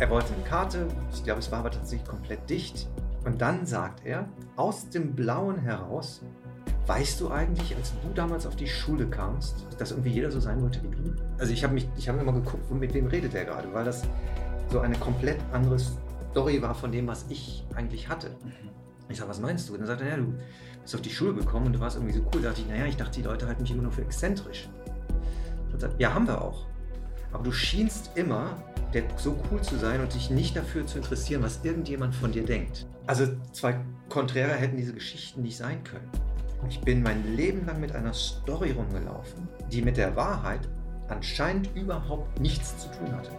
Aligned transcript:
Er 0.00 0.08
wollte 0.08 0.32
eine 0.32 0.42
Karte, 0.44 0.88
ich 1.12 1.22
glaube, 1.24 1.40
es 1.40 1.52
war 1.52 1.58
aber 1.58 1.70
tatsächlich 1.70 2.08
komplett 2.08 2.48
dicht. 2.48 2.88
Und 3.26 3.42
dann 3.42 3.66
sagt 3.66 4.06
er, 4.06 4.26
aus 4.56 4.88
dem 4.88 5.14
Blauen 5.14 5.58
heraus, 5.58 6.22
weißt 6.86 7.20
du 7.20 7.28
eigentlich, 7.28 7.76
als 7.76 7.92
du 7.92 8.08
damals 8.14 8.46
auf 8.46 8.56
die 8.56 8.66
Schule 8.66 9.06
kamst, 9.06 9.66
dass 9.76 9.90
irgendwie 9.90 10.08
jeder 10.08 10.30
so 10.30 10.40
sein 10.40 10.62
wollte 10.62 10.82
wie 10.82 10.88
du? 10.88 11.14
Also 11.36 11.52
ich 11.52 11.62
habe 11.62 11.74
mich, 11.74 11.86
ich 11.98 12.08
habe 12.08 12.18
immer 12.18 12.32
geguckt, 12.32 12.70
mit 12.70 12.94
wem 12.94 13.08
redet 13.08 13.34
er 13.34 13.44
gerade, 13.44 13.74
weil 13.74 13.84
das 13.84 14.02
so 14.70 14.80
eine 14.80 14.96
komplett 14.96 15.38
andere 15.52 15.78
Story 16.30 16.62
war 16.62 16.74
von 16.74 16.90
dem, 16.90 17.06
was 17.06 17.26
ich 17.28 17.62
eigentlich 17.74 18.08
hatte. 18.08 18.30
Ich 19.10 19.18
sage, 19.18 19.28
was 19.28 19.38
meinst 19.38 19.68
du? 19.68 19.74
Und 19.74 19.80
dann 19.80 19.88
sagt 19.88 20.00
er, 20.00 20.08
ja, 20.08 20.16
du 20.16 20.32
bist 20.80 20.94
auf 20.94 21.02
die 21.02 21.10
Schule 21.10 21.34
gekommen 21.34 21.66
und 21.66 21.72
du 21.74 21.80
warst 21.80 21.96
irgendwie 21.96 22.14
so 22.14 22.22
cool. 22.32 22.40
Da 22.40 22.48
dachte 22.48 22.62
ich, 22.62 22.68
naja, 22.68 22.86
ich 22.86 22.96
dachte, 22.96 23.20
die 23.20 23.26
Leute 23.26 23.46
halten 23.46 23.60
mich 23.60 23.70
immer 23.70 23.82
nur 23.82 23.92
für 23.92 24.00
exzentrisch. 24.00 24.70
Und 25.74 25.78
sagt, 25.78 26.00
ja, 26.00 26.14
haben 26.14 26.26
wir 26.26 26.40
auch. 26.40 26.69
Aber 27.32 27.44
du 27.44 27.52
schienst 27.52 28.10
immer 28.16 28.56
der, 28.92 29.04
so 29.16 29.36
cool 29.50 29.60
zu 29.60 29.76
sein 29.76 30.00
und 30.00 30.14
dich 30.14 30.30
nicht 30.30 30.56
dafür 30.56 30.86
zu 30.86 30.98
interessieren, 30.98 31.42
was 31.42 31.60
irgendjemand 31.64 32.14
von 32.14 32.32
dir 32.32 32.44
denkt. 32.44 32.86
Also 33.06 33.26
zwei 33.52 33.80
Konträre 34.08 34.52
hätten 34.52 34.76
diese 34.76 34.94
Geschichten 34.94 35.42
nicht 35.42 35.56
sein 35.56 35.82
können. 35.84 36.10
Ich 36.68 36.80
bin 36.80 37.02
mein 37.02 37.36
Leben 37.36 37.66
lang 37.66 37.80
mit 37.80 37.94
einer 37.94 38.12
Story 38.12 38.72
rumgelaufen, 38.72 39.48
die 39.70 39.82
mit 39.82 39.96
der 39.96 40.14
Wahrheit 40.16 40.68
anscheinend 41.08 41.74
überhaupt 41.74 42.38
nichts 42.40 42.76
zu 42.78 42.88
tun 42.90 43.12
hatte. 43.12 43.30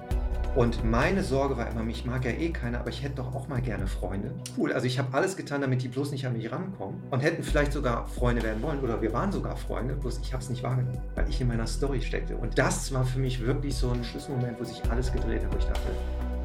Und 0.54 0.84
meine 0.84 1.24
Sorge 1.24 1.56
war 1.56 1.70
immer, 1.70 1.82
mich 1.82 2.04
mag 2.04 2.26
ja 2.26 2.32
eh 2.32 2.50
keiner, 2.50 2.82
aber 2.82 2.90
ich 2.90 3.02
hätte 3.04 3.16
doch 3.16 3.34
auch 3.34 3.48
mal 3.48 3.62
gerne 3.62 3.88
Freunde. 3.88 4.34
Cool, 4.58 4.74
also 4.74 4.86
ich 4.86 5.00
habe 5.00 5.14
alles 5.14 5.38
getan, 5.38 5.62
damit 5.62 5.82
die 5.82 5.88
bloß 5.88 6.12
nicht 6.12 6.28
an 6.28 6.34
mich 6.34 6.52
rankommen 6.52 7.02
und 7.10 7.22
hätten 7.22 7.42
vielleicht 7.42 7.72
sogar 7.72 8.06
Freunde 8.06 8.44
werden 8.44 8.62
wollen 8.62 8.82
oder 8.82 9.02
wir 9.02 9.14
waren 9.14 9.32
sogar 9.32 9.56
Freunde, 9.56 9.96
bloß 9.96 10.20
ich 10.22 10.34
habe 10.34 10.44
es 10.44 10.50
nicht 10.50 10.62
wahrgenommen, 10.62 11.00
weil 11.16 11.30
ich 11.30 11.40
in 11.40 11.48
meiner 11.48 11.68
Story 11.68 12.02
steckte. 12.02 12.36
Und 12.36 12.58
das 12.58 12.94
war 12.94 13.06
für 13.06 13.20
mich 13.20 13.40
wirklich 13.40 13.76
so 13.76 13.92
ein 13.92 14.04
Schlüsselmoment, 14.04 14.60
wo 14.60 14.66
sich 14.66 14.84
alles 14.92 15.14
gedreht 15.14 15.42
hat, 15.46 15.54
wo 15.54 15.58
ich 15.58 15.66
dachte, 15.66 15.90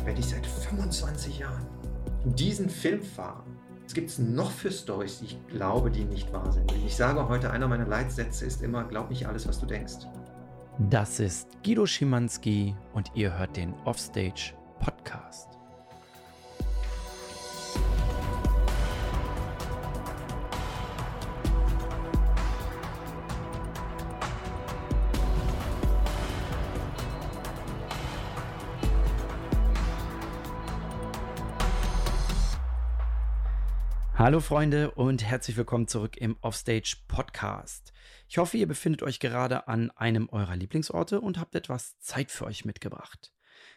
wenn 0.05 0.16
ich 0.16 0.27
seit 0.27 0.47
25 0.47 1.41
Jahren 1.41 1.66
diesen 2.25 2.70
Film 2.70 3.03
fahre, 3.03 3.42
was 3.83 3.92
gibt 3.92 4.11
es 4.11 4.20
noch 4.20 4.53
für 4.53 4.70
Stories, 4.70 5.19
die 5.19 5.27
ich 5.27 5.47
glaube, 5.48 5.91
die 5.91 6.05
nicht 6.05 6.33
wahr 6.33 6.53
sind? 6.53 6.72
Ich 6.86 6.94
sage 6.94 7.28
heute, 7.28 7.50
einer 7.50 7.66
meiner 7.66 7.86
Leitsätze 7.86 8.47
ist 8.47 8.62
immer, 8.62 8.84
glaub 8.84 9.11
nicht 9.11 9.27
alles, 9.27 9.48
was 9.48 9.59
du 9.59 9.66
denkst. 9.66 10.06
Das 10.78 11.20
ist 11.20 11.48
Guido 11.64 11.86
Schimanski 11.86 12.77
und 12.92 13.10
ihr 13.14 13.38
hört 13.38 13.56
den 13.56 13.72
Offstage 13.86 14.52
Podcast. 14.78 15.48
Hallo 34.19 34.41
Freunde 34.41 34.91
und 34.91 35.24
herzlich 35.24 35.56
willkommen 35.56 35.88
zurück 35.88 36.19
im 36.19 36.36
Offstage 36.42 36.97
Podcast. 37.08 37.94
Ich 38.28 38.38
hoffe, 38.38 38.56
ihr 38.56 38.66
befindet 38.66 39.02
euch 39.02 39.20
gerade 39.20 39.69
an 39.69 39.91
einem 39.92 40.28
eurer 40.30 40.56
Lieblingsorte 40.56 41.20
und 41.20 41.38
habt 41.38 41.55
etwas 41.55 41.98
Zeit 42.00 42.30
für 42.30 42.44
euch 42.46 42.64
mitgebracht. 42.64 43.32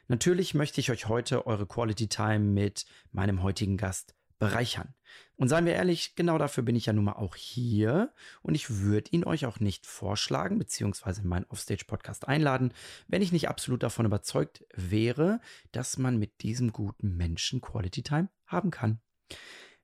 Natürlich 0.08 0.56
möchte 0.56 0.82
ich 0.82 0.90
euch 0.90 1.08
heute 1.08 1.46
eure 1.46 1.68
Quality 1.68 2.08
Time 2.08 2.40
mit 2.40 2.86
meinem 3.12 3.44
heutigen 3.44 3.78
Gast 3.78 4.16
bereichern. 4.40 4.96
Und 5.36 5.50
seien 5.50 5.66
wir 5.66 5.74
ehrlich, 5.74 6.16
genau 6.16 6.38
dafür 6.38 6.64
bin 6.64 6.76
ich 6.76 6.88
ja 6.88 6.94
nun 6.94 7.04
mal 7.04 7.14
auch 7.14 7.36
hier 7.36 8.14
und 8.42 8.56
ich 8.56 8.70
würde 8.70 9.12
ihn 9.12 9.26
euch 9.26 9.46
auch 9.46 9.60
nicht 9.60 9.86
vorschlagen 9.86 10.58
beziehungsweise 10.58 11.22
in 11.22 11.28
meinen 11.28 11.46
Offstage-Podcast 11.46 12.28
einladen, 12.28 12.74
wenn 13.08 13.22
ich 13.22 13.32
nicht 13.32 13.50
absolut 13.50 13.84
davon 13.84 14.06
überzeugt 14.06 14.66
wäre, 14.74 15.42
dass 15.72 15.98
man 15.98 16.18
mit 16.18 16.42
diesem 16.42 16.72
guten 16.72 17.18
Menschen 17.18 17.62
Quality 17.62 18.02
Time 18.02 18.30
haben 18.48 18.72
kann. 18.72 19.00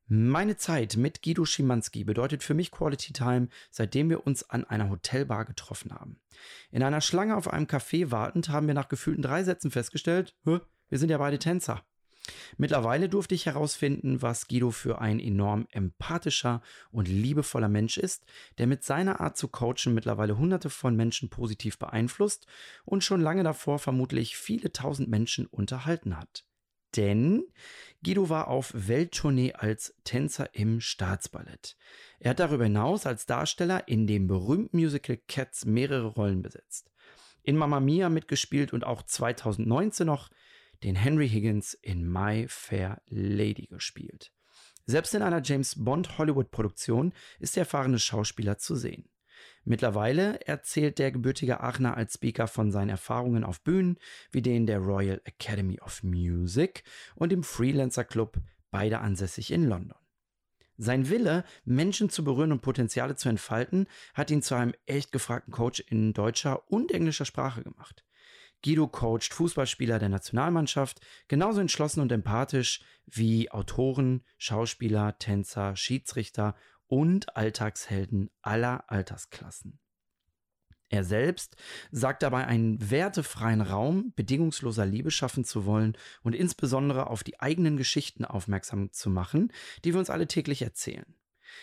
Meine 0.07 0.55
Zeit 0.55 0.97
mit 0.97 1.23
Guido 1.23 1.45
Schimanski 1.45 2.03
bedeutet 2.03 2.43
für 2.43 2.53
mich 2.53 2.69
Quality 2.69 3.11
Time, 3.11 3.47
seitdem 3.71 4.11
wir 4.11 4.27
uns 4.27 4.47
an 4.47 4.63
einer 4.63 4.91
Hotelbar 4.91 5.45
getroffen 5.45 5.93
haben. 5.93 6.19
In 6.69 6.83
einer 6.83 7.01
Schlange 7.01 7.35
auf 7.35 7.51
einem 7.51 7.66
Café 7.66 8.11
wartend 8.11 8.49
haben 8.49 8.67
wir 8.67 8.75
nach 8.75 8.88
gefühlten 8.88 9.23
drei 9.23 9.43
Sätzen 9.43 9.71
festgestellt, 9.71 10.35
wir 10.43 10.99
sind 10.99 11.09
ja 11.09 11.17
beide 11.17 11.39
Tänzer. 11.39 11.83
Mittlerweile 12.57 13.09
durfte 13.09 13.33
ich 13.33 13.47
herausfinden, 13.47 14.21
was 14.21 14.47
Guido 14.47 14.69
für 14.69 15.01
ein 15.01 15.19
enorm 15.19 15.66
empathischer 15.71 16.61
und 16.91 17.07
liebevoller 17.07 17.69
Mensch 17.69 17.97
ist, 17.97 18.25
der 18.59 18.67
mit 18.67 18.83
seiner 18.83 19.22
Art 19.22 19.37
zu 19.37 19.47
coachen 19.47 19.95
mittlerweile 19.95 20.37
hunderte 20.37 20.69
von 20.69 20.95
Menschen 20.95 21.29
positiv 21.29 21.79
beeinflusst 21.79 22.45
und 22.83 23.03
schon 23.03 23.22
lange 23.22 23.43
davor 23.43 23.79
vermutlich 23.79 24.37
viele 24.37 24.72
tausend 24.72 25.09
Menschen 25.09 25.47
unterhalten 25.47 26.16
hat. 26.16 26.45
Denn 26.95 27.44
Guido 28.03 28.29
war 28.29 28.47
auf 28.47 28.72
Welttournee 28.75 29.53
als 29.53 29.95
Tänzer 30.03 30.53
im 30.53 30.79
Staatsballett. 30.79 31.75
Er 32.19 32.31
hat 32.31 32.39
darüber 32.39 32.66
hinaus 32.66 33.06
als 33.06 33.25
Darsteller 33.25 33.88
in 33.88 34.06
dem 34.06 34.28
berühmten 34.28 34.78
Musical 34.78 35.17
Cats 35.28 35.66
mehrere 35.66 36.07
Rollen 36.07 36.41
besetzt. 36.41 36.91
In 37.41 37.57
Mamma 37.57 37.79
Mia 37.79 38.09
mitgespielt 38.09 38.73
und 38.73 38.84
auch 38.84 39.01
2019 39.03 40.05
noch 40.05 40.29
den 40.84 40.95
Henry 40.95 41.29
Higgins 41.29 41.73
in 41.73 42.07
My 42.11 42.45
Fair 42.47 43.01
Lady 43.07 43.67
gespielt. 43.67 44.31
Selbst 44.85 45.16
in 45.16 45.23
einer 45.23 45.41
James 45.41 45.84
Bond 45.84 46.17
Hollywood 46.19 46.51
Produktion 46.51 47.13
ist 47.39 47.55
der 47.55 47.61
erfahrene 47.61 47.97
Schauspieler 47.97 48.57
zu 48.57 48.75
sehen. 48.75 49.09
Mittlerweile 49.67 50.39
erzählt 50.47 50.99
der 50.99 51.11
gebürtige 51.11 51.59
Aachener 51.59 51.97
als 51.97 52.13
Speaker 52.13 52.47
von 52.47 52.71
seinen 52.71 52.89
Erfahrungen 52.89 53.43
auf 53.43 53.61
Bühnen 53.61 53.97
wie 54.31 54.43
denen 54.43 54.67
der 54.67 54.79
Royal 54.79 55.19
Academy 55.25 55.79
of 55.81 56.03
Music 56.03 56.83
und 57.15 57.31
dem 57.31 57.43
Freelancer 57.43 58.03
Club, 58.03 58.39
beide 58.69 58.99
ansässig 58.99 59.51
in 59.51 59.65
London. 59.67 59.97
Sein 60.77 61.09
Wille, 61.09 61.45
Menschen 61.63 62.09
zu 62.09 62.23
berühren 62.23 62.51
und 62.51 62.61
Potenziale 62.61 63.15
zu 63.15 63.27
entfalten, 63.27 63.87
hat 64.13 64.29
ihn 64.29 64.41
zu 64.41 64.55
einem 64.55 64.73
echt 64.85 65.11
gefragten 65.11 65.51
Coach 65.51 65.79
in 65.79 66.13
deutscher 66.13 66.69
und 66.69 66.91
englischer 66.91 67.25
Sprache 67.25 67.63
gemacht. 67.63 68.05
Guido 68.63 68.87
coacht 68.87 69.33
Fußballspieler 69.33 69.99
der 69.99 70.09
Nationalmannschaft, 70.09 70.99
genauso 71.27 71.61
entschlossen 71.61 72.01
und 72.01 72.11
empathisch 72.11 72.81
wie 73.05 73.51
Autoren, 73.51 74.23
Schauspieler, 74.37 75.17
Tänzer, 75.17 75.75
Schiedsrichter 75.75 76.55
und 76.88 77.35
Alltagshelden 77.35 78.29
aller 78.41 78.90
Altersklassen. 78.90 79.79
Er 80.90 81.03
selbst 81.03 81.56
sagt 81.91 82.22
dabei, 82.22 82.46
einen 82.46 82.91
wertefreien 82.91 83.62
Raum 83.62 84.13
bedingungsloser 84.16 84.85
Liebe 84.85 85.09
schaffen 85.09 85.44
zu 85.44 85.66
wollen 85.66 85.97
und 86.22 86.35
insbesondere 86.35 87.07
auf 87.07 87.23
die 87.23 87.40
eigenen 87.40 87.75
Geschichten 87.75 88.23
aufmerksam 88.23 88.91
zu 88.91 89.09
machen, 89.09 89.51
die 89.84 89.94
wir 89.94 90.00
uns 90.00 90.12
alle 90.12 90.28
täglich 90.28 90.62
erzählen. 90.62 91.16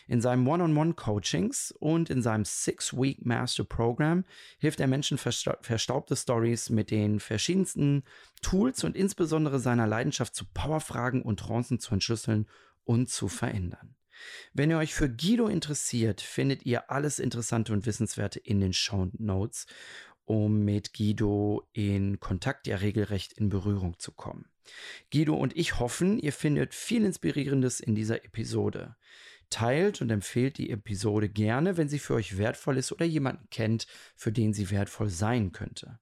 In 0.06 0.20
seinem 0.20 0.46
One-on-One-Coachings 0.48 1.72
und 1.78 2.10
in 2.10 2.22
seinem 2.22 2.44
Six-Week 2.44 3.24
Master 3.24 3.64
Program 3.64 4.24
hilft 4.58 4.80
er 4.80 4.86
Menschen 4.86 5.18
verstaubte 5.18 6.16
Stories 6.16 6.70
mit 6.70 6.90
den 6.90 7.20
verschiedensten 7.20 8.04
Tools 8.40 8.84
und 8.84 8.96
insbesondere 8.96 9.60
seiner 9.60 9.86
Leidenschaft 9.86 10.34
zu 10.34 10.44
Powerfragen 10.52 11.22
und 11.22 11.40
Trancen 11.40 11.78
zu 11.78 11.94
entschlüsseln 11.94 12.48
und 12.84 13.08
zu 13.08 13.28
verändern. 13.28 13.94
Wenn 14.52 14.70
ihr 14.70 14.78
euch 14.78 14.94
für 14.94 15.08
Guido 15.08 15.48
interessiert, 15.48 16.20
findet 16.20 16.64
ihr 16.66 16.90
alles 16.90 17.18
Interessante 17.18 17.72
und 17.72 17.86
Wissenswerte 17.86 18.38
in 18.38 18.60
den 18.60 18.72
Show 18.72 19.08
Notes, 19.18 19.66
um 20.24 20.64
mit 20.64 20.94
Guido 20.94 21.68
in 21.72 22.20
Kontakt, 22.20 22.66
ja 22.66 22.76
regelrecht 22.76 23.32
in 23.32 23.48
Berührung 23.48 23.98
zu 23.98 24.12
kommen. 24.12 24.46
Guido 25.12 25.34
und 25.34 25.56
ich 25.56 25.78
hoffen, 25.78 26.18
ihr 26.18 26.32
findet 26.32 26.74
viel 26.74 27.04
Inspirierendes 27.04 27.80
in 27.80 27.94
dieser 27.94 28.24
Episode. 28.24 28.96
Teilt 29.50 30.00
und 30.00 30.10
empfehlt 30.10 30.56
die 30.56 30.70
Episode 30.70 31.28
gerne, 31.28 31.76
wenn 31.76 31.88
sie 31.88 31.98
für 31.98 32.14
euch 32.14 32.38
wertvoll 32.38 32.78
ist 32.78 32.92
oder 32.92 33.04
jemanden 33.04 33.48
kennt, 33.50 33.86
für 34.16 34.32
den 34.32 34.54
sie 34.54 34.70
wertvoll 34.70 35.10
sein 35.10 35.52
könnte. 35.52 35.98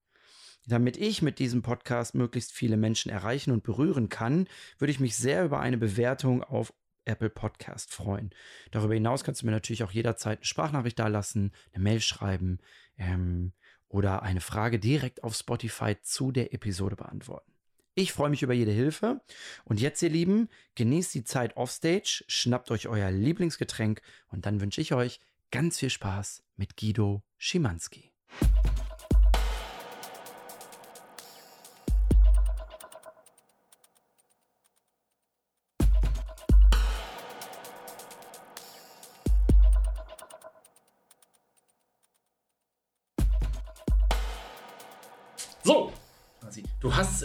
Damit 0.66 0.96
ich 0.98 1.22
mit 1.22 1.38
diesem 1.38 1.62
Podcast 1.62 2.14
möglichst 2.14 2.52
viele 2.52 2.76
Menschen 2.76 3.10
erreichen 3.10 3.50
und 3.50 3.64
berühren 3.64 4.08
kann, 4.08 4.46
würde 4.78 4.92
ich 4.92 5.00
mich 5.00 5.16
sehr 5.16 5.44
über 5.44 5.58
eine 5.58 5.78
Bewertung 5.78 6.44
auf 6.44 6.72
Apple 7.04 7.30
Podcast 7.30 7.92
freuen. 7.92 8.30
Darüber 8.70 8.94
hinaus 8.94 9.24
kannst 9.24 9.42
du 9.42 9.46
mir 9.46 9.52
natürlich 9.52 9.82
auch 9.82 9.92
jederzeit 9.92 10.38
eine 10.38 10.44
Sprachnachricht 10.44 10.98
dalassen, 10.98 11.52
eine 11.72 11.82
Mail 11.82 12.00
schreiben 12.00 12.58
ähm, 12.98 13.52
oder 13.88 14.22
eine 14.22 14.40
Frage 14.40 14.78
direkt 14.78 15.24
auf 15.24 15.34
Spotify 15.34 15.96
zu 16.02 16.32
der 16.32 16.54
Episode 16.54 16.96
beantworten. 16.96 17.50
Ich 17.94 18.12
freue 18.12 18.30
mich 18.30 18.42
über 18.42 18.54
jede 18.54 18.70
Hilfe. 18.70 19.20
Und 19.64 19.80
jetzt, 19.80 20.00
ihr 20.02 20.10
Lieben, 20.10 20.48
genießt 20.76 21.14
die 21.14 21.24
Zeit 21.24 21.56
offstage, 21.56 22.24
schnappt 22.28 22.70
euch 22.70 22.88
euer 22.88 23.10
Lieblingsgetränk 23.10 24.00
und 24.28 24.46
dann 24.46 24.60
wünsche 24.60 24.80
ich 24.80 24.94
euch 24.94 25.20
ganz 25.50 25.78
viel 25.78 25.90
Spaß 25.90 26.44
mit 26.56 26.76
Guido 26.76 27.22
Schimanski. 27.36 28.12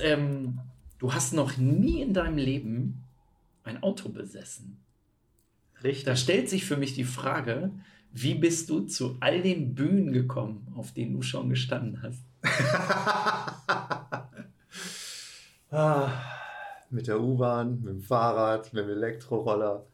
Ähm, 0.05 0.59
Du 0.97 1.13
hast 1.13 1.33
noch 1.33 1.57
nie 1.57 2.01
in 2.01 2.13
deinem 2.13 2.37
Leben 2.37 3.03
ein 3.63 3.83
Auto 3.83 4.09
besessen. 4.09 4.81
Richtig. 5.83 6.05
Da 6.05 6.15
stellt 6.15 6.49
sich 6.49 6.65
für 6.65 6.77
mich 6.77 6.95
die 6.95 7.03
Frage, 7.03 7.71
wie 8.11 8.35
bist 8.35 8.69
du 8.69 8.81
zu 8.81 9.17
all 9.19 9.41
den 9.41 9.73
Bühnen 9.75 10.13
gekommen, 10.13 10.67
auf 10.75 10.93
denen 10.93 11.13
du 11.13 11.21
schon 11.21 11.49
gestanden 11.49 12.01
hast? 12.01 12.23
ah, 15.71 16.09
mit 16.89 17.07
der 17.07 17.19
U-Bahn, 17.19 17.81
mit 17.81 17.93
dem 17.93 18.01
Fahrrad, 18.01 18.71
mit 18.73 18.85
dem 18.85 18.89
Elektroroller. 18.89 19.85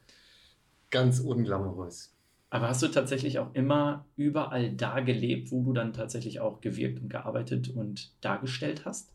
Ganz 0.91 1.19
unglamourös. 1.19 2.13
Aber 2.51 2.67
hast 2.67 2.83
du 2.83 2.89
tatsächlich 2.89 3.39
auch 3.39 3.53
immer 3.53 4.05
überall 4.17 4.71
da 4.71 4.99
gelebt, 4.99 5.51
wo 5.51 5.63
du 5.63 5.73
dann 5.73 5.93
tatsächlich 5.93 6.41
auch 6.41 6.61
gewirkt 6.61 7.01
und 7.01 7.09
gearbeitet 7.09 7.69
und 7.69 8.11
dargestellt 8.21 8.85
hast? 8.85 9.11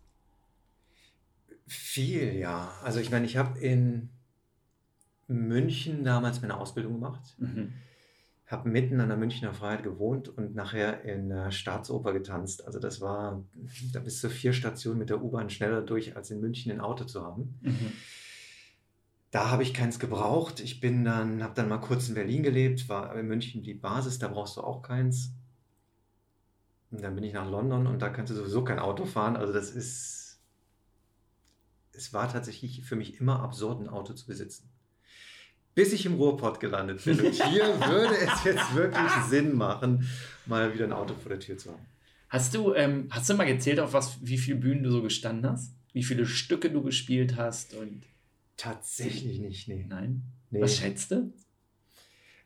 Viel, 1.67 2.35
ja. 2.35 2.73
Also 2.83 3.01
ich 3.01 3.11
meine, 3.11 3.27
ich 3.27 3.37
habe 3.37 3.59
in 3.59 4.11
München 5.27 6.05
damals 6.05 6.41
meine 6.41 6.57
Ausbildung 6.57 6.95
gemacht. 6.95 7.35
Mhm. 7.39 7.73
Habe 8.47 8.69
mitten 8.69 9.01
an 9.01 9.09
der 9.09 9.19
Münchner 9.19 9.53
Freiheit 9.53 9.83
gewohnt 9.83 10.29
und 10.29 10.55
nachher 10.55 11.03
in 11.05 11.29
der 11.29 11.51
Staatsoper 11.51 12.13
getanzt. 12.13 12.65
Also 12.65 12.79
das 12.79 13.01
war, 13.01 13.45
da 13.93 13.99
bist 13.99 14.23
du 14.23 14.29
vier 14.29 14.53
Stationen 14.53 14.99
mit 14.99 15.11
der 15.11 15.21
U-Bahn 15.21 15.51
schneller 15.51 15.83
durch, 15.83 16.17
als 16.17 16.31
in 16.31 16.41
München 16.41 16.71
ein 16.71 16.81
Auto 16.81 17.05
zu 17.05 17.25
haben. 17.25 17.59
Mhm. 17.63 17.93
Da 19.33 19.51
habe 19.51 19.65
ich 19.65 19.75
keins 19.75 19.99
gebraucht. 19.99 20.61
Ich 20.61 20.81
bin 20.81 21.05
dann, 21.05 21.43
habe 21.43 21.55
dann 21.55 21.69
mal 21.69 21.79
kurz 21.79 22.09
in 22.09 22.15
Berlin 22.15 22.45
gelebt, 22.45 22.89
war 22.89 23.15
in 23.17 23.27
München 23.27 23.63
die 23.65 23.75
Basis, 23.75 24.21
da 24.21 24.29
brauchst 24.29 24.57
du 24.57 24.61
auch 24.61 24.83
keins. 24.83 25.33
Und 26.93 27.03
dann 27.03 27.17
bin 27.17 27.25
ich 27.25 27.33
nach 27.33 27.51
London 27.51 27.89
und 27.89 28.01
da 28.01 28.09
kannst 28.09 28.31
du 28.31 28.37
sowieso 28.37 28.63
kein 28.63 28.79
Auto 28.79 29.05
fahren. 29.05 29.37
Also 29.37 29.53
das 29.53 29.71
ist, 29.71 30.26
es 31.97 32.13
war 32.13 32.31
tatsächlich 32.31 32.85
für 32.85 32.97
mich 32.97 33.21
immer 33.21 33.41
absurd, 33.41 33.81
ein 33.81 33.89
Auto 33.89 34.13
zu 34.13 34.27
besitzen. 34.27 34.69
Bis 35.75 35.93
ich 35.93 36.07
im 36.07 36.15
Ruhrpott 36.15 36.61
gelandet 36.61 37.05
bin. 37.05 37.21
Und 37.21 37.33
hier 37.33 37.65
würde 37.89 38.17
es 38.17 38.45
jetzt 38.45 38.75
wirklich 38.75 39.11
Sinn 39.29 39.55
machen, 39.55 40.09
mal 40.47 40.73
wieder 40.73 40.85
ein 40.85 40.93
Auto 40.93 41.15
vor 41.15 41.29
der 41.29 41.41
Tür 41.41 41.59
zu 41.59 41.71
haben. 41.71 41.87
Hast 42.29 42.55
du, 42.55 42.75
ähm, 42.75 43.09
hast 43.11 43.29
du 43.29 43.35
mal 43.35 43.45
gezählt, 43.45 43.79
auf 43.79 43.93
was, 43.93 44.19
wie 44.21 44.39
viele 44.39 44.59
Bühnen 44.59 44.83
du 44.83 44.91
so 44.91 45.03
gestanden 45.03 45.51
hast? 45.51 45.75
Wie 45.93 46.03
viele 46.03 46.27
Stücke 46.27 46.71
du 46.71 46.83
gespielt 46.83 47.37
hast? 47.37 47.75
Und 47.75 48.03
Tatsächlich 48.57 49.39
nicht, 49.39 49.69
nee. 49.69 49.85
Nein? 49.87 50.23
Nee. 50.51 50.63
Was 50.63 50.77
schätzt 50.77 51.11
du? 51.11 51.33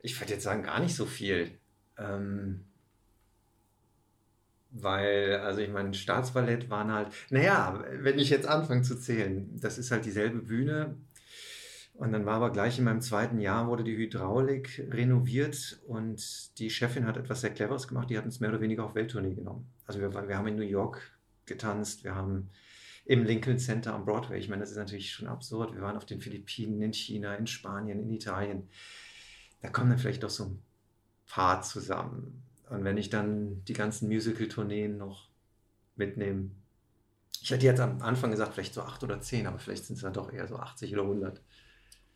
Ich 0.03 0.19
würde 0.21 0.33
jetzt 0.33 0.43
sagen, 0.43 0.63
gar 0.63 0.81
nicht 0.81 0.95
so 0.95 1.07
viel. 1.07 1.51
Ähm, 1.97 2.65
weil, 4.71 5.37
also 5.37 5.61
ich 5.61 5.71
meine, 5.71 5.95
Staatsballett 5.95 6.71
waren 6.71 6.93
halt, 6.93 7.09
naja, 7.31 7.85
wenn 7.93 8.19
ich 8.19 8.31
jetzt 8.31 8.47
anfange 8.47 8.83
zu 8.83 8.99
zählen, 8.99 9.49
das 9.61 9.79
ist 9.79 9.91
halt 9.91 10.05
dieselbe 10.05 10.39
Bühne. 10.39 10.97
Und 11.95 12.13
dann 12.13 12.25
war 12.25 12.37
aber 12.37 12.51
gleich 12.51 12.79
in 12.79 12.85
meinem 12.85 13.03
zweiten 13.03 13.41
Jahr 13.41 13.69
wurde 13.69 13.85
die 13.85 13.97
Hydraulik 13.97 14.87
renoviert 14.91 15.81
und 15.87 16.59
die 16.59 16.71
Chefin 16.71 17.07
hat 17.07 17.19
etwas 17.19 17.43
sehr 17.43 17.51
Cleveres 17.51 17.89
gemacht. 17.89 18.09
Die 18.09 18.17
hat 18.17 18.25
uns 18.25 18.41
mehr 18.41 18.49
oder 18.49 18.63
weniger 18.63 18.85
auf 18.85 18.95
Welttournee 18.95 19.35
genommen. 19.35 19.71
Also 19.87 20.01
wir, 20.01 20.11
wir 20.15 20.39
haben 20.39 20.47
in 20.47 20.57
New 20.57 20.63
York 20.63 21.19
getanzt, 21.45 22.05
wir 22.05 22.15
haben 22.15 22.49
im 23.05 23.25
Lincoln 23.25 23.59
Center 23.59 23.93
am 23.93 24.05
Broadway. 24.05 24.39
Ich 24.39 24.49
meine, 24.49 24.61
das 24.61 24.71
ist 24.71 24.77
natürlich 24.77 25.13
schon 25.13 25.29
absurd. 25.29 25.75
Wir 25.75 25.83
waren 25.83 25.97
auf 25.97 26.07
den 26.07 26.21
Philippinen, 26.21 26.81
in 26.81 26.93
China, 26.93 27.35
in 27.35 27.47
Spanien, 27.47 28.01
in 28.01 28.11
Italien. 28.11 28.69
Da 29.61 29.69
kommen 29.69 29.91
dann 29.91 29.99
vielleicht 29.99 30.23
doch 30.23 30.31
so 30.31 30.45
ein 30.45 30.63
paar 31.27 31.61
zusammen. 31.61 32.45
Und 32.71 32.85
wenn 32.85 32.97
ich 32.97 33.11
dann 33.11 33.65
die 33.65 33.73
ganzen 33.73 34.09
Musical-Tourneen 34.09 34.97
noch 34.97 35.29
mitnehme, 35.97 36.51
ich 37.43 37.51
hätte 37.51 37.67
jetzt 37.67 37.81
am 37.81 38.01
Anfang 38.01 38.31
gesagt, 38.31 38.55
vielleicht 38.55 38.75
so 38.75 38.83
acht 38.83 39.03
oder 39.03 39.21
zehn, 39.21 39.47
aber 39.47 39.59
vielleicht 39.59 39.85
sind 39.85 39.97
es 39.97 40.03
dann 40.03 40.13
doch 40.13 40.33
eher 40.33 40.47
so 40.47 40.57
80 40.57 40.93
oder 40.95 41.03
100. 41.03 41.43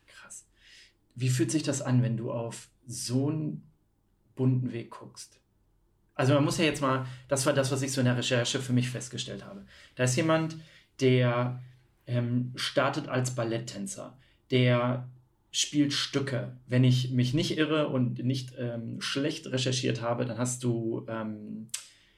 Krass. 0.06 0.46
Wie 1.16 1.28
fühlt 1.28 1.50
sich 1.50 1.64
das 1.64 1.82
an, 1.82 2.02
wenn 2.02 2.16
du 2.16 2.30
auf 2.30 2.68
so 2.86 3.30
einen 3.30 3.68
bunten 4.36 4.72
Weg 4.72 4.90
guckst? 4.90 5.40
Also 6.14 6.34
man 6.34 6.44
muss 6.44 6.58
ja 6.58 6.66
jetzt 6.66 6.80
mal, 6.82 7.06
das 7.26 7.44
war 7.46 7.52
das, 7.52 7.72
was 7.72 7.82
ich 7.82 7.90
so 7.90 8.00
in 8.00 8.06
der 8.06 8.16
Recherche 8.16 8.60
für 8.60 8.72
mich 8.72 8.88
festgestellt 8.88 9.44
habe. 9.44 9.66
Da 9.96 10.04
ist 10.04 10.14
jemand, 10.14 10.56
der 11.00 11.60
ähm, 12.06 12.52
startet 12.54 13.08
als 13.08 13.34
Balletttänzer, 13.34 14.16
der 14.52 15.08
spielt 15.54 15.92
Stücke. 15.92 16.56
Wenn 16.66 16.82
ich 16.82 17.12
mich 17.12 17.32
nicht 17.32 17.56
irre 17.56 17.88
und 17.88 18.24
nicht 18.24 18.54
ähm, 18.58 19.00
schlecht 19.00 19.46
recherchiert 19.46 20.02
habe, 20.02 20.26
dann 20.26 20.36
hast 20.36 20.64
du 20.64 21.06
ähm, 21.08 21.68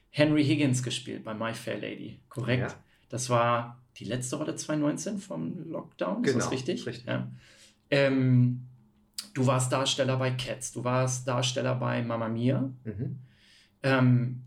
Henry 0.09 0.43
Higgins 0.43 0.81
gespielt 0.81 1.23
bei 1.23 1.35
My 1.35 1.53
Fair 1.53 1.77
Lady, 1.79 2.19
korrekt? 2.29 2.71
Ja. 2.71 2.83
Das 3.09 3.29
war 3.29 3.83
die 3.97 4.05
letzte 4.05 4.37
Rolle 4.37 4.55
2019 4.55 5.19
vom 5.19 5.69
Lockdown, 5.69 6.23
genau, 6.23 6.37
ist 6.37 6.45
das 6.45 6.51
richtig? 6.51 6.87
richtig. 6.87 7.05
Ja. 7.05 7.31
Ähm, 7.91 8.67
du 9.35 9.45
warst 9.45 9.71
Darsteller 9.71 10.17
bei 10.17 10.31
Cats, 10.31 10.71
du 10.71 10.83
warst 10.83 11.27
Darsteller 11.27 11.75
bei 11.75 12.01
Mamma 12.01 12.29
Mia. 12.29 12.73
Mhm. 12.83 13.19
Ähm, 13.83 14.43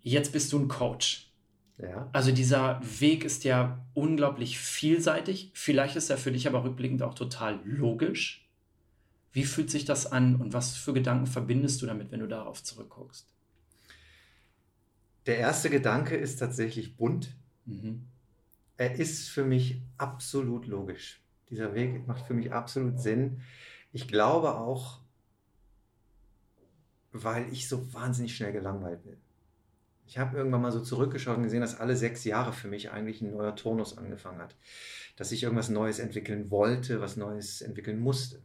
jetzt 0.00 0.32
bist 0.32 0.50
du 0.54 0.58
ein 0.58 0.68
Coach. 0.68 1.29
Ja. 1.82 2.08
Also 2.12 2.32
dieser 2.32 2.80
Weg 3.00 3.24
ist 3.24 3.44
ja 3.44 3.84
unglaublich 3.94 4.58
vielseitig. 4.58 5.50
Vielleicht 5.54 5.96
ist 5.96 6.10
er 6.10 6.18
für 6.18 6.32
dich 6.32 6.46
aber 6.46 6.64
rückblickend 6.64 7.02
auch 7.02 7.14
total 7.14 7.60
logisch. 7.64 8.46
Wie 9.32 9.44
fühlt 9.44 9.70
sich 9.70 9.84
das 9.84 10.10
an 10.10 10.36
und 10.36 10.52
was 10.52 10.76
für 10.76 10.92
Gedanken 10.92 11.26
verbindest 11.26 11.80
du 11.80 11.86
damit, 11.86 12.10
wenn 12.10 12.20
du 12.20 12.26
darauf 12.26 12.62
zurückguckst? 12.62 13.26
Der 15.26 15.38
erste 15.38 15.70
Gedanke 15.70 16.16
ist 16.16 16.36
tatsächlich 16.36 16.96
bunt. 16.96 17.34
Mhm. 17.64 18.06
Er 18.76 18.96
ist 18.96 19.28
für 19.28 19.44
mich 19.44 19.80
absolut 19.98 20.66
logisch. 20.66 21.20
Dieser 21.50 21.74
Weg 21.74 22.06
macht 22.06 22.26
für 22.26 22.34
mich 22.34 22.52
absolut 22.52 23.00
Sinn. 23.00 23.42
Ich 23.92 24.08
glaube 24.08 24.56
auch, 24.56 25.00
weil 27.12 27.52
ich 27.52 27.68
so 27.68 27.92
wahnsinnig 27.92 28.34
schnell 28.34 28.52
gelangweilt 28.52 29.02
bin. 29.04 29.16
Ich 30.10 30.18
habe 30.18 30.36
irgendwann 30.36 30.62
mal 30.62 30.72
so 30.72 30.80
zurückgeschaut 30.80 31.36
und 31.36 31.44
gesehen, 31.44 31.60
dass 31.60 31.78
alle 31.78 31.94
sechs 31.94 32.24
Jahre 32.24 32.52
für 32.52 32.66
mich 32.66 32.90
eigentlich 32.90 33.22
ein 33.22 33.30
neuer 33.30 33.54
Turnus 33.54 33.96
angefangen 33.96 34.40
hat. 34.40 34.56
Dass 35.14 35.30
ich 35.30 35.44
irgendwas 35.44 35.68
Neues 35.68 36.00
entwickeln 36.00 36.50
wollte, 36.50 37.00
was 37.00 37.16
Neues 37.16 37.62
entwickeln 37.62 38.00
musste. 38.00 38.42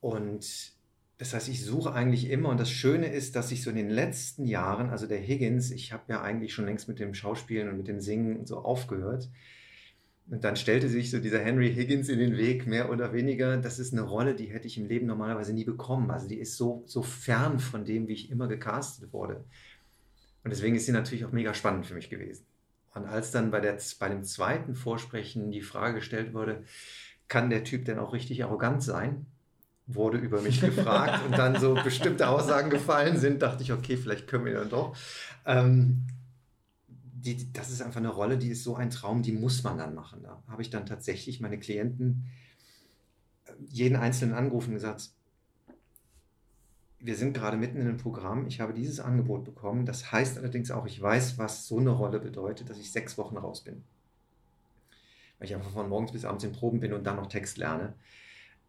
Und 0.00 0.72
das 1.18 1.32
heißt, 1.32 1.48
ich 1.48 1.64
suche 1.64 1.92
eigentlich 1.92 2.28
immer 2.28 2.48
und 2.48 2.58
das 2.58 2.72
Schöne 2.72 3.06
ist, 3.06 3.36
dass 3.36 3.52
ich 3.52 3.62
so 3.62 3.70
in 3.70 3.76
den 3.76 3.88
letzten 3.88 4.46
Jahren, 4.46 4.90
also 4.90 5.06
der 5.06 5.20
Higgins, 5.20 5.70
ich 5.70 5.92
habe 5.92 6.02
ja 6.08 6.22
eigentlich 6.22 6.52
schon 6.52 6.64
längst 6.64 6.88
mit 6.88 6.98
dem 6.98 7.14
Schauspielen 7.14 7.68
und 7.68 7.76
mit 7.76 7.86
dem 7.86 8.00
Singen 8.00 8.46
so 8.46 8.58
aufgehört. 8.58 9.30
Und 10.28 10.42
dann 10.42 10.56
stellte 10.56 10.88
sich 10.88 11.12
so 11.12 11.20
dieser 11.20 11.38
Henry 11.38 11.72
Higgins 11.72 12.08
in 12.08 12.18
den 12.18 12.36
Weg, 12.36 12.66
mehr 12.66 12.90
oder 12.90 13.12
weniger. 13.12 13.56
Das 13.58 13.78
ist 13.78 13.92
eine 13.92 14.02
Rolle, 14.02 14.34
die 14.34 14.46
hätte 14.46 14.66
ich 14.66 14.76
im 14.76 14.88
Leben 14.88 15.06
normalerweise 15.06 15.54
nie 15.54 15.64
bekommen. 15.64 16.10
Also 16.10 16.26
die 16.26 16.40
ist 16.40 16.56
so, 16.56 16.82
so 16.86 17.02
fern 17.02 17.60
von 17.60 17.84
dem, 17.84 18.08
wie 18.08 18.14
ich 18.14 18.30
immer 18.30 18.48
gecastet 18.48 19.12
wurde. 19.12 19.44
Und 20.44 20.50
deswegen 20.50 20.76
ist 20.76 20.86
sie 20.86 20.92
natürlich 20.92 21.24
auch 21.24 21.32
mega 21.32 21.54
spannend 21.54 21.86
für 21.86 21.94
mich 21.94 22.10
gewesen. 22.10 22.46
Und 22.94 23.06
als 23.06 23.30
dann 23.30 23.50
bei, 23.50 23.60
der, 23.60 23.78
bei 23.98 24.08
dem 24.08 24.24
zweiten 24.24 24.74
Vorsprechen 24.74 25.50
die 25.50 25.62
Frage 25.62 25.96
gestellt 25.96 26.34
wurde, 26.34 26.64
kann 27.28 27.50
der 27.50 27.64
Typ 27.64 27.84
denn 27.84 27.98
auch 27.98 28.12
richtig 28.12 28.42
arrogant 28.44 28.82
sein? 28.82 29.26
Wurde 29.86 30.18
über 30.18 30.40
mich 30.40 30.60
gefragt 30.60 31.24
und 31.26 31.36
dann 31.36 31.60
so 31.60 31.74
bestimmte 31.74 32.28
Aussagen 32.28 32.70
gefallen 32.70 33.18
sind, 33.18 33.42
dachte 33.42 33.62
ich, 33.62 33.72
okay, 33.72 33.96
vielleicht 33.96 34.26
können 34.26 34.44
wir 34.44 34.54
dann 34.54 34.70
doch. 34.70 34.96
Ähm, 35.46 36.06
die, 36.86 37.52
das 37.52 37.70
ist 37.70 37.82
einfach 37.82 38.00
eine 38.00 38.10
Rolle, 38.10 38.38
die 38.38 38.50
ist 38.50 38.64
so 38.64 38.76
ein 38.76 38.90
Traum, 38.90 39.22
die 39.22 39.32
muss 39.32 39.62
man 39.62 39.78
dann 39.78 39.94
machen. 39.94 40.22
Da 40.22 40.42
habe 40.48 40.62
ich 40.62 40.70
dann 40.70 40.86
tatsächlich 40.86 41.40
meine 41.40 41.58
Klienten 41.58 42.26
äh, 43.44 43.52
jeden 43.66 43.96
einzelnen 43.96 44.34
angerufen 44.34 44.68
und 44.68 44.74
gesagt, 44.74 45.10
wir 47.00 47.16
sind 47.16 47.32
gerade 47.32 47.56
mitten 47.56 47.78
in 47.78 47.86
einem 47.86 47.96
Programm, 47.96 48.46
ich 48.46 48.60
habe 48.60 48.74
dieses 48.74 48.98
Angebot 48.98 49.44
bekommen. 49.44 49.86
Das 49.86 50.10
heißt 50.10 50.36
allerdings 50.36 50.70
auch, 50.70 50.86
ich 50.86 51.00
weiß, 51.00 51.38
was 51.38 51.66
so 51.66 51.78
eine 51.78 51.90
Rolle 51.90 52.18
bedeutet, 52.18 52.70
dass 52.70 52.78
ich 52.78 52.90
sechs 52.90 53.16
Wochen 53.18 53.36
raus 53.36 53.62
bin. 53.62 53.84
Weil 55.38 55.48
ich 55.48 55.54
einfach 55.54 55.70
von 55.70 55.88
morgens 55.88 56.12
bis 56.12 56.24
abends 56.24 56.42
in 56.42 56.52
Proben 56.52 56.80
bin 56.80 56.92
und 56.92 57.04
dann 57.04 57.16
noch 57.16 57.28
Text 57.28 57.56
lerne. 57.58 57.94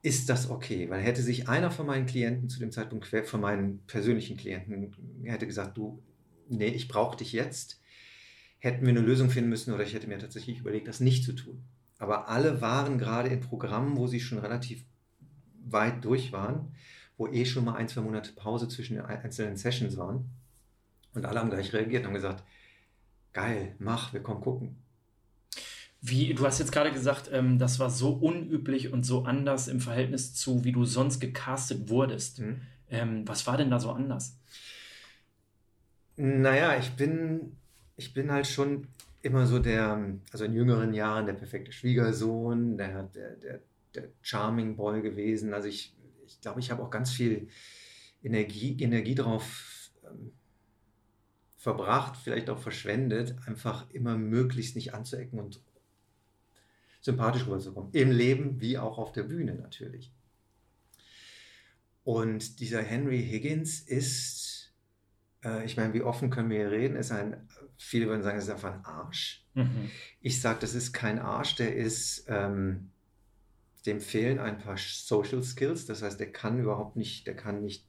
Ist 0.03 0.29
das 0.29 0.49
okay? 0.49 0.89
Weil 0.89 1.01
hätte 1.01 1.23
sich 1.23 1.49
einer 1.49 1.71
von 1.71 1.87
meinen 1.87 2.05
Klienten 2.05 2.49
zu 2.49 2.59
dem 2.59 2.71
Zeitpunkt, 2.71 3.07
von 3.07 3.41
meinen 3.41 3.79
persönlichen 3.87 4.37
Klienten, 4.37 4.93
hätte 5.23 5.47
gesagt, 5.47 5.75
du, 5.77 6.01
nee, 6.47 6.67
ich 6.67 6.87
brauche 6.87 7.17
dich 7.17 7.33
jetzt, 7.33 7.81
hätten 8.59 8.83
wir 8.83 8.89
eine 8.89 9.01
Lösung 9.01 9.29
finden 9.31 9.49
müssen 9.49 9.73
oder 9.73 9.83
ich 9.83 9.93
hätte 9.93 10.07
mir 10.07 10.19
tatsächlich 10.19 10.59
überlegt, 10.59 10.87
das 10.87 10.99
nicht 10.99 11.23
zu 11.23 11.33
tun. 11.33 11.63
Aber 11.97 12.29
alle 12.29 12.61
waren 12.61 12.97
gerade 12.99 13.29
in 13.29 13.41
Programmen, 13.41 13.97
wo 13.97 14.07
sie 14.07 14.19
schon 14.19 14.37
relativ 14.37 14.85
weit 15.65 16.05
durch 16.05 16.31
waren 16.31 16.71
wo 17.19 17.27
eh 17.27 17.45
schon 17.45 17.65
mal 17.65 17.75
ein, 17.75 17.89
zwei 17.89 18.01
Monate 18.01 18.31
Pause 18.31 18.67
zwischen 18.69 18.95
den 18.95 19.05
einzelnen 19.05 19.57
Sessions 19.57 19.97
waren. 19.97 20.31
Und 21.13 21.25
alle 21.25 21.39
haben 21.39 21.49
gleich 21.49 21.73
reagiert 21.73 22.01
und 22.01 22.07
haben 22.07 22.13
gesagt, 22.15 22.43
geil, 23.33 23.75
mach, 23.77 24.13
wir 24.13 24.23
kommen 24.23 24.41
gucken. 24.41 24.77
Wie, 26.01 26.33
du 26.33 26.45
hast 26.45 26.59
jetzt 26.59 26.71
gerade 26.71 26.93
gesagt, 26.93 27.29
ähm, 27.33 27.59
das 27.59 27.77
war 27.77 27.89
so 27.89 28.11
unüblich 28.11 28.93
und 28.93 29.05
so 29.05 29.25
anders 29.25 29.67
im 29.67 29.81
Verhältnis 29.81 30.33
zu, 30.33 30.63
wie 30.63 30.71
du 30.71 30.85
sonst 30.85 31.19
gecastet 31.19 31.89
wurdest. 31.89 32.39
Mhm. 32.39 32.61
Ähm, 32.89 33.27
was 33.27 33.45
war 33.45 33.57
denn 33.57 33.69
da 33.69 33.81
so 33.81 33.91
anders? 33.91 34.37
Naja, 36.15 36.77
ich 36.77 36.91
bin, 36.91 37.57
ich 37.97 38.13
bin 38.13 38.31
halt 38.31 38.47
schon 38.47 38.87
immer 39.21 39.45
so 39.45 39.59
der, 39.59 40.15
also 40.31 40.45
in 40.45 40.53
jüngeren 40.53 40.93
Jahren 40.93 41.25
der 41.25 41.33
perfekte 41.33 41.73
Schwiegersohn, 41.73 42.77
der, 42.77 43.03
der, 43.03 43.35
der, 43.35 43.59
der 43.93 44.03
Charming 44.21 44.77
Boy 44.77 45.01
gewesen. 45.01 45.53
Also 45.53 45.67
ich, 45.67 45.93
ich 46.39 46.41
glaube, 46.43 46.61
ich 46.61 46.71
habe 46.71 46.81
auch 46.81 46.89
ganz 46.89 47.11
viel 47.11 47.49
Energie, 48.23 48.81
Energie 48.81 49.13
drauf 49.13 49.91
ähm, 50.05 50.31
verbracht, 51.57 52.15
vielleicht 52.15 52.49
auch 52.49 52.59
verschwendet, 52.59 53.35
einfach 53.45 53.89
immer 53.89 54.17
möglichst 54.17 54.77
nicht 54.77 54.93
anzuecken 54.93 55.37
und 55.37 55.61
sympathisch 57.01 57.45
rüberzukommen. 57.45 57.91
Im 57.91 58.11
Leben 58.11 58.61
wie 58.61 58.77
auch 58.77 58.99
auf 58.99 59.11
der 59.11 59.23
Bühne 59.23 59.53
natürlich. 59.53 60.13
Und 62.05 62.61
dieser 62.61 62.81
Henry 62.81 63.21
Higgins 63.21 63.81
ist, 63.81 64.73
äh, 65.43 65.65
ich 65.65 65.75
meine, 65.75 65.93
wie 65.93 66.01
offen 66.01 66.29
können 66.29 66.49
wir 66.49 66.59
hier 66.59 66.71
reden, 66.71 66.95
ist 66.95 67.11
ein, 67.11 67.49
viele 67.77 68.07
würden 68.07 68.23
sagen, 68.23 68.37
es 68.37 68.45
ist 68.45 68.49
einfach 68.51 68.75
ein 68.75 68.85
Arsch. 68.85 69.45
Mhm. 69.55 69.91
Ich 70.21 70.39
sage, 70.39 70.59
das 70.61 70.73
ist 70.73 70.93
kein 70.93 71.19
Arsch, 71.19 71.55
der 71.55 71.75
ist, 71.75 72.23
ähm, 72.29 72.91
dem 73.85 74.01
fehlen 74.01 74.39
ein 74.39 74.57
paar 74.57 74.77
Social 74.77 75.43
Skills, 75.43 75.85
das 75.85 76.01
heißt, 76.01 76.19
der 76.19 76.31
kann 76.31 76.59
überhaupt 76.59 76.95
nicht, 76.95 77.27
der 77.27 77.35
kann 77.35 77.61
nicht 77.61 77.85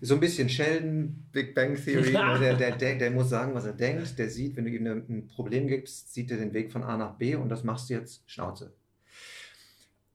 so 0.00 0.14
ein 0.14 0.20
bisschen 0.20 0.48
Sheldon, 0.48 1.26
Big 1.30 1.54
Bang 1.54 1.76
Theory. 1.76 2.12
der, 2.12 2.54
der, 2.54 2.76
der, 2.76 2.96
der, 2.96 3.10
muss 3.10 3.28
sagen, 3.28 3.54
was 3.54 3.66
er 3.66 3.74
denkt. 3.74 4.18
Der 4.18 4.30
sieht, 4.30 4.56
wenn 4.56 4.64
du 4.64 4.70
ihm 4.70 4.86
ein 4.86 5.26
Problem 5.26 5.66
gibst, 5.66 6.14
sieht 6.14 6.30
er 6.30 6.38
den 6.38 6.54
Weg 6.54 6.72
von 6.72 6.82
A 6.82 6.96
nach 6.96 7.16
B 7.16 7.34
und 7.34 7.48
das 7.50 7.64
machst 7.64 7.90
du 7.90 7.94
jetzt 7.94 8.22
Schnauze. 8.26 8.72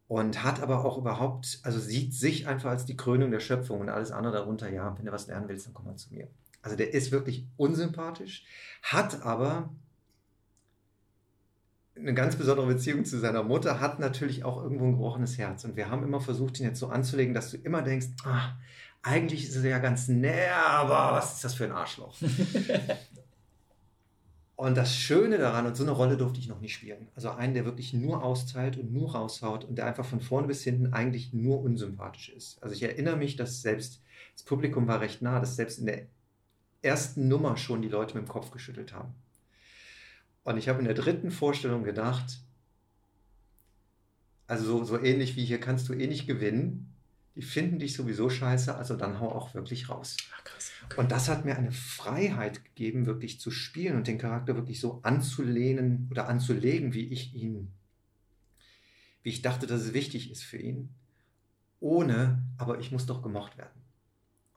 Und 0.08 0.44
hat 0.44 0.62
aber 0.62 0.86
auch 0.86 0.98
überhaupt, 0.98 1.60
also 1.64 1.80
sieht 1.80 2.14
sich 2.14 2.48
einfach 2.48 2.72
als 2.72 2.86
die 2.86 2.98
Krönung 2.98 3.32
der 3.32 3.40
Schöpfung 3.40 3.80
und 3.80 3.90
alles 3.90 4.12
andere 4.12 4.34
darunter. 4.34 4.70
Ja, 4.70 4.96
wenn 4.98 5.06
du 5.06 5.12
was 5.12 5.28
lernen 5.28 5.48
willst, 5.48 5.68
dann 5.68 5.74
komm 5.74 5.86
mal 5.86 5.96
zu 5.96 6.14
mir. 6.14 6.28
Also 6.62 6.76
der 6.76 6.94
ist 6.94 7.12
wirklich 7.12 7.46
unsympathisch, 7.58 8.44
hat 8.82 9.24
aber 9.24 9.72
eine 11.98 12.14
ganz 12.14 12.36
besondere 12.36 12.68
Beziehung 12.68 13.06
zu 13.06 13.20
seiner 13.20 13.44
Mutter, 13.44 13.80
hat 13.80 14.00
natürlich 14.00 14.44
auch 14.44 14.62
irgendwo 14.62 14.86
ein 14.86 14.92
gebrochenes 14.92 15.38
Herz. 15.38 15.64
Und 15.64 15.76
wir 15.76 15.90
haben 15.90 16.04
immer 16.04 16.20
versucht, 16.20 16.60
ihn 16.60 16.66
jetzt 16.66 16.80
so 16.80 16.88
anzulegen, 16.88 17.34
dass 17.34 17.52
du 17.52 17.58
immer 17.58 17.82
denkst, 17.82 18.08
ah, 18.26 18.54
eigentlich 19.02 19.48
ist 19.48 19.56
er 19.56 19.70
ja 19.70 19.80
ganz 19.80 20.08
nett, 20.08 20.52
aber 20.52 21.16
was 21.16 21.36
ist 21.36 21.44
das 21.44 21.54
für 21.54 21.66
ein 21.66 21.72
Arschloch? 21.72 22.16
und 24.56 24.76
das 24.76 24.96
Schöne 24.96 25.38
daran, 25.38 25.68
und 25.68 25.78
so 25.78 25.84
eine 25.84 25.92
Rolle 25.92 26.18
durfte 26.18 26.40
ich 26.40 26.48
noch 26.48 26.60
nicht 26.60 26.74
spielen, 26.74 27.08
also 27.16 27.30
einen, 27.30 27.54
der 27.54 27.66
wirklich 27.66 27.94
nur 27.94 28.24
austeilt 28.24 28.78
und 28.78 28.92
nur 28.92 29.14
raushaut 29.14 29.64
und 29.64 29.78
der 29.78 29.86
einfach 29.86 30.06
von 30.06 30.22
vorne 30.22 30.48
bis 30.48 30.64
hinten 30.64 30.92
eigentlich 30.92 31.34
nur 31.34 31.62
unsympathisch 31.62 32.30
ist. 32.30 32.62
Also 32.64 32.76
ich 32.76 32.84
erinnere 32.84 33.16
mich, 33.16 33.36
dass 33.36 33.62
selbst 33.62 34.02
das 34.34 34.44
Publikum 34.44 34.88
war 34.88 35.02
recht 35.02 35.22
nah, 35.22 35.40
dass 35.40 35.56
selbst 35.56 35.80
in 35.80 35.86
der 35.86 36.08
ersten 36.82 37.28
Nummer 37.28 37.58
schon 37.58 37.82
die 37.82 37.90
Leute 37.90 38.18
mit 38.18 38.28
dem 38.28 38.30
Kopf 38.30 38.52
geschüttelt 38.52 38.94
haben. 38.94 39.14
Und 40.46 40.58
ich 40.58 40.70
habe 40.70 40.78
in 40.78 40.86
der 40.86 40.94
dritten 40.94 41.32
Vorstellung 41.32 41.84
gedacht, 41.84 42.40
also 44.46 44.64
so, 44.64 44.84
so 44.84 45.00
ähnlich 45.00 45.36
wie 45.36 45.44
hier 45.44 45.60
kannst 45.60 45.90
du 45.90 45.94
eh 45.94 46.06
nicht 46.06 46.28
gewinnen, 46.28 46.94
die 47.36 47.42
finden 47.42 47.80
dich 47.80 47.96
sowieso 47.96 48.30
scheiße, 48.30 48.76
also 48.76 48.96
dann 48.96 49.20
hau 49.20 49.32
auch 49.32 49.56
wirklich 49.56 49.90
raus. 49.90 50.16
Ach, 50.36 50.44
krass, 50.44 50.72
okay. 50.86 51.02
Und 51.02 51.12
das 51.12 51.30
hat 51.30 51.46
mir 51.46 51.58
eine 51.58 51.72
Freiheit 51.72 52.64
gegeben, 52.64 53.08
wirklich 53.08 53.40
zu 53.40 53.50
spielen 53.50 53.98
und 53.98 54.06
den 54.06 54.20
Charakter 54.20 54.56
wirklich 54.56 54.80
so 54.80 55.00
anzulehnen 55.02 56.08
oder 56.12 56.30
anzulegen, 56.30 56.94
wie 56.94 57.08
ich 57.08 57.34
ihn, 57.34 57.72
wie 59.24 59.30
ich 59.30 59.42
dachte, 59.42 59.66
dass 59.66 59.82
es 59.82 59.94
wichtig 59.94 60.30
ist 60.30 60.44
für 60.44 60.58
ihn. 60.58 60.90
Ohne, 61.80 62.44
aber 62.60 62.80
ich 62.80 62.92
muss 62.92 63.08
doch 63.08 63.24
gemocht 63.24 63.58
werden. 63.58 63.82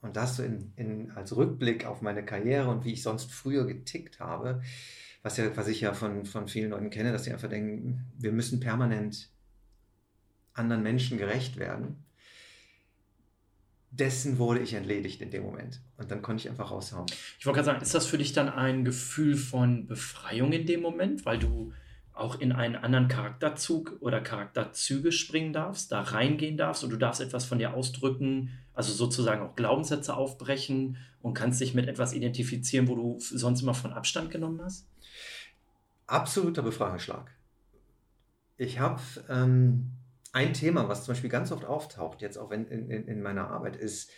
Und 0.02 0.16
das 0.16 0.36
so 0.36 0.42
in, 0.42 0.70
in, 0.76 1.10
als 1.12 1.34
Rückblick 1.34 1.86
auf 1.86 2.02
meine 2.02 2.24
Karriere 2.26 2.68
und 2.68 2.84
wie 2.84 2.92
ich 2.92 3.02
sonst 3.02 3.32
früher 3.32 3.66
getickt 3.66 4.20
habe, 4.20 4.60
was, 5.22 5.36
ja, 5.36 5.56
was 5.56 5.68
ich 5.68 5.80
ja 5.80 5.94
von, 5.94 6.24
von 6.24 6.48
vielen 6.48 6.70
Leuten 6.70 6.90
kenne, 6.90 7.12
dass 7.12 7.24
sie 7.24 7.32
einfach 7.32 7.48
denken, 7.48 8.06
wir 8.18 8.32
müssen 8.32 8.60
permanent 8.60 9.30
anderen 10.54 10.82
Menschen 10.82 11.18
gerecht 11.18 11.56
werden 11.56 12.04
dessen 13.90 14.38
wurde 14.38 14.60
ich 14.60 14.74
entledigt 14.74 15.20
in 15.22 15.30
dem 15.30 15.42
Moment. 15.42 15.80
Und 15.96 16.10
dann 16.10 16.22
konnte 16.22 16.42
ich 16.42 16.50
einfach 16.50 16.70
raushauen. 16.70 17.06
Ich 17.38 17.46
wollte 17.46 17.56
gerade 17.56 17.66
sagen, 17.66 17.82
ist 17.82 17.94
das 17.94 18.06
für 18.06 18.18
dich 18.18 18.32
dann 18.32 18.48
ein 18.48 18.84
Gefühl 18.84 19.36
von 19.36 19.86
Befreiung 19.86 20.52
in 20.52 20.66
dem 20.66 20.82
Moment, 20.82 21.24
weil 21.24 21.38
du 21.38 21.72
auch 22.12 22.40
in 22.40 22.52
einen 22.52 22.74
anderen 22.74 23.08
Charakterzug 23.08 23.96
oder 24.00 24.20
Charakterzüge 24.20 25.12
springen 25.12 25.52
darfst, 25.52 25.92
da 25.92 26.00
reingehen 26.00 26.56
darfst 26.56 26.82
und 26.82 26.90
du 26.90 26.96
darfst 26.96 27.20
etwas 27.20 27.44
von 27.44 27.58
dir 27.58 27.74
ausdrücken, 27.74 28.50
also 28.74 28.92
sozusagen 28.92 29.40
auch 29.42 29.54
Glaubenssätze 29.54 30.14
aufbrechen 30.14 30.96
und 31.22 31.34
kannst 31.34 31.60
dich 31.60 31.74
mit 31.74 31.86
etwas 31.86 32.12
identifizieren, 32.12 32.88
wo 32.88 32.96
du 32.96 33.16
sonst 33.20 33.62
immer 33.62 33.74
von 33.74 33.92
Abstand 33.92 34.30
genommen 34.32 34.60
hast? 34.62 34.86
Absoluter 36.08 36.62
Befreiungsschlag. 36.62 37.30
Ich 38.56 38.78
habe 38.80 39.00
ähm, 39.28 39.92
ein 40.32 40.54
Thema, 40.54 40.88
was 40.88 41.04
zum 41.04 41.12
Beispiel 41.12 41.30
ganz 41.30 41.52
oft 41.52 41.66
auftaucht, 41.66 42.22
jetzt 42.22 42.38
auch 42.38 42.50
in, 42.50 42.66
in, 42.66 42.90
in 42.90 43.22
meiner 43.22 43.50
Arbeit, 43.50 43.76
ist 43.76 44.10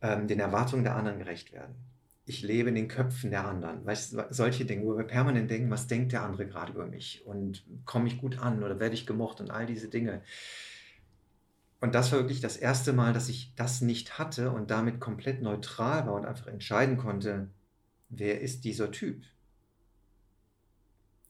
ähm, 0.00 0.26
den 0.26 0.40
Erwartungen 0.40 0.82
der 0.82 0.96
anderen 0.96 1.18
gerecht 1.18 1.52
werden. 1.52 1.76
Ich 2.24 2.42
lebe 2.42 2.70
in 2.70 2.74
den 2.74 2.88
Köpfen 2.88 3.30
der 3.30 3.46
anderen. 3.46 3.84
Weißt, 3.84 4.16
solche 4.30 4.64
Dinge, 4.64 4.86
wo 4.86 4.96
wir 4.96 5.04
permanent 5.04 5.50
denken, 5.50 5.70
was 5.70 5.86
denkt 5.86 6.12
der 6.12 6.22
andere 6.22 6.46
gerade 6.46 6.72
über 6.72 6.86
mich 6.86 7.26
und 7.26 7.64
komme 7.84 8.08
ich 8.08 8.18
gut 8.18 8.38
an 8.38 8.64
oder 8.64 8.80
werde 8.80 8.94
ich 8.94 9.06
gemocht 9.06 9.40
und 9.40 9.50
all 9.50 9.66
diese 9.66 9.88
Dinge. 9.88 10.22
Und 11.80 11.94
das 11.94 12.12
war 12.12 12.20
wirklich 12.20 12.40
das 12.40 12.56
erste 12.56 12.94
Mal, 12.94 13.12
dass 13.12 13.28
ich 13.28 13.54
das 13.56 13.82
nicht 13.82 14.18
hatte 14.18 14.52
und 14.52 14.70
damit 14.70 15.00
komplett 15.00 15.42
neutral 15.42 16.06
war 16.06 16.14
und 16.14 16.24
einfach 16.24 16.46
entscheiden 16.46 16.96
konnte, 16.96 17.48
wer 18.08 18.40
ist 18.40 18.64
dieser 18.64 18.90
Typ? 18.90 19.22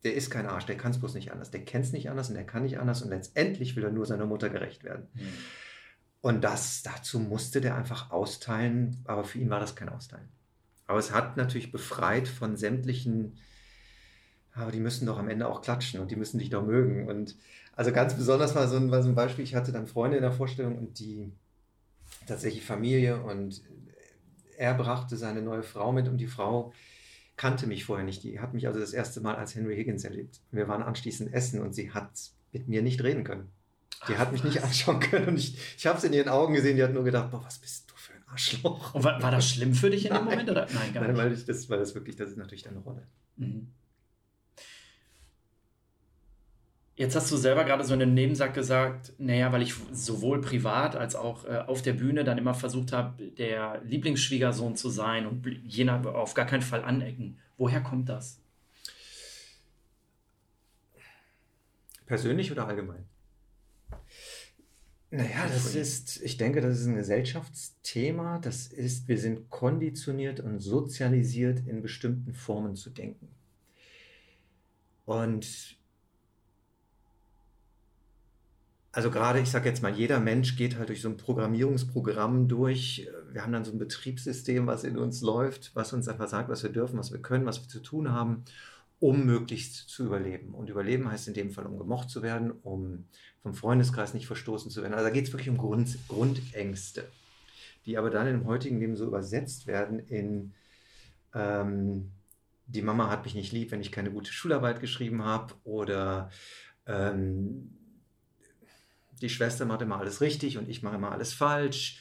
Der 0.04 0.14
ist 0.14 0.30
kein 0.30 0.46
Arsch, 0.46 0.66
der 0.66 0.76
kann 0.76 0.92
es 0.92 0.98
bloß 0.98 1.14
nicht 1.14 1.32
anders. 1.32 1.50
Der 1.50 1.64
kennt 1.64 1.84
es 1.84 1.92
nicht 1.92 2.08
anders 2.08 2.28
und 2.28 2.34
der 2.34 2.46
kann 2.46 2.62
nicht 2.62 2.78
anders 2.78 3.02
und 3.02 3.10
letztendlich 3.10 3.76
will 3.76 3.84
er 3.84 3.90
nur 3.90 4.06
seiner 4.06 4.26
Mutter 4.26 4.48
gerecht 4.48 4.82
werden. 4.84 5.08
Mhm. 5.14 5.28
Und 6.22 6.44
das, 6.44 6.82
dazu 6.82 7.18
musste 7.18 7.60
der 7.60 7.76
einfach 7.76 8.10
austeilen, 8.10 9.02
aber 9.04 9.24
für 9.24 9.38
ihn 9.38 9.50
war 9.50 9.60
das 9.60 9.74
kein 9.74 9.88
Austeilen. 9.88 10.28
Aber 10.86 10.98
es 10.98 11.12
hat 11.12 11.36
natürlich 11.36 11.72
befreit 11.72 12.28
von 12.28 12.56
sämtlichen, 12.56 13.38
aber 14.52 14.72
die 14.72 14.80
müssen 14.80 15.06
doch 15.06 15.18
am 15.18 15.28
Ende 15.28 15.48
auch 15.48 15.62
klatschen 15.62 16.00
und 16.00 16.10
die 16.10 16.16
müssen 16.16 16.38
dich 16.38 16.50
doch 16.50 16.64
mögen. 16.64 17.08
Und 17.08 17.36
also 17.74 17.92
ganz 17.92 18.14
besonders 18.14 18.54
war 18.54 18.68
so 18.68 18.76
ein, 18.76 18.90
war 18.90 19.02
so 19.02 19.08
ein 19.08 19.14
Beispiel, 19.14 19.44
ich 19.44 19.54
hatte 19.54 19.72
dann 19.72 19.86
Freunde 19.86 20.16
in 20.16 20.22
der 20.22 20.32
Vorstellung 20.32 20.76
und 20.76 20.98
die 20.98 21.32
tatsächlich 22.26 22.64
Familie 22.64 23.22
und 23.22 23.62
er 24.58 24.74
brachte 24.74 25.16
seine 25.16 25.40
neue 25.40 25.62
Frau 25.62 25.92
mit 25.92 26.08
und 26.08 26.18
die 26.18 26.26
Frau 26.26 26.72
kannte 27.40 27.66
mich 27.66 27.86
vorher 27.86 28.04
nicht. 28.04 28.22
Die 28.22 28.38
hat 28.38 28.52
mich 28.52 28.66
also 28.66 28.78
das 28.78 28.92
erste 28.92 29.22
Mal 29.22 29.34
als 29.34 29.54
Henry 29.54 29.74
Higgins 29.74 30.04
erlebt. 30.04 30.42
Wir 30.50 30.68
waren 30.68 30.82
anschließend 30.82 31.32
essen 31.32 31.62
und 31.62 31.74
sie 31.74 31.90
hat 31.90 32.10
mit 32.52 32.68
mir 32.68 32.82
nicht 32.82 33.02
reden 33.02 33.24
können. 33.24 33.48
Die 34.08 34.12
Ach, 34.14 34.18
hat 34.18 34.32
mich 34.32 34.44
was? 34.44 34.52
nicht 34.52 34.62
anschauen 34.62 35.00
können 35.00 35.28
und 35.28 35.38
ich, 35.38 35.56
ich 35.78 35.86
habe 35.86 35.96
es 35.96 36.04
in 36.04 36.12
ihren 36.12 36.28
Augen 36.28 36.52
gesehen. 36.52 36.76
Die 36.76 36.82
hat 36.82 36.92
nur 36.92 37.02
gedacht, 37.02 37.30
boah, 37.30 37.42
was 37.42 37.58
bist 37.58 37.90
du 37.90 37.96
für 37.96 38.12
ein 38.12 38.22
Arschloch. 38.26 38.92
Und 38.92 39.04
war, 39.04 39.22
war 39.22 39.30
das 39.30 39.48
schlimm 39.48 39.72
für 39.72 39.88
dich 39.88 40.04
in 40.04 40.12
dem 40.12 40.24
Moment? 40.26 40.50
Oder? 40.50 40.66
Nein, 40.74 40.92
gar 40.92 41.00
Nein, 41.02 41.12
nicht. 41.12 41.22
Weil 41.22 41.32
ich, 41.32 41.46
das, 41.46 41.70
weil 41.70 41.78
das 41.78 41.94
wirklich, 41.94 42.16
das 42.16 42.28
ist 42.28 42.36
natürlich 42.36 42.64
deine 42.64 42.80
Rolle. 42.80 43.06
Mhm. 43.38 43.68
Jetzt 47.00 47.16
hast 47.16 47.30
du 47.32 47.38
selber 47.38 47.64
gerade 47.64 47.82
so 47.82 47.94
in 47.94 48.02
einem 48.02 48.12
Nebensack 48.12 48.52
gesagt, 48.52 49.14
naja, 49.16 49.50
weil 49.52 49.62
ich 49.62 49.72
sowohl 49.90 50.42
privat 50.42 50.96
als 50.96 51.16
auch 51.16 51.46
äh, 51.46 51.56
auf 51.66 51.80
der 51.80 51.94
Bühne 51.94 52.24
dann 52.24 52.36
immer 52.36 52.52
versucht 52.52 52.92
habe, 52.92 53.24
der 53.24 53.80
Lieblingsschwiegersohn 53.86 54.76
zu 54.76 54.90
sein 54.90 55.26
und 55.26 55.46
jener 55.64 56.04
auf 56.14 56.34
gar 56.34 56.44
keinen 56.44 56.60
Fall 56.60 56.84
anecken. 56.84 57.38
Woher 57.56 57.80
kommt 57.80 58.10
das? 58.10 58.42
Persönlich 62.04 62.52
oder 62.52 62.68
allgemein? 62.68 63.06
Naja, 65.10 65.46
das 65.50 65.74
ist, 65.74 66.20
ich 66.20 66.36
denke, 66.36 66.60
das 66.60 66.80
ist 66.80 66.86
ein 66.86 66.96
Gesellschaftsthema. 66.96 68.40
Das 68.40 68.66
ist, 68.66 69.08
wir 69.08 69.16
sind 69.16 69.48
konditioniert 69.48 70.40
und 70.40 70.60
sozialisiert, 70.60 71.66
in 71.66 71.80
bestimmten 71.80 72.34
Formen 72.34 72.76
zu 72.76 72.90
denken. 72.90 73.28
Und 75.06 75.79
also 78.92 79.10
gerade, 79.10 79.40
ich 79.40 79.50
sage 79.50 79.68
jetzt 79.68 79.82
mal, 79.82 79.94
jeder 79.94 80.18
Mensch 80.18 80.56
geht 80.56 80.76
halt 80.76 80.88
durch 80.88 81.02
so 81.02 81.08
ein 81.08 81.16
Programmierungsprogramm 81.16 82.48
durch. 82.48 83.08
Wir 83.30 83.42
haben 83.42 83.52
dann 83.52 83.64
so 83.64 83.72
ein 83.72 83.78
Betriebssystem, 83.78 84.66
was 84.66 84.82
in 84.82 84.98
uns 84.98 85.20
läuft, 85.20 85.70
was 85.74 85.92
uns 85.92 86.08
einfach 86.08 86.28
sagt, 86.28 86.48
was 86.48 86.62
wir 86.64 86.70
dürfen, 86.70 86.98
was 86.98 87.12
wir 87.12 87.22
können, 87.22 87.46
was 87.46 87.60
wir 87.62 87.68
zu 87.68 87.80
tun 87.80 88.10
haben, 88.10 88.44
um 88.98 89.24
möglichst 89.24 89.88
zu 89.88 90.06
überleben. 90.06 90.54
Und 90.54 90.70
überleben 90.70 91.10
heißt 91.10 91.28
in 91.28 91.34
dem 91.34 91.52
Fall, 91.52 91.66
um 91.66 91.78
gemocht 91.78 92.10
zu 92.10 92.22
werden, 92.22 92.50
um 92.50 93.06
vom 93.42 93.54
Freundeskreis 93.54 94.12
nicht 94.12 94.26
verstoßen 94.26 94.70
zu 94.72 94.82
werden. 94.82 94.94
Also 94.94 95.06
da 95.06 95.14
geht 95.14 95.26
es 95.26 95.32
wirklich 95.32 95.50
um 95.50 95.56
Grund, 95.56 95.96
Grundängste, 96.08 97.04
die 97.86 97.96
aber 97.96 98.10
dann 98.10 98.26
im 98.26 98.44
heutigen 98.46 98.80
Leben 98.80 98.96
so 98.96 99.06
übersetzt 99.06 99.68
werden 99.68 100.00
in 100.00 100.52
ähm, 101.32 102.10
die 102.66 102.82
Mama 102.82 103.10
hat 103.10 103.24
mich 103.24 103.34
nicht 103.34 103.52
lieb, 103.52 103.70
wenn 103.70 103.80
ich 103.80 103.92
keine 103.92 104.10
gute 104.10 104.32
Schularbeit 104.32 104.80
geschrieben 104.80 105.24
habe 105.24 105.54
oder 105.64 106.30
ähm, 106.86 107.79
die 109.20 109.28
Schwester 109.28 109.66
macht 109.66 109.82
immer 109.82 109.98
alles 109.98 110.20
richtig 110.20 110.58
und 110.58 110.68
ich 110.68 110.82
mache 110.82 110.96
immer 110.96 111.12
alles 111.12 111.32
falsch. 111.32 112.00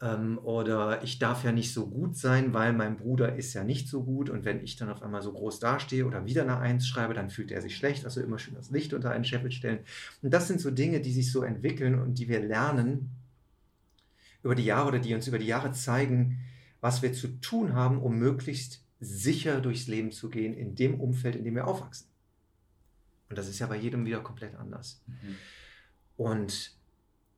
Ähm, 0.00 0.38
oder 0.38 1.02
ich 1.02 1.18
darf 1.18 1.44
ja 1.44 1.52
nicht 1.52 1.72
so 1.72 1.88
gut 1.88 2.16
sein, 2.16 2.52
weil 2.52 2.72
mein 2.72 2.96
Bruder 2.96 3.36
ist 3.36 3.54
ja 3.54 3.64
nicht 3.64 3.88
so 3.88 4.04
gut. 4.04 4.28
Und 4.28 4.44
wenn 4.44 4.62
ich 4.62 4.76
dann 4.76 4.90
auf 4.90 5.02
einmal 5.02 5.22
so 5.22 5.32
groß 5.32 5.60
dastehe 5.60 6.04
oder 6.04 6.26
wieder 6.26 6.42
eine 6.42 6.58
Eins 6.58 6.86
schreibe, 6.86 7.14
dann 7.14 7.30
fühlt 7.30 7.52
er 7.52 7.62
sich 7.62 7.76
schlecht. 7.76 8.04
Also 8.04 8.20
immer 8.20 8.38
schön 8.38 8.54
das 8.54 8.70
Licht 8.70 8.92
unter 8.92 9.10
einen 9.10 9.24
Scheffel 9.24 9.52
stellen. 9.52 9.80
Und 10.22 10.32
das 10.32 10.48
sind 10.48 10.60
so 10.60 10.70
Dinge, 10.70 11.00
die 11.00 11.12
sich 11.12 11.30
so 11.30 11.42
entwickeln 11.42 11.98
und 11.98 12.18
die 12.18 12.28
wir 12.28 12.40
lernen 12.40 13.10
über 14.42 14.54
die 14.54 14.64
Jahre 14.64 14.88
oder 14.88 14.98
die 14.98 15.14
uns 15.14 15.26
über 15.26 15.38
die 15.38 15.46
Jahre 15.46 15.72
zeigen, 15.72 16.40
was 16.80 17.00
wir 17.00 17.14
zu 17.14 17.40
tun 17.40 17.72
haben, 17.72 17.98
um 17.98 18.18
möglichst 18.18 18.84
sicher 19.00 19.60
durchs 19.60 19.86
Leben 19.86 20.12
zu 20.12 20.28
gehen 20.28 20.54
in 20.54 20.74
dem 20.74 21.00
Umfeld, 21.00 21.36
in 21.36 21.44
dem 21.44 21.54
wir 21.54 21.66
aufwachsen. 21.66 22.08
Und 23.30 23.38
das 23.38 23.48
ist 23.48 23.58
ja 23.58 23.66
bei 23.66 23.76
jedem 23.76 24.04
wieder 24.04 24.20
komplett 24.20 24.54
anders. 24.54 25.02
Mhm. 25.06 25.36
Und 26.16 26.76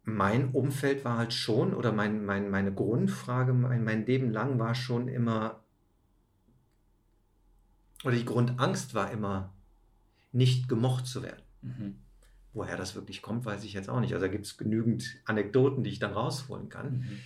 mein 0.04 0.50
Umfeld 0.50 1.04
war 1.04 1.18
halt 1.18 1.33
schon, 1.33 1.75
oder 1.75 1.92
mein, 1.92 2.25
mein, 2.25 2.50
meine 2.50 2.73
Grundfrage 2.73 3.52
mein, 3.52 3.85
mein 3.85 4.06
Leben 4.06 4.30
lang 4.33 4.59
war 4.59 4.75
schon 4.75 5.09
immer, 5.09 5.62
oder 8.04 8.14
die 8.14 8.25
Grundangst 8.25 8.95
war 8.95 9.11
immer, 9.11 9.52
nicht 10.33 10.68
gemocht 10.68 11.06
zu 11.06 11.23
werden. 11.23 11.42
Mhm. 11.62 11.97
Woher 12.52 12.76
das 12.76 12.95
wirklich 12.95 13.21
kommt, 13.21 13.45
weiß 13.45 13.64
ich 13.64 13.73
jetzt 13.73 13.88
auch 13.88 14.00
nicht. 14.00 14.14
Also 14.14 14.26
da 14.26 14.33
gibt 14.33 14.47
es 14.47 14.56
genügend 14.56 15.16
Anekdoten, 15.25 15.83
die 15.83 15.90
ich 15.90 15.99
dann 15.99 16.12
rausholen 16.12 16.68
kann. 16.68 16.99
Mhm. 16.99 17.21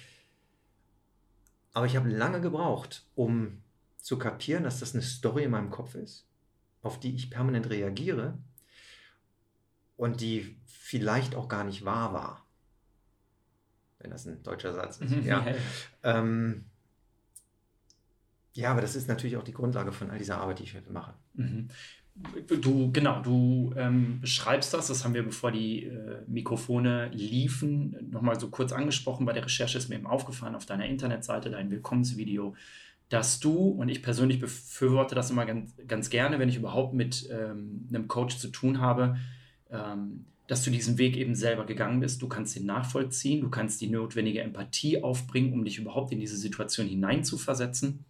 Aber 1.73 1.87
ich 1.87 1.97
habe 1.97 2.09
lange 2.09 2.41
gebraucht, 2.41 3.05
um 3.15 3.63
zu 3.99 4.19
kapieren, 4.19 4.65
dass 4.65 4.81
das 4.81 4.95
eine 4.95 5.03
Story 5.03 5.45
in 5.45 5.51
meinem 5.51 5.71
Kopf 5.71 5.95
ist, 5.95 6.27
auf 6.83 6.99
die 6.99 7.15
ich 7.15 7.31
permanent 7.31 7.69
reagiere 7.69 8.39
und 9.97 10.21
die 10.21 10.57
vielleicht 10.91 11.35
auch 11.35 11.49
gar 11.49 11.65
nicht 11.65 11.85
wahr 11.85 12.13
war 12.13 12.47
wenn 14.01 14.11
das 14.11 14.27
ein 14.27 14.43
deutscher 14.43 14.73
Satz 14.75 14.99
ist. 14.99 15.15
Ja. 15.25 15.47
Ähm, 16.03 16.65
ja, 18.53 18.73
aber 18.73 18.81
das 18.81 18.97
ist 18.97 19.09
natürlich 19.09 19.37
auch 19.37 19.45
die 19.45 19.53
Grundlage 19.53 19.93
von 19.93 20.11
all 20.11 20.19
dieser 20.19 20.39
Arbeit, 20.39 20.59
die 20.59 20.65
ich 20.65 20.75
heute 20.75 20.91
mache. 20.91 21.15
Mhm. 21.35 21.69
Du, 22.61 22.91
genau, 22.93 23.23
du 23.23 23.73
ähm, 23.77 24.21
beschreibst 24.21 24.75
das, 24.75 24.89
das 24.89 25.05
haben 25.05 25.15
wir, 25.15 25.23
bevor 25.23 25.53
die 25.53 25.85
äh, 25.85 26.23
Mikrofone 26.27 27.09
liefen, 27.11 27.97
nochmal 28.11 28.39
so 28.39 28.49
kurz 28.49 28.73
angesprochen. 28.73 29.25
Bei 29.25 29.33
der 29.33 29.45
Recherche 29.45 29.79
ist 29.79 29.89
mir 29.89 29.95
eben 29.95 30.07
aufgefallen, 30.07 30.57
auf 30.57 30.67
deiner 30.67 30.87
Internetseite, 30.87 31.51
dein 31.51 31.71
Willkommensvideo, 31.71 32.57
dass 33.09 33.39
du, 33.39 33.69
und 33.69 33.89
ich 33.89 34.03
persönlich 34.03 34.41
befürworte 34.41 35.15
das 35.15 35.31
immer 35.31 35.47
ganz, 35.47 35.75
ganz 35.87 36.11
gerne, 36.11 36.39
wenn 36.39 36.49
ich 36.49 36.57
überhaupt 36.57 36.93
mit 36.93 37.29
ähm, 37.31 37.87
einem 37.89 38.09
Coach 38.09 38.39
zu 38.39 38.49
tun 38.49 38.81
habe, 38.81 39.17
ähm, 39.71 40.27
dass 40.51 40.65
du 40.65 40.73
diesen 40.73 40.99
Weg 40.99 41.17
eben 41.17 41.37
selber 41.37 41.65
gegangen 41.65 42.01
bist. 42.01 42.21
Du 42.23 42.27
kannst 42.27 42.57
ihn 42.57 42.67
nachvollziehen, 42.67 43.41
du 43.41 43.51
kannst 43.51 43.81
die 43.81 43.87
notwendige 43.87 44.41
Empathie 44.41 45.01
aufbringen, 45.01 45.53
um 45.53 45.65
dich 45.65 45.79
überhaupt 45.79 46.11
in 46.11 46.19
diese 46.19 46.37
Situation 46.37 46.89
hineinzuversetzen. 46.89 48.05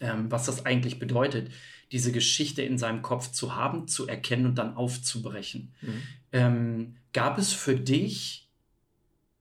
Ähm, 0.00 0.32
was 0.32 0.46
das 0.46 0.66
eigentlich 0.66 0.98
bedeutet, 0.98 1.52
diese 1.92 2.10
Geschichte 2.10 2.62
in 2.62 2.76
seinem 2.76 3.02
Kopf 3.02 3.30
zu 3.30 3.54
haben, 3.54 3.86
zu 3.86 4.08
erkennen 4.08 4.46
und 4.46 4.58
dann 4.58 4.74
aufzubrechen. 4.74 5.72
Mhm. 5.80 6.02
Ähm, 6.32 6.96
gab 7.12 7.38
es 7.38 7.52
für 7.52 7.76
dich 7.76 8.48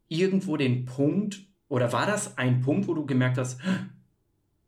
irgendwo 0.07 0.55
den 0.55 0.85
Punkt, 0.85 1.39
oder 1.67 1.91
war 1.93 2.05
das 2.05 2.37
ein 2.37 2.61
Punkt, 2.61 2.87
wo 2.87 2.93
du 2.93 3.07
gemerkt 3.07 3.39
hast, 3.39 3.59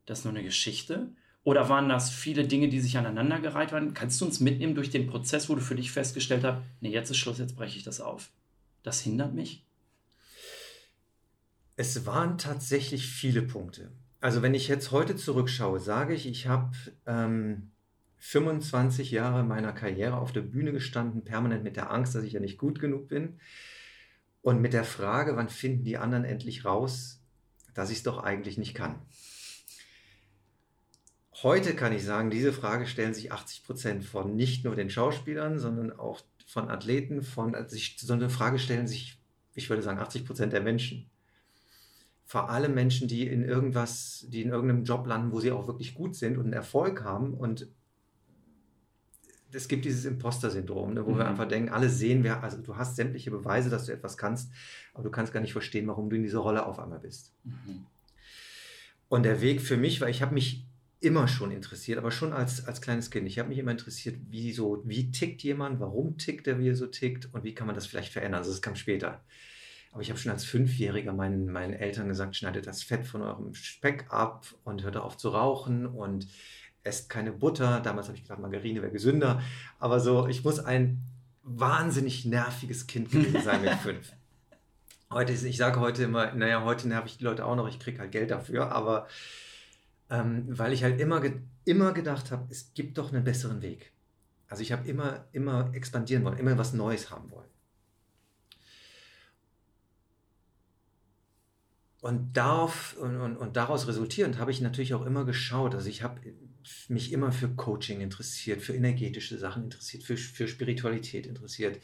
das 0.07 0.19
ist 0.19 0.25
nur 0.25 0.33
eine 0.33 0.43
Geschichte? 0.43 1.11
Oder 1.43 1.69
waren 1.69 1.89
das 1.89 2.11
viele 2.11 2.47
Dinge, 2.47 2.69
die 2.69 2.79
sich 2.79 2.97
aneinandergereiht 2.97 3.71
waren? 3.71 3.93
Kannst 3.93 4.21
du 4.21 4.25
uns 4.25 4.39
mitnehmen 4.39 4.75
durch 4.75 4.91
den 4.91 5.07
Prozess, 5.07 5.49
wo 5.49 5.55
du 5.55 5.61
für 5.61 5.75
dich 5.75 5.91
festgestellt 5.91 6.43
hast, 6.43 6.61
nee, 6.81 6.91
jetzt 6.91 7.09
ist 7.09 7.17
Schluss, 7.17 7.39
jetzt 7.39 7.55
breche 7.55 7.77
ich 7.77 7.83
das 7.83 7.99
auf? 7.99 8.29
Das 8.83 9.01
hindert 9.01 9.33
mich? 9.33 9.65
Es 11.77 12.05
waren 12.05 12.37
tatsächlich 12.37 13.07
viele 13.07 13.41
Punkte. 13.41 13.91
Also 14.19 14.43
wenn 14.43 14.53
ich 14.53 14.67
jetzt 14.67 14.91
heute 14.91 15.15
zurückschaue, 15.15 15.79
sage 15.79 16.13
ich, 16.13 16.27
ich 16.27 16.45
habe 16.45 16.71
ähm, 17.07 17.71
25 18.19 19.09
Jahre 19.09 19.43
meiner 19.43 19.73
Karriere 19.73 20.17
auf 20.17 20.31
der 20.31 20.41
Bühne 20.41 20.71
gestanden, 20.71 21.23
permanent 21.23 21.63
mit 21.63 21.75
der 21.75 21.91
Angst, 21.91 22.13
dass 22.13 22.23
ich 22.23 22.33
ja 22.33 22.39
nicht 22.39 22.59
gut 22.59 22.79
genug 22.79 23.07
bin. 23.07 23.39
Und 24.43 24.61
mit 24.61 24.73
der 24.73 24.83
Frage, 24.83 25.35
wann 25.35 25.49
finden 25.49 25.85
die 25.85 25.97
anderen 25.97 26.23
endlich 26.23 26.65
raus, 26.65 27.19
dass 27.73 27.89
ich 27.89 27.97
es 27.97 28.03
doch 28.03 28.19
eigentlich 28.19 28.59
nicht 28.59 28.75
kann. 28.75 29.01
Heute 31.43 31.73
kann 31.75 31.93
ich 31.93 32.03
sagen, 32.03 32.29
diese 32.29 32.53
Frage 32.53 32.85
stellen 32.85 33.13
sich 33.13 33.31
80 33.31 33.63
Prozent 33.63 34.05
von 34.05 34.35
nicht 34.35 34.63
nur 34.63 34.75
den 34.75 34.89
Schauspielern, 34.89 35.57
sondern 35.57 35.91
auch 35.97 36.21
von 36.45 36.69
Athleten, 36.69 37.23
von, 37.23 37.55
also 37.55 37.77
so 37.97 38.13
eine 38.13 38.29
Frage 38.29 38.59
stellen 38.59 38.87
sich, 38.87 39.17
ich 39.55 39.69
würde 39.69 39.81
sagen, 39.81 39.99
80 39.99 40.25
Prozent 40.25 40.53
der 40.53 40.61
Menschen. 40.61 41.09
Vor 42.25 42.49
allem 42.49 42.75
Menschen, 42.75 43.07
die 43.07 43.27
in 43.27 43.43
irgendwas, 43.43 44.25
die 44.29 44.41
in 44.41 44.49
irgendeinem 44.49 44.83
Job 44.83 45.07
landen, 45.07 45.31
wo 45.31 45.39
sie 45.39 45.51
auch 45.51 45.67
wirklich 45.67 45.95
gut 45.95 46.15
sind 46.15 46.37
und 46.37 46.45
einen 46.45 46.53
Erfolg 46.53 47.03
haben 47.03 47.33
und 47.33 47.67
es 49.53 49.67
gibt 49.67 49.83
dieses 49.83 50.05
Imposter-Syndrom, 50.05 50.93
ne, 50.93 51.05
wo 51.05 51.11
mhm. 51.11 51.17
wir 51.17 51.27
einfach 51.27 51.47
denken, 51.47 51.69
alle 51.69 51.89
sehen 51.89 52.23
wir, 52.23 52.41
also 52.43 52.57
du 52.57 52.77
hast 52.77 52.95
sämtliche 52.95 53.31
Beweise, 53.31 53.69
dass 53.69 53.85
du 53.85 53.91
etwas 53.91 54.17
kannst, 54.17 54.51
aber 54.93 55.03
du 55.03 55.09
kannst 55.09 55.33
gar 55.33 55.41
nicht 55.41 55.51
verstehen, 55.51 55.87
warum 55.87 56.09
du 56.09 56.15
in 56.15 56.23
dieser 56.23 56.39
Rolle 56.39 56.65
auf 56.65 56.79
einmal 56.79 56.99
bist. 56.99 57.33
Mhm. 57.43 57.85
Und 59.09 59.23
der 59.23 59.41
Weg 59.41 59.61
für 59.61 59.75
mich 59.75 59.99
war, 59.99 60.07
ich 60.07 60.21
habe 60.21 60.33
mich 60.33 60.65
immer 61.01 61.27
schon 61.27 61.51
interessiert, 61.51 61.97
aber 61.97 62.11
schon 62.11 62.31
als, 62.31 62.65
als 62.67 62.79
kleines 62.79 63.09
Kind. 63.09 63.27
Ich 63.27 63.39
habe 63.39 63.49
mich 63.49 63.57
immer 63.57 63.71
interessiert, 63.71 64.17
wie, 64.29 64.53
so, 64.53 64.81
wie 64.85 65.11
tickt 65.11 65.41
jemand, 65.41 65.79
warum 65.79 66.17
tickt 66.17 66.47
er, 66.47 66.59
wie 66.59 66.69
er 66.69 66.75
so 66.75 66.85
tickt 66.85 67.33
und 67.33 67.43
wie 67.43 67.55
kann 67.55 67.65
man 67.65 67.75
das 67.75 67.87
vielleicht 67.87 68.13
verändern. 68.13 68.39
Also 68.39 68.51
das 68.51 68.61
kam 68.61 68.75
später. 68.75 69.23
Aber 69.91 70.01
ich 70.03 70.09
habe 70.09 70.19
schon 70.19 70.31
als 70.31 70.45
Fünfjähriger 70.45 71.11
meinen, 71.11 71.51
meinen 71.51 71.73
Eltern 71.73 72.07
gesagt, 72.07 72.35
schneidet 72.35 72.67
das 72.67 72.83
Fett 72.83 73.05
von 73.05 73.23
eurem 73.23 73.55
Speck 73.55 74.05
ab 74.09 74.45
und 74.63 74.83
hört 74.83 74.95
auf 74.95 75.17
zu 75.17 75.29
rauchen 75.29 75.87
und 75.87 76.27
esst 76.83 77.09
keine 77.09 77.31
Butter. 77.31 77.79
Damals 77.81 78.07
habe 78.07 78.17
ich 78.17 78.23
gedacht, 78.23 78.39
Margarine 78.39 78.81
wäre 78.81 78.91
gesünder. 78.91 79.41
Aber 79.79 79.99
so, 79.99 80.27
ich 80.27 80.43
muss 80.43 80.59
ein 80.59 81.01
wahnsinnig 81.41 82.25
nerviges 82.25 82.85
Kind 82.85 83.11
gewesen 83.11 83.41
sein 83.41 83.63
mit 83.63 83.73
fünf. 83.83 84.13
Heute 85.09 85.33
ist, 85.33 85.43
ich 85.43 85.57
sage 85.57 85.79
heute 85.79 86.03
immer, 86.03 86.31
naja, 86.33 86.63
heute 86.63 86.87
nerv 86.87 87.05
ich 87.07 87.17
die 87.17 87.25
Leute 87.25 87.43
auch 87.43 87.55
noch, 87.55 87.67
ich 87.67 87.79
kriege 87.79 87.99
halt 87.99 88.11
Geld 88.11 88.31
dafür, 88.31 88.71
aber 88.71 89.07
ähm, 90.11 90.45
weil 90.47 90.73
ich 90.73 90.83
halt 90.83 90.99
immer, 90.99 91.21
ge 91.21 91.39
immer 91.63 91.93
gedacht 91.93 92.31
habe, 92.31 92.47
es 92.51 92.73
gibt 92.73 92.97
doch 92.97 93.13
einen 93.13 93.23
besseren 93.23 93.61
Weg. 93.61 93.93
Also 94.47 94.61
ich 94.61 94.71
habe 94.73 94.87
immer, 94.87 95.25
immer 95.31 95.73
expandieren 95.73 96.25
wollen, 96.25 96.37
immer 96.37 96.57
was 96.57 96.73
Neues 96.73 97.09
haben 97.09 97.31
wollen. 97.31 97.47
Und, 102.01 102.35
darauf, 102.35 102.97
und, 102.97 103.15
und, 103.15 103.37
und 103.37 103.55
daraus 103.55 103.87
resultierend 103.87 104.37
habe 104.37 104.51
ich 104.51 104.59
natürlich 104.59 104.93
auch 104.93 105.05
immer 105.05 105.23
geschaut. 105.23 105.75
Also 105.75 105.87
ich 105.87 106.03
habe 106.03 106.19
mich 106.89 107.13
immer 107.13 107.31
für 107.31 107.47
Coaching 107.49 108.01
interessiert, 108.01 108.61
für 108.61 108.75
energetische 108.75 109.37
Sachen 109.37 109.65
interessiert, 109.65 110.03
für, 110.03 110.17
für 110.17 110.47
Spiritualität 110.47 111.25
interessiert. 111.25 111.79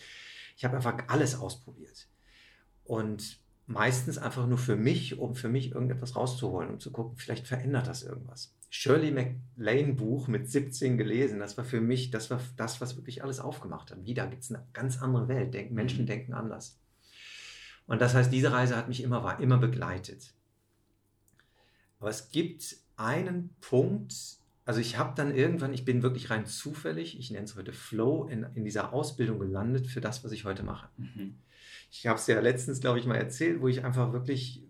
Ich 0.57 0.65
habe 0.65 0.75
einfach 0.75 0.97
alles 1.07 1.35
ausprobiert. 1.35 2.07
Und 2.83 3.39
meistens 3.67 4.17
einfach 4.17 4.47
nur 4.47 4.57
für 4.57 4.77
mich, 4.77 5.19
um 5.19 5.35
für 5.35 5.49
mich 5.49 5.71
irgendetwas 5.71 6.15
rauszuholen, 6.15 6.69
um 6.69 6.79
zu 6.79 6.91
gucken, 6.91 7.17
vielleicht 7.17 7.47
verändert 7.47 7.87
das 7.87 8.01
irgendwas. 8.01 8.55
Shirley 8.69 9.11
MacLaine 9.11 9.93
Buch 9.93 10.27
mit 10.27 10.49
17 10.49 10.97
gelesen, 10.97 11.39
das 11.39 11.57
war 11.57 11.65
für 11.65 11.81
mich, 11.81 12.09
das 12.09 12.29
war 12.29 12.39
das, 12.55 12.81
was 12.81 12.95
wirklich 12.95 13.23
alles 13.23 13.39
aufgemacht 13.39 13.91
hat. 13.91 14.05
Wieder 14.05 14.27
gibt 14.27 14.43
es 14.43 14.51
eine 14.51 14.65
ganz 14.73 15.01
andere 15.01 15.27
Welt, 15.27 15.53
Denk, 15.53 15.71
Menschen 15.71 16.01
mhm. 16.01 16.07
denken 16.07 16.33
anders. 16.33 16.79
Und 17.85 18.01
das 18.01 18.13
heißt, 18.13 18.31
diese 18.31 18.51
Reise 18.51 18.75
hat 18.75 18.87
mich 18.87 19.03
immer, 19.03 19.23
war 19.23 19.39
immer 19.39 19.57
begleitet. 19.57 20.33
Aber 21.99 22.09
es 22.09 22.31
gibt 22.31 22.77
einen 22.95 23.55
Punkt, 23.61 24.13
also 24.65 24.79
ich 24.79 24.97
habe 24.97 25.13
dann 25.15 25.33
irgendwann, 25.33 25.73
ich 25.73 25.85
bin 25.85 26.03
wirklich 26.03 26.29
rein 26.29 26.45
zufällig, 26.45 27.19
ich 27.19 27.31
nenne 27.31 27.45
es 27.45 27.55
heute 27.55 27.73
Flow, 27.73 28.27
in, 28.27 28.45
in 28.55 28.65
dieser 28.65 28.93
Ausbildung 28.93 29.39
gelandet 29.39 29.87
für 29.87 30.01
das, 30.01 30.23
was 30.23 30.31
ich 30.31 30.45
heute 30.45 30.63
mache. 30.63 30.89
Mhm. 30.97 31.35
Ich 31.89 32.05
habe 32.07 32.19
es 32.19 32.27
ja 32.27 32.39
letztens, 32.39 32.79
glaube 32.81 32.99
ich, 32.99 33.05
mal 33.05 33.15
erzählt, 33.15 33.61
wo 33.61 33.67
ich 33.67 33.83
einfach 33.83 34.13
wirklich 34.13 34.63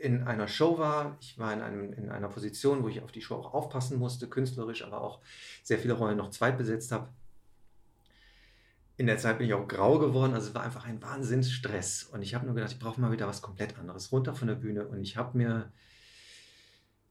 in 0.00 0.24
einer 0.24 0.48
Show 0.48 0.78
war. 0.78 1.16
Ich 1.20 1.38
war 1.38 1.52
in, 1.52 1.60
einem, 1.60 1.92
in 1.92 2.10
einer 2.10 2.28
Position, 2.28 2.82
wo 2.82 2.88
ich 2.88 3.02
auf 3.02 3.12
die 3.12 3.22
Show 3.22 3.36
auch 3.36 3.54
aufpassen 3.54 3.98
musste, 3.98 4.28
künstlerisch, 4.28 4.84
aber 4.84 5.00
auch 5.00 5.20
sehr 5.62 5.78
viele 5.78 5.94
Rollen 5.94 6.18
noch 6.18 6.30
zweitbesetzt 6.30 6.92
habe. 6.92 7.08
In 8.96 9.06
der 9.06 9.18
Zeit 9.18 9.38
bin 9.38 9.46
ich 9.46 9.54
auch 9.54 9.66
grau 9.66 9.98
geworden, 9.98 10.34
also 10.34 10.48
es 10.48 10.54
war 10.54 10.62
einfach 10.62 10.84
ein 10.84 11.02
Wahnsinnsstress. 11.02 12.04
Und 12.04 12.22
ich 12.22 12.34
habe 12.34 12.44
nur 12.44 12.54
gedacht, 12.54 12.72
ich 12.72 12.78
brauche 12.78 13.00
mal 13.00 13.12
wieder 13.12 13.26
was 13.26 13.42
komplett 13.42 13.78
anderes, 13.78 14.12
runter 14.12 14.34
von 14.34 14.48
der 14.48 14.54
Bühne. 14.54 14.86
Und 14.86 15.00
ich 15.00 15.16
habe 15.16 15.38
mir 15.38 15.72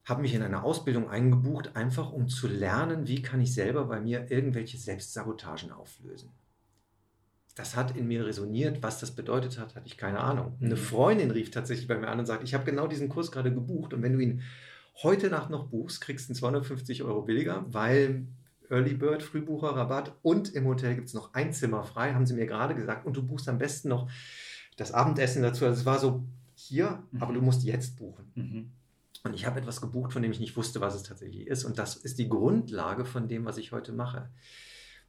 habe 0.04 0.22
mich 0.22 0.34
in 0.34 0.42
eine 0.42 0.64
Ausbildung 0.64 1.08
eingebucht, 1.08 1.76
einfach 1.76 2.10
um 2.12 2.28
zu 2.28 2.48
lernen, 2.48 3.06
wie 3.06 3.22
kann 3.22 3.40
ich 3.40 3.54
selber 3.54 3.84
bei 3.84 4.00
mir 4.00 4.30
irgendwelche 4.30 4.76
Selbstsabotagen 4.76 5.70
auflösen 5.70 6.30
das 7.54 7.76
hat 7.76 7.96
in 7.96 8.08
mir 8.08 8.24
resoniert. 8.24 8.82
Was 8.82 9.00
das 9.00 9.10
bedeutet 9.10 9.58
hat, 9.58 9.74
hatte 9.74 9.86
ich 9.86 9.96
keine 9.96 10.20
Ahnung. 10.20 10.56
Eine 10.60 10.74
mhm. 10.74 10.78
Freundin 10.78 11.30
rief 11.30 11.50
tatsächlich 11.50 11.86
bei 11.88 11.98
mir 11.98 12.08
an 12.08 12.18
und 12.18 12.26
sagt, 12.26 12.44
ich 12.44 12.54
habe 12.54 12.64
genau 12.64 12.86
diesen 12.86 13.08
Kurs 13.08 13.30
gerade 13.30 13.52
gebucht 13.52 13.92
und 13.92 14.02
wenn 14.02 14.14
du 14.14 14.20
ihn 14.20 14.42
heute 15.02 15.28
Nacht 15.30 15.50
noch 15.50 15.68
buchst, 15.68 16.00
kriegst 16.00 16.28
du 16.28 16.32
ihn 16.32 16.36
250 16.36 17.02
Euro 17.02 17.22
billiger, 17.22 17.64
weil 17.68 18.26
Early 18.70 18.94
Bird, 18.94 19.22
Frühbucherrabatt 19.22 20.16
und 20.22 20.54
im 20.54 20.66
Hotel 20.66 20.94
gibt 20.94 21.08
es 21.08 21.14
noch 21.14 21.34
ein 21.34 21.52
Zimmer 21.52 21.84
frei, 21.84 22.14
haben 22.14 22.26
sie 22.26 22.34
mir 22.34 22.46
gerade 22.46 22.74
gesagt. 22.74 23.04
Und 23.06 23.16
du 23.16 23.22
buchst 23.22 23.48
am 23.48 23.58
besten 23.58 23.88
noch 23.88 24.10
das 24.76 24.92
Abendessen 24.92 25.42
dazu. 25.42 25.66
Also 25.66 25.80
es 25.80 25.86
war 25.86 25.98
so, 25.98 26.24
hier, 26.54 27.02
Mhm. 27.10 27.22
aber 27.22 27.34
du 27.34 27.42
musst 27.42 27.64
jetzt 27.64 27.96
buchen. 27.98 28.32
Mhm. 28.34 28.70
Und 29.24 29.34
ich 29.34 29.46
habe 29.46 29.60
etwas 29.60 29.80
gebucht, 29.80 30.12
von 30.12 30.22
dem 30.22 30.32
ich 30.32 30.40
nicht 30.40 30.56
wusste, 30.56 30.80
was 30.80 30.94
es 30.94 31.02
tatsächlich 31.02 31.46
ist. 31.46 31.64
Und 31.64 31.78
das 31.78 31.96
ist 31.96 32.18
die 32.18 32.28
Grundlage 32.28 33.04
von 33.04 33.28
dem, 33.28 33.44
was 33.44 33.58
ich 33.58 33.72
heute 33.72 33.92
mache. 33.92 34.30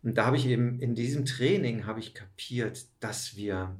Und 0.04 0.18
da 0.18 0.26
habe 0.26 0.38
ich 0.38 0.46
eben 0.46 0.80
in 0.80 0.96
diesem 0.96 1.26
Training 1.26 1.86
habe 1.86 2.02
ich 2.02 2.14
kapiert, 2.14 2.86
dass 3.00 3.36
wir 3.38 3.80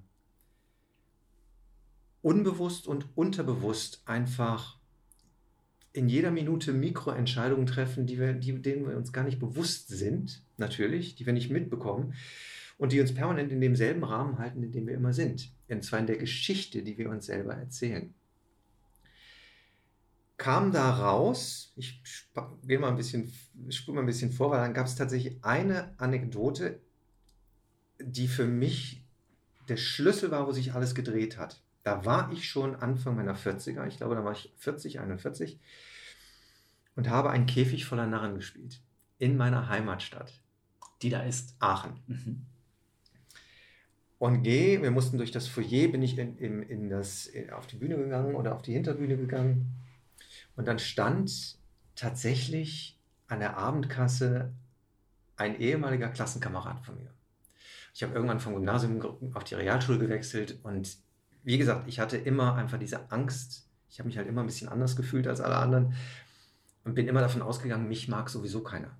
unbewusst 2.22 2.88
und 2.88 3.06
unterbewusst 3.16 4.02
einfach 4.06 4.80
in 5.92 6.10
jeder 6.10 6.32
Minute 6.32 6.74
Mikroentscheidungen 6.74 7.68
treffen, 7.68 8.08
die 8.08 8.18
wir, 8.18 8.34
die, 8.34 8.60
denen 8.62 8.88
wir 8.88 8.98
uns 8.98 9.14
gar 9.14 9.26
nicht 9.26 9.40
bewusst 9.40 9.90
sind, 9.90 10.42
natürlich, 10.58 11.16
die 11.16 11.26
wir 11.26 11.34
nicht 11.34 11.52
mitbekommen 11.52 12.16
und 12.78 12.94
die 12.94 13.02
uns 13.02 13.14
permanent 13.14 13.52
in 13.52 13.62
demselben 13.62 14.04
Rahmen 14.04 14.40
halten, 14.40 14.64
in 14.64 14.72
dem 14.72 14.88
wir 14.88 14.96
immer 14.96 15.14
sind. 15.14 15.52
Und 15.68 15.84
zwar 15.84 16.00
in 16.00 16.08
der 16.08 16.18
Geschichte, 16.18 16.82
die 16.82 16.98
wir 16.98 17.10
uns 17.10 17.28
selber 17.28 17.54
erzählen. 17.54 18.14
Kam 20.38 20.72
da 20.72 20.90
raus, 20.90 21.74
ich 21.76 22.04
gehe 22.64 22.80
mal 22.80 22.90
ein 22.90 22.96
bisschen, 22.96 23.32
spule 23.70 23.96
mal 23.96 24.02
ein 24.02 24.08
bisschen 24.08 24.32
vor, 24.32 24.52
weil 24.52 24.60
dann 24.60 24.74
gab 24.74 24.88
es 24.88 24.96
tatsächlich 24.96 25.44
eine 25.44 25.94
Anekdote, 26.00 26.82
die 28.00 28.28
für 28.28 28.46
mich 28.46 29.06
der 29.70 29.78
Schlüssel 29.78 30.32
war, 30.32 30.48
wo 30.48 30.52
sich 30.52 30.74
alles 30.74 30.96
gedreht 30.96 31.38
hat. 31.38 31.62
Da 31.84 32.06
war 32.06 32.32
ich 32.32 32.50
schon 32.50 32.76
Anfang 32.76 33.16
meiner 33.16 33.36
40er, 33.36 33.88
ich 33.88 33.98
glaube, 33.98 34.16
da 34.16 34.24
war 34.24 34.32
ich 34.32 34.54
40, 34.58 35.00
41 35.00 35.60
und 36.96 37.10
habe 37.10 37.30
einen 37.30 37.46
Käfig 37.46 37.86
voller 37.86 38.08
Narren 38.08 38.36
gespielt 38.36 38.82
in 39.20 39.38
meiner 39.38 39.70
Heimatstadt 39.70 40.42
Die 41.02 41.10
da 41.10 41.22
ist. 41.22 41.56
Aachen. 41.60 42.00
Mhm. 42.08 42.46
Und 44.20 44.44
gehe, 44.44 44.82
wir 44.82 44.92
mussten 44.92 45.18
durch 45.18 45.32
das 45.32 45.48
Foyer, 45.48 45.90
bin 45.90 46.02
ich 46.02 46.18
in, 46.18 46.38
in, 46.38 46.64
in 46.64 46.90
das, 46.90 47.26
in, 47.28 47.50
auf 47.50 47.68
die 47.68 47.76
Bühne 47.76 47.98
gegangen 47.98 48.36
oder 48.36 48.56
auf 48.56 48.62
die 48.62 48.74
Hinterbühne 48.74 49.18
gegangen. 49.18 49.83
Und 50.56 50.68
dann 50.68 50.80
stand 50.80 51.58
tatsächlich 51.96 53.00
an 53.28 53.40
der 53.40 53.58
Abendkasse 53.58 54.54
ein 55.36 55.60
ehemaliger 55.60 56.10
Klassenkamerad 56.10 56.80
von 56.86 56.96
mir. 56.96 57.12
Ich 57.94 58.04
habe 58.04 58.14
irgendwann 58.14 58.40
vom 58.40 58.54
Gymnasium 58.54 59.34
auf 59.34 59.44
die 59.44 59.56
Realschule 59.56 60.00
gewechselt 60.00 60.60
und 60.64 60.98
wie 61.44 61.58
gesagt, 61.58 61.88
ich 61.88 62.00
hatte 62.00 62.18
immer 62.18 62.56
einfach 62.56 62.80
diese 62.80 63.12
Angst. 63.12 63.68
Ich 63.90 64.00
habe 64.00 64.08
mich 64.08 64.18
halt 64.18 64.28
immer 64.28 64.42
ein 64.42 64.48
bisschen 64.48 64.70
anders 64.70 64.96
gefühlt 64.96 65.28
als 65.28 65.42
alle 65.42 65.58
anderen 65.58 65.94
und 66.84 66.96
bin 66.96 67.08
immer 67.08 67.22
davon 67.22 67.42
ausgegangen, 67.42 67.88
mich 67.88 68.08
mag 68.08 68.30
sowieso 68.30 68.62
keiner. 68.62 68.92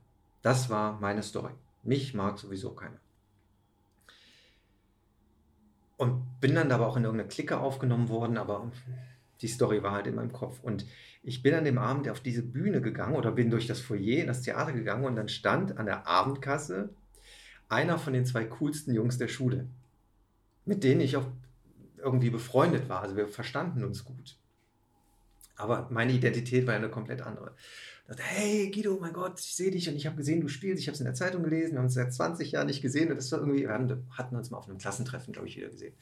Das 0.42 0.70
war 0.70 1.00
meine 1.00 1.24
Story. 1.24 1.54
Mich 1.84 2.14
mag 2.14 2.38
sowieso 2.38 2.72
keiner. 2.72 3.00
Und 5.98 6.40
bin 6.42 6.56
dann 6.56 6.72
aber 6.72 6.88
auch 6.88 6.98
in 6.98 7.04
irgendeine 7.04 7.30
Clique 7.30 7.58
aufgenommen 7.58 8.10
worden, 8.10 8.38
aber 8.38 8.72
die 9.44 9.48
Story 9.48 9.84
war 9.84 9.92
halt 9.92 10.08
in 10.08 10.16
meinem 10.16 10.32
Kopf. 10.32 10.60
Und 10.64 10.86
ich 11.22 11.44
bin 11.44 11.54
an 11.54 11.66
dem 11.66 11.78
Abend 11.78 12.10
auf 12.10 12.22
diese 12.22 12.42
Bühne 12.42 12.82
gegangen 12.82 13.16
oder 13.16 13.32
bin 13.32 13.50
durch 13.50 13.68
das 13.68 13.80
Foyer 13.80 14.22
in 14.22 14.28
das 14.28 14.42
Theater 14.42 14.72
gegangen 14.72 15.06
und 15.06 15.16
dann 15.16 15.30
stand 15.30 15.78
an 15.78 15.86
der 15.86 16.08
Abendkasse 16.08 16.90
einer 17.70 17.98
von 17.98 18.14
den 18.14 18.26
zwei 18.26 18.46
coolsten 18.46 18.94
Jungs 18.94 19.18
der 19.18 19.28
Schule, 19.28 19.68
mit 20.66 20.84
denen 20.84 21.02
ich 21.02 21.18
auch 21.18 21.28
irgendwie 21.98 22.30
befreundet 22.30 22.90
war. 22.90 23.02
Also 23.02 23.16
wir 23.16 23.28
verstanden 23.28 23.84
uns 23.84 24.04
gut. 24.04 24.38
Aber 25.56 25.88
meine 25.92 26.14
Identität 26.14 26.68
war 26.68 26.74
eine 26.74 26.90
komplett 26.90 27.22
andere. 27.22 27.54
Ich 28.04 28.08
dachte, 28.10 28.24
hey 28.24 28.70
Guido, 28.70 28.98
mein 29.00 29.14
Gott, 29.14 29.40
ich 29.40 29.56
sehe 29.56 29.72
dich 29.72 29.88
und 29.88 29.96
ich 29.96 30.06
habe 30.06 30.18
gesehen, 30.18 30.42
du 30.42 30.48
spielst. 30.48 30.82
Ich 30.82 30.88
habe 30.88 30.96
es 30.96 31.00
in 31.00 31.06
der 31.06 31.14
Zeitung 31.14 31.44
gelesen. 31.44 31.74
Wir 31.74 31.78
haben 31.78 31.86
uns 31.86 31.94
seit 31.94 32.14
20 32.14 32.52
Jahren 32.52 32.68
nicht 32.68 32.82
gesehen 32.82 33.10
und 33.10 33.16
das 33.16 33.32
war 33.32 33.40
irgendwie, 33.40 33.62
wir 33.62 34.04
hatten 34.18 34.36
uns 34.36 34.50
mal 34.50 34.58
auf 34.58 34.68
einem 34.68 34.78
Klassentreffen, 34.78 35.32
glaube 35.32 35.48
ich, 35.48 35.56
wieder 35.56 35.70
gesehen. 35.70 35.94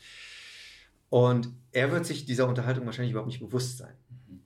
Und 1.11 1.49
er 1.73 1.91
wird 1.91 2.05
sich 2.05 2.23
dieser 2.23 2.47
Unterhaltung 2.47 2.85
wahrscheinlich 2.85 3.11
überhaupt 3.11 3.27
nicht 3.27 3.41
bewusst 3.41 3.77
sein. 3.77 3.93
Mhm. 4.29 4.39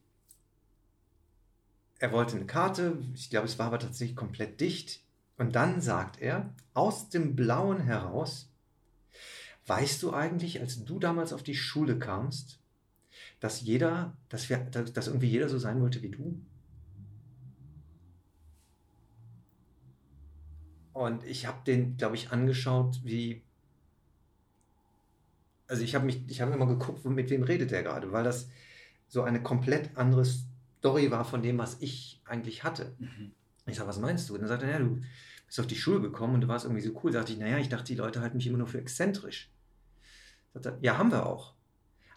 Er 2.00 2.12
wollte 2.12 2.36
eine 2.36 2.48
Karte, 2.48 2.98
ich 3.14 3.30
glaube, 3.30 3.46
es 3.46 3.60
war 3.60 3.68
aber 3.68 3.78
tatsächlich 3.78 4.18
komplett 4.18 4.60
dicht. 4.60 5.04
Und 5.38 5.56
dann 5.56 5.80
sagt 5.80 6.20
er, 6.20 6.54
aus 6.74 7.10
dem 7.10 7.36
Blauen 7.36 7.82
heraus, 7.82 8.50
weißt 9.68 10.02
du 10.02 10.12
eigentlich, 10.12 10.60
als 10.60 10.84
du 10.84 10.98
damals 10.98 11.34
auf 11.34 11.44
die 11.44 11.56
Schule 11.56 12.00
kamst, 12.00 12.60
dass 13.40 13.62
jeder, 13.62 14.18
dass 14.30 14.50
wir, 14.50 14.58
dass, 14.58 14.92
dass 14.92 15.08
irgendwie 15.08 15.30
jeder 15.30 15.50
so 15.50 15.60
sein 15.60 15.80
wollte 15.82 16.02
wie 16.02 16.10
du? 16.10 16.42
Und 20.94 21.24
ich 21.26 21.46
habe 21.46 21.60
den, 21.68 21.96
glaube 21.96 22.16
ich, 22.16 22.32
angeschaut, 22.32 23.02
wie. 23.04 23.45
Also 25.68 25.84
ich 25.84 25.96
habe 25.96 26.06
mich, 26.06 26.22
ich 26.28 26.42
habe 26.42 26.54
immer 26.54 26.68
geguckt, 26.68 27.06
mit 27.06 27.30
wem 27.30 27.44
redet 27.44 27.72
der 27.72 27.84
gerade, 27.84 28.12
weil 28.12 28.24
das 28.24 28.50
so 29.08 29.24
eine 29.24 29.42
komplett 29.42 29.96
andere 29.98 30.26
Story 30.26 31.12
war 31.12 31.26
von 31.26 31.42
dem, 31.42 31.58
was 31.58 31.78
ich 31.82 32.22
eigentlich 32.26 32.64
hatte. 32.64 32.96
Mhm. 33.00 33.32
Ich 33.66 33.78
sage, 33.78 33.90
was 33.90 34.00
meinst 34.00 34.30
du? 34.30 34.36
Und 34.36 34.42
dann 34.42 34.50
sagt 34.50 34.64
er, 34.64 34.70
ja, 34.70 34.80
du 34.80 35.02
bist 35.48 35.60
auf 35.60 35.68
die 35.68 35.76
Schule 35.76 36.02
gekommen 36.02 36.36
und 36.36 36.42
du 36.42 36.48
warst 36.48 36.66
irgendwie 36.66 36.82
so 36.82 37.00
cool. 37.04 37.12
Sagte 37.12 37.34
ich, 37.34 37.40
naja, 37.40 37.58
ich 37.58 37.70
dachte, 37.70 37.86
die 37.86 37.96
Leute 37.96 38.22
halten 38.22 38.38
mich 38.38 38.48
immer 38.48 38.58
nur 38.58 38.68
für 38.68 38.80
exzentrisch. 38.80 39.50
Sagt 40.54 40.66
er, 40.68 40.78
ja, 40.82 40.98
haben 40.98 41.12
wir 41.12 41.26
auch. 41.26 41.56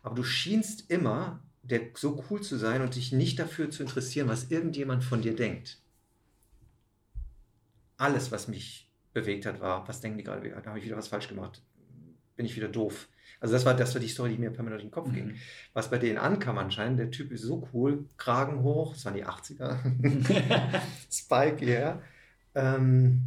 Aber 0.02 0.14
du 0.14 0.22
schienst 0.22 0.90
immer, 0.90 1.42
der 1.62 1.80
so 1.94 2.24
cool 2.30 2.40
zu 2.40 2.56
sein 2.56 2.82
und 2.82 2.94
dich 2.94 3.12
nicht 3.12 3.38
dafür 3.38 3.70
zu 3.70 3.82
interessieren, 3.82 4.28
was 4.28 4.50
irgendjemand 4.50 5.04
von 5.04 5.22
dir 5.22 5.34
denkt. 5.34 5.80
Alles, 7.96 8.30
was 8.30 8.48
mich 8.48 8.90
bewegt 9.12 9.44
hat, 9.44 9.60
war, 9.60 9.86
was 9.88 10.00
denken 10.00 10.18
die 10.18 10.24
gerade? 10.24 10.48
Da 10.48 10.64
habe 10.64 10.78
ich 10.78 10.84
wieder 10.84 10.96
was 10.96 11.08
falsch 11.08 11.28
gemacht. 11.28 11.62
Bin 12.36 12.46
ich 12.46 12.54
wieder 12.54 12.68
doof. 12.68 13.08
Also 13.40 13.54
das 13.54 13.64
war, 13.64 13.74
das 13.74 13.94
war 13.94 14.00
die 14.00 14.08
Story, 14.08 14.32
die 14.32 14.38
mir 14.38 14.50
permanent 14.50 14.80
durch 14.80 14.88
den 14.88 14.90
Kopf 14.90 15.12
ging. 15.12 15.28
Mhm. 15.28 15.36
Was 15.72 15.90
bei 15.90 15.98
denen 15.98 16.18
ankam 16.18 16.58
anscheinend, 16.58 16.98
der 16.98 17.10
Typ 17.10 17.30
ist 17.30 17.42
so 17.42 17.68
cool, 17.72 18.04
Kragen 18.16 18.62
hoch, 18.62 18.94
das 18.94 19.04
waren 19.04 19.14
die 19.14 19.24
80er, 19.24 19.78
Spike, 21.10 21.64
ja. 21.64 22.02
Ähm, 22.54 23.22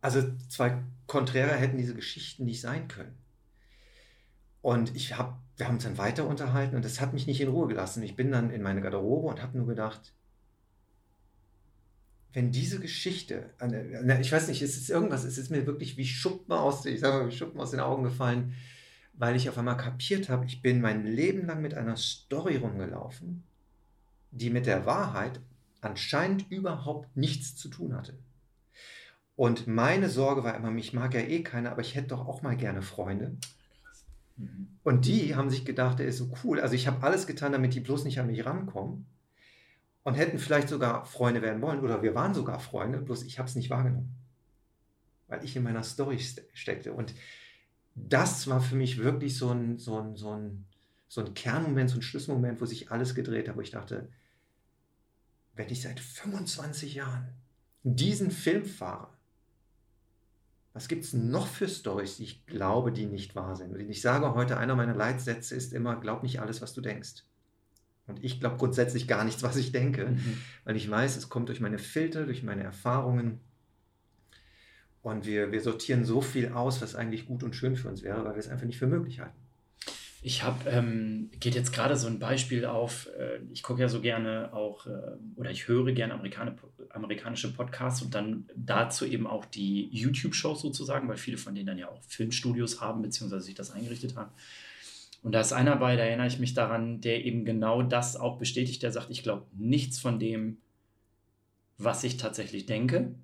also 0.00 0.22
zwei 0.48 0.78
Konträre 1.06 1.54
hätten 1.54 1.78
diese 1.78 1.94
Geschichten 1.94 2.44
nicht 2.44 2.60
sein 2.60 2.88
können. 2.88 3.14
Und 4.62 4.96
ich 4.96 5.16
hab, 5.16 5.38
wir 5.56 5.68
haben 5.68 5.74
uns 5.74 5.84
dann 5.84 5.98
weiter 5.98 6.26
unterhalten 6.26 6.74
und 6.74 6.84
das 6.84 7.00
hat 7.00 7.12
mich 7.12 7.28
nicht 7.28 7.40
in 7.40 7.48
Ruhe 7.48 7.68
gelassen. 7.68 8.02
Ich 8.02 8.16
bin 8.16 8.32
dann 8.32 8.50
in 8.50 8.62
meine 8.62 8.80
Garderobe 8.80 9.28
und 9.28 9.42
habe 9.42 9.56
nur 9.56 9.66
gedacht, 9.68 10.12
wenn 12.36 12.52
diese 12.52 12.80
Geschichte, 12.80 13.48
ich 14.20 14.30
weiß 14.30 14.48
nicht, 14.48 14.60
es 14.60 14.76
ist 14.76 14.90
irgendwas, 14.90 15.24
es 15.24 15.38
ist 15.38 15.50
mir 15.50 15.64
wirklich 15.64 15.96
wie 15.96 16.04
Schuppen 16.04 16.52
aus, 16.52 16.84
ich 16.84 17.00
sag 17.00 17.14
mal, 17.14 17.26
wie 17.26 17.34
Schuppen 17.34 17.58
aus 17.58 17.70
den 17.70 17.80
Augen 17.80 18.02
gefallen, 18.02 18.52
weil 19.14 19.36
ich 19.36 19.48
auf 19.48 19.56
einmal 19.56 19.78
kapiert 19.78 20.28
habe, 20.28 20.44
ich 20.44 20.60
bin 20.60 20.82
mein 20.82 21.06
Leben 21.06 21.46
lang 21.46 21.62
mit 21.62 21.72
einer 21.72 21.96
Story 21.96 22.56
rumgelaufen, 22.56 23.42
die 24.32 24.50
mit 24.50 24.66
der 24.66 24.84
Wahrheit 24.84 25.40
anscheinend 25.80 26.50
überhaupt 26.50 27.16
nichts 27.16 27.56
zu 27.56 27.70
tun 27.70 27.96
hatte. 27.96 28.12
Und 29.34 29.66
meine 29.66 30.10
Sorge 30.10 30.44
war 30.44 30.54
immer, 30.56 30.70
mich 30.70 30.92
mag 30.92 31.14
ja 31.14 31.20
eh 31.20 31.42
keiner, 31.42 31.70
aber 31.70 31.80
ich 31.80 31.94
hätte 31.94 32.08
doch 32.08 32.28
auch 32.28 32.42
mal 32.42 32.58
gerne 32.58 32.82
Freunde. 32.82 33.34
Mhm. 34.36 34.76
Und 34.84 35.06
die 35.06 35.36
haben 35.36 35.48
sich 35.48 35.64
gedacht, 35.64 36.00
der 36.00 36.06
ist 36.06 36.18
so 36.18 36.30
cool. 36.44 36.60
Also 36.60 36.74
ich 36.74 36.86
habe 36.86 37.02
alles 37.02 37.26
getan, 37.26 37.52
damit 37.52 37.72
die 37.72 37.80
bloß 37.80 38.04
nicht 38.04 38.20
an 38.20 38.26
mich 38.26 38.44
rankommen. 38.44 39.06
Und 40.06 40.14
hätten 40.14 40.38
vielleicht 40.38 40.68
sogar 40.68 41.04
Freunde 41.04 41.42
werden 41.42 41.60
wollen. 41.60 41.80
Oder 41.80 42.00
wir 42.00 42.14
waren 42.14 42.32
sogar 42.32 42.60
Freunde, 42.60 42.98
bloß 42.98 43.24
ich 43.24 43.40
habe 43.40 43.48
es 43.48 43.56
nicht 43.56 43.70
wahrgenommen. 43.70 44.14
Weil 45.26 45.44
ich 45.44 45.56
in 45.56 45.64
meiner 45.64 45.82
Story 45.82 46.20
ste- 46.20 46.46
steckte. 46.54 46.92
Und 46.92 47.12
das 47.96 48.46
war 48.46 48.60
für 48.60 48.76
mich 48.76 48.98
wirklich 48.98 49.36
so 49.36 49.50
ein, 49.50 49.78
so 49.78 49.98
ein, 50.00 50.14
so 50.14 50.30
ein, 50.30 50.64
so 51.08 51.22
ein 51.24 51.34
Kernmoment, 51.34 51.90
so 51.90 51.98
ein 51.98 52.02
Schlüsselmoment, 52.02 52.60
wo 52.60 52.66
sich 52.66 52.92
alles 52.92 53.16
gedreht 53.16 53.48
hat, 53.48 53.56
wo 53.56 53.60
ich 53.60 53.72
dachte, 53.72 54.08
wenn 55.56 55.70
ich 55.70 55.82
seit 55.82 55.98
25 55.98 56.94
Jahren 56.94 57.26
diesen 57.82 58.30
Film 58.30 58.64
fahre, 58.64 59.08
was 60.72 60.86
gibt 60.86 61.02
es 61.02 61.14
noch 61.14 61.48
für 61.48 61.68
Stories, 61.68 62.18
die 62.18 62.24
ich 62.24 62.46
glaube, 62.46 62.92
die 62.92 63.06
nicht 63.06 63.34
wahr 63.34 63.56
sind? 63.56 63.72
Und 63.72 63.80
ich 63.80 64.02
sage 64.02 64.34
heute, 64.34 64.56
einer 64.56 64.76
meiner 64.76 64.94
Leitsätze 64.94 65.56
ist 65.56 65.72
immer, 65.72 65.96
glaub 65.96 66.22
nicht 66.22 66.40
alles, 66.40 66.62
was 66.62 66.74
du 66.74 66.80
denkst. 66.80 67.24
Und 68.06 68.22
ich 68.22 68.40
glaube 68.40 68.56
grundsätzlich 68.56 69.08
gar 69.08 69.24
nichts, 69.24 69.42
was 69.42 69.56
ich 69.56 69.72
denke, 69.72 70.06
Mhm. 70.10 70.38
weil 70.64 70.76
ich 70.76 70.88
weiß, 70.88 71.16
es 71.16 71.28
kommt 71.28 71.48
durch 71.48 71.60
meine 71.60 71.78
Filter, 71.78 72.24
durch 72.24 72.42
meine 72.42 72.62
Erfahrungen. 72.62 73.40
Und 75.02 75.24
wir, 75.26 75.52
wir 75.52 75.60
sortieren 75.60 76.04
so 76.04 76.20
viel 76.20 76.48
aus, 76.52 76.82
was 76.82 76.94
eigentlich 76.94 77.26
gut 77.26 77.42
und 77.42 77.54
schön 77.54 77.76
für 77.76 77.88
uns 77.88 78.02
wäre, 78.02 78.24
weil 78.24 78.34
wir 78.34 78.40
es 78.40 78.48
einfach 78.48 78.66
nicht 78.66 78.78
für 78.78 78.86
möglich 78.88 79.20
halten. 79.20 79.36
Ich 80.22 80.42
habe, 80.42 80.68
ähm, 80.68 81.30
geht 81.38 81.54
jetzt 81.54 81.72
gerade 81.72 81.96
so 81.96 82.08
ein 82.08 82.18
Beispiel 82.18 82.64
auf, 82.64 83.08
äh, 83.16 83.38
ich 83.52 83.62
gucke 83.62 83.80
ja 83.82 83.88
so 83.88 84.00
gerne 84.00 84.52
auch, 84.52 84.86
äh, 84.86 84.90
oder 85.36 85.52
ich 85.52 85.68
höre 85.68 85.92
gerne 85.92 86.14
Amerikaner, 86.14 86.56
amerikanische 86.90 87.52
Podcasts 87.52 88.02
und 88.02 88.12
dann 88.14 88.48
dazu 88.56 89.04
eben 89.06 89.28
auch 89.28 89.44
die 89.44 89.88
YouTube-Shows 89.92 90.62
sozusagen, 90.62 91.08
weil 91.08 91.16
viele 91.16 91.38
von 91.38 91.54
denen 91.54 91.68
dann 91.68 91.78
ja 91.78 91.88
auch 91.88 92.02
Filmstudios 92.08 92.80
haben, 92.80 93.02
beziehungsweise 93.02 93.44
sich 93.44 93.54
das 93.54 93.70
eingerichtet 93.70 94.16
haben. 94.16 94.32
Und 95.22 95.32
da 95.32 95.40
ist 95.40 95.52
einer 95.52 95.76
bei, 95.76 95.96
da 95.96 96.04
erinnere 96.04 96.28
ich 96.28 96.38
mich 96.38 96.54
daran, 96.54 97.00
der 97.00 97.24
eben 97.24 97.44
genau 97.44 97.82
das 97.82 98.16
auch 98.16 98.38
bestätigt, 98.38 98.82
der 98.82 98.92
sagt, 98.92 99.10
ich 99.10 99.22
glaube 99.22 99.46
nichts 99.56 99.98
von 99.98 100.18
dem, 100.18 100.58
was 101.78 102.04
ich 102.04 102.16
tatsächlich 102.16 102.66
denke. 102.66 103.14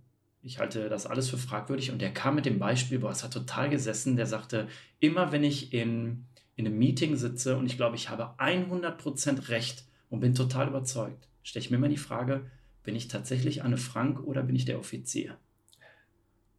Ich 0.42 0.58
halte 0.58 0.88
das 0.88 1.06
alles 1.06 1.30
für 1.30 1.38
fragwürdig 1.38 1.92
und 1.92 2.02
der 2.02 2.12
kam 2.12 2.34
mit 2.34 2.46
dem 2.46 2.58
Beispiel, 2.58 2.98
boah, 2.98 3.12
es 3.12 3.22
hat 3.22 3.32
total 3.32 3.70
gesessen, 3.70 4.16
der 4.16 4.26
sagte, 4.26 4.66
immer 4.98 5.30
wenn 5.30 5.44
ich 5.44 5.72
in 5.72 6.26
in 6.54 6.66
einem 6.66 6.78
Meeting 6.78 7.16
sitze 7.16 7.56
und 7.56 7.66
ich 7.66 7.76
glaube, 7.76 7.96
ich 7.96 8.08
habe 8.08 8.34
100% 8.38 9.48
recht 9.48 9.84
und 10.10 10.20
bin 10.20 10.34
total 10.34 10.68
überzeugt, 10.68 11.28
stelle 11.42 11.64
ich 11.64 11.70
mir 11.70 11.78
immer 11.78 11.88
die 11.88 11.96
Frage, 11.96 12.50
bin 12.82 12.94
ich 12.94 13.08
tatsächlich 13.08 13.62
Anne 13.62 13.78
Frank 13.78 14.20
oder 14.20 14.42
bin 14.42 14.56
ich 14.56 14.64
der 14.64 14.78
Offizier? 14.78 15.38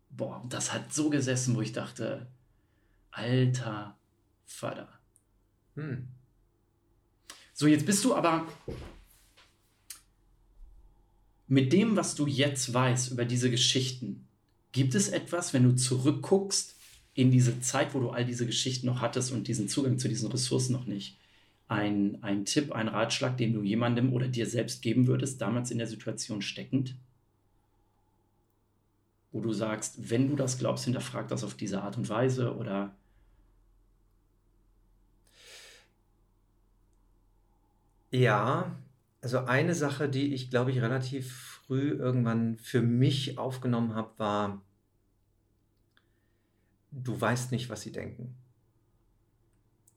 Boah, 0.09 0.43
das 0.49 0.73
hat 0.73 0.93
so 0.93 1.09
gesessen, 1.09 1.55
wo 1.55 1.61
ich 1.61 1.73
dachte, 1.73 2.27
alter 3.11 3.97
Vater. 4.45 4.89
Hm. 5.75 6.07
So, 7.53 7.67
jetzt 7.67 7.85
bist 7.85 8.03
du 8.03 8.15
aber 8.15 8.47
mit 11.47 11.71
dem, 11.71 11.95
was 11.95 12.15
du 12.15 12.25
jetzt 12.25 12.73
weißt 12.73 13.11
über 13.11 13.25
diese 13.25 13.51
Geschichten, 13.51 14.27
gibt 14.71 14.95
es 14.95 15.09
etwas, 15.09 15.53
wenn 15.53 15.63
du 15.63 15.75
zurückguckst 15.75 16.75
in 17.13 17.29
diese 17.29 17.61
Zeit, 17.61 17.93
wo 17.93 17.99
du 17.99 18.09
all 18.09 18.25
diese 18.25 18.47
Geschichten 18.47 18.87
noch 18.87 19.01
hattest 19.01 19.31
und 19.31 19.47
diesen 19.47 19.69
Zugang 19.69 19.99
zu 19.99 20.07
diesen 20.07 20.31
Ressourcen 20.31 20.73
noch 20.73 20.85
nicht, 20.85 21.19
ein, 21.67 22.17
ein 22.23 22.45
Tipp, 22.45 22.71
ein 22.71 22.87
Ratschlag, 22.87 23.37
den 23.37 23.53
du 23.53 23.61
jemandem 23.61 24.13
oder 24.13 24.27
dir 24.27 24.47
selbst 24.47 24.81
geben 24.81 25.07
würdest, 25.07 25.39
damals 25.41 25.71
in 25.71 25.77
der 25.77 25.87
Situation 25.87 26.41
steckend? 26.41 26.95
Wo 29.31 29.41
du 29.41 29.53
sagst, 29.53 30.09
wenn 30.09 30.29
du 30.29 30.35
das 30.35 30.57
glaubst, 30.57 30.85
hinterfrag 30.85 31.27
das 31.27 31.43
auf 31.43 31.53
diese 31.53 31.81
Art 31.81 31.97
und 31.97 32.09
Weise 32.09 32.55
oder 32.55 32.95
Ja, 38.13 38.75
also 39.21 39.39
eine 39.39 39.73
Sache, 39.73 40.07
die 40.07 40.35
ich, 40.35 40.51
glaube 40.51 40.69
ich, 40.69 40.79
relativ 40.79 41.33
früh 41.65 41.89
irgendwann 41.93 42.57
für 42.57 42.83
mich 42.83 43.39
aufgenommen 43.39 43.95
habe, 43.95 44.11
war, 44.19 44.61
du 46.91 47.19
weißt 47.19 47.51
nicht, 47.51 47.71
was 47.71 47.81
sie 47.81 47.91
denken. 47.91 48.35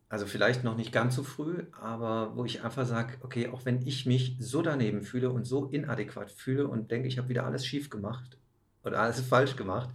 Also 0.08 0.24
vielleicht 0.24 0.64
noch 0.64 0.78
nicht 0.78 0.92
ganz 0.92 1.14
so 1.14 1.24
früh, 1.24 1.64
aber 1.72 2.34
wo 2.36 2.46
ich 2.46 2.62
einfach 2.64 2.86
sage, 2.86 3.18
okay, 3.20 3.48
auch 3.48 3.66
wenn 3.66 3.86
ich 3.86 4.06
mich 4.06 4.36
so 4.40 4.62
daneben 4.62 5.02
fühle 5.02 5.28
und 5.28 5.44
so 5.44 5.66
inadäquat 5.66 6.30
fühle 6.30 6.68
und 6.68 6.90
denke, 6.90 7.08
ich 7.08 7.18
habe 7.18 7.28
wieder 7.28 7.44
alles 7.44 7.66
schief 7.66 7.90
gemacht 7.90 8.38
oder 8.82 9.00
alles 9.00 9.20
falsch 9.20 9.56
gemacht, 9.56 9.90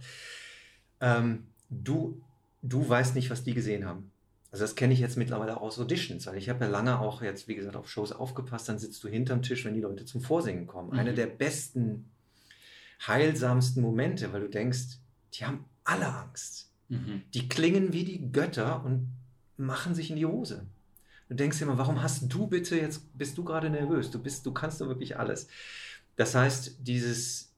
ähm, 1.00 1.48
du, 1.70 2.22
du 2.62 2.88
weißt 2.88 3.16
nicht, 3.16 3.30
was 3.30 3.42
die 3.42 3.54
gesehen 3.54 3.84
haben. 3.84 4.11
Also 4.52 4.64
das 4.64 4.74
kenne 4.74 4.92
ich 4.92 5.00
jetzt 5.00 5.16
mittlerweile 5.16 5.56
auch 5.56 5.62
aus 5.62 5.78
Auditions, 5.78 6.26
weil 6.26 6.36
ich 6.36 6.50
habe 6.50 6.66
ja 6.66 6.70
lange 6.70 7.00
auch 7.00 7.22
jetzt, 7.22 7.48
wie 7.48 7.54
gesagt, 7.54 7.74
auf 7.74 7.90
Shows 7.90 8.12
aufgepasst, 8.12 8.68
dann 8.68 8.78
sitzt 8.78 9.02
du 9.02 9.08
hinterm 9.08 9.40
Tisch, 9.40 9.64
wenn 9.64 9.72
die 9.72 9.80
Leute 9.80 10.04
zum 10.04 10.20
Vorsingen 10.20 10.66
kommen. 10.66 10.90
Mhm. 10.90 10.98
Eine 10.98 11.14
der 11.14 11.26
besten, 11.26 12.10
heilsamsten 13.06 13.82
Momente, 13.82 14.30
weil 14.32 14.42
du 14.42 14.50
denkst, 14.50 14.98
die 15.32 15.46
haben 15.46 15.64
alle 15.84 16.06
Angst. 16.06 16.70
Mhm. 16.90 17.22
Die 17.32 17.48
klingen 17.48 17.94
wie 17.94 18.04
die 18.04 18.30
Götter 18.30 18.84
und 18.84 19.10
machen 19.56 19.94
sich 19.94 20.10
in 20.10 20.16
die 20.16 20.26
Hose. 20.26 20.66
Du 21.30 21.34
denkst 21.34 21.58
dir 21.58 21.64
immer, 21.64 21.78
warum 21.78 22.02
hast 22.02 22.30
du 22.30 22.46
bitte 22.46 22.76
jetzt, 22.76 23.16
bist 23.16 23.38
du 23.38 23.44
gerade 23.44 23.70
nervös? 23.70 24.10
Du 24.10 24.18
bist, 24.18 24.44
du 24.44 24.52
kannst 24.52 24.82
doch 24.82 24.88
wirklich 24.88 25.18
alles. 25.18 25.48
Das 26.16 26.34
heißt, 26.34 26.76
dieses, 26.80 27.54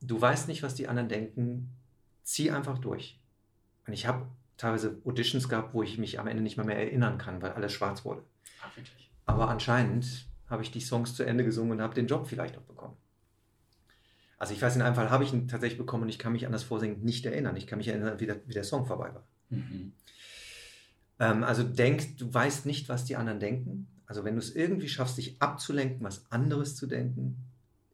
du 0.00 0.18
weißt 0.18 0.48
nicht, 0.48 0.62
was 0.62 0.74
die 0.74 0.88
anderen 0.88 1.10
denken, 1.10 1.68
zieh 2.22 2.50
einfach 2.50 2.78
durch. 2.78 3.20
Und 3.86 3.92
ich 3.92 4.06
habe 4.06 4.26
teilweise 4.58 5.00
Auditions 5.04 5.48
gehabt, 5.48 5.72
wo 5.72 5.82
ich 5.82 5.96
mich 5.96 6.20
am 6.20 6.26
Ende 6.26 6.42
nicht 6.42 6.58
mal 6.58 6.66
mehr 6.66 6.78
erinnern 6.78 7.16
kann, 7.16 7.40
weil 7.40 7.52
alles 7.52 7.72
schwarz 7.72 8.04
wurde. 8.04 8.22
Ach, 8.60 8.76
wirklich? 8.76 9.10
Aber 9.24 9.48
anscheinend 9.48 10.26
habe 10.48 10.62
ich 10.62 10.70
die 10.70 10.80
Songs 10.80 11.14
zu 11.14 11.22
Ende 11.22 11.44
gesungen 11.44 11.72
und 11.72 11.82
habe 11.82 11.94
den 11.94 12.06
Job 12.06 12.26
vielleicht 12.26 12.58
auch 12.58 12.62
bekommen. 12.62 12.96
Also 14.38 14.54
ich 14.54 14.62
weiß, 14.62 14.76
in 14.76 14.82
einem 14.82 14.94
Fall 14.94 15.10
habe 15.10 15.24
ich 15.24 15.32
ihn 15.32 15.48
tatsächlich 15.48 15.78
bekommen 15.78 16.04
und 16.04 16.08
ich 16.08 16.18
kann 16.18 16.32
mich 16.32 16.46
an 16.46 16.52
das 16.52 16.62
Vorsingen 16.62 17.02
nicht 17.04 17.26
erinnern. 17.26 17.56
Ich 17.56 17.66
kann 17.66 17.78
mich 17.78 17.88
erinnern, 17.88 18.20
wie 18.20 18.26
der, 18.26 18.46
wie 18.46 18.54
der 18.54 18.64
Song 18.64 18.86
vorbei 18.86 19.12
war. 19.14 19.24
Mhm. 19.50 19.92
Ähm, 21.18 21.44
also 21.44 21.62
denk, 21.64 22.18
du 22.18 22.32
weißt 22.32 22.66
nicht, 22.66 22.88
was 22.88 23.04
die 23.04 23.16
anderen 23.16 23.40
denken. 23.40 23.88
Also 24.06 24.24
wenn 24.24 24.34
du 24.34 24.40
es 24.40 24.54
irgendwie 24.54 24.88
schaffst, 24.88 25.18
dich 25.18 25.40
abzulenken, 25.40 26.04
was 26.04 26.30
anderes 26.30 26.76
zu 26.76 26.86
denken, 26.86 27.36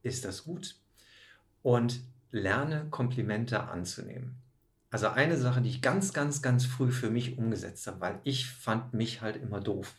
ist 0.02 0.24
das 0.24 0.44
gut. 0.44 0.76
Und 1.62 2.00
lerne 2.30 2.86
Komplimente 2.90 3.64
anzunehmen. 3.64 4.36
Also 4.94 5.08
eine 5.08 5.36
Sache, 5.36 5.60
die 5.60 5.70
ich 5.70 5.82
ganz, 5.82 6.12
ganz, 6.12 6.40
ganz 6.40 6.64
früh 6.64 6.92
für 6.92 7.10
mich 7.10 7.36
umgesetzt 7.36 7.84
habe, 7.88 8.00
weil 8.00 8.20
ich 8.22 8.48
fand 8.48 8.94
mich 8.94 9.22
halt 9.22 9.34
immer 9.34 9.60
doof. 9.60 9.92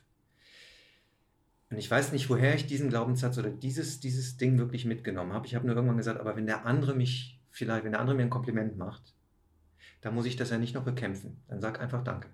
Und 1.69 1.77
ich 1.77 1.91
weiß 1.91 2.13
nicht, 2.13 2.29
woher 2.29 2.55
ich 2.55 2.65
diesen 2.65 2.87
Glaubenssatz 2.87 3.37
oder 3.37 3.49
dieses, 3.49 3.99
dieses 3.99 4.37
Ding 4.37 4.57
wirklich 4.57 4.85
mitgenommen 4.85 5.33
habe. 5.33 5.47
Ich 5.47 5.55
habe 5.55 5.67
nur 5.67 5.75
irgendwann 5.75 5.97
gesagt, 5.97 6.21
aber 6.21 6.37
wenn 6.37 6.45
der 6.45 6.65
andere 6.65 6.95
mich 6.95 7.41
vielleicht, 7.51 7.83
wenn 7.83 7.91
der 7.91 7.99
andere 7.99 8.15
mir 8.15 8.21
ein 8.23 8.29
Kompliment 8.29 8.77
macht, 8.77 9.13
dann 9.99 10.15
muss 10.15 10.27
ich 10.27 10.37
das 10.37 10.51
ja 10.51 10.57
nicht 10.57 10.75
noch 10.75 10.85
bekämpfen. 10.85 11.43
Dann 11.49 11.59
sag 11.59 11.81
einfach 11.81 12.01
Danke 12.01 12.29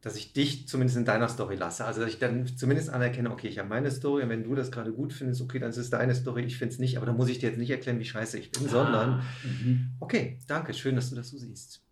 dass 0.00 0.16
ich 0.16 0.32
dich 0.32 0.68
zumindest 0.68 0.96
in 0.96 1.04
deiner 1.04 1.28
Story 1.28 1.56
lasse. 1.56 1.84
Also, 1.84 2.00
dass 2.00 2.10
ich 2.10 2.18
dann 2.18 2.46
zumindest 2.46 2.90
anerkenne, 2.90 3.30
okay, 3.30 3.48
ich 3.48 3.58
habe 3.58 3.68
meine 3.68 3.90
Story 3.90 4.22
und 4.22 4.28
wenn 4.28 4.44
du 4.44 4.54
das 4.54 4.70
gerade 4.70 4.92
gut 4.92 5.12
findest, 5.12 5.40
okay, 5.40 5.58
dann 5.58 5.70
ist 5.70 5.76
es 5.76 5.90
deine 5.90 6.14
Story, 6.14 6.42
ich 6.42 6.56
finde 6.56 6.74
es 6.74 6.78
nicht, 6.78 6.96
aber 6.96 7.06
dann 7.06 7.16
muss 7.16 7.28
ich 7.28 7.40
dir 7.40 7.48
jetzt 7.48 7.58
nicht 7.58 7.70
erklären, 7.70 7.98
wie 7.98 8.04
scheiße 8.04 8.38
ich 8.38 8.52
bin, 8.52 8.66
ah, 8.66 8.70
sondern, 8.70 9.22
mhm. 9.42 9.90
okay, 9.98 10.38
danke, 10.46 10.72
schön, 10.72 10.94
dass 10.94 11.10
du 11.10 11.16
das 11.16 11.30
so 11.30 11.38
siehst. 11.38 11.82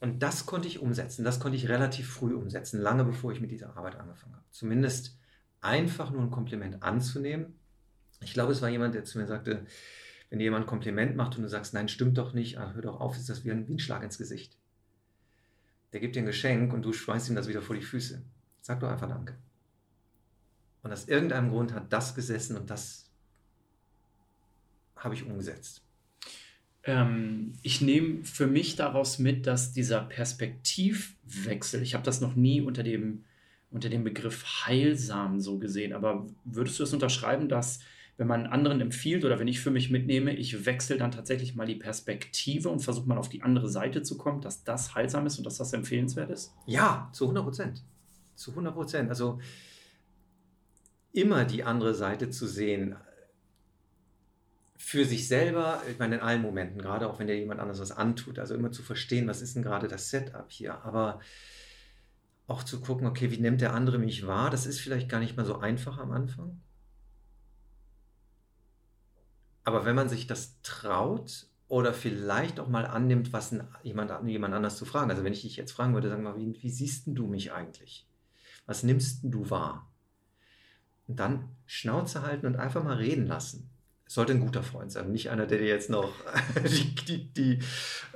Und 0.00 0.22
das 0.22 0.44
konnte 0.44 0.68
ich 0.68 0.80
umsetzen, 0.80 1.24
das 1.24 1.40
konnte 1.40 1.56
ich 1.56 1.68
relativ 1.70 2.12
früh 2.12 2.34
umsetzen, 2.34 2.78
lange 2.78 3.04
bevor 3.04 3.32
ich 3.32 3.40
mit 3.40 3.50
dieser 3.50 3.74
Arbeit 3.74 3.96
angefangen 3.96 4.34
habe. 4.34 4.44
Zumindest 4.50 5.16
einfach 5.62 6.10
nur 6.10 6.20
ein 6.20 6.30
Kompliment 6.30 6.82
anzunehmen. 6.82 7.54
Ich 8.20 8.34
glaube, 8.34 8.52
es 8.52 8.60
war 8.60 8.68
jemand, 8.68 8.94
der 8.94 9.04
zu 9.04 9.18
mir 9.18 9.26
sagte, 9.26 9.64
wenn 10.28 10.40
dir 10.40 10.44
jemand 10.44 10.64
ein 10.64 10.68
Kompliment 10.68 11.16
macht 11.16 11.36
und 11.36 11.42
du 11.42 11.48
sagst, 11.48 11.72
nein, 11.72 11.88
stimmt 11.88 12.18
doch 12.18 12.34
nicht, 12.34 12.58
ah, 12.58 12.72
hör 12.74 12.82
doch 12.82 13.00
auf, 13.00 13.16
ist 13.16 13.30
das 13.30 13.46
wie 13.46 13.50
ein, 13.50 13.66
wie 13.66 13.74
ein 13.74 13.78
Schlag 13.78 14.02
ins 14.02 14.18
Gesicht 14.18 14.58
der 15.94 16.00
gibt 16.00 16.16
dir 16.16 16.22
ein 16.22 16.26
Geschenk 16.26 16.72
und 16.72 16.82
du 16.82 16.92
schmeißt 16.92 17.28
ihm 17.28 17.36
das 17.36 17.46
wieder 17.46 17.62
vor 17.62 17.76
die 17.76 17.82
Füße. 17.82 18.20
Sag 18.60 18.80
doch 18.80 18.88
einfach 18.90 19.08
Danke. 19.08 19.36
Und 20.82 20.92
aus 20.92 21.06
irgendeinem 21.06 21.50
Grund 21.50 21.72
hat 21.72 21.92
das 21.92 22.16
gesessen 22.16 22.56
und 22.56 22.68
das 22.68 23.08
habe 24.96 25.14
ich 25.14 25.24
umgesetzt. 25.24 25.82
Ähm, 26.82 27.52
ich 27.62 27.80
nehme 27.80 28.24
für 28.24 28.48
mich 28.48 28.74
daraus 28.74 29.20
mit, 29.20 29.46
dass 29.46 29.72
dieser 29.72 30.00
Perspektivwechsel, 30.00 31.80
ich 31.80 31.94
habe 31.94 32.04
das 32.04 32.20
noch 32.20 32.34
nie 32.34 32.60
unter 32.60 32.82
dem, 32.82 33.24
unter 33.70 33.88
dem 33.88 34.02
Begriff 34.02 34.66
heilsam 34.66 35.40
so 35.40 35.60
gesehen, 35.60 35.92
aber 35.92 36.26
würdest 36.44 36.80
du 36.80 36.82
es 36.82 36.92
unterschreiben, 36.92 37.48
dass 37.48 37.78
wenn 38.16 38.26
man 38.26 38.46
anderen 38.46 38.80
empfiehlt 38.80 39.24
oder 39.24 39.38
wenn 39.40 39.48
ich 39.48 39.60
für 39.60 39.70
mich 39.70 39.90
mitnehme, 39.90 40.34
ich 40.34 40.66
wechsle 40.66 40.96
dann 40.96 41.10
tatsächlich 41.10 41.54
mal 41.54 41.66
die 41.66 41.74
Perspektive 41.74 42.68
und 42.68 42.80
versuche 42.80 43.08
mal 43.08 43.18
auf 43.18 43.28
die 43.28 43.42
andere 43.42 43.68
Seite 43.68 44.02
zu 44.02 44.16
kommen, 44.16 44.40
dass 44.40 44.62
das 44.62 44.94
heilsam 44.94 45.26
ist 45.26 45.38
und 45.38 45.44
dass 45.44 45.58
das 45.58 45.72
empfehlenswert 45.72 46.30
ist? 46.30 46.54
Ja, 46.66 47.08
zu 47.12 47.24
100 47.24 47.44
Prozent. 47.44 47.82
Zu 48.36 48.50
100 48.52 48.74
Prozent. 48.74 49.08
Also 49.08 49.40
immer 51.12 51.44
die 51.44 51.64
andere 51.64 51.94
Seite 51.94 52.30
zu 52.30 52.46
sehen, 52.46 52.96
für 54.76 55.04
sich 55.04 55.26
selber, 55.28 55.82
ich 55.90 55.98
meine 55.98 56.16
in 56.16 56.20
allen 56.20 56.42
Momenten, 56.42 56.80
gerade 56.80 57.08
auch 57.08 57.18
wenn 57.18 57.26
dir 57.26 57.38
jemand 57.38 57.58
anderes 57.58 57.80
was 57.80 57.90
antut, 57.90 58.38
also 58.38 58.54
immer 58.54 58.70
zu 58.70 58.82
verstehen, 58.82 59.26
was 59.26 59.40
ist 59.40 59.56
denn 59.56 59.62
gerade 59.62 59.88
das 59.88 60.10
Setup 60.10 60.50
hier, 60.50 60.84
aber 60.84 61.20
auch 62.46 62.62
zu 62.62 62.80
gucken, 62.80 63.06
okay, 63.06 63.30
wie 63.30 63.38
nimmt 63.38 63.60
der 63.60 63.72
andere 63.72 63.98
mich 63.98 64.26
wahr, 64.26 64.50
das 64.50 64.66
ist 64.66 64.80
vielleicht 64.80 65.08
gar 65.08 65.20
nicht 65.20 65.36
mal 65.36 65.46
so 65.46 65.58
einfach 65.58 65.98
am 65.98 66.12
Anfang. 66.12 66.60
Aber 69.64 69.84
wenn 69.84 69.96
man 69.96 70.08
sich 70.08 70.26
das 70.26 70.60
traut 70.62 71.46
oder 71.68 71.94
vielleicht 71.94 72.60
auch 72.60 72.68
mal 72.68 72.86
annimmt, 72.86 73.32
was 73.32 73.52
ein, 73.52 73.66
jemand, 73.82 74.12
jemand 74.28 74.54
anders 74.54 74.76
zu 74.76 74.84
fragen. 74.84 75.10
Also 75.10 75.24
wenn 75.24 75.32
ich 75.32 75.42
dich 75.42 75.56
jetzt 75.56 75.72
fragen 75.72 75.94
würde, 75.94 76.08
sag 76.08 76.20
mal, 76.20 76.36
wie, 76.36 76.62
wie 76.62 76.70
siehst 76.70 77.04
du 77.06 77.26
mich 77.26 77.52
eigentlich? 77.52 78.06
Was 78.66 78.82
nimmst 78.82 79.20
du 79.22 79.50
wahr? 79.50 79.90
Und 81.06 81.18
dann 81.20 81.48
Schnauze 81.66 82.22
halten 82.22 82.46
und 82.46 82.56
einfach 82.56 82.84
mal 82.84 82.96
reden 82.96 83.26
lassen. 83.26 83.70
Sollte 84.06 84.34
ein 84.34 84.40
guter 84.40 84.62
Freund 84.62 84.92
sein, 84.92 85.10
nicht 85.10 85.30
einer, 85.30 85.46
der 85.46 85.58
dir 85.58 85.66
jetzt 85.66 85.90
noch 85.90 86.12
die, 86.64 86.94
die, 86.94 87.32
die, 87.32 87.58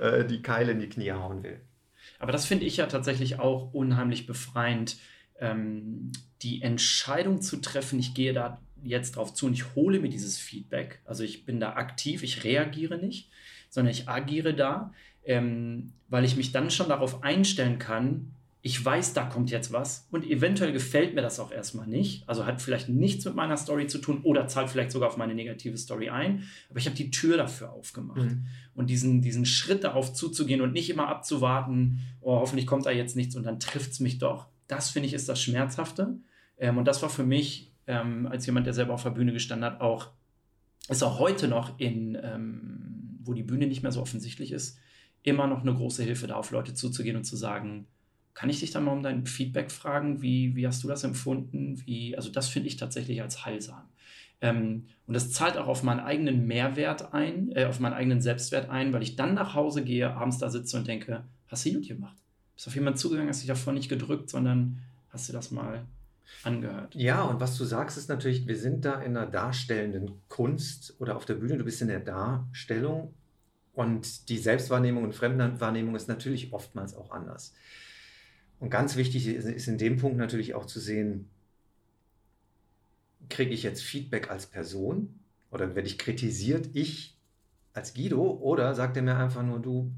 äh, 0.01 0.25
die 0.25 0.43
Keile 0.43 0.73
in 0.73 0.81
die 0.81 0.89
Knie 0.89 1.13
hauen 1.13 1.43
will. 1.43 1.61
Aber 2.19 2.33
das 2.33 2.47
finde 2.47 2.67
ich 2.67 2.77
ja 2.77 2.87
tatsächlich 2.87 3.39
auch 3.39 3.73
unheimlich 3.73 4.27
befreiend, 4.27 4.99
ähm, 5.41 6.13
die 6.43 6.63
Entscheidung 6.63 7.41
zu 7.41 7.57
treffen, 7.59 7.99
ich 7.99 8.15
gehe 8.15 8.33
da 8.33 8.61
jetzt 8.83 9.17
drauf 9.17 9.35
zu 9.35 9.47
und 9.47 9.55
ich 9.55 9.75
hole 9.75 10.01
mir 10.01 10.09
dieses 10.09 10.39
Feedback. 10.39 11.01
Also 11.05 11.25
ich 11.25 11.45
bin 11.45 11.61
da 11.61 11.75
aktiv, 11.75 12.23
ich 12.23 12.45
reagiere 12.45 12.99
nicht, 12.99 13.31
sondern 13.71 13.93
ich 13.93 14.09
agiere 14.09 14.55
da, 14.55 14.93
ähm, 15.25 15.93
weil 16.09 16.25
ich 16.25 16.37
mich 16.37 16.53
dann 16.53 16.71
schon 16.71 16.89
darauf 16.89 17.23
einstellen 17.23 17.79
kann, 17.79 18.33
ich 18.61 18.85
weiß, 18.85 19.15
da 19.15 19.25
kommt 19.25 19.51
jetzt 19.51 19.73
was 19.73 20.09
und 20.11 20.27
eventuell 20.27 20.73
gefällt 20.73 21.15
mir 21.15 21.23
das 21.23 21.39
auch 21.39 21.53
erstmal 21.53 21.87
nicht. 21.87 22.29
Also 22.29 22.45
hat 22.45 22.61
vielleicht 22.61 22.89
nichts 22.89 23.25
mit 23.25 23.35
meiner 23.35 23.57
Story 23.57 23.87
zu 23.87 23.99
tun 23.99 24.21
oder 24.25 24.49
zahlt 24.49 24.69
vielleicht 24.69 24.91
sogar 24.91 25.09
auf 25.09 25.17
meine 25.17 25.35
negative 25.35 25.79
Story 25.79 26.11
ein. 26.11 26.43
Aber 26.69 26.79
ich 26.79 26.87
habe 26.87 26.97
die 26.97 27.11
Tür 27.11 27.37
dafür 27.37 27.71
aufgemacht. 27.71 28.21
Mhm. 28.21 28.47
Und 28.75 28.91
diesen, 28.91 29.23
diesen 29.23 29.47
Schritt 29.47 29.85
darauf 29.85 30.13
zuzugehen 30.13 30.61
und 30.61 30.73
nicht 30.73 30.91
immer 30.91 31.09
abzuwarten, 31.09 32.01
oh, 32.21 32.41
hoffentlich 32.41 32.67
kommt 32.67 32.85
da 32.85 32.91
jetzt 32.91 33.15
nichts 33.15 33.37
und 33.37 33.45
dann 33.45 33.61
trifft 33.61 33.93
es 33.93 34.01
mich 34.01 34.19
doch. 34.19 34.47
Das 34.67 34.91
finde 34.91 35.07
ich 35.07 35.15
ist 35.15 35.29
das 35.29 35.41
Schmerzhafte. 35.41 36.17
Ähm, 36.59 36.79
und 36.79 36.85
das 36.85 37.01
war 37.01 37.11
für 37.11 37.25
mich 37.25 37.68
ähm, 37.89 38.27
als 38.27 38.47
jemand, 38.47 38.67
der 38.67 38.75
selber 38.75 38.95
auf 38.95 39.03
der 39.03 39.11
Bühne 39.11 39.33
gestanden 39.33 39.69
hat, 39.69 39.81
auch, 39.81 40.11
ist 40.89 41.03
auch 41.03 41.19
heute 41.19 41.49
noch 41.49 41.79
in, 41.81 42.17
ähm, 42.23 43.19
wo 43.25 43.35
die 43.35 43.43
Bühne 43.43 43.67
nicht 43.67 43.83
mehr 43.83 43.91
so 43.93 44.01
offensichtlich 44.01 44.53
ist, 44.53 44.79
immer 45.23 45.49
noch 45.49 45.63
eine 45.63 45.75
große 45.75 46.05
Hilfe 46.05 46.29
da, 46.29 46.37
auf 46.37 46.53
Leute 46.53 46.75
zuzugehen 46.75 47.17
und 47.17 47.25
zu 47.25 47.37
sagen, 47.37 47.87
Kann 48.35 48.51
ich 48.51 48.61
dich 48.61 48.71
dann 48.71 48.85
mal 48.85 48.93
um 48.93 49.03
dein 49.03 49.27
Feedback 49.27 49.73
fragen? 49.73 50.23
Wie, 50.23 50.55
wie 50.55 50.65
hast 50.65 50.85
du 50.85 50.89
das 50.89 51.03
empfunden? 51.03 51.83
Wie, 51.85 52.17
also 52.17 52.31
das 52.31 52.49
finde 52.49 52.69
ich 52.69 52.77
tatsächlich 52.77 53.21
als 53.21 53.45
heilsam. 53.45 53.83
Ähm, 54.41 54.85
und 55.09 55.15
das 55.15 55.33
zahlt 55.33 55.57
auch 55.57 55.67
auf 55.67 55.83
meinen 55.83 55.99
eigenen 55.99 56.47
Mehrwert 56.47 57.13
ein, 57.13 57.51
äh, 57.57 57.65
auf 57.65 57.81
meinen 57.81 57.95
eigenen 57.95 58.21
Selbstwert 58.21 58.71
ein, 58.71 58.93
weil 58.93 59.03
ich 59.03 59.17
dann 59.17 59.35
nach 59.35 59.55
Hause 59.55 59.83
gehe, 59.83 60.15
abends 60.15 60.39
da 60.39 60.51
sitze 60.51 60.77
und 60.77 60.87
denke, 60.87 61.25
hast 61.49 61.67
du 61.67 61.73
gut 61.73 61.89
gemacht. 61.89 62.17
Bist 62.55 62.69
auf 62.69 62.77
jemanden 62.77 62.99
zugegangen, 62.99 63.29
hast 63.29 63.41
dich 63.41 63.49
davor 63.49 63.73
nicht 63.73 63.89
gedrückt, 63.89 64.31
sondern 64.31 64.79
hast 65.09 65.29
du 65.29 65.33
das 65.33 65.51
mal 65.51 65.85
angehört. 66.43 66.95
Ja, 66.95 67.23
und 67.23 67.41
was 67.41 67.57
du 67.57 67.65
sagst, 67.65 67.99
ist 67.99 68.09
natürlich, 68.09 68.47
wir 68.47 68.57
sind 68.57 68.85
da 68.85 69.01
in 69.01 69.17
einer 69.17 69.27
darstellenden 69.27 70.21
Kunst 70.29 70.95
oder 70.99 71.17
auf 71.17 71.25
der 71.25 71.35
Bühne, 71.35 71.59
du 71.59 71.65
bist 71.65 71.83
in 71.83 71.89
der 71.89 72.01
Darstellung 72.01 73.15
und 73.73 74.29
die 74.29 74.39
Selbstwahrnehmung 74.39 75.05
und 75.05 75.15
Fremdwahrnehmung 75.15 75.95
ist 75.95 76.09
natürlich 76.09 76.53
oftmals 76.53 76.95
auch 76.95 77.11
anders. 77.11 77.55
Und 78.61 78.71
ganz 78.71 78.97
wichtig 78.97 79.27
ist 79.27 79.69
in 79.69 79.79
dem 79.79 79.99
Punkt 79.99 80.19
natürlich 80.19 80.55
auch 80.55 80.67
zu 80.67 80.81
sehen, 80.81 81.31
kriege 83.29 83.53
ich 83.53 83.63
jetzt 83.63 83.83
Feedback 83.83 84.31
als 84.31 84.47
Person 84.47 85.21
oder 85.51 85.75
werde 85.75 85.89
ich 85.89 85.99
kritisiert, 85.99 86.71
ich 86.73 87.17
als 87.73 87.95
Guido, 87.95 88.23
oder 88.23 88.75
sagt 88.75 88.97
er 88.97 89.03
mir 89.03 89.17
einfach 89.17 89.43
nur, 89.43 89.61
du, 89.61 89.93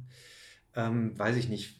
ähm, 0.74 1.18
weiß 1.18 1.36
ich 1.36 1.48
nicht, 1.48 1.79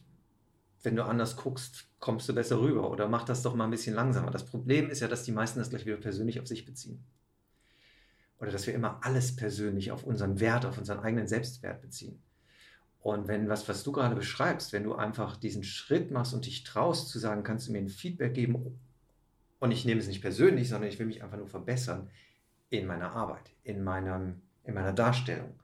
wenn 0.83 0.95
du 0.95 1.05
anders 1.05 1.35
guckst, 1.35 1.87
kommst 1.99 2.27
du 2.27 2.33
besser 2.33 2.59
rüber 2.59 2.89
oder 2.89 3.07
mach 3.07 3.23
das 3.23 3.43
doch 3.43 3.55
mal 3.55 3.65
ein 3.65 3.71
bisschen 3.71 3.95
langsamer. 3.95 4.31
Das 4.31 4.45
Problem 4.45 4.89
ist 4.89 5.01
ja, 5.01 5.07
dass 5.07 5.23
die 5.23 5.31
meisten 5.31 5.59
das 5.59 5.69
gleich 5.69 5.85
wieder 5.85 5.97
persönlich 5.97 6.39
auf 6.39 6.47
sich 6.47 6.65
beziehen. 6.65 7.03
Oder 8.39 8.51
dass 8.51 8.65
wir 8.65 8.73
immer 8.73 8.99
alles 9.03 9.35
persönlich 9.35 9.91
auf 9.91 10.03
unseren 10.03 10.39
Wert, 10.39 10.65
auf 10.65 10.77
unseren 10.77 10.99
eigenen 10.99 11.27
Selbstwert 11.27 11.81
beziehen. 11.81 12.21
Und 13.01 13.27
wenn 13.27 13.49
was, 13.49 13.67
was 13.67 13.83
du 13.83 13.91
gerade 13.91 14.15
beschreibst, 14.15 14.73
wenn 14.73 14.83
du 14.83 14.95
einfach 14.95 15.37
diesen 15.37 15.63
Schritt 15.63 16.11
machst 16.11 16.33
und 16.33 16.45
dich 16.45 16.63
traust 16.63 17.09
zu 17.09 17.19
sagen, 17.19 17.43
kannst 17.43 17.67
du 17.67 17.71
mir 17.71 17.79
ein 17.79 17.89
Feedback 17.89 18.33
geben 18.33 18.79
und 19.59 19.71
ich 19.71 19.85
nehme 19.85 19.99
es 19.99 20.07
nicht 20.07 20.21
persönlich, 20.21 20.69
sondern 20.69 20.89
ich 20.89 20.99
will 20.99 21.07
mich 21.07 21.23
einfach 21.23 21.37
nur 21.37 21.47
verbessern 21.47 22.09
in 22.69 22.87
meiner 22.87 23.11
Arbeit, 23.15 23.51
in, 23.63 23.83
meinem, 23.83 24.41
in 24.63 24.73
meiner 24.73 24.93
Darstellung. 24.93 25.59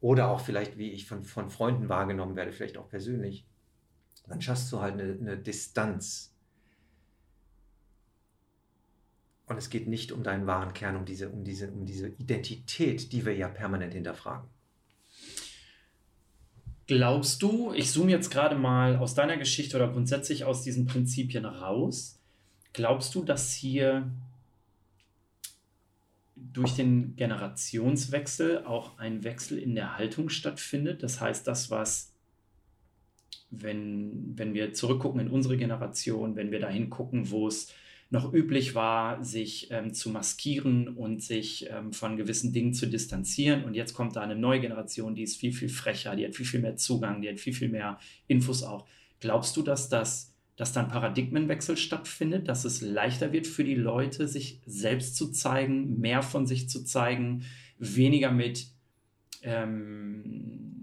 Oder 0.00 0.28
auch 0.28 0.40
vielleicht, 0.40 0.78
wie 0.78 0.90
ich 0.90 1.06
von, 1.06 1.24
von 1.24 1.48
Freunden 1.48 1.88
wahrgenommen 1.88 2.36
werde, 2.36 2.52
vielleicht 2.52 2.76
auch 2.76 2.88
persönlich 2.88 3.46
dann 4.28 4.40
schaffst 4.40 4.70
du 4.72 4.80
halt 4.80 4.94
eine, 4.94 5.12
eine 5.12 5.36
Distanz. 5.36 6.32
Und 9.46 9.58
es 9.58 9.68
geht 9.68 9.86
nicht 9.86 10.12
um 10.12 10.22
deinen 10.22 10.46
wahren 10.46 10.72
Kern, 10.72 10.96
um 10.96 11.04
diese, 11.04 11.28
um, 11.28 11.44
diese, 11.44 11.70
um 11.70 11.84
diese 11.84 12.08
Identität, 12.08 13.12
die 13.12 13.26
wir 13.26 13.34
ja 13.34 13.48
permanent 13.48 13.92
hinterfragen. 13.92 14.48
Glaubst 16.86 17.42
du, 17.42 17.72
ich 17.72 17.90
zoome 17.90 18.10
jetzt 18.10 18.30
gerade 18.30 18.56
mal 18.56 18.96
aus 18.96 19.14
deiner 19.14 19.36
Geschichte 19.36 19.76
oder 19.76 19.88
grundsätzlich 19.88 20.44
aus 20.44 20.62
diesen 20.62 20.86
Prinzipien 20.86 21.44
raus, 21.44 22.18
glaubst 22.72 23.14
du, 23.14 23.24
dass 23.24 23.52
hier 23.52 24.10
durch 26.34 26.74
den 26.74 27.14
Generationswechsel 27.16 28.64
auch 28.64 28.98
ein 28.98 29.22
Wechsel 29.22 29.58
in 29.58 29.74
der 29.74 29.96
Haltung 29.96 30.28
stattfindet? 30.28 31.02
Das 31.02 31.20
heißt, 31.20 31.46
das, 31.46 31.70
was 31.70 32.11
wenn, 33.50 34.32
wenn 34.36 34.54
wir 34.54 34.72
zurückgucken 34.72 35.20
in 35.20 35.28
unsere 35.28 35.56
Generation, 35.56 36.36
wenn 36.36 36.50
wir 36.50 36.60
dahin 36.60 36.90
gucken, 36.90 37.30
wo 37.30 37.48
es 37.48 37.72
noch 38.10 38.32
üblich 38.32 38.74
war, 38.74 39.24
sich 39.24 39.70
ähm, 39.70 39.94
zu 39.94 40.10
maskieren 40.10 40.88
und 40.88 41.22
sich 41.22 41.70
ähm, 41.70 41.92
von 41.92 42.18
gewissen 42.18 42.52
Dingen 42.52 42.74
zu 42.74 42.86
distanzieren. 42.86 43.64
Und 43.64 43.74
jetzt 43.74 43.94
kommt 43.94 44.16
da 44.16 44.20
eine 44.20 44.36
neue 44.36 44.60
Generation, 44.60 45.14
die 45.14 45.22
ist 45.22 45.38
viel, 45.38 45.52
viel 45.52 45.70
frecher, 45.70 46.14
die 46.14 46.26
hat 46.26 46.34
viel, 46.34 46.44
viel 46.44 46.60
mehr 46.60 46.76
Zugang, 46.76 47.22
die 47.22 47.30
hat 47.30 47.40
viel, 47.40 47.54
viel 47.54 47.70
mehr 47.70 47.98
Infos 48.26 48.62
auch. 48.62 48.86
Glaubst 49.20 49.56
du, 49.56 49.62
dass 49.62 49.88
das 49.88 50.32
dass 50.56 50.72
dann 50.72 50.88
Paradigmenwechsel 50.88 51.76
stattfindet, 51.76 52.46
dass 52.46 52.64
es 52.64 52.82
leichter 52.82 53.32
wird 53.32 53.46
für 53.46 53.64
die 53.64 53.74
Leute, 53.74 54.28
sich 54.28 54.60
selbst 54.66 55.16
zu 55.16 55.32
zeigen, 55.32 55.98
mehr 55.98 56.22
von 56.22 56.46
sich 56.46 56.68
zu 56.68 56.84
zeigen, 56.84 57.44
weniger 57.78 58.30
mit 58.30 58.66
ähm, 59.42 60.81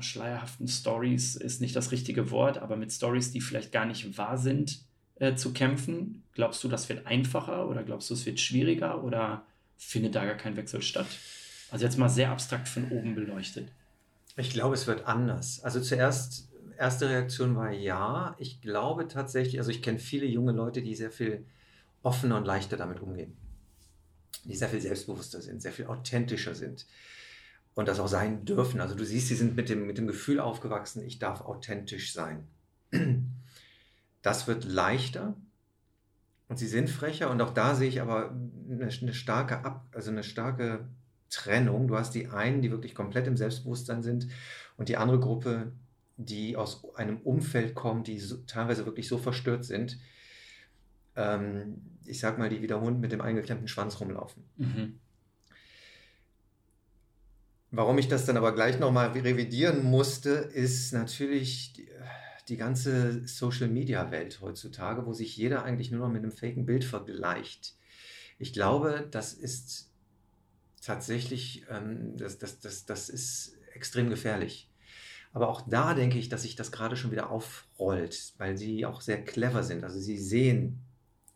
schleierhaften 0.00 0.68
Stories 0.68 1.36
ist 1.36 1.60
nicht 1.60 1.76
das 1.76 1.92
richtige 1.92 2.30
Wort, 2.30 2.58
aber 2.58 2.76
mit 2.76 2.92
Stories, 2.92 3.32
die 3.32 3.40
vielleicht 3.40 3.72
gar 3.72 3.86
nicht 3.86 4.16
wahr 4.18 4.38
sind, 4.38 4.80
äh, 5.16 5.34
zu 5.34 5.52
kämpfen? 5.52 6.22
Glaubst 6.34 6.62
du, 6.62 6.68
das 6.68 6.88
wird 6.88 7.06
einfacher 7.06 7.68
oder 7.68 7.82
glaubst 7.82 8.10
du, 8.10 8.14
es 8.14 8.26
wird 8.26 8.40
schwieriger 8.40 9.02
oder 9.02 9.44
findet 9.76 10.14
da 10.14 10.24
gar 10.24 10.36
kein 10.36 10.56
Wechsel 10.56 10.82
statt? 10.82 11.06
Also 11.70 11.84
jetzt 11.84 11.98
mal 11.98 12.08
sehr 12.08 12.30
abstrakt 12.30 12.68
von 12.68 12.90
oben 12.90 13.14
beleuchtet. 13.14 13.68
Ich 14.36 14.50
glaube, 14.50 14.74
es 14.74 14.86
wird 14.86 15.06
anders. 15.06 15.62
Also 15.64 15.80
zuerst, 15.80 16.48
erste 16.78 17.08
Reaktion 17.08 17.56
war 17.56 17.72
ja. 17.72 18.36
Ich 18.38 18.60
glaube 18.60 19.08
tatsächlich, 19.08 19.58
also 19.58 19.70
ich 19.70 19.82
kenne 19.82 19.98
viele 19.98 20.26
junge 20.26 20.52
Leute, 20.52 20.82
die 20.82 20.94
sehr 20.94 21.10
viel 21.10 21.44
offener 22.02 22.36
und 22.36 22.44
leichter 22.44 22.76
damit 22.76 23.00
umgehen. 23.00 23.36
Die 24.44 24.54
sehr 24.54 24.68
viel 24.68 24.80
selbstbewusster 24.80 25.40
sind, 25.40 25.60
sehr 25.60 25.72
viel 25.72 25.86
authentischer 25.86 26.54
sind 26.54 26.86
und 27.76 27.88
das 27.88 28.00
auch 28.00 28.08
sein 28.08 28.44
dürfen. 28.44 28.80
Also 28.80 28.94
du 28.94 29.04
siehst, 29.04 29.28
sie 29.28 29.36
sind 29.36 29.54
mit 29.54 29.68
dem, 29.68 29.86
mit 29.86 29.98
dem 29.98 30.06
Gefühl 30.06 30.40
aufgewachsen, 30.40 31.04
ich 31.04 31.20
darf 31.20 31.42
authentisch 31.42 32.12
sein. 32.12 32.48
Das 34.22 34.48
wird 34.48 34.64
leichter 34.64 35.36
und 36.48 36.56
sie 36.56 36.66
sind 36.66 36.90
frecher 36.90 37.30
und 37.30 37.40
auch 37.40 37.54
da 37.54 37.76
sehe 37.76 37.88
ich 37.88 38.00
aber 38.00 38.30
eine, 38.68 38.88
eine 38.88 39.14
starke 39.14 39.64
Ab, 39.64 39.86
also 39.92 40.10
eine 40.10 40.24
starke 40.24 40.88
Trennung. 41.30 41.86
Du 41.86 41.96
hast 41.96 42.12
die 42.12 42.26
einen, 42.26 42.60
die 42.60 42.72
wirklich 42.72 42.96
komplett 42.96 43.28
im 43.28 43.36
Selbstbewusstsein 43.36 44.02
sind 44.02 44.26
und 44.76 44.88
die 44.88 44.96
andere 44.96 45.20
Gruppe, 45.20 45.70
die 46.16 46.56
aus 46.56 46.92
einem 46.96 47.18
Umfeld 47.18 47.76
kommt, 47.76 48.08
die 48.08 48.18
so, 48.18 48.38
teilweise 48.48 48.84
wirklich 48.84 49.06
so 49.06 49.16
verstört 49.16 49.64
sind. 49.64 50.00
Ähm, 51.14 51.82
ich 52.04 52.18
sag 52.18 52.36
mal, 52.36 52.48
die 52.48 52.62
wie 52.62 52.74
Hund 52.74 53.00
mit 53.00 53.12
dem 53.12 53.20
eingeklemmten 53.20 53.68
Schwanz 53.68 54.00
rumlaufen. 54.00 54.42
Mhm. 54.56 54.98
Warum 57.70 57.98
ich 57.98 58.08
das 58.08 58.24
dann 58.24 58.36
aber 58.36 58.54
gleich 58.54 58.78
nochmal 58.78 59.10
revidieren 59.10 59.84
musste, 59.84 60.30
ist 60.30 60.92
natürlich 60.92 61.72
die, 61.72 61.88
die 62.48 62.56
ganze 62.56 63.26
Social-Media-Welt 63.26 64.40
heutzutage, 64.40 65.04
wo 65.04 65.12
sich 65.12 65.36
jeder 65.36 65.64
eigentlich 65.64 65.90
nur 65.90 66.06
noch 66.06 66.12
mit 66.12 66.22
einem 66.22 66.32
faken 66.32 66.64
Bild 66.64 66.84
vergleicht. 66.84 67.74
Ich 68.38 68.52
glaube, 68.52 69.08
das 69.10 69.34
ist 69.34 69.90
tatsächlich, 70.80 71.66
ähm, 71.68 72.16
das, 72.16 72.38
das, 72.38 72.60
das, 72.60 72.86
das 72.86 73.08
ist 73.08 73.56
extrem 73.74 74.10
gefährlich. 74.10 74.70
Aber 75.32 75.48
auch 75.48 75.62
da 75.68 75.94
denke 75.94 76.18
ich, 76.18 76.28
dass 76.28 76.42
sich 76.42 76.56
das 76.56 76.72
gerade 76.72 76.96
schon 76.96 77.10
wieder 77.10 77.30
aufrollt, 77.30 78.34
weil 78.38 78.56
sie 78.56 78.86
auch 78.86 79.00
sehr 79.00 79.22
clever 79.22 79.62
sind. 79.62 79.84
Also 79.84 79.98
sie 79.98 80.16
sehen 80.16 80.85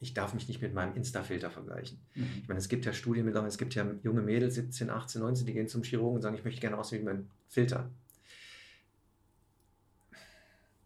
ich 0.00 0.14
darf 0.14 0.32
mich 0.32 0.48
nicht 0.48 0.62
mit 0.62 0.72
meinem 0.72 0.96
Insta-Filter 0.96 1.50
vergleichen. 1.50 1.98
Mhm. 2.14 2.26
Ich 2.42 2.48
meine, 2.48 2.58
es 2.58 2.68
gibt 2.68 2.86
ja 2.86 2.92
Studien 2.92 3.26
mittlerweile, 3.26 3.50
es 3.50 3.58
gibt 3.58 3.74
ja 3.74 3.86
junge 4.02 4.22
Mädels, 4.22 4.54
17, 4.54 4.88
18, 4.88 5.20
19, 5.20 5.46
die 5.46 5.52
gehen 5.52 5.68
zum 5.68 5.82
Chirurgen 5.82 6.16
und 6.16 6.22
sagen, 6.22 6.36
ich 6.36 6.44
möchte 6.44 6.60
gerne 6.60 6.78
aussehen 6.78 7.02
wie 7.02 7.06
mein 7.06 7.30
Filter. 7.48 7.90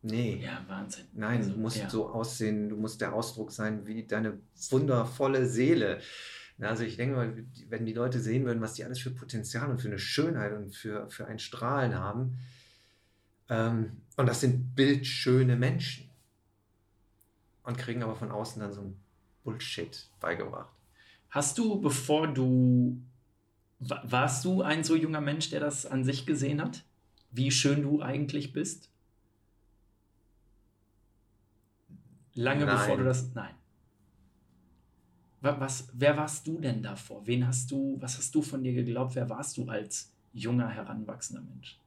Nee. 0.02 0.40
Ja, 0.42 0.64
Wahnsinn. 0.68 1.06
Nein, 1.14 1.38
also, 1.38 1.52
du 1.52 1.60
musst 1.60 1.76
ja. 1.78 1.88
so 1.88 2.10
aussehen, 2.10 2.68
du 2.68 2.76
musst 2.76 3.00
der 3.00 3.14
Ausdruck 3.14 3.52
sein 3.52 3.86
wie 3.86 4.04
deine 4.04 4.38
wundervolle 4.70 5.46
Seele. 5.46 6.00
Also 6.60 6.84
ich 6.84 6.96
denke 6.96 7.16
mal, 7.16 7.44
wenn 7.68 7.86
die 7.86 7.94
Leute 7.94 8.20
sehen 8.20 8.44
würden, 8.44 8.60
was 8.60 8.74
die 8.74 8.84
alles 8.84 9.00
für 9.00 9.10
Potenzial 9.10 9.70
und 9.70 9.80
für 9.80 9.88
eine 9.88 9.98
Schönheit 9.98 10.52
und 10.52 10.74
für, 10.74 11.08
für 11.08 11.26
ein 11.26 11.38
Strahlen 11.38 11.94
haben, 11.94 12.38
ähm, 13.48 14.02
und 14.16 14.26
das 14.26 14.40
sind 14.40 14.74
bildschöne 14.74 15.56
Menschen 15.56 16.10
und 17.64 17.78
kriegen 17.78 18.02
aber 18.02 18.14
von 18.14 18.30
außen 18.30 18.60
dann 18.60 18.72
so 18.72 18.82
ein 18.82 19.03
Bullshit 19.44 20.08
beigebracht. 20.20 20.72
Hast 21.30 21.58
du, 21.58 21.80
bevor 21.80 22.28
du, 22.28 23.00
warst 23.78 24.44
du 24.44 24.62
ein 24.62 24.82
so 24.82 24.96
junger 24.96 25.20
Mensch, 25.20 25.50
der 25.50 25.60
das 25.60 25.86
an 25.86 26.04
sich 26.04 26.26
gesehen 26.26 26.60
hat? 26.60 26.84
Wie 27.30 27.50
schön 27.50 27.82
du 27.82 28.00
eigentlich 28.02 28.52
bist? 28.52 28.90
Lange 32.34 32.64
nein. 32.64 32.76
bevor 32.76 32.96
du 32.96 33.04
das, 33.04 33.32
nein. 33.34 33.54
Was, 35.40 35.88
wer 35.92 36.16
warst 36.16 36.46
du 36.46 36.58
denn 36.58 36.82
davor? 36.82 37.26
Wen 37.26 37.46
hast 37.46 37.70
du, 37.70 37.96
was 38.00 38.16
hast 38.16 38.34
du 38.34 38.40
von 38.40 38.62
dir 38.62 38.72
geglaubt? 38.72 39.14
Wer 39.14 39.28
warst 39.28 39.58
du 39.58 39.68
als 39.68 40.10
junger, 40.32 40.70
heranwachsender 40.70 41.42
Mensch? 41.42 41.78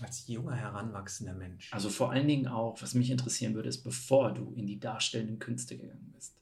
Als 0.00 0.28
junger, 0.28 0.54
heranwachsender 0.54 1.34
Mensch. 1.34 1.72
Also 1.72 1.88
vor 1.88 2.10
allen 2.10 2.28
Dingen 2.28 2.48
auch, 2.48 2.80
was 2.82 2.94
mich 2.94 3.10
interessieren 3.10 3.54
würde, 3.54 3.68
ist, 3.68 3.82
bevor 3.82 4.32
du 4.32 4.52
in 4.54 4.66
die 4.66 4.78
darstellenden 4.78 5.38
Künste 5.38 5.76
gegangen 5.76 6.12
bist. 6.14 6.34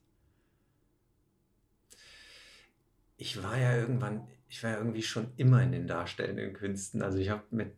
Ich 3.17 3.43
war 3.43 3.57
ja 3.57 3.77
irgendwann, 3.77 4.27
ich 4.49 4.63
war 4.63 4.71
ja 4.71 4.79
irgendwie 4.79 5.03
schon 5.03 5.33
immer 5.37 5.63
in 5.63 5.73
den 5.73 5.87
darstellenden 5.87 6.53
Künsten. 6.53 7.03
Also 7.03 7.19
ich 7.19 7.31
habe 7.31 7.45
mit 7.51 7.73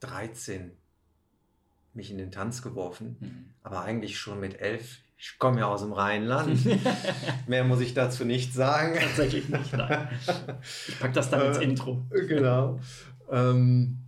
13 0.00 0.72
mich 1.94 2.10
in 2.10 2.18
den 2.18 2.32
Tanz 2.32 2.62
geworfen, 2.62 3.16
mhm. 3.20 3.54
aber 3.62 3.82
eigentlich 3.82 4.18
schon 4.18 4.40
mit 4.40 4.60
elf 4.60 4.98
Ich 5.26 5.38
komme 5.38 5.60
ja 5.60 5.68
aus 5.68 5.80
dem 5.80 5.94
Rheinland. 5.94 6.66
Mehr 7.48 7.64
muss 7.64 7.80
ich 7.80 7.94
dazu 7.94 8.26
nicht 8.26 8.52
sagen. 8.52 8.98
Tatsächlich 9.00 9.48
nicht, 9.48 9.72
nein. 9.72 10.08
Ich 10.86 11.00
packe 11.00 11.14
das 11.14 11.30
dann 11.30 11.46
ins 11.46 11.56
äh, 11.56 11.64
Intro. 11.64 12.04
Genau. 12.10 12.78
Ähm, 13.30 14.00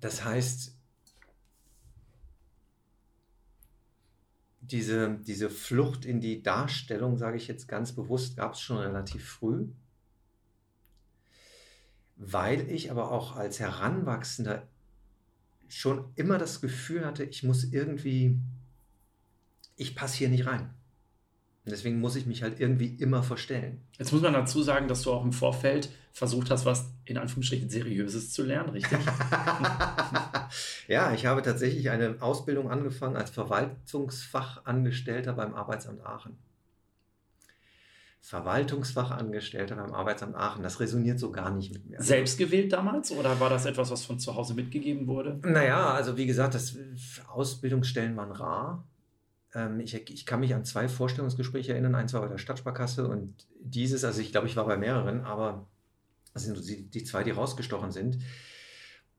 das 0.00 0.24
heißt, 0.24 0.74
diese, 4.62 5.18
diese 5.18 5.50
Flucht 5.50 6.06
in 6.06 6.22
die 6.22 6.42
Darstellung, 6.42 7.18
sage 7.18 7.36
ich 7.36 7.46
jetzt 7.46 7.68
ganz 7.68 7.92
bewusst, 7.92 8.38
gab 8.38 8.54
es 8.54 8.60
schon 8.62 8.78
relativ 8.78 9.28
früh, 9.28 9.68
weil 12.16 12.70
ich 12.70 12.90
aber 12.90 13.12
auch 13.12 13.36
als 13.36 13.60
Heranwachsender 13.60 14.66
schon 15.68 16.10
immer 16.14 16.38
das 16.38 16.62
Gefühl 16.62 17.04
hatte, 17.04 17.24
ich 17.24 17.42
muss 17.42 17.64
irgendwie, 17.64 18.40
ich 19.76 19.94
passe 19.94 20.18
hier 20.18 20.28
nicht 20.28 20.46
rein. 20.46 20.74
Und 21.64 21.70
deswegen 21.70 21.98
muss 21.98 22.14
ich 22.16 22.26
mich 22.26 22.42
halt 22.42 22.60
irgendwie 22.60 22.94
immer 22.96 23.22
verstellen. 23.22 23.80
Jetzt 23.98 24.12
muss 24.12 24.20
man 24.20 24.34
dazu 24.34 24.62
sagen, 24.62 24.86
dass 24.86 25.00
du 25.02 25.10
auch 25.12 25.24
im 25.24 25.32
Vorfeld 25.32 25.88
versucht 26.12 26.50
hast, 26.50 26.66
was 26.66 26.90
in 27.06 27.16
Anführungsstrichen 27.16 27.70
Seriöses 27.70 28.32
zu 28.32 28.44
lernen, 28.44 28.68
richtig? 28.70 28.98
ja, 30.88 31.14
ich 31.14 31.24
habe 31.24 31.40
tatsächlich 31.40 31.88
eine 31.88 32.16
Ausbildung 32.20 32.70
angefangen 32.70 33.16
als 33.16 33.30
Verwaltungsfachangestellter 33.30 35.32
beim 35.32 35.54
Arbeitsamt 35.54 36.04
Aachen. 36.04 36.36
Verwaltungsfachangestellter 38.20 39.76
beim 39.76 39.94
Arbeitsamt 39.94 40.34
Aachen. 40.34 40.62
Das 40.62 40.80
resoniert 40.80 41.18
so 41.18 41.32
gar 41.32 41.50
nicht 41.50 41.72
mit 41.72 41.88
mir. 41.88 42.02
Selbst 42.02 42.36
gewählt 42.36 42.74
damals 42.74 43.10
oder 43.10 43.40
war 43.40 43.48
das 43.48 43.64
etwas, 43.64 43.90
was 43.90 44.04
von 44.04 44.18
zu 44.18 44.34
Hause 44.34 44.52
mitgegeben 44.54 45.06
wurde? 45.06 45.40
Naja, 45.42 45.94
also 45.94 46.18
wie 46.18 46.26
gesagt, 46.26 46.54
das 46.54 46.76
Ausbildungsstellen 47.28 48.14
waren 48.16 48.32
rar. 48.32 48.84
Ähm, 49.54 49.80
ich, 49.80 49.94
ich, 49.94 50.26
kann 50.26 50.40
mich 50.40 50.54
an 50.54 50.64
zwei 50.64 50.88
Vorstellungsgespräche 50.88 51.72
erinnern. 51.72 51.94
Eins 51.94 52.12
war 52.12 52.22
bei 52.22 52.28
der 52.28 52.38
Stadtsparkasse 52.38 53.06
und 53.08 53.46
dieses, 53.60 54.04
also 54.04 54.20
ich 54.20 54.32
glaube, 54.32 54.46
ich 54.46 54.56
war 54.56 54.66
bei 54.66 54.76
mehreren, 54.76 55.22
aber 55.22 55.66
das 56.32 56.44
sind 56.44 56.68
die, 56.68 56.82
die 56.82 57.04
zwei, 57.04 57.22
die 57.22 57.30
rausgestochen 57.30 57.92
sind. 57.92 58.18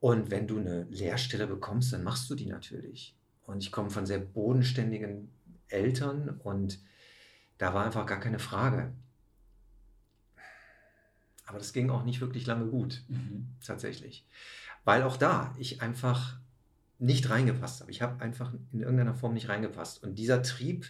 Und 0.00 0.30
wenn 0.30 0.46
du 0.46 0.58
eine 0.58 0.84
Lehrstelle 0.84 1.46
bekommst, 1.46 1.92
dann 1.92 2.04
machst 2.04 2.28
du 2.30 2.34
die 2.34 2.46
natürlich. 2.46 3.16
Und 3.44 3.62
ich 3.62 3.72
komme 3.72 3.90
von 3.90 4.06
sehr 4.06 4.18
bodenständigen 4.18 5.30
Eltern 5.68 6.40
und 6.42 6.78
da 7.58 7.72
war 7.72 7.84
einfach 7.84 8.04
gar 8.06 8.20
keine 8.20 8.38
Frage. 8.38 8.92
Aber 11.46 11.58
das 11.58 11.72
ging 11.72 11.90
auch 11.90 12.04
nicht 12.04 12.20
wirklich 12.20 12.46
lange 12.46 12.66
gut, 12.66 13.02
mhm. 13.08 13.48
tatsächlich. 13.64 14.26
Weil 14.84 15.02
auch 15.02 15.16
da 15.16 15.54
ich 15.58 15.80
einfach 15.80 16.38
nicht 16.98 17.28
reingepasst 17.28 17.80
habe. 17.80 17.90
Ich 17.90 18.02
habe 18.02 18.22
einfach 18.22 18.52
in 18.72 18.80
irgendeiner 18.80 19.14
Form 19.14 19.34
nicht 19.34 19.48
reingepasst. 19.48 20.02
Und 20.02 20.18
dieser 20.18 20.42
Trieb, 20.42 20.86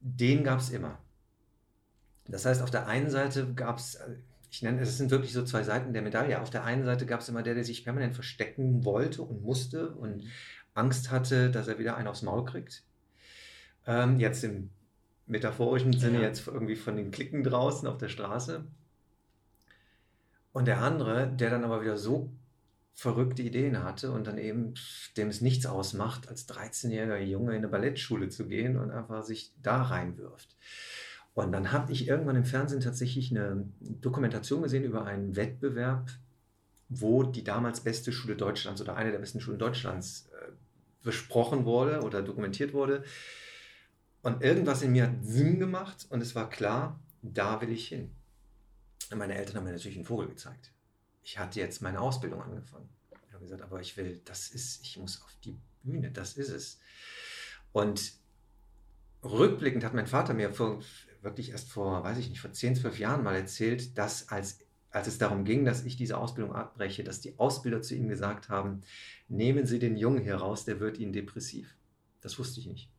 den 0.00 0.44
gab 0.44 0.60
es 0.60 0.70
immer. 0.70 0.98
Das 2.26 2.44
heißt, 2.44 2.62
auf 2.62 2.70
der 2.70 2.86
einen 2.86 3.10
Seite 3.10 3.52
gab 3.54 3.78
es, 3.78 3.98
ich 4.50 4.62
nenne 4.62 4.80
es 4.80 4.98
sind 4.98 5.10
wirklich 5.10 5.32
so 5.32 5.44
zwei 5.44 5.62
Seiten 5.62 5.92
der 5.92 6.02
Medaille. 6.02 6.40
Auf 6.40 6.50
der 6.50 6.64
einen 6.64 6.84
Seite 6.84 7.06
gab 7.06 7.20
es 7.20 7.28
immer 7.28 7.42
der, 7.42 7.54
der 7.54 7.64
sich 7.64 7.84
permanent 7.84 8.14
verstecken 8.14 8.84
wollte 8.84 9.22
und 9.22 9.42
musste 9.42 9.90
und 9.90 10.24
Angst 10.74 11.10
hatte, 11.10 11.50
dass 11.50 11.68
er 11.68 11.78
wieder 11.78 11.96
einen 11.96 12.08
aufs 12.08 12.22
Maul 12.22 12.44
kriegt. 12.44 12.84
Ähm, 13.86 14.20
jetzt 14.20 14.44
im 14.44 14.70
metaphorischen 15.26 15.92
Sinne 15.92 16.18
ja. 16.18 16.28
jetzt 16.28 16.46
irgendwie 16.46 16.76
von 16.76 16.96
den 16.96 17.10
Klicken 17.10 17.42
draußen 17.42 17.88
auf 17.88 17.98
der 17.98 18.08
Straße. 18.08 18.64
Und 20.52 20.66
der 20.66 20.82
andere, 20.82 21.28
der 21.28 21.50
dann 21.50 21.64
aber 21.64 21.80
wieder 21.82 21.96
so 21.96 22.32
verrückte 23.00 23.40
Ideen 23.40 23.82
hatte 23.82 24.12
und 24.12 24.26
dann 24.26 24.36
eben 24.36 24.74
dem 25.16 25.28
es 25.28 25.40
nichts 25.40 25.64
ausmacht, 25.64 26.28
als 26.28 26.46
13-jähriger 26.50 27.16
Junge 27.16 27.52
in 27.52 27.58
eine 27.58 27.68
Ballettschule 27.68 28.28
zu 28.28 28.46
gehen 28.46 28.76
und 28.76 28.90
einfach 28.90 29.24
sich 29.24 29.54
da 29.62 29.80
reinwirft. 29.80 30.54
Und 31.32 31.50
dann 31.50 31.72
habe 31.72 31.92
ich 31.92 32.08
irgendwann 32.08 32.36
im 32.36 32.44
Fernsehen 32.44 32.82
tatsächlich 32.82 33.30
eine 33.30 33.64
Dokumentation 33.80 34.62
gesehen 34.62 34.84
über 34.84 35.06
einen 35.06 35.34
Wettbewerb, 35.34 36.10
wo 36.90 37.22
die 37.22 37.42
damals 37.42 37.80
beste 37.80 38.12
Schule 38.12 38.36
Deutschlands 38.36 38.82
oder 38.82 38.96
eine 38.96 39.12
der 39.12 39.20
besten 39.20 39.40
Schulen 39.40 39.58
Deutschlands 39.58 40.28
äh, 40.32 40.52
besprochen 41.02 41.64
wurde 41.64 42.02
oder 42.02 42.20
dokumentiert 42.20 42.74
wurde. 42.74 43.02
Und 44.20 44.42
irgendwas 44.42 44.82
in 44.82 44.92
mir 44.92 45.04
hat 45.04 45.24
Sinn 45.24 45.58
gemacht 45.58 46.06
und 46.10 46.20
es 46.20 46.34
war 46.34 46.50
klar, 46.50 47.00
da 47.22 47.62
will 47.62 47.70
ich 47.70 47.88
hin. 47.88 48.10
Und 49.10 49.16
meine 49.16 49.36
Eltern 49.36 49.56
haben 49.56 49.64
mir 49.64 49.72
natürlich 49.72 49.96
einen 49.96 50.04
Vogel 50.04 50.28
gezeigt. 50.28 50.70
Ich 51.22 51.38
hatte 51.38 51.60
jetzt 51.60 51.82
meine 51.82 52.00
Ausbildung 52.00 52.42
angefangen. 52.42 52.88
Ich 53.26 53.32
habe 53.32 53.44
gesagt, 53.44 53.62
aber 53.62 53.80
ich 53.80 53.96
will, 53.96 54.20
das 54.24 54.48
ist, 54.48 54.82
ich 54.82 54.96
muss 54.98 55.22
auf 55.22 55.34
die 55.44 55.56
Bühne, 55.82 56.10
das 56.10 56.36
ist 56.36 56.50
es. 56.50 56.80
Und 57.72 58.14
rückblickend 59.22 59.84
hat 59.84 59.94
mein 59.94 60.06
Vater 60.06 60.34
mir 60.34 60.52
vor, 60.52 60.80
wirklich 61.22 61.50
erst 61.50 61.70
vor, 61.70 62.02
weiß 62.02 62.18
ich 62.18 62.30
nicht, 62.30 62.40
vor 62.40 62.52
10, 62.52 62.76
12 62.76 62.98
Jahren 62.98 63.22
mal 63.22 63.36
erzählt, 63.36 63.96
dass 63.98 64.28
als, 64.28 64.60
als 64.90 65.06
es 65.06 65.18
darum 65.18 65.44
ging, 65.44 65.64
dass 65.64 65.84
ich 65.84 65.96
diese 65.96 66.16
Ausbildung 66.16 66.54
abbreche, 66.54 67.04
dass 67.04 67.20
die 67.20 67.38
Ausbilder 67.38 67.82
zu 67.82 67.94
ihm 67.94 68.08
gesagt 68.08 68.48
haben, 68.48 68.80
nehmen 69.28 69.66
Sie 69.66 69.78
den 69.78 69.96
Jungen 69.96 70.22
hier 70.22 70.36
raus, 70.36 70.64
der 70.64 70.80
wird 70.80 70.98
Ihnen 70.98 71.12
depressiv. 71.12 71.76
Das 72.20 72.38
wusste 72.38 72.60
ich 72.60 72.66
nicht. 72.66 72.90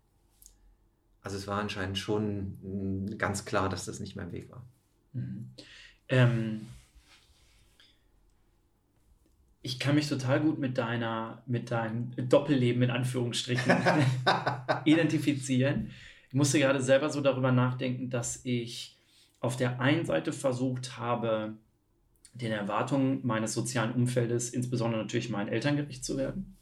Also 1.22 1.38
es 1.38 1.48
war 1.48 1.60
anscheinend 1.60 1.98
schon 1.98 2.58
mm, 2.62 3.18
ganz 3.18 3.46
klar, 3.46 3.70
dass 3.70 3.86
das 3.86 4.00
nicht 4.00 4.16
mein 4.16 4.32
Weg 4.32 4.50
war. 4.50 4.66
Mhm. 5.14 5.52
Ähm, 6.08 6.68
ich 9.62 9.80
kann 9.80 9.96
mich 9.96 10.08
total 10.08 10.42
gut 10.42 10.60
mit 10.60 10.78
deiner, 10.78 11.44
mit 11.46 11.72
deinem 11.72 12.12
Doppelleben 12.30 12.84
in 12.84 12.92
Anführungsstrichen 12.92 13.72
identifizieren. 14.86 15.92
Ich 16.30 16.34
musste 16.34 16.60
gerade 16.60 16.82
selber 16.82 17.10
so 17.10 17.22
darüber 17.22 17.52
nachdenken, 17.52 18.10
dass 18.10 18.42
ich 18.44 18.98
auf 19.40 19.58
der 19.58 19.80
einen 19.80 20.06
Seite 20.06 20.34
versucht 20.34 20.98
habe, 20.98 21.54
den 22.34 22.52
Erwartungen 22.52 23.20
meines 23.24 23.54
sozialen 23.54 23.94
Umfeldes, 23.94 24.50
insbesondere 24.52 25.02
natürlich 25.02 25.30
meinen 25.30 25.50
Eltern 25.50 25.76
gerecht 25.76 26.06
zu 26.06 26.18
werden 26.18 26.56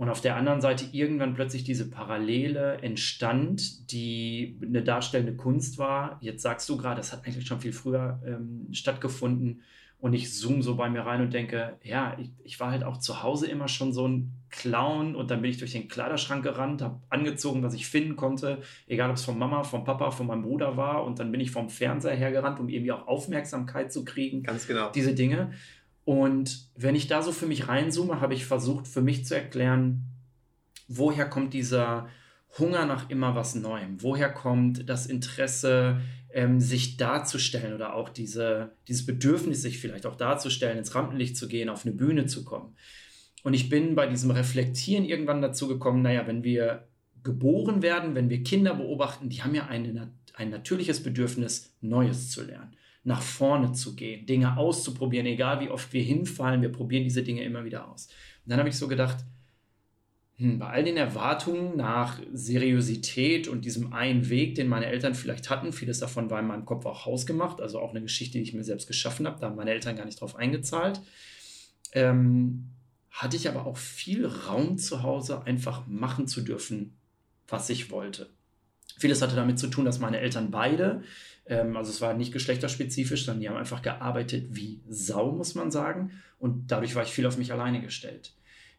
und 0.00 0.08
auf 0.08 0.22
der 0.22 0.36
anderen 0.36 0.62
Seite 0.62 0.86
irgendwann 0.92 1.34
plötzlich 1.34 1.62
diese 1.62 1.90
Parallele 1.90 2.78
entstand, 2.78 3.92
die 3.92 4.58
eine 4.62 4.82
darstellende 4.82 5.34
Kunst 5.34 5.76
war. 5.76 6.16
Jetzt 6.22 6.40
sagst 6.40 6.66
du 6.70 6.78
gerade, 6.78 6.96
das 6.96 7.12
hat 7.12 7.26
eigentlich 7.26 7.46
schon 7.46 7.60
viel 7.60 7.74
früher 7.74 8.18
ähm, 8.26 8.66
stattgefunden. 8.72 9.60
Und 10.00 10.14
ich 10.14 10.32
zoome 10.32 10.62
so 10.62 10.76
bei 10.76 10.88
mir 10.88 11.02
rein 11.02 11.20
und 11.20 11.34
denke, 11.34 11.78
ja, 11.82 12.16
ich, 12.18 12.30
ich, 12.42 12.58
war 12.58 12.70
halt 12.70 12.84
auch 12.84 12.96
zu 12.96 13.22
Hause 13.22 13.46
immer 13.46 13.68
schon 13.68 13.92
so 13.92 14.08
ein 14.08 14.32
Clown 14.48 15.14
und 15.14 15.30
dann 15.30 15.42
bin 15.42 15.50
ich 15.50 15.58
durch 15.58 15.72
den 15.72 15.88
Kleiderschrank 15.88 16.42
gerannt, 16.42 16.80
habe 16.80 17.00
angezogen, 17.10 17.62
was 17.62 17.74
ich 17.74 17.86
finden 17.86 18.16
konnte, 18.16 18.62
egal 18.86 19.10
ob 19.10 19.16
es 19.16 19.24
von 19.24 19.38
Mama, 19.38 19.62
von 19.62 19.84
Papa, 19.84 20.10
von 20.10 20.26
meinem 20.26 20.42
Bruder 20.42 20.78
war 20.78 21.04
und 21.04 21.18
dann 21.18 21.30
bin 21.30 21.40
ich 21.40 21.50
vom 21.50 21.68
Fernseher 21.68 22.16
hergerannt, 22.16 22.58
um 22.60 22.70
irgendwie 22.70 22.92
auch 22.92 23.06
Aufmerksamkeit 23.06 23.92
zu 23.92 24.06
kriegen. 24.06 24.42
Ganz 24.42 24.66
genau. 24.66 24.90
Diese 24.90 25.14
Dinge. 25.14 25.52
Und 26.06 26.70
wenn 26.76 26.94
ich 26.94 27.06
da 27.06 27.20
so 27.20 27.30
für 27.30 27.46
mich 27.46 27.68
reinzoome, 27.68 28.22
habe 28.22 28.32
ich 28.32 28.46
versucht, 28.46 28.88
für 28.88 29.02
mich 29.02 29.26
zu 29.26 29.34
erklären, 29.34 30.06
woher 30.88 31.28
kommt 31.28 31.52
dieser 31.52 32.08
Hunger 32.58 32.86
nach 32.86 33.08
immer 33.10 33.34
was 33.34 33.54
Neuem? 33.54 34.02
Woher 34.02 34.30
kommt 34.30 34.88
das 34.88 35.06
Interesse, 35.06 36.00
ähm, 36.32 36.60
sich 36.60 36.96
darzustellen 36.96 37.74
oder 37.74 37.94
auch 37.94 38.08
diese, 38.08 38.72
dieses 38.88 39.06
Bedürfnis, 39.06 39.62
sich 39.62 39.78
vielleicht 39.78 40.06
auch 40.06 40.16
darzustellen, 40.16 40.78
ins 40.78 40.94
Rampenlicht 40.94 41.36
zu 41.36 41.48
gehen, 41.48 41.68
auf 41.68 41.84
eine 41.84 41.94
Bühne 41.94 42.26
zu 42.26 42.44
kommen? 42.44 42.76
Und 43.42 43.54
ich 43.54 43.68
bin 43.68 43.94
bei 43.94 44.06
diesem 44.06 44.30
Reflektieren 44.30 45.04
irgendwann 45.04 45.40
dazu 45.40 45.68
gekommen, 45.68 46.02
naja, 46.02 46.26
wenn 46.26 46.44
wir 46.44 46.88
geboren 47.22 47.82
werden, 47.82 48.14
wenn 48.14 48.30
wir 48.30 48.42
Kinder 48.42 48.74
beobachten, 48.74 49.28
die 49.28 49.42
haben 49.42 49.54
ja 49.54 49.66
eine, 49.66 50.12
ein 50.34 50.50
natürliches 50.50 51.02
Bedürfnis, 51.02 51.74
Neues 51.80 52.30
zu 52.30 52.42
lernen 52.42 52.76
nach 53.02 53.22
vorne 53.22 53.72
zu 53.72 53.94
gehen, 53.94 54.26
Dinge 54.26 54.56
auszuprobieren, 54.56 55.26
egal 55.26 55.60
wie 55.60 55.70
oft 55.70 55.92
wir 55.92 56.02
hinfallen, 56.02 56.62
wir 56.62 56.70
probieren 56.70 57.04
diese 57.04 57.22
Dinge 57.22 57.42
immer 57.44 57.64
wieder 57.64 57.90
aus. 57.90 58.08
Und 58.44 58.50
dann 58.50 58.58
habe 58.58 58.68
ich 58.68 58.76
so 58.76 58.88
gedacht, 58.88 59.24
bei 60.40 60.66
all 60.66 60.84
den 60.84 60.96
Erwartungen 60.96 61.76
nach 61.76 62.18
Seriosität 62.32 63.46
und 63.46 63.64
diesem 63.64 63.92
einen 63.92 64.28
Weg, 64.28 64.54
den 64.54 64.68
meine 64.68 64.86
Eltern 64.86 65.14
vielleicht 65.14 65.50
hatten, 65.50 65.72
vieles 65.72 66.00
davon 66.00 66.30
war 66.30 66.40
in 66.40 66.46
meinem 66.46 66.64
Kopf 66.64 66.86
auch 66.86 67.06
hausgemacht, 67.06 67.60
also 67.60 67.78
auch 67.78 67.90
eine 67.90 68.02
Geschichte, 68.02 68.38
die 68.38 68.44
ich 68.44 68.54
mir 68.54 68.64
selbst 68.64 68.86
geschaffen 68.86 69.26
habe, 69.26 69.38
da 69.40 69.48
haben 69.48 69.56
meine 69.56 69.70
Eltern 69.70 69.96
gar 69.96 70.06
nicht 70.06 70.20
drauf 70.20 70.36
eingezahlt, 70.36 71.00
ähm, 71.92 72.70
hatte 73.10 73.36
ich 73.36 73.48
aber 73.48 73.66
auch 73.66 73.76
viel 73.76 74.26
Raum 74.26 74.78
zu 74.78 75.02
Hause, 75.02 75.42
einfach 75.44 75.86
machen 75.86 76.26
zu 76.26 76.40
dürfen, 76.40 76.96
was 77.48 77.68
ich 77.68 77.90
wollte. 77.90 78.30
Vieles 78.98 79.22
hatte 79.22 79.36
damit 79.36 79.58
zu 79.58 79.68
tun, 79.68 79.84
dass 79.84 79.98
meine 79.98 80.20
Eltern 80.20 80.50
beide 80.50 81.02
ähm, 81.50 81.76
also 81.76 81.90
es 81.90 82.00
war 82.00 82.14
nicht 82.14 82.32
geschlechterspezifisch, 82.32 83.26
sondern 83.26 83.40
die 83.40 83.48
haben 83.48 83.56
einfach 83.56 83.82
gearbeitet 83.82 84.46
wie 84.50 84.80
Sau, 84.88 85.32
muss 85.32 85.54
man 85.54 85.70
sagen. 85.70 86.12
Und 86.38 86.70
dadurch 86.70 86.94
war 86.94 87.02
ich 87.02 87.10
viel 87.10 87.26
auf 87.26 87.36
mich 87.36 87.52
alleine 87.52 87.82
gestellt. 87.82 88.32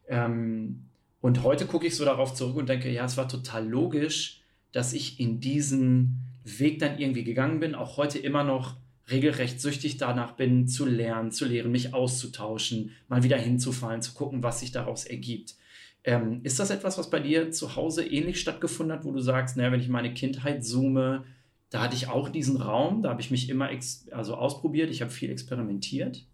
Ähm, 0.07 0.86
und 1.22 1.43
heute 1.43 1.65
gucke 1.65 1.88
ich 1.88 1.95
so 1.95 2.03
darauf 2.03 2.34
zurück 2.34 2.57
und 2.57 2.67
denke, 2.69 2.91
ja, 2.91 3.05
es 3.05 3.17
war 3.17 3.30
total 3.30 3.67
logisch, 3.67 4.41
dass 4.72 4.93
ich 4.93 5.19
in 5.19 5.39
diesen 5.39 6.19
Weg 6.43 6.80
dann 6.80 6.97
irgendwie 6.97 7.24
gegangen 7.24 7.59
bin, 7.59 7.76
auch 7.76 7.97
heute 7.97 8.17
immer 8.19 8.43
noch 8.43 8.76
regelrecht 9.09 9.61
süchtig 9.61 9.97
danach 9.97 10.34
bin, 10.34 10.67
zu 10.67 10.86
lernen, 10.86 11.32
zu 11.32 11.45
lehren, 11.45 11.72
mich 11.72 11.93
auszutauschen, 11.93 12.91
mal 13.07 13.24
wieder 13.24 13.38
hinzufallen, 13.38 14.01
zu 14.01 14.13
gucken, 14.13 14.41
was 14.41 14.61
sich 14.61 14.72
daraus 14.72 15.05
ergibt. 15.05 15.55
Ähm, 16.03 16.39
ist 16.43 16.59
das 16.59 16.72
etwas, 16.72 16.97
was 16.97 17.09
bei 17.09 17.19
dir 17.19 17.51
zu 17.51 17.76
Hause 17.76 18.03
ähnlich 18.03 18.39
stattgefunden 18.39 18.95
hat, 18.95 19.05
wo 19.05 19.11
du 19.11 19.19
sagst, 19.19 19.57
naja, 19.57 19.72
wenn 19.72 19.82
ich 19.82 19.89
meine 19.89 20.13
Kindheit 20.13 20.65
zoome, 20.65 21.26
da 21.69 21.82
hatte 21.82 21.95
ich 21.95 22.07
auch 22.07 22.30
diesen 22.30 22.57
Raum, 22.57 23.03
da 23.03 23.09
habe 23.09 23.22
ich 23.22 23.30
mich 23.30 23.49
immer 23.49 23.69
also 24.11 24.36
ausprobiert, 24.36 24.89
ich 24.89 25.01
habe 25.01 25.11
viel 25.11 25.30
experimentiert? 25.30 26.26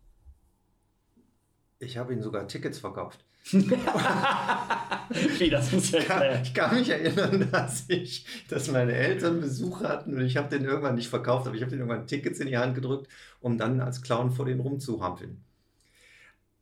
Ich 1.79 1.97
habe 1.97 2.13
ihnen 2.13 2.21
sogar 2.21 2.47
Tickets 2.47 2.79
verkauft. 2.79 3.26
Wie, 5.39 5.49
das 5.49 5.71
muss 5.71 5.91
ja 5.91 6.03
kann, 6.03 6.41
ich 6.43 6.53
kann 6.53 6.75
mich 6.75 6.89
erinnern, 6.89 7.47
dass 7.51 7.85
ich, 7.87 8.25
dass 8.49 8.69
meine 8.69 8.93
Eltern 8.93 9.39
Besuch 9.39 9.83
hatten 9.83 10.15
und 10.15 10.21
ich 10.21 10.35
habe 10.35 10.49
den 10.49 10.65
irgendwann 10.65 10.95
nicht 10.95 11.07
verkauft, 11.07 11.47
aber 11.47 11.55
ich 11.55 11.61
habe 11.61 11.69
denen 11.69 11.81
irgendwann 11.81 12.07
Tickets 12.07 12.39
in 12.39 12.47
die 12.47 12.57
Hand 12.57 12.75
gedrückt, 12.75 13.07
um 13.39 13.57
dann 13.57 13.79
als 13.79 14.01
Clown 14.01 14.31
vor 14.31 14.45
denen 14.45 14.59
rumzuhampeln. 14.59 15.41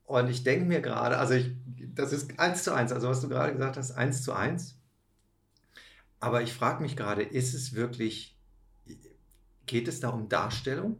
Und 0.05 0.29
ich 0.29 0.43
denke 0.43 0.65
mir 0.65 0.81
gerade, 0.81 1.17
also 1.17 1.33
ich, 1.33 1.51
das 1.95 2.13
ist 2.13 2.39
eins 2.39 2.63
zu 2.63 2.73
eins, 2.73 2.91
also 2.91 3.09
was 3.09 3.21
du 3.21 3.29
gerade 3.29 3.53
gesagt 3.53 3.77
hast, 3.77 3.91
eins 3.91 4.21
zu 4.21 4.33
eins. 4.33 4.77
Aber 6.19 6.43
ich 6.43 6.53
frage 6.53 6.83
mich 6.83 6.95
gerade, 6.95 7.23
ist 7.23 7.55
es 7.55 7.73
wirklich, 7.73 8.37
geht 9.65 9.87
es 9.87 9.99
da 9.99 10.09
um 10.09 10.29
Darstellung 10.29 10.99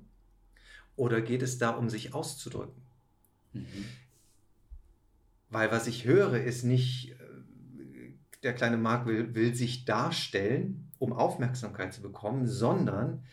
oder 0.96 1.22
geht 1.22 1.44
es 1.44 1.60
da 1.60 1.70
um 1.72 1.90
sich 1.90 2.16
auszudrücken? 2.16 2.82
Mhm. 3.54 3.86
Weil 5.50 5.72
was 5.72 5.88
ich 5.88 6.06
höre, 6.06 6.42
ist 6.42 6.64
nicht, 6.64 7.12
äh, 7.12 8.14
der 8.44 8.54
kleine 8.54 8.78
Mark 8.78 9.06
will, 9.06 9.36
will 9.36 9.56
sich 9.56 9.86
darstellen, 9.86 10.92
um 11.00 11.14
Aufmerksamkeit 11.14 11.94
zu 11.94 12.02
bekommen, 12.02 12.48
sondern 12.48 13.24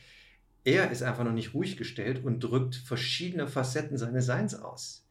er 0.64 0.90
ist 0.90 1.02
einfach 1.02 1.24
noch 1.24 1.32
nicht 1.32 1.54
ruhig 1.54 1.76
gestellt 1.76 2.24
und 2.24 2.40
drückt 2.40 2.76
verschiedene 2.76 3.48
Facetten 3.48 3.98
seines 3.98 4.26
Seins 4.26 4.54
aus. 4.54 5.04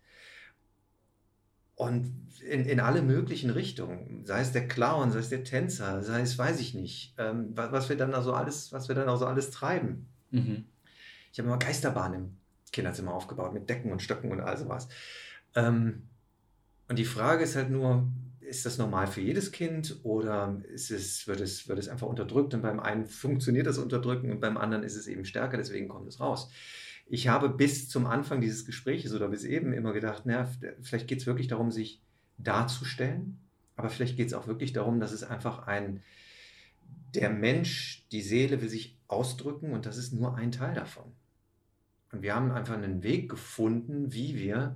Und 1.75 2.13
in, 2.47 2.65
in 2.65 2.79
alle 2.79 3.01
möglichen 3.01 3.49
Richtungen, 3.49 4.23
sei 4.25 4.41
es 4.41 4.51
der 4.51 4.67
Clown, 4.67 5.11
sei 5.11 5.19
es 5.19 5.29
der 5.29 5.43
Tänzer, 5.43 6.03
sei 6.03 6.21
es, 6.21 6.37
weiß 6.37 6.59
ich 6.59 6.73
nicht, 6.73 7.15
ähm, 7.17 7.51
was, 7.55 7.71
was, 7.71 7.89
wir 7.89 7.97
dann 7.97 8.13
also 8.13 8.33
alles, 8.33 8.71
was 8.71 8.87
wir 8.87 8.95
dann 8.95 9.09
also 9.09 9.25
alles 9.25 9.51
treiben. 9.51 10.07
Mhm. 10.29 10.65
Ich 11.31 11.39
habe 11.39 11.47
immer 11.47 11.57
Geisterbahn 11.57 12.13
im 12.13 12.37
Kinderzimmer 12.71 13.13
aufgebaut 13.13 13.53
mit 13.53 13.69
Decken 13.69 13.91
und 13.91 14.01
Stöcken 14.01 14.31
und 14.31 14.41
all 14.41 14.57
sowas. 14.57 14.87
Ähm, 15.55 16.03
und 16.91 16.99
die 16.99 17.05
Frage 17.05 17.45
ist 17.45 17.55
halt 17.55 17.69
nur, 17.69 18.11
ist 18.41 18.65
das 18.65 18.77
normal 18.77 19.07
für 19.07 19.21
jedes 19.21 19.53
Kind 19.53 20.01
oder 20.03 20.61
ist 20.73 20.91
es, 20.91 21.25
wird, 21.25 21.39
es, 21.39 21.69
wird 21.69 21.79
es 21.79 21.87
einfach 21.87 22.07
unterdrückt 22.07 22.53
und 22.53 22.63
beim 22.63 22.81
einen 22.81 23.05
funktioniert 23.05 23.65
das 23.65 23.77
Unterdrücken 23.77 24.29
und 24.29 24.41
beim 24.41 24.57
anderen 24.57 24.83
ist 24.83 24.97
es 24.97 25.07
eben 25.07 25.23
stärker, 25.23 25.55
deswegen 25.55 25.87
kommt 25.87 26.09
es 26.09 26.19
raus. 26.19 26.51
Ich 27.07 27.29
habe 27.29 27.47
bis 27.47 27.87
zum 27.87 28.07
Anfang 28.07 28.41
dieses 28.41 28.65
Gesprächs 28.65 29.13
oder 29.13 29.29
bis 29.29 29.45
eben 29.45 29.71
immer 29.71 29.93
gedacht, 29.93 30.25
naja, 30.25 30.51
vielleicht 30.81 31.07
geht 31.07 31.19
es 31.19 31.25
wirklich 31.27 31.47
darum, 31.47 31.71
sich 31.71 32.01
darzustellen, 32.37 33.39
aber 33.77 33.87
vielleicht 33.87 34.17
geht 34.17 34.27
es 34.27 34.33
auch 34.33 34.47
wirklich 34.47 34.73
darum, 34.73 34.99
dass 34.99 35.13
es 35.13 35.23
einfach 35.23 35.67
ein, 35.67 36.03
der 37.15 37.29
Mensch, 37.29 38.05
die 38.11 38.21
Seele 38.21 38.61
will 38.61 38.67
sich 38.67 38.97
ausdrücken 39.07 39.71
und 39.71 39.85
das 39.85 39.95
ist 39.95 40.11
nur 40.11 40.35
ein 40.35 40.51
Teil 40.51 40.73
davon. 40.73 41.05
Und 42.11 42.21
wir 42.21 42.35
haben 42.35 42.51
einfach 42.51 42.73
einen 42.73 43.01
Weg 43.01 43.29
gefunden, 43.29 44.11
wie 44.11 44.35
wir 44.35 44.75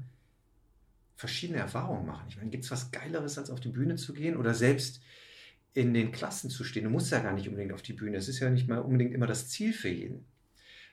verschiedene 1.15 1.59
Erfahrungen 1.59 2.05
machen. 2.05 2.25
Ich 2.29 2.37
meine, 2.37 2.49
gibt 2.49 2.65
es 2.65 2.71
was 2.71 2.91
Geileres, 2.91 3.37
als 3.37 3.49
auf 3.49 3.59
die 3.59 3.69
Bühne 3.69 3.95
zu 3.95 4.13
gehen 4.13 4.37
oder 4.37 4.53
selbst 4.53 5.01
in 5.73 5.93
den 5.93 6.11
Klassen 6.11 6.49
zu 6.49 6.63
stehen? 6.63 6.83
Du 6.83 6.89
musst 6.89 7.11
ja 7.11 7.19
gar 7.19 7.33
nicht 7.33 7.47
unbedingt 7.47 7.73
auf 7.73 7.81
die 7.81 7.93
Bühne. 7.93 8.17
Es 8.17 8.27
ist 8.27 8.39
ja 8.39 8.49
nicht 8.49 8.67
mal 8.67 8.79
unbedingt 8.79 9.13
immer 9.13 9.27
das 9.27 9.49
Ziel 9.49 9.73
für 9.73 9.89
jeden, 9.89 10.25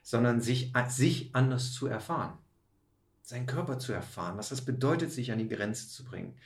sondern 0.02 0.40
sich, 0.40 0.72
sich 0.88 1.34
anders 1.34 1.72
zu 1.72 1.86
erfahren. 1.86 2.38
Seinen 3.22 3.46
Körper 3.46 3.78
zu 3.78 3.92
erfahren, 3.92 4.36
was 4.36 4.48
das 4.48 4.64
bedeutet, 4.64 5.12
sich 5.12 5.32
an 5.32 5.38
die 5.38 5.48
Grenze 5.48 5.88
zu 5.88 6.04
bringen. 6.04 6.36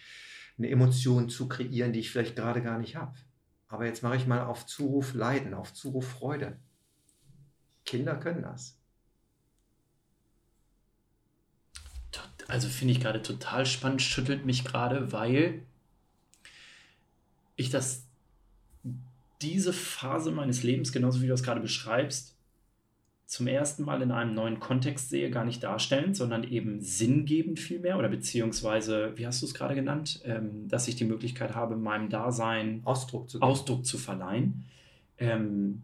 Eine 0.58 0.70
Emotion 0.70 1.28
zu 1.28 1.48
kreieren, 1.48 1.92
die 1.92 2.00
ich 2.00 2.10
vielleicht 2.10 2.36
gerade 2.36 2.62
gar 2.62 2.78
nicht 2.78 2.96
habe. 2.96 3.14
Aber 3.68 3.86
jetzt 3.86 4.02
mache 4.02 4.16
ich 4.16 4.26
mal 4.26 4.40
auf 4.40 4.66
Zuruf 4.66 5.14
Leiden, 5.14 5.54
auf 5.54 5.72
Zuruf 5.74 6.08
Freude. 6.08 6.56
Kinder 7.84 8.16
können 8.16 8.42
das. 8.42 8.75
Also 12.48 12.68
finde 12.68 12.92
ich 12.92 13.00
gerade 13.00 13.22
total 13.22 13.66
spannend, 13.66 14.02
schüttelt 14.02 14.44
mich 14.44 14.64
gerade, 14.64 15.12
weil 15.12 15.62
ich 17.56 17.70
das, 17.70 18.04
diese 19.42 19.72
Phase 19.72 20.30
meines 20.30 20.62
Lebens, 20.62 20.92
genauso 20.92 21.20
wie 21.20 21.26
du 21.26 21.32
das 21.32 21.42
gerade 21.42 21.60
beschreibst, 21.60 22.36
zum 23.26 23.48
ersten 23.48 23.82
Mal 23.82 24.02
in 24.02 24.12
einem 24.12 24.34
neuen 24.34 24.60
Kontext 24.60 25.10
sehe, 25.10 25.30
gar 25.30 25.44
nicht 25.44 25.62
darstellend, 25.62 26.16
sondern 26.16 26.44
eben 26.44 26.80
sinngebend 26.80 27.58
vielmehr 27.58 27.98
oder 27.98 28.08
beziehungsweise, 28.08 29.12
wie 29.16 29.26
hast 29.26 29.42
du 29.42 29.46
es 29.46 29.54
gerade 29.54 29.74
genannt, 29.74 30.20
ähm, 30.24 30.68
dass 30.68 30.86
ich 30.86 30.94
die 30.94 31.04
Möglichkeit 31.04 31.56
habe, 31.56 31.76
meinem 31.76 32.08
Dasein 32.08 32.82
Ausdruck 32.84 33.28
zu, 33.28 33.42
Ausdruck 33.42 33.84
zu 33.84 33.98
verleihen. 33.98 34.64
Ähm, 35.18 35.82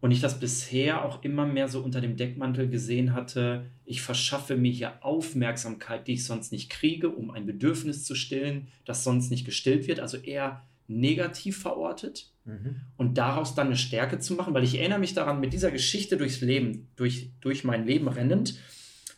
und 0.00 0.12
ich 0.12 0.20
das 0.20 0.40
bisher 0.40 1.04
auch 1.04 1.22
immer 1.22 1.46
mehr 1.46 1.68
so 1.68 1.80
unter 1.80 2.00
dem 2.00 2.16
Deckmantel 2.16 2.68
gesehen 2.68 3.12
hatte, 3.12 3.66
ich 3.84 4.00
verschaffe 4.00 4.56
mir 4.56 4.72
hier 4.72 5.04
Aufmerksamkeit, 5.04 6.06
die 6.06 6.14
ich 6.14 6.24
sonst 6.24 6.52
nicht 6.52 6.70
kriege, 6.70 7.10
um 7.10 7.30
ein 7.30 7.46
Bedürfnis 7.46 8.04
zu 8.04 8.14
stillen, 8.14 8.68
das 8.86 9.04
sonst 9.04 9.30
nicht 9.30 9.44
gestillt 9.44 9.88
wird, 9.88 10.00
also 10.00 10.16
eher 10.16 10.62
negativ 10.88 11.58
verortet 11.58 12.30
mhm. 12.44 12.80
und 12.96 13.18
daraus 13.18 13.54
dann 13.54 13.68
eine 13.68 13.76
Stärke 13.76 14.18
zu 14.18 14.34
machen, 14.34 14.54
weil 14.54 14.64
ich 14.64 14.78
erinnere 14.78 14.98
mich 14.98 15.14
daran, 15.14 15.38
mit 15.38 15.52
dieser 15.52 15.70
Geschichte 15.70 16.16
durchs 16.16 16.40
Leben, 16.40 16.88
durch, 16.96 17.30
durch 17.40 17.62
mein 17.62 17.86
Leben 17.86 18.08
rennend, 18.08 18.58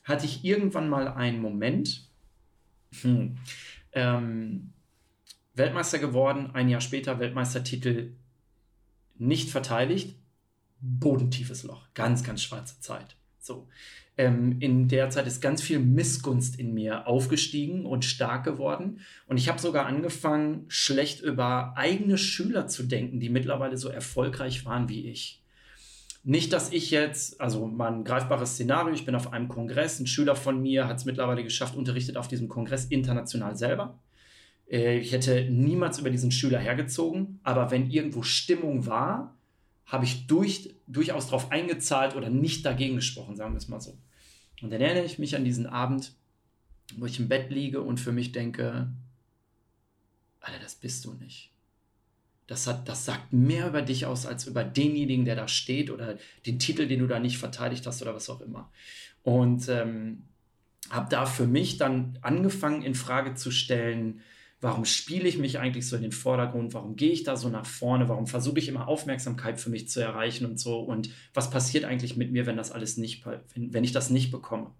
hatte 0.05 0.26
ich 0.26 0.45
irgendwann 0.45 0.89
mal 0.89 1.09
einen 1.09 1.41
Moment, 1.41 2.09
hm, 3.01 3.39
ähm, 3.93 4.72
Weltmeister 5.55 5.99
geworden, 5.99 6.51
ein 6.53 6.68
Jahr 6.68 6.80
später 6.80 7.20
Weltmeistertitel 7.20 8.12
nicht 9.18 9.51
verteidigt, 9.51 10.16
bodentiefes 10.83 11.62
Loch, 11.62 11.89
ganz, 11.95 12.22
ganz 12.24 12.43
schwarze 12.43 12.78
Zeit. 12.80 13.16
So. 13.39 13.68
Ähm, 14.18 14.57
in 14.61 14.89
der 14.89 15.09
Zeit 15.09 15.26
ist 15.26 15.41
ganz 15.41 15.62
viel 15.62 15.78
Missgunst 15.78 16.59
in 16.59 16.74
mir 16.74 17.07
aufgestiegen 17.07 17.87
und 17.87 18.05
stark 18.05 18.45
geworden. 18.45 19.01
Und 19.26 19.39
ich 19.39 19.49
habe 19.49 19.59
sogar 19.59 19.87
angefangen, 19.87 20.66
schlecht 20.68 21.22
über 21.22 21.72
eigene 21.76 22.18
Schüler 22.18 22.66
zu 22.66 22.83
denken, 22.83 23.20
die 23.20 23.30
mittlerweile 23.30 23.78
so 23.78 23.89
erfolgreich 23.89 24.66
waren 24.66 24.89
wie 24.91 25.09
ich. 25.09 25.43
Nicht, 26.24 26.53
dass 26.53 26.70
ich 26.72 26.91
jetzt, 26.91 27.41
also 27.41 27.66
mal 27.66 27.93
ein 27.93 28.05
greifbares 28.05 28.53
Szenario, 28.53 28.95
ich 28.95 29.07
bin 29.07 29.14
auf 29.14 29.33
einem 29.33 29.49
Kongress, 29.49 29.99
ein 29.99 30.07
Schüler 30.07 30.37
von 30.37 30.61
mir 30.61 30.87
hat 30.87 30.99
es 30.99 31.05
mittlerweile 31.05 31.43
geschafft, 31.43 31.74
unterrichtet 31.74 32.16
auf 32.16 32.28
diesem 32.28 32.49
Kongress 32.49 32.85
international 32.85 33.57
selber. 33.57 33.99
Äh, 34.70 34.99
ich 34.99 35.12
hätte 35.12 35.51
niemals 35.51 35.99
über 35.99 36.11
diesen 36.11 36.30
Schüler 36.30 36.59
hergezogen, 36.59 37.41
aber 37.43 37.70
wenn 37.70 37.91
irgendwo 37.91 38.22
Stimmung 38.22 38.87
war, 38.87 39.37
habe 39.87 40.05
ich 40.05 40.26
durch, 40.26 40.74
durchaus 40.87 41.26
darauf 41.26 41.51
eingezahlt 41.51 42.14
oder 42.16 42.30
nicht 42.30 42.64
dagegen 42.64 42.97
gesprochen, 42.97 43.37
sagen 43.37 43.53
wir 43.53 43.59
es 43.59 43.68
mal 43.68 43.80
so. 43.80 43.99
Und 44.62 44.70
dann 44.70 44.80
erinnere 44.80 45.05
ich 45.05 45.18
mich 45.18 45.35
an 45.37 45.45
diesen 45.45 45.66
Abend, 45.66 46.14
wo 46.97 47.07
ich 47.07 47.18
im 47.18 47.28
Bett 47.28 47.51
liege 47.51 47.80
und 47.80 47.99
für 47.99 48.12
mich 48.12 48.33
denke, 48.33 48.93
Alter, 50.41 50.59
das 50.61 50.74
bist 50.74 51.05
du 51.05 51.14
nicht. 51.14 51.51
Das, 52.47 52.66
hat, 52.66 52.89
das 52.89 53.05
sagt 53.05 53.33
mehr 53.33 53.68
über 53.68 53.83
dich 53.83 54.07
aus 54.07 54.26
als 54.26 54.47
über 54.47 54.64
denjenigen, 54.64 55.24
der 55.24 55.37
da 55.37 55.49
steht 55.49 55.91
oder 55.91 56.18
den 56.47 56.59
Titel, 56.59 56.87
den 56.87 57.01
du 57.01 57.07
da 57.07 57.18
nicht 57.18 57.39
verteidigt 57.39 57.87
hast 57.87 58.03
oder 58.03 58.14
was 58.14 58.28
auch 58.28 58.41
immer. 58.41 58.70
Und 59.22 59.68
ähm, 59.68 60.24
habe 60.91 61.09
da 61.09 61.26
für 61.26 61.47
mich 61.47 61.78
dann 61.78 62.18
angefangen, 62.22 62.83
in 62.83 62.95
Frage 62.95 63.35
zu 63.35 63.51
stellen, 63.51 64.20
Warum 64.62 64.84
spiele 64.84 65.28
ich 65.28 65.38
mich 65.38 65.58
eigentlich 65.58 65.88
so 65.88 65.96
in 65.96 66.02
den 66.02 66.12
Vordergrund? 66.12 66.72
Warum 66.72 66.94
gehe 66.94 67.10
ich 67.10 67.24
da 67.24 67.36
so 67.36 67.48
nach 67.48 67.66
vorne? 67.66 68.08
Warum 68.08 68.28
versuche 68.28 68.60
ich 68.60 68.68
immer 68.68 68.86
Aufmerksamkeit 68.86 69.60
für 69.60 69.70
mich 69.70 69.88
zu 69.88 70.00
erreichen 70.00 70.46
und 70.46 70.60
so? 70.60 70.78
Und 70.78 71.10
was 71.34 71.50
passiert 71.50 71.84
eigentlich 71.84 72.16
mit 72.16 72.30
mir, 72.30 72.46
wenn 72.46 72.56
das 72.56 72.70
alles 72.70 72.96
nicht, 72.96 73.26
wenn, 73.26 73.74
wenn 73.74 73.82
ich 73.82 73.90
das 73.90 74.08
nicht 74.08 74.30
bekomme? 74.30 74.70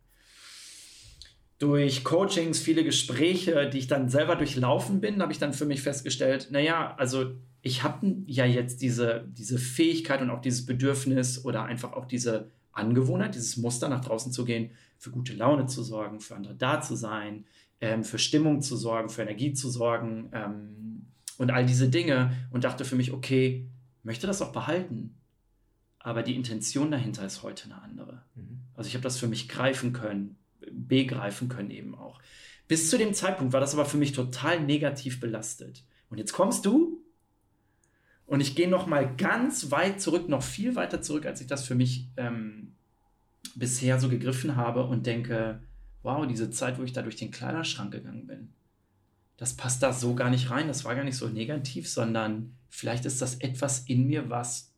Durch 1.59 2.05
Coachings, 2.05 2.61
viele 2.61 2.85
Gespräche, 2.85 3.69
die 3.69 3.79
ich 3.79 3.89
dann 3.89 4.09
selber 4.09 4.37
durchlaufen 4.37 5.01
bin, 5.01 5.21
habe 5.21 5.33
ich 5.33 5.41
dann 5.41 5.53
für 5.53 5.67
mich 5.67 5.83
festgestellt, 5.83 6.49
naja, 6.53 6.95
also 6.97 7.33
ich 7.61 7.83
habe 7.83 8.15
ja 8.27 8.47
jetzt 8.47 8.83
diese, 8.83 9.29
diese 9.37 9.59
Fähigkeit 9.59 10.23
und 10.23 10.31
auch 10.31 10.41
dieses 10.41 10.65
Bedürfnis 10.65 11.45
oder 11.45 11.65
einfach 11.65 11.95
auch 11.95 12.07
diese 12.07 12.53
Angewohnheit, 12.71 13.35
dieses 13.35 13.57
Muster 13.57 13.89
nach 13.89 14.05
draußen 14.05 14.31
zu 14.31 14.45
gehen, 14.45 14.71
für 14.97 15.11
gute 15.11 15.35
Laune 15.35 15.67
zu 15.67 15.83
sorgen, 15.83 16.21
für 16.21 16.37
andere 16.37 16.55
da 16.55 16.81
zu 16.81 16.95
sein, 16.95 17.47
ähm, 17.83 18.05
für 18.05 18.19
Stimmung 18.19 18.63
zu 18.63 18.77
sorgen, 18.77 19.11
für 19.11 19.23
Energie 19.23 19.53
zu 19.53 19.69
sorgen 19.69 20.31
ähm, 20.33 21.07
und 21.37 21.51
all 21.51 21.67
diese 21.67 21.89
Dinge 21.89 22.35
und 22.51 22.65
dachte 22.65 22.85
für 22.85 22.97
mich, 22.97 23.13
okay, 23.13 23.69
möchte 24.05 24.27
das 24.27 24.41
auch 24.41 24.53
behalten. 24.53 25.19
Aber 25.99 26.23
die 26.23 26.37
Intention 26.37 26.91
dahinter 26.91 27.27
ist 27.27 27.43
heute 27.43 27.65
eine 27.65 27.83
andere. 27.83 28.23
Mhm. 28.37 28.61
Also 28.75 28.89
ich 28.89 28.95
habe 28.95 29.03
das 29.03 29.19
für 29.19 29.27
mich 29.27 29.49
greifen 29.49 29.93
können, 29.93 30.37
begreifen 30.71 31.49
können 31.49 31.71
eben 31.71 31.97
auch. 31.97 32.21
Bis 32.69 32.89
zu 32.89 32.97
dem 32.97 33.15
Zeitpunkt 33.15 33.53
war 33.53 33.61
das 33.61 33.75
aber 33.75 33.85
für 33.85 33.99
mich 33.99 34.13
total 34.13 34.61
negativ 34.61 35.21
belastet. 35.21 35.85
Und 36.09 36.19
jetzt 36.19 36.33
kommst 36.33 36.65
du 36.65 37.03
und 38.27 38.41
ich 38.41 38.55
gehe 38.55 38.69
noch 38.69 38.87
mal 38.87 39.17
ganz 39.17 39.73
weit 39.73 40.01
zurück, 40.01 40.29
noch 40.29 40.45
viel 40.45 40.77
weiter 40.77 41.03
zurück, 41.03 41.27
als 41.27 41.41
ich 41.41 41.49
das 41.49 41.65
für 41.67 41.75
mich 41.75 42.09
ähm, 42.17 42.77
bisher 43.57 43.99
so 43.99 44.09
gegriffen 44.09 44.55
habe 44.55 44.85
und 44.85 45.05
denke, 45.05 45.63
wow, 46.03 46.27
diese 46.27 46.51
Zeit, 46.51 46.79
wo 46.79 46.83
ich 46.83 46.93
da 46.93 47.03
durch 47.03 47.17
den 47.17 47.31
Kleiderschrank 47.31 47.93
gegangen 47.93 48.27
bin, 48.27 48.53
das 49.37 49.55
passt 49.55 49.83
da 49.83 49.93
so 49.93 50.15
gar 50.15 50.31
nicht 50.31 50.51
rein, 50.51 50.69
das 50.69 50.85
war 50.85 50.95
gar 50.95 51.05
nicht 51.05 51.17
so 51.17 51.29
negativ, 51.29 51.89
sondern 51.89 52.55
vielleicht 52.69 53.05
ist 53.05 53.23
das 53.23 53.37
etwas 53.37 53.81
in 53.81 54.07
mir, 54.07 54.31
was 54.31 54.73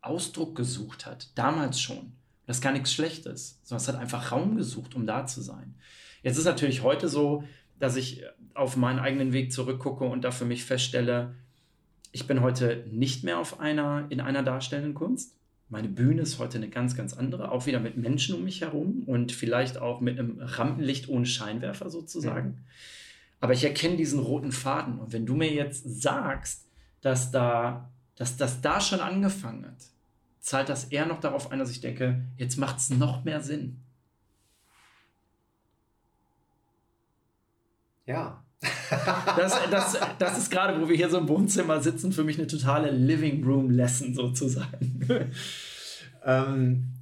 Ausdruck 0.00 0.56
gesucht 0.56 1.06
hat, 1.06 1.30
damals 1.36 1.80
schon. 1.80 2.12
Das 2.46 2.58
ist 2.58 2.62
gar 2.62 2.72
nichts 2.72 2.92
Schlechtes, 2.92 3.58
sondern 3.62 3.82
es 3.82 3.88
hat 3.88 3.96
einfach 3.96 4.32
Raum 4.32 4.56
gesucht, 4.56 4.94
um 4.94 5.06
da 5.06 5.26
zu 5.26 5.40
sein. 5.40 5.74
Jetzt 6.22 6.38
ist 6.38 6.44
natürlich 6.44 6.82
heute 6.82 7.08
so, 7.08 7.44
dass 7.78 7.96
ich 7.96 8.22
auf 8.54 8.76
meinen 8.76 8.98
eigenen 8.98 9.32
Weg 9.32 9.52
zurückgucke 9.52 10.04
und 10.04 10.22
da 10.22 10.30
für 10.30 10.44
mich 10.44 10.64
feststelle, 10.64 11.34
ich 12.12 12.26
bin 12.26 12.40
heute 12.40 12.86
nicht 12.90 13.24
mehr 13.24 13.38
auf 13.38 13.60
einer, 13.60 14.06
in 14.08 14.20
einer 14.20 14.42
darstellenden 14.42 14.94
Kunst. 14.94 15.36
Meine 15.68 15.88
Bühne 15.88 16.22
ist 16.22 16.38
heute 16.38 16.58
eine 16.58 16.68
ganz, 16.68 16.94
ganz 16.94 17.12
andere, 17.12 17.50
auch 17.50 17.66
wieder 17.66 17.80
mit 17.80 17.96
Menschen 17.96 18.36
um 18.36 18.44
mich 18.44 18.60
herum 18.60 19.02
und 19.06 19.32
vielleicht 19.32 19.78
auch 19.78 20.00
mit 20.00 20.18
einem 20.18 20.38
Rampenlicht 20.40 21.08
ohne 21.08 21.26
Scheinwerfer 21.26 21.90
sozusagen. 21.90 22.48
Mhm. 22.48 22.58
Aber 23.40 23.52
ich 23.52 23.64
erkenne 23.64 23.96
diesen 23.96 24.20
roten 24.20 24.52
Faden. 24.52 24.98
Und 25.00 25.12
wenn 25.12 25.26
du 25.26 25.34
mir 25.34 25.52
jetzt 25.52 26.00
sagst, 26.00 26.66
dass 27.00 27.32
da, 27.32 27.90
dass 28.14 28.36
das 28.36 28.60
da 28.60 28.80
schon 28.80 29.00
angefangen 29.00 29.66
hat, 29.66 29.90
zahlt 30.38 30.68
das 30.68 30.84
eher 30.84 31.06
noch 31.06 31.18
darauf 31.18 31.50
ein, 31.50 31.58
dass 31.58 31.70
ich 31.70 31.80
denke, 31.80 32.24
jetzt 32.36 32.56
macht 32.56 32.78
es 32.78 32.90
noch 32.90 33.24
mehr 33.24 33.40
Sinn. 33.40 33.80
Ja. 38.06 38.45
Das, 38.90 39.70
das, 39.70 39.98
das 40.18 40.38
ist 40.38 40.50
gerade, 40.50 40.80
wo 40.80 40.88
wir 40.88 40.96
hier 40.96 41.08
so 41.08 41.18
im 41.18 41.28
Wohnzimmer 41.28 41.80
sitzen, 41.80 42.12
für 42.12 42.24
mich 42.24 42.38
eine 42.38 42.46
totale 42.46 42.90
Living 42.90 43.44
Room 43.44 43.70
Lesson 43.70 44.14
sozusagen. 44.14 45.08
ähm, 46.24 46.92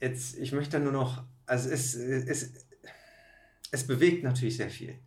jetzt, 0.00 0.38
ich 0.38 0.52
möchte 0.52 0.78
nur 0.80 0.92
noch, 0.92 1.24
also 1.46 1.68
es, 1.70 1.94
es, 1.94 2.52
es 3.70 3.86
bewegt 3.86 4.24
natürlich 4.24 4.56
sehr 4.56 4.70
viel. 4.70 4.98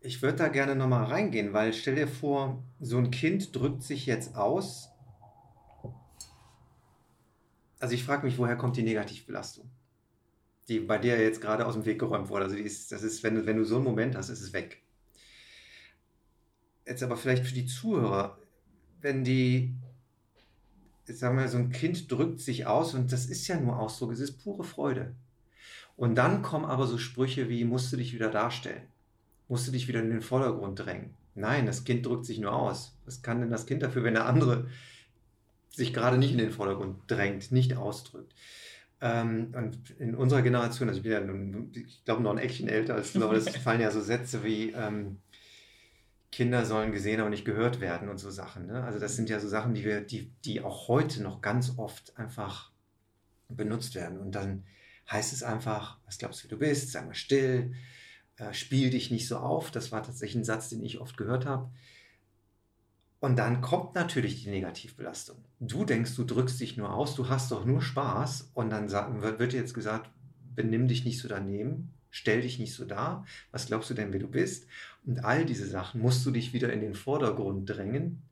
Ich 0.00 0.20
würde 0.20 0.38
da 0.38 0.48
gerne 0.48 0.74
nochmal 0.74 1.04
reingehen, 1.04 1.52
weil 1.52 1.72
stell 1.72 1.94
dir 1.94 2.08
vor, 2.08 2.62
so 2.80 2.98
ein 2.98 3.10
Kind 3.10 3.54
drückt 3.54 3.84
sich 3.84 4.06
jetzt 4.06 4.34
aus. 4.34 4.90
Also 7.78 7.94
ich 7.94 8.04
frage 8.04 8.26
mich, 8.26 8.38
woher 8.38 8.56
kommt 8.56 8.76
die 8.76 8.82
Negativbelastung? 8.82 9.70
Die 10.68 10.80
bei 10.80 10.98
dir 10.98 11.20
jetzt 11.20 11.40
gerade 11.40 11.66
aus 11.66 11.74
dem 11.74 11.84
Weg 11.84 11.98
geräumt 11.98 12.28
wurde. 12.28 12.44
Also 12.44 12.56
ist, 12.56 12.92
das 12.92 13.02
ist, 13.02 13.22
wenn 13.22 13.34
du, 13.34 13.46
wenn 13.46 13.56
du 13.56 13.64
so 13.64 13.76
einen 13.76 13.84
Moment 13.84 14.16
hast, 14.16 14.28
ist 14.28 14.42
es 14.42 14.52
weg. 14.52 14.82
Jetzt 16.86 17.02
aber 17.02 17.16
vielleicht 17.16 17.46
für 17.46 17.54
die 17.54 17.66
Zuhörer, 17.66 18.38
wenn 19.00 19.24
die, 19.24 19.74
jetzt 21.06 21.20
sagen 21.20 21.38
wir, 21.38 21.48
so 21.48 21.58
ein 21.58 21.70
Kind 21.70 22.10
drückt 22.10 22.40
sich 22.40 22.66
aus 22.66 22.94
und 22.94 23.12
das 23.12 23.26
ist 23.26 23.46
ja 23.48 23.60
nur 23.60 23.78
Ausdruck, 23.78 24.12
es 24.12 24.20
ist 24.20 24.42
pure 24.42 24.64
Freude. 24.64 25.14
Und 25.96 26.14
dann 26.16 26.42
kommen 26.42 26.64
aber 26.64 26.86
so 26.86 26.98
Sprüche 26.98 27.48
wie, 27.48 27.64
musst 27.64 27.92
du 27.92 27.96
dich 27.96 28.14
wieder 28.14 28.30
darstellen, 28.30 28.82
musst 29.48 29.68
du 29.68 29.72
dich 29.72 29.88
wieder 29.88 30.00
in 30.00 30.10
den 30.10 30.22
Vordergrund 30.22 30.78
drängen. 30.78 31.14
Nein, 31.34 31.66
das 31.66 31.84
Kind 31.84 32.04
drückt 32.04 32.26
sich 32.26 32.38
nur 32.38 32.52
aus. 32.52 32.96
Was 33.04 33.22
kann 33.22 33.40
denn 33.40 33.50
das 33.50 33.66
Kind 33.66 33.82
dafür, 33.82 34.04
wenn 34.04 34.14
der 34.14 34.26
andere 34.26 34.68
sich 35.70 35.94
gerade 35.94 36.18
nicht 36.18 36.32
in 36.32 36.38
den 36.38 36.50
Vordergrund 36.50 36.98
drängt, 37.06 37.52
nicht 37.52 37.76
ausdrückt? 37.76 38.34
Ähm, 39.04 39.52
und 39.56 39.90
in 39.98 40.14
unserer 40.14 40.42
Generation, 40.42 40.88
also 40.88 40.98
ich 40.98 41.02
bin 41.02 41.12
ja, 41.12 41.20
nun, 41.20 41.72
ich 41.74 42.04
glaube, 42.04 42.22
noch 42.22 42.30
ein 42.30 42.38
Eckchen 42.38 42.68
älter 42.68 42.94
als 42.94 43.12
du, 43.12 43.24
aber 43.24 43.34
es 43.34 43.48
fallen 43.56 43.80
ja 43.80 43.90
so 43.90 44.00
Sätze 44.00 44.44
wie 44.44 44.70
ähm, 44.70 45.18
Kinder 46.30 46.64
sollen 46.64 46.92
gesehen, 46.92 47.20
aber 47.20 47.28
nicht 47.28 47.44
gehört 47.44 47.80
werden 47.80 48.08
und 48.08 48.18
so 48.18 48.30
Sachen. 48.30 48.68
Ne? 48.68 48.84
Also 48.84 49.00
das 49.00 49.16
sind 49.16 49.28
ja 49.28 49.40
so 49.40 49.48
Sachen, 49.48 49.74
die 49.74 49.84
wir, 49.84 50.02
die, 50.02 50.30
die 50.44 50.60
auch 50.60 50.86
heute 50.86 51.20
noch 51.20 51.40
ganz 51.42 51.74
oft 51.78 52.16
einfach 52.16 52.70
benutzt 53.48 53.96
werden. 53.96 54.18
Und 54.18 54.36
dann 54.36 54.62
heißt 55.10 55.32
es 55.32 55.42
einfach, 55.42 55.98
was 56.06 56.18
glaubst 56.18 56.40
du, 56.40 56.44
wie 56.44 56.50
du 56.50 56.58
bist, 56.58 56.92
sei 56.92 57.02
mal 57.02 57.14
still, 57.14 57.74
äh, 58.36 58.54
spiel 58.54 58.90
dich 58.90 59.10
nicht 59.10 59.26
so 59.26 59.38
auf. 59.38 59.72
Das 59.72 59.90
war 59.90 60.04
tatsächlich 60.04 60.42
ein 60.42 60.44
Satz, 60.44 60.68
den 60.68 60.84
ich 60.84 61.00
oft 61.00 61.16
gehört 61.16 61.44
habe. 61.44 61.72
Und 63.22 63.36
dann 63.36 63.60
kommt 63.60 63.94
natürlich 63.94 64.42
die 64.42 64.50
Negativbelastung. 64.50 65.36
Du 65.60 65.84
denkst, 65.84 66.16
du 66.16 66.24
drückst 66.24 66.58
dich 66.58 66.76
nur 66.76 66.92
aus, 66.92 67.14
du 67.14 67.28
hast 67.28 67.52
doch 67.52 67.64
nur 67.64 67.80
Spaß. 67.80 68.50
Und 68.52 68.70
dann 68.70 68.90
wird 68.90 69.52
dir 69.52 69.60
jetzt 69.60 69.74
gesagt, 69.74 70.10
benimm 70.56 70.88
dich 70.88 71.04
nicht 71.04 71.20
so 71.20 71.28
daneben, 71.28 71.94
stell 72.10 72.40
dich 72.40 72.58
nicht 72.58 72.74
so 72.74 72.84
dar. 72.84 73.24
Was 73.52 73.66
glaubst 73.66 73.88
du 73.90 73.94
denn, 73.94 74.12
wer 74.12 74.18
du 74.18 74.26
bist? 74.26 74.66
Und 75.06 75.24
all 75.24 75.44
diese 75.44 75.68
Sachen 75.68 76.00
musst 76.00 76.26
du 76.26 76.32
dich 76.32 76.52
wieder 76.52 76.72
in 76.72 76.80
den 76.80 76.96
Vordergrund 76.96 77.70
drängen. 77.70 78.22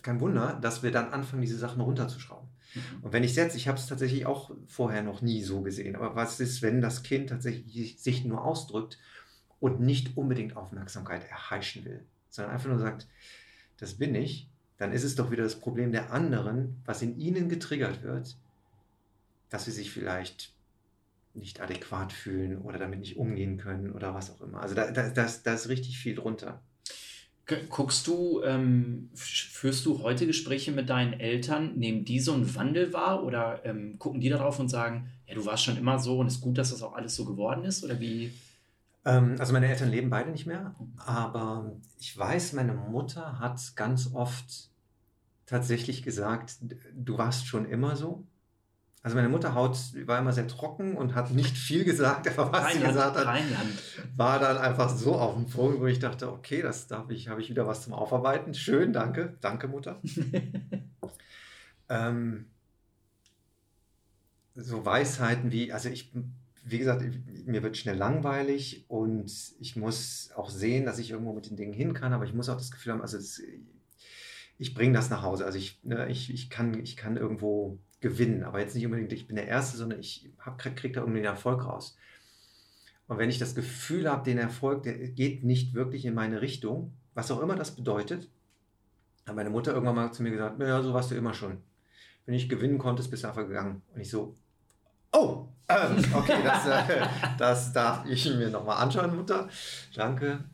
Kein 0.00 0.20
Wunder, 0.20 0.58
dass 0.62 0.82
wir 0.82 0.92
dann 0.92 1.12
anfangen, 1.12 1.42
diese 1.42 1.58
Sachen 1.58 1.82
runterzuschrauben. 1.82 2.48
Mhm. 2.74 3.04
Und 3.04 3.12
wenn 3.12 3.22
ich 3.22 3.36
jetzt, 3.36 3.54
ich 3.54 3.68
habe 3.68 3.76
es 3.76 3.86
tatsächlich 3.86 4.24
auch 4.24 4.50
vorher 4.66 5.02
noch 5.02 5.20
nie 5.20 5.42
so 5.42 5.60
gesehen, 5.60 5.94
aber 5.94 6.16
was 6.16 6.40
ist, 6.40 6.62
wenn 6.62 6.80
das 6.80 7.02
Kind 7.02 7.28
tatsächlich 7.28 8.00
sich 8.00 8.24
nur 8.24 8.42
ausdrückt 8.42 8.98
und 9.60 9.80
nicht 9.80 10.16
unbedingt 10.16 10.56
Aufmerksamkeit 10.56 11.28
erheischen 11.28 11.84
will, 11.84 12.04
sondern 12.30 12.54
einfach 12.54 12.68
nur 12.68 12.78
sagt, 12.78 13.06
das 13.78 13.94
bin 13.94 14.14
ich, 14.14 14.48
dann 14.76 14.92
ist 14.92 15.04
es 15.04 15.16
doch 15.16 15.30
wieder 15.30 15.42
das 15.42 15.58
Problem 15.58 15.92
der 15.92 16.12
anderen, 16.12 16.80
was 16.84 17.02
in 17.02 17.18
ihnen 17.18 17.48
getriggert 17.48 18.02
wird, 18.02 18.36
dass 19.50 19.64
sie 19.64 19.72
sich 19.72 19.90
vielleicht 19.90 20.52
nicht 21.34 21.60
adäquat 21.60 22.12
fühlen 22.12 22.58
oder 22.58 22.78
damit 22.78 23.00
nicht 23.00 23.16
umgehen 23.16 23.58
können 23.58 23.92
oder 23.92 24.14
was 24.14 24.30
auch 24.30 24.40
immer. 24.40 24.60
Also 24.60 24.74
da, 24.74 24.90
da, 24.90 25.08
das, 25.10 25.42
da 25.42 25.54
ist 25.54 25.68
richtig 25.68 25.98
viel 25.98 26.14
drunter. 26.14 26.62
Guckst 27.70 28.06
du, 28.06 28.42
ähm, 28.42 29.08
führst 29.14 29.86
du 29.86 30.02
heute 30.02 30.26
Gespräche 30.26 30.70
mit 30.70 30.90
deinen 30.90 31.14
Eltern? 31.14 31.76
Nehmen 31.76 32.04
die 32.04 32.20
so 32.20 32.34
einen 32.34 32.54
Wandel 32.54 32.92
wahr 32.92 33.24
oder 33.24 33.64
ähm, 33.64 33.98
gucken 33.98 34.20
die 34.20 34.28
darauf 34.28 34.58
und 34.58 34.68
sagen, 34.68 35.08
ja, 35.26 35.34
du 35.34 35.46
warst 35.46 35.64
schon 35.64 35.78
immer 35.78 35.98
so 35.98 36.18
und 36.18 36.26
es 36.26 36.34
ist 36.34 36.40
gut, 36.42 36.58
dass 36.58 36.70
das 36.70 36.82
auch 36.82 36.92
alles 36.92 37.16
so 37.16 37.24
geworden 37.24 37.64
ist? 37.64 37.82
Oder 37.84 38.00
wie? 38.00 38.32
Ähm, 39.04 39.36
also 39.38 39.52
meine 39.52 39.68
Eltern 39.68 39.90
leben 39.90 40.10
beide 40.10 40.30
nicht 40.30 40.46
mehr, 40.46 40.74
aber 40.98 41.72
ich 41.98 42.16
weiß, 42.16 42.52
meine 42.52 42.74
Mutter 42.74 43.38
hat 43.38 43.76
ganz 43.76 44.12
oft 44.12 44.70
tatsächlich 45.46 46.02
gesagt, 46.02 46.56
du 46.94 47.18
warst 47.18 47.46
schon 47.46 47.64
immer 47.64 47.96
so. 47.96 48.24
Also 49.02 49.16
meine 49.16 49.28
Mutter 49.28 49.54
haut, 49.54 49.78
war 50.06 50.18
immer 50.18 50.32
sehr 50.32 50.48
trocken 50.48 50.96
und 50.96 51.14
hat 51.14 51.30
nicht 51.30 51.56
viel 51.56 51.84
gesagt, 51.84 52.28
aber 52.38 52.52
was 52.52 52.64
Rheinland, 52.64 52.80
sie 52.80 52.86
gesagt 52.88 53.16
hat, 53.16 53.26
Rheinland. 53.26 53.82
war 54.16 54.38
dann 54.38 54.58
einfach 54.58 54.90
so 54.90 55.14
auf 55.14 55.34
dem 55.34 55.46
Punkt, 55.46 55.80
wo 55.80 55.86
ich 55.86 56.00
dachte, 56.00 56.30
okay, 56.30 56.62
das 56.62 56.88
darf 56.88 57.08
ich, 57.10 57.28
habe 57.28 57.40
ich 57.40 57.48
wieder 57.48 57.66
was 57.66 57.82
zum 57.82 57.94
Aufarbeiten. 57.94 58.54
Schön, 58.54 58.92
danke, 58.92 59.38
danke 59.40 59.68
Mutter. 59.68 60.02
ähm, 61.88 62.46
so 64.56 64.84
Weisheiten 64.84 65.52
wie, 65.52 65.72
also 65.72 65.88
ich 65.88 66.12
wie 66.70 66.78
gesagt, 66.78 67.04
mir 67.46 67.62
wird 67.62 67.76
schnell 67.76 67.96
langweilig 67.96 68.84
und 68.88 69.32
ich 69.58 69.76
muss 69.76 70.30
auch 70.34 70.50
sehen, 70.50 70.84
dass 70.84 70.98
ich 70.98 71.10
irgendwo 71.10 71.32
mit 71.32 71.48
den 71.48 71.56
Dingen 71.56 71.72
hin 71.72 71.94
kann, 71.94 72.12
aber 72.12 72.24
ich 72.24 72.34
muss 72.34 72.48
auch 72.48 72.56
das 72.56 72.70
Gefühl 72.70 72.92
haben, 72.92 73.02
also 73.02 73.16
das, 73.16 73.40
ich 74.58 74.74
bringe 74.74 74.94
das 74.94 75.10
nach 75.10 75.22
Hause. 75.22 75.44
Also 75.44 75.58
ich, 75.58 75.80
ne, 75.84 76.08
ich, 76.08 76.32
ich, 76.32 76.50
kann, 76.50 76.78
ich 76.80 76.96
kann 76.96 77.16
irgendwo 77.16 77.78
gewinnen, 78.00 78.44
aber 78.44 78.60
jetzt 78.60 78.74
nicht 78.74 78.84
unbedingt, 78.84 79.12
ich 79.12 79.26
bin 79.26 79.36
der 79.36 79.48
Erste, 79.48 79.76
sondern 79.76 80.00
ich 80.00 80.30
kriege 80.58 80.74
krieg 80.74 80.92
da 80.92 81.00
irgendwie 81.00 81.20
den 81.20 81.26
Erfolg 81.26 81.64
raus. 81.64 81.96
Und 83.06 83.18
wenn 83.18 83.30
ich 83.30 83.38
das 83.38 83.54
Gefühl 83.54 84.08
habe, 84.10 84.24
den 84.24 84.38
Erfolg, 84.38 84.82
der 84.82 84.94
geht 84.94 85.42
nicht 85.42 85.74
wirklich 85.74 86.04
in 86.04 86.14
meine 86.14 86.42
Richtung, 86.42 86.92
was 87.14 87.30
auch 87.30 87.40
immer 87.40 87.56
das 87.56 87.74
bedeutet, 87.74 88.30
hat 89.26 89.34
meine 89.34 89.50
Mutter 89.50 89.72
irgendwann 89.72 89.96
mal 89.96 90.12
zu 90.12 90.22
mir 90.22 90.30
gesagt, 90.30 90.60
ja, 90.60 90.82
so 90.82 90.92
warst 90.92 91.10
du 91.10 91.14
immer 91.14 91.34
schon. 91.34 91.58
Wenn 92.26 92.34
ich 92.34 92.48
gewinnen 92.48 92.78
konnte, 92.78 93.02
bist 93.08 93.24
du 93.24 93.28
einfach 93.28 93.46
gegangen. 93.46 93.82
Und 93.94 94.00
ich 94.00 94.10
so, 94.10 94.34
Oh, 95.12 95.48
ähm, 95.68 96.02
okay, 96.14 96.42
das, 96.42 96.66
äh, 96.66 97.06
das 97.38 97.72
darf 97.72 98.06
ich 98.06 98.24
mir 98.26 98.48
nochmal 98.48 98.82
anschauen, 98.82 99.14
Mutter. 99.14 99.48
Danke. 99.94 100.44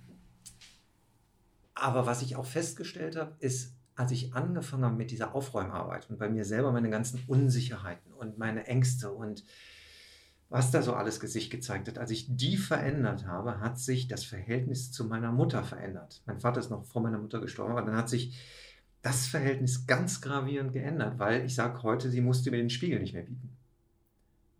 Aber 1.74 2.06
was 2.06 2.22
ich 2.22 2.36
auch 2.36 2.46
festgestellt 2.46 3.16
habe, 3.16 3.34
ist, 3.38 3.74
als 3.96 4.10
ich 4.10 4.34
angefangen 4.34 4.84
habe 4.84 4.96
mit 4.96 5.10
dieser 5.10 5.34
Aufräumarbeit 5.34 6.10
und 6.10 6.18
bei 6.18 6.28
mir 6.28 6.44
selber 6.44 6.72
meine 6.72 6.90
ganzen 6.90 7.22
Unsicherheiten 7.26 8.12
und 8.12 8.38
meine 8.38 8.66
Ängste 8.66 9.12
und 9.12 9.44
was 10.50 10.70
da 10.70 10.82
so 10.82 10.94
alles 10.94 11.20
Gesicht 11.20 11.50
gezeigt 11.50 11.88
hat, 11.88 11.98
als 11.98 12.10
ich 12.10 12.26
die 12.36 12.56
verändert 12.56 13.26
habe, 13.26 13.60
hat 13.60 13.78
sich 13.78 14.08
das 14.08 14.24
Verhältnis 14.24 14.92
zu 14.92 15.04
meiner 15.04 15.32
Mutter 15.32 15.64
verändert. 15.64 16.22
Mein 16.26 16.38
Vater 16.38 16.60
ist 16.60 16.70
noch 16.70 16.84
vor 16.84 17.02
meiner 17.02 17.18
Mutter 17.18 17.40
gestorben, 17.40 17.72
aber 17.72 17.82
dann 17.82 17.96
hat 17.96 18.08
sich 18.08 18.38
das 19.02 19.26
Verhältnis 19.26 19.86
ganz 19.86 20.20
gravierend 20.20 20.72
geändert, 20.72 21.18
weil 21.18 21.44
ich 21.44 21.54
sage 21.54 21.82
heute, 21.82 22.08
sie 22.10 22.20
musste 22.20 22.50
mir 22.50 22.58
den 22.58 22.70
Spiegel 22.70 23.00
nicht 23.00 23.14
mehr 23.14 23.24
bieten 23.24 23.56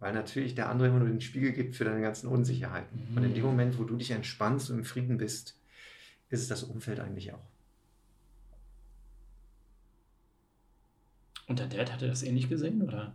weil 0.04 0.12
natürlich 0.12 0.54
der 0.54 0.68
andere 0.68 0.88
immer 0.88 0.98
nur 0.98 1.08
den 1.08 1.22
Spiegel 1.22 1.52
gibt 1.52 1.76
für 1.76 1.84
deine 1.86 2.02
ganzen 2.02 2.28
Unsicherheiten. 2.28 3.08
Mhm. 3.08 3.16
Und 3.16 3.24
in 3.24 3.32
dem 3.32 3.42
mhm. 3.42 3.48
Moment, 3.48 3.78
wo 3.78 3.84
du 3.84 3.96
dich 3.96 4.10
entspannst 4.10 4.68
und 4.68 4.80
im 4.80 4.84
Frieden 4.84 5.16
bist, 5.16 5.58
ist 6.28 6.42
es 6.42 6.48
das 6.48 6.62
Umfeld 6.62 7.00
eigentlich 7.00 7.32
auch. 7.32 7.46
Und 11.46 11.58
der 11.58 11.68
Dad 11.68 11.90
hatte 11.90 12.06
das 12.06 12.22
ähnlich 12.22 12.50
gesehen, 12.50 12.82
oder? 12.82 13.14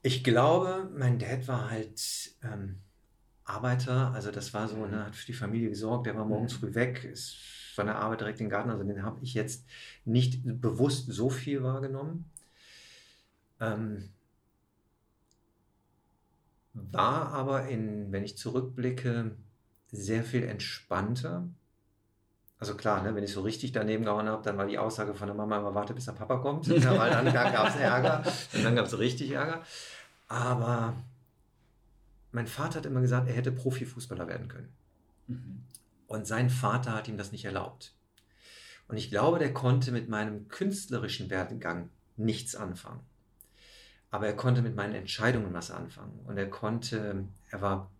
Ich 0.00 0.24
glaube, 0.24 0.88
mein 0.96 1.18
Dad 1.18 1.46
war 1.46 1.68
halt 1.68 2.00
ähm, 2.42 2.76
Arbeiter, 3.44 4.12
also 4.14 4.30
das 4.30 4.54
war 4.54 4.66
so, 4.66 4.76
mhm. 4.76 4.92
ne, 4.92 5.04
hat 5.04 5.14
für 5.14 5.26
die 5.26 5.34
Familie 5.34 5.68
gesorgt, 5.68 6.06
der 6.06 6.16
war 6.16 6.24
morgens 6.24 6.54
mhm. 6.54 6.60
früh 6.60 6.74
weg, 6.74 7.04
ist 7.04 7.36
von 7.74 7.84
der 7.84 7.96
Arbeit 7.96 8.22
direkt 8.22 8.40
in 8.40 8.46
den 8.46 8.50
Garten, 8.50 8.70
also 8.70 8.82
den 8.82 9.02
habe 9.02 9.22
ich 9.22 9.34
jetzt 9.34 9.66
nicht 10.06 10.40
bewusst 10.42 11.12
so 11.12 11.28
viel 11.28 11.62
wahrgenommen. 11.62 12.30
Ähm, 13.60 14.08
war 16.90 17.32
aber, 17.32 17.68
in, 17.68 18.12
wenn 18.12 18.24
ich 18.24 18.36
zurückblicke, 18.36 19.36
sehr 19.92 20.24
viel 20.24 20.44
entspannter. 20.44 21.48
Also 22.58 22.74
klar, 22.74 23.02
ne, 23.02 23.14
wenn 23.14 23.24
ich 23.24 23.32
so 23.32 23.40
richtig 23.40 23.72
daneben 23.72 24.04
gehauen 24.04 24.28
habe, 24.28 24.42
dann 24.42 24.58
war 24.58 24.66
die 24.66 24.78
Aussage 24.78 25.14
von 25.14 25.26
der 25.26 25.34
Mama 25.34 25.58
immer, 25.58 25.74
warte, 25.74 25.94
bis 25.94 26.04
der 26.04 26.12
Papa 26.12 26.36
kommt. 26.36 26.66
Ja, 26.68 26.98
weil 26.98 27.10
dann 27.10 27.32
gab 27.32 27.68
es 27.68 27.76
Ärger 27.76 28.22
und 28.54 28.64
dann 28.64 28.76
gab 28.76 28.86
es 28.86 28.98
richtig 28.98 29.30
Ärger. 29.30 29.62
Aber 30.28 30.94
mein 32.32 32.46
Vater 32.46 32.78
hat 32.78 32.86
immer 32.86 33.00
gesagt, 33.00 33.28
er 33.28 33.34
hätte 33.34 33.50
Profifußballer 33.50 34.28
werden 34.28 34.48
können. 34.48 34.72
Mhm. 35.26 35.62
Und 36.06 36.26
sein 36.26 36.50
Vater 36.50 36.94
hat 36.94 37.08
ihm 37.08 37.16
das 37.16 37.32
nicht 37.32 37.44
erlaubt. 37.44 37.94
Und 38.88 38.96
ich 38.96 39.10
glaube, 39.10 39.38
der 39.38 39.54
konnte 39.54 39.92
mit 39.92 40.08
meinem 40.08 40.48
künstlerischen 40.48 41.30
Werdegang 41.30 41.88
nichts 42.16 42.56
anfangen. 42.56 43.00
Aber 44.10 44.26
er 44.26 44.34
konnte 44.34 44.62
mit 44.62 44.74
meinen 44.74 44.94
Entscheidungen 44.94 45.52
was 45.54 45.70
anfangen. 45.70 46.18
Und 46.26 46.36
er 46.36 46.50
konnte, 46.50 47.28
er 47.50 47.60
war, 47.60 47.90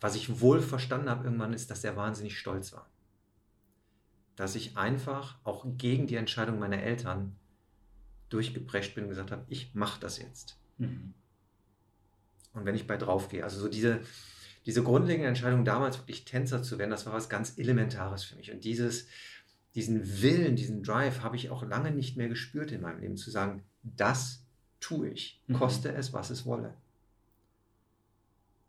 was 0.00 0.16
ich 0.16 0.40
wohl 0.40 0.60
verstanden 0.60 1.08
habe 1.08 1.24
irgendwann, 1.24 1.52
ist, 1.52 1.70
dass 1.70 1.84
er 1.84 1.96
wahnsinnig 1.96 2.38
stolz 2.38 2.72
war. 2.72 2.88
Dass 4.34 4.54
ich 4.54 4.76
einfach 4.76 5.38
auch 5.44 5.64
gegen 5.76 6.06
die 6.06 6.16
Entscheidung 6.16 6.58
meiner 6.58 6.82
Eltern 6.82 7.36
durchgeprescht 8.28 8.94
bin 8.94 9.04
und 9.04 9.10
gesagt 9.10 9.30
habe, 9.30 9.44
ich 9.48 9.74
mache 9.74 10.00
das 10.00 10.18
jetzt. 10.18 10.58
Mhm. 10.78 11.14
Und 12.52 12.64
wenn 12.64 12.74
ich 12.74 12.86
bei 12.86 12.96
drauf 12.96 13.28
gehe, 13.28 13.44
also 13.44 13.60
so 13.60 13.68
diese, 13.68 14.00
diese 14.66 14.82
grundlegende 14.82 15.28
Entscheidung 15.28 15.64
damals 15.64 15.98
wirklich 15.98 16.24
Tänzer 16.24 16.62
zu 16.62 16.78
werden, 16.78 16.90
das 16.90 17.06
war 17.06 17.12
was 17.12 17.28
ganz 17.28 17.58
Elementares 17.58 18.24
für 18.24 18.36
mich. 18.36 18.50
Und 18.52 18.64
dieses, 18.64 19.06
diesen 19.74 20.22
Willen, 20.22 20.56
diesen 20.56 20.82
Drive 20.82 21.22
habe 21.22 21.36
ich 21.36 21.50
auch 21.50 21.62
lange 21.62 21.90
nicht 21.90 22.16
mehr 22.16 22.28
gespürt 22.28 22.72
in 22.72 22.80
meinem 22.80 23.00
Leben, 23.00 23.16
zu 23.16 23.30
sagen, 23.30 23.62
das 23.82 24.44
tue 24.80 25.10
ich, 25.10 25.40
mhm. 25.46 25.54
koste 25.54 25.90
mhm. 25.90 25.96
es, 25.96 26.12
was 26.12 26.30
es 26.30 26.46
wolle. 26.46 26.74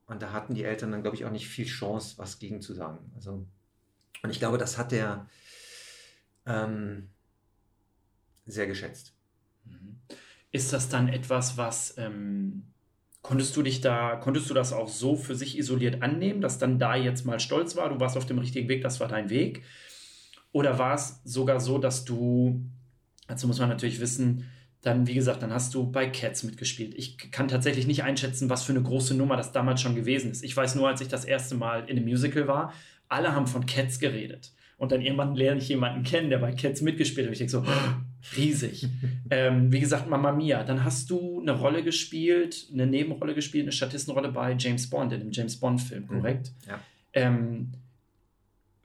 Und 0.07 0.22
da 0.22 0.32
hatten 0.32 0.55
die 0.55 0.64
Eltern 0.64 0.91
dann, 0.91 1.01
glaube 1.03 1.16
ich, 1.16 1.26
auch 1.26 1.32
nicht 1.32 1.47
viel 1.47 1.66
Chance, 1.66 2.18
was 2.18 2.39
gegen 2.39 2.62
zu 2.62 2.74
sagen. 2.74 3.12
Also, 3.16 3.45
und 4.24 4.30
ich 4.32 4.39
glaube, 4.39 4.57
das 4.57 4.78
hat 4.78 4.91
der 4.91 5.30
ähm, 6.47 7.10
sehr 8.47 8.66
geschätzt. 8.66 9.14
Mhm. 9.66 9.99
Ist 10.51 10.74
das 10.74 10.89
dann 10.89 11.10
etwas, 11.10 11.57
was 11.57 11.95
ähm, 11.97 12.64
konntest 13.22 13.55
du 13.55 13.62
dich 13.62 13.82
da, 13.82 14.16
konntest 14.16 14.49
du 14.49 14.53
das 14.53 14.74
auch 14.74 14.89
so 14.89 15.16
für 15.16 15.36
sich 15.36 15.57
isoliert 15.57 16.01
annehmen, 16.01 16.41
dass 16.41 16.57
dann 16.57 16.80
da 16.80 16.95
jetzt 16.95 17.26
mal 17.26 17.39
stolz 17.39 17.76
war, 17.76 17.89
du 17.89 17.99
warst 17.99 18.18
auf 18.18 18.26
dem 18.26 18.39
richtigen 18.39 18.68
Weg, 18.68 18.82
das 18.82 18.99
war 18.99 19.07
dein 19.07 19.30
Weg? 19.30 19.64
Oder 20.51 20.80
war 20.80 20.95
es 20.95 21.22
sogar 21.24 21.60
so, 21.60 21.78
dass 21.78 22.05
du, 22.05 22.66
dazu 23.28 23.45
muss 23.45 23.60
man 23.60 23.70
natürlich 23.70 23.99
wissen, 23.99 24.49
dann, 24.82 25.08
wie 25.08 25.14
gesagt, 25.14 25.44
dann 25.44 25.54
hast 25.54 25.74
du 25.74 25.92
bei 25.92 26.08
Cats 26.08 26.44
mitgespielt. 26.44 26.94
Ich 26.96 27.18
kann 27.32 27.50
tatsächlich 27.50 27.86
nicht 27.86 28.04
einschätzen, 28.04 28.50
was 28.50 28.64
für 28.64 28.72
eine 28.72 28.82
große 28.82 29.14
Nummer 29.14 29.36
das 29.36 29.52
damals 29.52 29.82
schon 29.82 29.96
gewesen 29.96 30.32
ist. 30.32 30.44
Ich 30.44 30.56
weiß 30.56 30.76
nur, 30.76 30.88
als 30.88 31.02
ich 31.02 31.10
das 31.10 31.26
erste 31.26 31.56
Mal 31.56 31.82
in 31.90 31.98
einem 31.98 32.06
Musical 32.06 32.48
war, 32.48 32.74
alle 33.10 33.34
haben 33.34 33.48
von 33.48 33.66
Cats 33.66 34.00
geredet. 34.00 34.54
Und 34.78 34.94
dann 34.94 35.02
irgendwann 35.02 35.36
lerne 35.36 35.60
ich 35.60 35.68
jemanden 35.68 36.04
kennen, 36.04 36.30
der 36.30 36.38
bei 36.38 36.54
Cats 36.54 36.82
mitgespielt 36.82 37.26
hat. 37.26 37.30
Und 37.30 37.34
ich 37.34 37.40
denke 37.40 37.52
so, 37.52 37.66
riesig. 38.38 38.88
ähm, 39.30 39.72
wie 39.74 39.82
gesagt, 39.82 40.10
Mama 40.10 40.32
Mia. 40.32 40.64
Dann 40.64 40.86
hast 40.86 41.10
du 41.10 41.42
eine 41.42 41.52
Rolle 41.52 41.84
gespielt, 41.84 42.68
eine 42.72 42.88
Nebenrolle 42.88 43.36
gespielt, 43.36 43.66
eine 43.66 43.74
Statistenrolle 43.74 44.32
bei 44.32 44.56
James 44.58 44.90
Bond, 44.90 45.12
in 45.12 45.20
dem 45.20 45.32
James 45.32 45.60
Bond-Film, 45.60 46.04
mhm. 46.04 46.08
korrekt? 46.08 46.52
Ja. 46.66 46.80
Ähm, 47.12 47.74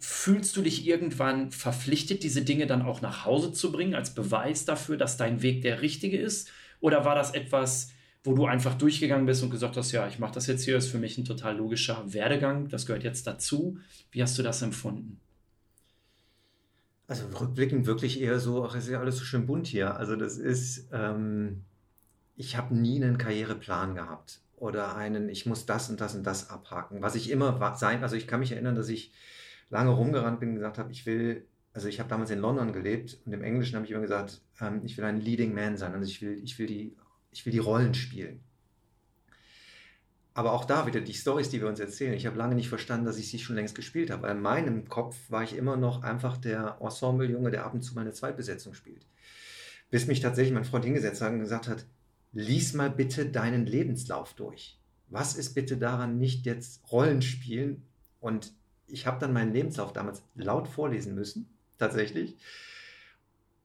Fühlst 0.07 0.55
du 0.55 0.61
dich 0.61 0.87
irgendwann 0.87 1.51
verpflichtet, 1.51 2.25
diese 2.25 2.43
Dinge 2.43 2.67
dann 2.67 2.83
auch 2.83 3.01
nach 3.01 3.25
Hause 3.25 3.53
zu 3.53 3.73
bringen, 3.73 3.95
als 3.95 4.15
Beweis 4.15 4.67
dafür, 4.67 4.99
dass 4.99 5.17
dein 5.17 5.41
Weg 5.41 5.63
der 5.63 5.81
richtige 5.81 6.19
ist? 6.19 6.51
Oder 6.81 7.07
war 7.07 7.15
das 7.15 7.33
etwas, 7.33 7.91
wo 8.23 8.35
du 8.35 8.45
einfach 8.45 8.75
durchgegangen 8.75 9.25
bist 9.25 9.43
und 9.43 9.49
gesagt 9.49 9.79
hast, 9.79 9.93
ja, 9.93 10.07
ich 10.07 10.19
mache 10.19 10.35
das 10.35 10.47
jetzt 10.47 10.63
hier, 10.65 10.77
ist 10.77 10.89
für 10.89 10.99
mich 10.99 11.17
ein 11.17 11.25
total 11.25 11.57
logischer 11.57 12.13
Werdegang, 12.13 12.69
das 12.69 12.85
gehört 12.85 13.03
jetzt 13.03 13.27
dazu. 13.27 13.79
Wie 14.11 14.23
hast 14.23 14.39
du 14.39 14.43
das 14.43 14.61
empfunden? 14.61 15.21
Also 17.07 17.27
rückblickend 17.29 17.87
wirklich 17.87 18.21
eher 18.21 18.41
so, 18.41 18.63
ach, 18.63 18.75
es 18.75 18.85
ist 18.85 18.91
ja 18.91 19.01
alles 19.01 19.17
so 19.17 19.25
schön 19.25 19.47
bunt 19.47 19.67
hier. 19.67 19.97
Also 19.97 20.17
das 20.17 20.37
ist, 20.37 20.91
ähm, 20.93 21.63
ich 22.37 22.59
habe 22.59 22.77
nie 22.77 23.03
einen 23.03 23.17
Karriereplan 23.17 23.95
gehabt 23.95 24.43
oder 24.57 24.97
einen, 24.97 25.31
ich 25.31 25.47
muss 25.47 25.65
das 25.65 25.89
und 25.89 26.03
das 26.03 26.15
und 26.15 26.25
das 26.25 26.51
abhaken. 26.51 27.01
Was 27.01 27.15
ich 27.15 27.31
immer 27.31 27.75
sein, 27.77 28.03
also 28.03 28.17
ich 28.17 28.27
kann 28.27 28.41
mich 28.41 28.53
erinnern, 28.53 28.75
dass 28.75 28.91
ich 28.91 29.13
lange 29.75 29.91
rumgerannt 29.91 30.39
bin 30.39 30.51
und 30.51 30.55
gesagt 30.55 30.79
habe, 30.79 30.93
ich 30.93 31.05
will, 31.05 31.49
also 31.73 31.89
ich 31.89 31.99
habe 31.99 32.09
damals 32.09 32.31
in 32.31 32.39
London 32.39 32.73
gelebt 32.73 33.19
und 33.27 33.33
im 33.33 33.43
Englischen 33.43 33.75
habe 33.75 33.85
ich 33.85 33.91
immer 33.91 34.03
gesagt, 34.03 34.41
ähm, 34.61 34.83
ich 34.85 34.97
will 34.97 35.05
ein 35.05 35.21
Leading 35.21 35.53
Man 35.53 35.77
sein, 35.77 35.93
also 35.93 36.09
ich 36.09 36.23
will, 36.23 36.41
ich 36.45 36.57
will, 36.61 36.69
die, 36.69 36.97
ich 37.33 37.45
will 37.45 37.53
die 37.53 37.59
Rollen 37.59 37.93
spielen. 37.93 38.41
Aber 40.33 40.53
auch 40.53 40.65
da 40.65 40.87
wieder 40.87 41.01
die 41.01 41.13
Stories, 41.13 41.49
die 41.49 41.61
wir 41.61 41.69
uns 41.69 41.81
erzählen. 41.81 42.15
Ich 42.15 42.27
habe 42.27 42.39
lange 42.39 42.55
nicht 42.55 42.69
verstanden, 42.69 43.07
dass 43.07 43.19
ich 43.19 43.29
sie 43.29 43.39
schon 43.41 43.57
längst 43.57 43.75
gespielt 43.75 44.11
habe. 44.11 44.23
Weil 44.23 44.37
in 44.37 44.43
meinem 44.43 44.89
Kopf 44.89 45.17
war 45.29 45.45
ich 45.45 45.57
immer 45.57 45.77
noch 45.77 46.03
einfach 46.03 46.37
der 46.37 46.79
Ensemble-Junge, 46.81 47.53
der 47.53 47.65
ab 47.65 47.75
und 47.75 47.83
zu 47.83 47.95
meine 47.95 48.13
Zweitbesetzung 48.13 48.75
spielt. 48.75 49.07
Bis 49.91 50.09
mich 50.09 50.19
tatsächlich 50.19 50.53
mein 50.53 50.65
Freund 50.65 50.85
hingesetzt 50.85 51.23
hat 51.23 51.33
und 51.33 51.39
gesagt 51.39 51.69
hat, 51.69 51.87
lies 52.33 52.75
mal 52.75 52.91
bitte 52.91 53.27
deinen 53.27 53.65
Lebenslauf 53.65 54.35
durch. 54.35 54.81
Was 55.09 55.37
ist 55.37 55.55
bitte 55.55 55.77
daran 55.77 56.19
nicht 56.19 56.47
jetzt 56.47 56.83
Rollen 56.91 57.23
spielen 57.23 57.85
und 58.19 58.53
ich 58.87 59.07
habe 59.07 59.19
dann 59.19 59.33
meinen 59.33 59.53
Lebenslauf 59.53 59.93
damals 59.93 60.23
laut 60.35 60.69
vorlesen 60.69 61.15
müssen, 61.15 61.49
tatsächlich. 61.79 62.37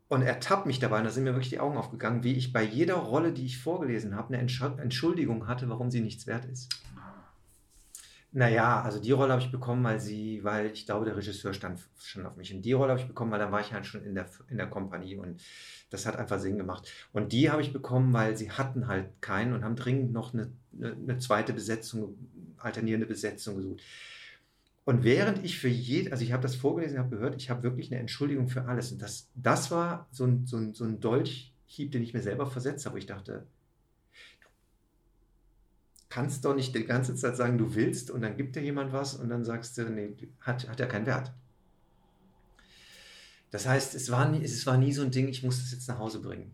Und 0.07 0.23
er 0.23 0.39
tappt 0.39 0.65
mich 0.65 0.79
dabei, 0.79 0.99
und 0.99 1.03
da 1.03 1.11
sind 1.11 1.23
mir 1.23 1.33
wirklich 1.33 1.49
die 1.49 1.59
Augen 1.59 1.77
aufgegangen, 1.77 2.23
wie 2.23 2.33
ich 2.33 2.51
bei 2.51 2.63
jeder 2.63 2.95
Rolle, 2.95 3.31
die 3.31 3.45
ich 3.45 3.59
vorgelesen 3.59 4.15
habe, 4.15 4.33
eine 4.33 4.39
Entschuldigung 4.39 5.47
hatte, 5.47 5.69
warum 5.69 5.91
sie 5.91 6.01
nichts 6.01 6.25
wert 6.25 6.45
ist. 6.45 6.69
Naja, 8.31 8.81
also 8.81 8.99
die 8.99 9.11
Rolle 9.11 9.33
habe 9.33 9.41
ich 9.41 9.51
bekommen, 9.51 9.83
weil 9.83 9.99
sie, 9.99 10.43
weil 10.43 10.67
ich 10.67 10.85
glaube, 10.85 11.05
der 11.05 11.17
Regisseur 11.17 11.51
stand, 11.53 11.79
stand 11.97 12.27
auf 12.27 12.35
mich. 12.35 12.53
Und 12.53 12.61
die 12.61 12.73
Rolle 12.73 12.91
habe 12.91 13.01
ich 13.01 13.07
bekommen, 13.07 13.31
weil 13.31 13.39
dann 13.39 13.51
war 13.51 13.61
ich 13.61 13.73
halt 13.73 13.87
schon 13.87 14.03
in 14.03 14.13
der, 14.13 14.27
in 14.49 14.57
der 14.57 14.67
Kompanie 14.67 15.15
und 15.15 15.41
das 15.89 16.05
hat 16.05 16.15
einfach 16.15 16.39
Sinn 16.39 16.57
gemacht. 16.57 16.91
Und 17.11 17.33
die 17.33 17.49
habe 17.49 17.63
ich 17.63 17.73
bekommen, 17.73 18.13
weil 18.13 18.37
sie 18.37 18.51
hatten 18.51 18.87
halt 18.87 19.09
keinen 19.21 19.53
und 19.53 19.63
haben 19.63 19.75
dringend 19.75 20.11
noch 20.11 20.33
eine, 20.33 20.51
eine 20.79 21.17
zweite 21.17 21.53
Besetzung, 21.53 22.17
alternierende 22.57 23.07
Besetzung 23.07 23.57
gesucht. 23.57 23.81
Und 24.89 25.03
während 25.03 25.45
ich 25.45 25.59
für 25.59 25.67
jede, 25.67 26.11
also 26.11 26.23
ich 26.23 26.31
habe 26.31 26.41
das 26.41 26.55
vorgelesen, 26.55 26.97
habe 26.97 27.15
gehört, 27.15 27.35
ich 27.35 27.51
habe 27.51 27.61
wirklich 27.61 27.91
eine 27.91 27.99
Entschuldigung 27.99 28.49
für 28.49 28.65
alles. 28.65 28.91
Und 28.91 28.99
das, 28.99 29.29
das 29.35 29.69
war 29.69 30.07
so 30.09 30.25
ein, 30.25 30.47
so, 30.47 30.57
ein, 30.57 30.73
so 30.73 30.83
ein 30.83 30.99
Dolchhieb, 30.99 31.91
den 31.91 32.01
ich 32.01 32.15
mir 32.15 32.23
selber 32.23 32.47
versetzt 32.47 32.87
habe, 32.87 32.97
ich 32.97 33.05
dachte, 33.05 33.45
du 34.41 34.47
kannst 36.09 36.43
doch 36.43 36.55
nicht 36.55 36.73
die 36.73 36.85
ganze 36.85 37.13
Zeit 37.13 37.37
sagen, 37.37 37.59
du 37.59 37.75
willst 37.75 38.09
und 38.09 38.21
dann 38.21 38.35
gibt 38.35 38.55
dir 38.55 38.63
jemand 38.63 38.91
was 38.91 39.13
und 39.13 39.29
dann 39.29 39.43
sagst 39.43 39.77
du, 39.77 39.87
nee, 39.91 40.15
hat, 40.39 40.67
hat 40.67 40.79
ja 40.79 40.87
keinen 40.87 41.05
Wert. 41.05 41.33
Das 43.51 43.67
heißt, 43.67 43.93
es 43.93 44.09
war, 44.09 44.27
nie, 44.27 44.43
es 44.43 44.65
war 44.65 44.79
nie 44.79 44.91
so 44.91 45.03
ein 45.03 45.11
Ding, 45.11 45.27
ich 45.27 45.43
muss 45.43 45.59
das 45.59 45.71
jetzt 45.71 45.87
nach 45.87 45.99
Hause 45.99 46.19
bringen. 46.19 46.51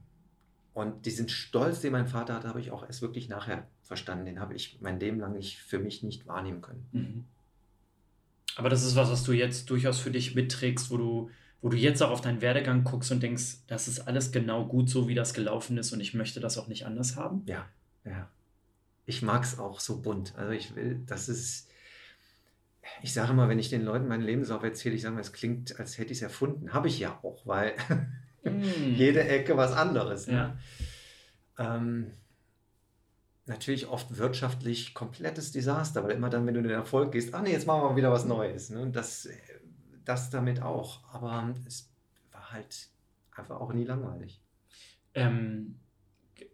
Und 0.73 1.05
diesen 1.05 1.29
Stolz, 1.29 1.79
den 1.79 1.93
mein 1.93 2.09
Vater 2.09 2.33
hatte, 2.33 2.49
habe 2.49 2.59
ich 2.59 2.71
auch 2.71 2.85
erst 2.85 3.01
wirklich 3.01 3.29
nachher 3.29 3.65
verstanden. 3.81 4.25
Den 4.25 4.41
habe 4.41 4.55
ich 4.55 4.79
mein 4.81 4.99
Leben 4.99 5.21
lang 5.21 5.31
nicht, 5.31 5.57
für 5.59 5.79
mich 5.79 6.03
nicht 6.03 6.27
wahrnehmen 6.27 6.59
können. 6.59 6.85
Mhm. 6.91 7.25
Aber 8.55 8.69
das 8.69 8.83
ist 8.83 8.95
was, 8.95 9.09
was 9.09 9.23
du 9.23 9.33
jetzt 9.33 9.69
durchaus 9.69 9.99
für 9.99 10.11
dich 10.11 10.35
mitträgst, 10.35 10.89
wo 10.89 10.97
du, 10.97 11.29
wo 11.61 11.69
du 11.69 11.77
jetzt 11.77 12.01
auch 12.01 12.11
auf 12.11 12.21
deinen 12.21 12.41
Werdegang 12.41 12.83
guckst 12.83 13.11
und 13.11 13.21
denkst, 13.21 13.57
das 13.67 13.87
ist 13.87 14.07
alles 14.07 14.31
genau 14.31 14.65
gut 14.65 14.89
so, 14.89 15.07
wie 15.07 15.15
das 15.15 15.33
gelaufen 15.33 15.77
ist 15.77 15.91
und 15.91 15.99
ich 15.99 16.13
möchte 16.13 16.39
das 16.39 16.57
auch 16.57 16.67
nicht 16.67 16.85
anders 16.85 17.15
haben. 17.15 17.43
Ja, 17.45 17.67
ja. 18.05 18.29
Ich 19.05 19.21
mag 19.21 19.43
es 19.43 19.59
auch 19.59 19.79
so 19.79 20.01
bunt. 20.01 20.33
Also 20.35 20.51
ich 20.51 20.75
will, 20.75 21.01
das 21.05 21.29
ist, 21.29 21.69
ich 23.01 23.13
sage 23.13 23.33
immer, 23.33 23.49
wenn 23.49 23.59
ich 23.59 23.69
den 23.69 23.83
Leuten 23.83 24.07
meinen 24.07 24.23
Lebenslauf 24.23 24.63
erzähle, 24.63 24.95
ich 24.95 25.01
sage 25.01 25.15
mal, 25.15 25.21
es 25.21 25.33
klingt, 25.33 25.79
als 25.79 25.97
hätte 25.97 26.11
ich 26.11 26.19
es 26.19 26.23
erfunden. 26.23 26.73
Habe 26.73 26.87
ich 26.87 26.97
ja 26.97 27.19
auch, 27.21 27.45
weil 27.45 27.73
mm. 28.43 28.63
jede 28.95 29.27
Ecke 29.27 29.57
was 29.57 29.73
anderes. 29.73 30.27
Ne? 30.27 30.57
Ja. 31.57 31.75
Ähm, 31.75 32.11
natürlich 33.45 33.87
oft 33.87 34.17
wirtschaftlich 34.17 34.93
komplettes 34.93 35.51
Desaster, 35.51 36.03
weil 36.03 36.11
immer 36.11 36.29
dann, 36.29 36.45
wenn 36.45 36.55
du 36.55 36.61
in 36.61 36.67
den 36.67 36.73
Erfolg 36.73 37.11
gehst, 37.11 37.33
ah 37.33 37.41
nee, 37.41 37.51
jetzt 37.51 37.67
machen 37.67 37.81
wir 37.81 37.89
mal 37.89 37.95
wieder 37.95 38.11
was 38.11 38.25
Neues. 38.25 38.69
Ne? 38.69 38.89
Das, 38.91 39.29
das 40.03 40.29
damit 40.29 40.61
auch. 40.61 41.03
Aber 41.13 41.53
es 41.65 41.91
war 42.31 42.51
halt 42.51 42.89
einfach 43.35 43.59
auch 43.59 43.73
nie 43.73 43.83
langweilig. 43.83 44.41
Ähm, 45.13 45.79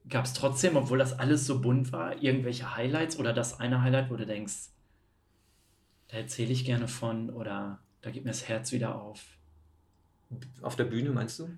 Gab 0.08 0.26
es 0.26 0.34
trotzdem, 0.34 0.76
obwohl 0.76 0.98
das 0.98 1.18
alles 1.18 1.46
so 1.46 1.62
bunt 1.62 1.92
war, 1.92 2.22
irgendwelche 2.22 2.76
Highlights 2.76 3.18
oder 3.18 3.34
das 3.34 3.60
eine 3.60 3.82
Highlight, 3.82 4.10
wo 4.10 4.16
du 4.16 4.26
denkst, 4.26 4.70
da 6.10 6.18
erzähle 6.18 6.52
ich 6.52 6.66
gerne 6.66 6.88
von 6.88 7.30
oder 7.30 7.80
da 8.02 8.12
geht 8.12 8.26
mir 8.26 8.32
das 8.32 8.48
Herz 8.48 8.72
wieder 8.72 9.02
auf? 9.02 9.24
Auf 10.62 10.76
der 10.76 10.86
Bühne 10.86 11.12
meinst 11.12 11.40
du? 11.40 11.50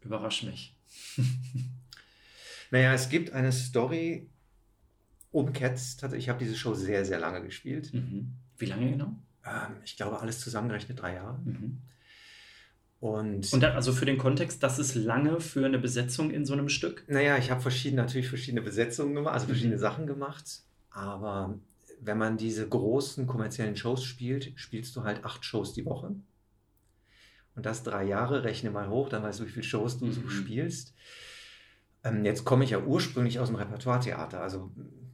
Überrasch 0.00 0.44
mich. 0.44 0.76
Naja, 2.70 2.92
es 2.94 3.08
gibt 3.08 3.32
eine 3.32 3.52
Story 3.52 4.28
um 5.30 5.52
Cats. 5.52 5.96
Ich 6.16 6.28
habe 6.28 6.38
diese 6.38 6.56
Show 6.56 6.74
sehr, 6.74 7.04
sehr 7.04 7.18
lange 7.18 7.42
gespielt. 7.42 7.92
Mhm. 7.92 8.32
Wie 8.58 8.66
lange 8.66 8.90
genau? 8.90 9.14
Ähm, 9.44 9.76
ich 9.84 9.96
glaube, 9.96 10.20
alles 10.20 10.40
zusammengerechnet 10.40 11.00
drei 11.00 11.14
Jahre. 11.14 11.38
Mhm. 11.44 11.78
Und, 13.00 13.52
Und 13.52 13.60
dann, 13.60 13.72
also 13.76 13.92
für 13.92 14.06
den 14.06 14.18
Kontext, 14.18 14.60
das 14.62 14.78
ist 14.80 14.96
lange 14.96 15.40
für 15.40 15.64
eine 15.64 15.78
Besetzung 15.78 16.30
in 16.32 16.44
so 16.44 16.52
einem 16.54 16.68
Stück? 16.68 17.04
naja, 17.06 17.38
ich 17.38 17.50
habe 17.50 17.60
verschiedene, 17.60 18.02
natürlich 18.02 18.28
verschiedene 18.28 18.60
Besetzungen 18.62 19.14
gemacht, 19.14 19.34
also 19.34 19.46
verschiedene 19.46 19.76
Mhm. 19.76 19.80
Sachen 19.80 20.06
gemacht. 20.08 20.62
Aber 20.90 21.58
wenn 22.00 22.18
man 22.18 22.36
diese 22.36 22.68
großen 22.68 23.26
kommerziellen 23.28 23.76
Shows 23.76 24.02
spielt, 24.02 24.52
spielst 24.56 24.96
du 24.96 25.04
halt 25.04 25.24
acht 25.24 25.44
Shows 25.44 25.74
die 25.74 25.84
Woche. 25.84 26.12
Und 27.54 27.66
das 27.66 27.82
drei 27.84 28.04
Jahre, 28.04 28.42
rechne 28.42 28.70
mal 28.70 28.88
hoch, 28.88 29.08
dann 29.08 29.22
weißt 29.22 29.40
du, 29.40 29.46
wie 29.46 29.50
viele 29.50 29.64
Shows 29.64 29.98
du 29.98 30.10
so 30.10 30.20
Mhm. 30.22 30.30
spielst. 30.30 30.94
Ähm, 32.08 32.24
jetzt 32.24 32.44
komme 32.44 32.64
ich 32.64 32.70
ja 32.70 32.80
ursprünglich 32.80 33.38
aus 33.38 33.48
dem 33.48 33.56
Repertoiretheater, 33.56 34.40
also 34.40 34.70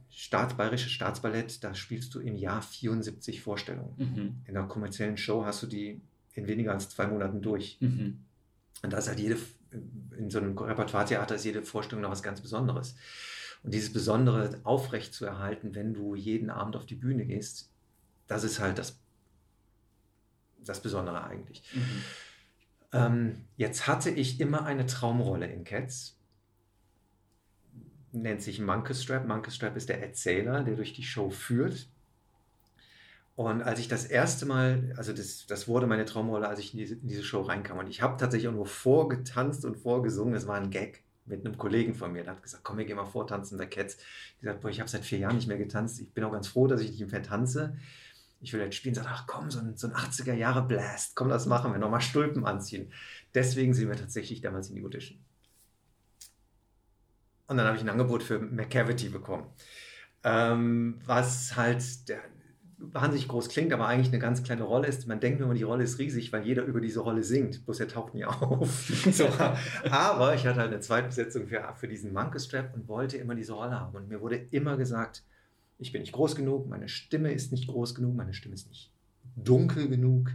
Staats, 0.09 0.55
Bayerisches 0.55 0.91
Staatsballett, 0.91 1.63
da 1.63 1.73
spielst 1.75 2.15
du 2.15 2.19
im 2.19 2.35
Jahr 2.35 2.61
74 2.61 3.41
Vorstellungen. 3.41 3.93
Mhm. 3.97 4.35
In 4.45 4.57
einer 4.57 4.67
kommerziellen 4.67 5.17
Show 5.17 5.43
hast 5.43 5.61
du 5.63 5.67
die 5.67 6.01
in 6.33 6.47
weniger 6.47 6.71
als 6.71 6.89
zwei 6.89 7.07
Monaten 7.07 7.41
durch. 7.41 7.77
Mhm. 7.81 8.23
Und 8.81 8.93
da 8.93 8.97
ist 8.97 9.07
halt 9.09 9.19
jede, 9.19 9.37
in 10.17 10.29
so 10.29 10.39
einem 10.39 10.57
Repertoiretheater 10.57 11.35
ist 11.35 11.43
jede 11.43 11.63
Vorstellung 11.63 12.03
noch 12.03 12.11
was 12.11 12.23
ganz 12.23 12.39
Besonderes. 12.39 12.95
Und 13.63 13.73
dieses 13.73 13.91
Besondere 13.91 14.59
aufrecht 14.63 15.13
zu 15.13 15.25
erhalten, 15.25 15.75
wenn 15.75 15.93
du 15.93 16.15
jeden 16.15 16.49
Abend 16.49 16.75
auf 16.75 16.85
die 16.85 16.95
Bühne 16.95 17.25
gehst, 17.25 17.71
das 18.27 18.43
ist 18.43 18.59
halt 18.59 18.77
das, 18.77 18.99
das 20.63 20.81
Besondere 20.81 21.25
eigentlich. 21.25 21.63
Mhm. 21.73 22.03
Ähm, 22.93 23.45
jetzt 23.57 23.87
hatte 23.87 24.11
ich 24.11 24.39
immer 24.39 24.65
eine 24.65 24.85
Traumrolle 24.85 25.47
in 25.47 25.63
Cats. 25.63 26.14
Nennt 28.15 28.41
sich 28.41 28.61
Monkey 28.61 28.93
Strap. 28.93 29.27
Monkey 29.27 29.51
Strap 29.51 29.75
ist 29.75 29.89
der 29.89 30.01
Erzähler, 30.01 30.63
der 30.63 30.75
durch 30.75 30.93
die 30.93 31.03
Show 31.03 31.29
führt. 31.29 31.89
Und 33.35 33.61
als 33.61 33.79
ich 33.79 33.89
das 33.89 34.05
erste 34.05 34.45
Mal, 34.45 34.93
also 34.95 35.11
das, 35.11 35.45
das 35.45 35.67
wurde 35.67 35.87
meine 35.87 36.05
Traumrolle, 36.05 36.47
als 36.47 36.59
ich 36.59 36.73
in 36.73 36.79
diese, 36.79 36.95
in 36.95 37.07
diese 37.07 37.23
Show 37.23 37.41
reinkam. 37.41 37.77
Und 37.77 37.89
ich 37.89 38.01
habe 38.01 38.15
tatsächlich 38.17 38.47
auch 38.47 38.53
nur 38.53 38.65
vorgetanzt 38.65 39.65
und 39.65 39.75
vorgesungen. 39.75 40.33
Das 40.33 40.47
war 40.47 40.55
ein 40.55 40.69
Gag 40.69 41.03
mit 41.25 41.45
einem 41.45 41.57
Kollegen 41.57 41.93
von 41.93 42.13
mir. 42.13 42.23
Der 42.23 42.33
hat 42.33 42.43
gesagt, 42.43 42.63
komm, 42.63 42.77
wir 42.77 42.85
gehen 42.85 42.95
mal 42.95 43.05
vortanzen 43.05 43.57
bei 43.57 43.65
Cats. 43.65 43.97
Ich 44.35 44.41
gesagt, 44.41 44.61
boah, 44.61 44.69
ich 44.69 44.79
habe 44.79 44.89
seit 44.89 45.03
vier 45.03 45.19
Jahren 45.19 45.35
nicht 45.35 45.47
mehr 45.47 45.57
getanzt. 45.57 45.99
Ich 45.99 46.13
bin 46.13 46.23
auch 46.23 46.31
ganz 46.31 46.47
froh, 46.47 46.67
dass 46.67 46.79
ich 46.79 46.91
nicht 46.91 47.11
mehr 47.11 47.23
tanze. 47.23 47.75
Ich 48.39 48.53
will 48.53 48.61
jetzt 48.61 48.75
spielen. 48.75 48.95
Sagt, 48.95 49.09
ach 49.09 49.27
komm, 49.27 49.51
so 49.51 49.59
ein, 49.59 49.75
so 49.75 49.87
ein 49.87 49.93
80er-Jahre-Blast. 49.93 51.15
Komm, 51.15 51.27
das 51.27 51.45
machen 51.45 51.73
wir. 51.73 51.79
Nochmal 51.79 52.01
Stulpen 52.01 52.45
anziehen. 52.45 52.93
Deswegen 53.33 53.73
sind 53.73 53.89
wir 53.89 53.97
tatsächlich 53.97 54.39
damals 54.39 54.69
in 54.69 54.75
die 54.75 54.85
Audition. 54.85 55.19
Und 57.47 57.57
dann 57.57 57.67
habe 57.67 57.77
ich 57.77 57.83
ein 57.83 57.89
Angebot 57.89 58.23
für 58.23 58.39
McCavity 58.39 59.09
bekommen. 59.09 59.45
Ähm, 60.23 60.99
was 61.05 61.55
halt 61.55 62.09
der, 62.09 62.19
wahnsinnig 62.77 63.27
groß 63.27 63.49
klingt, 63.49 63.71
aber 63.73 63.87
eigentlich 63.87 64.09
eine 64.09 64.19
ganz 64.19 64.43
kleine 64.43 64.63
Rolle 64.63 64.87
ist. 64.87 65.07
Man 65.07 65.19
denkt 65.19 65.41
immer, 65.41 65.53
die 65.53 65.63
Rolle 65.63 65.83
ist 65.83 65.99
riesig, 65.99 66.33
weil 66.33 66.45
jeder 66.45 66.63
über 66.63 66.81
diese 66.81 66.99
Rolle 67.01 67.23
singt. 67.23 67.65
Bloß 67.65 67.79
er 67.79 67.87
taucht 67.87 68.13
nie 68.13 68.25
auf. 68.25 68.91
so, 69.11 69.27
aber 69.89 70.35
ich 70.35 70.45
hatte 70.45 70.59
halt 70.59 70.71
eine 70.71 70.79
Zweitbesetzung 70.79 71.47
für, 71.47 71.73
für 71.75 71.87
diesen 71.87 72.13
Monkey 72.13 72.39
Strap 72.39 72.73
und 72.75 72.87
wollte 72.87 73.17
immer 73.17 73.35
diese 73.35 73.53
Rolle 73.53 73.79
haben. 73.79 73.95
Und 73.95 74.09
mir 74.09 74.21
wurde 74.21 74.37
immer 74.51 74.77
gesagt, 74.77 75.23
ich 75.77 75.91
bin 75.91 76.01
nicht 76.01 76.13
groß 76.13 76.35
genug, 76.35 76.67
meine 76.67 76.87
Stimme 76.87 77.31
ist 77.31 77.51
nicht 77.51 77.67
groß 77.67 77.95
genug, 77.95 78.15
meine 78.15 78.33
Stimme 78.33 78.55
ist 78.55 78.67
nicht 78.67 78.91
dunkel 79.35 79.89
genug. 79.89 80.31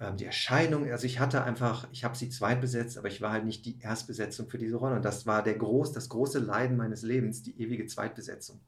Ähm, 0.00 0.16
die 0.16 0.24
Erscheinung, 0.24 0.90
also 0.90 1.06
ich 1.06 1.20
hatte 1.20 1.44
einfach, 1.44 1.86
ich 1.92 2.04
habe 2.04 2.16
sie 2.16 2.28
zweitbesetzt, 2.28 2.98
aber 2.98 3.08
ich 3.08 3.20
war 3.20 3.32
halt 3.32 3.44
nicht 3.44 3.64
die 3.64 3.78
Erstbesetzung 3.80 4.48
für 4.48 4.58
diese 4.58 4.76
Rolle. 4.76 4.96
Und 4.96 5.04
das 5.04 5.26
war 5.26 5.42
der 5.42 5.54
groß, 5.54 5.92
das 5.92 6.08
große 6.08 6.40
Leiden 6.40 6.76
meines 6.76 7.02
Lebens, 7.02 7.42
die 7.42 7.60
ewige 7.60 7.86
Zweitbesetzung. 7.86 8.60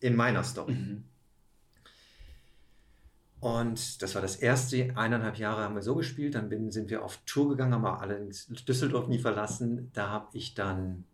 In 0.00 0.16
meiner 0.16 0.44
Story. 0.44 0.74
Mhm. 0.74 1.04
Und 3.40 4.02
das 4.02 4.14
war 4.14 4.20
das 4.20 4.36
erste, 4.36 4.92
eineinhalb 4.96 5.36
Jahre 5.36 5.62
haben 5.62 5.74
wir 5.74 5.82
so 5.82 5.94
gespielt. 5.94 6.34
Dann 6.34 6.50
bin, 6.50 6.70
sind 6.70 6.90
wir 6.90 7.02
auf 7.02 7.18
Tour 7.24 7.48
gegangen, 7.48 7.72
haben 7.72 7.82
wir 7.82 8.00
allerdings 8.00 8.46
Düsseldorf 8.46 9.08
nie 9.08 9.18
verlassen. 9.18 9.90
Da 9.94 10.10
habe 10.10 10.28
ich 10.36 10.54
dann, 10.54 11.04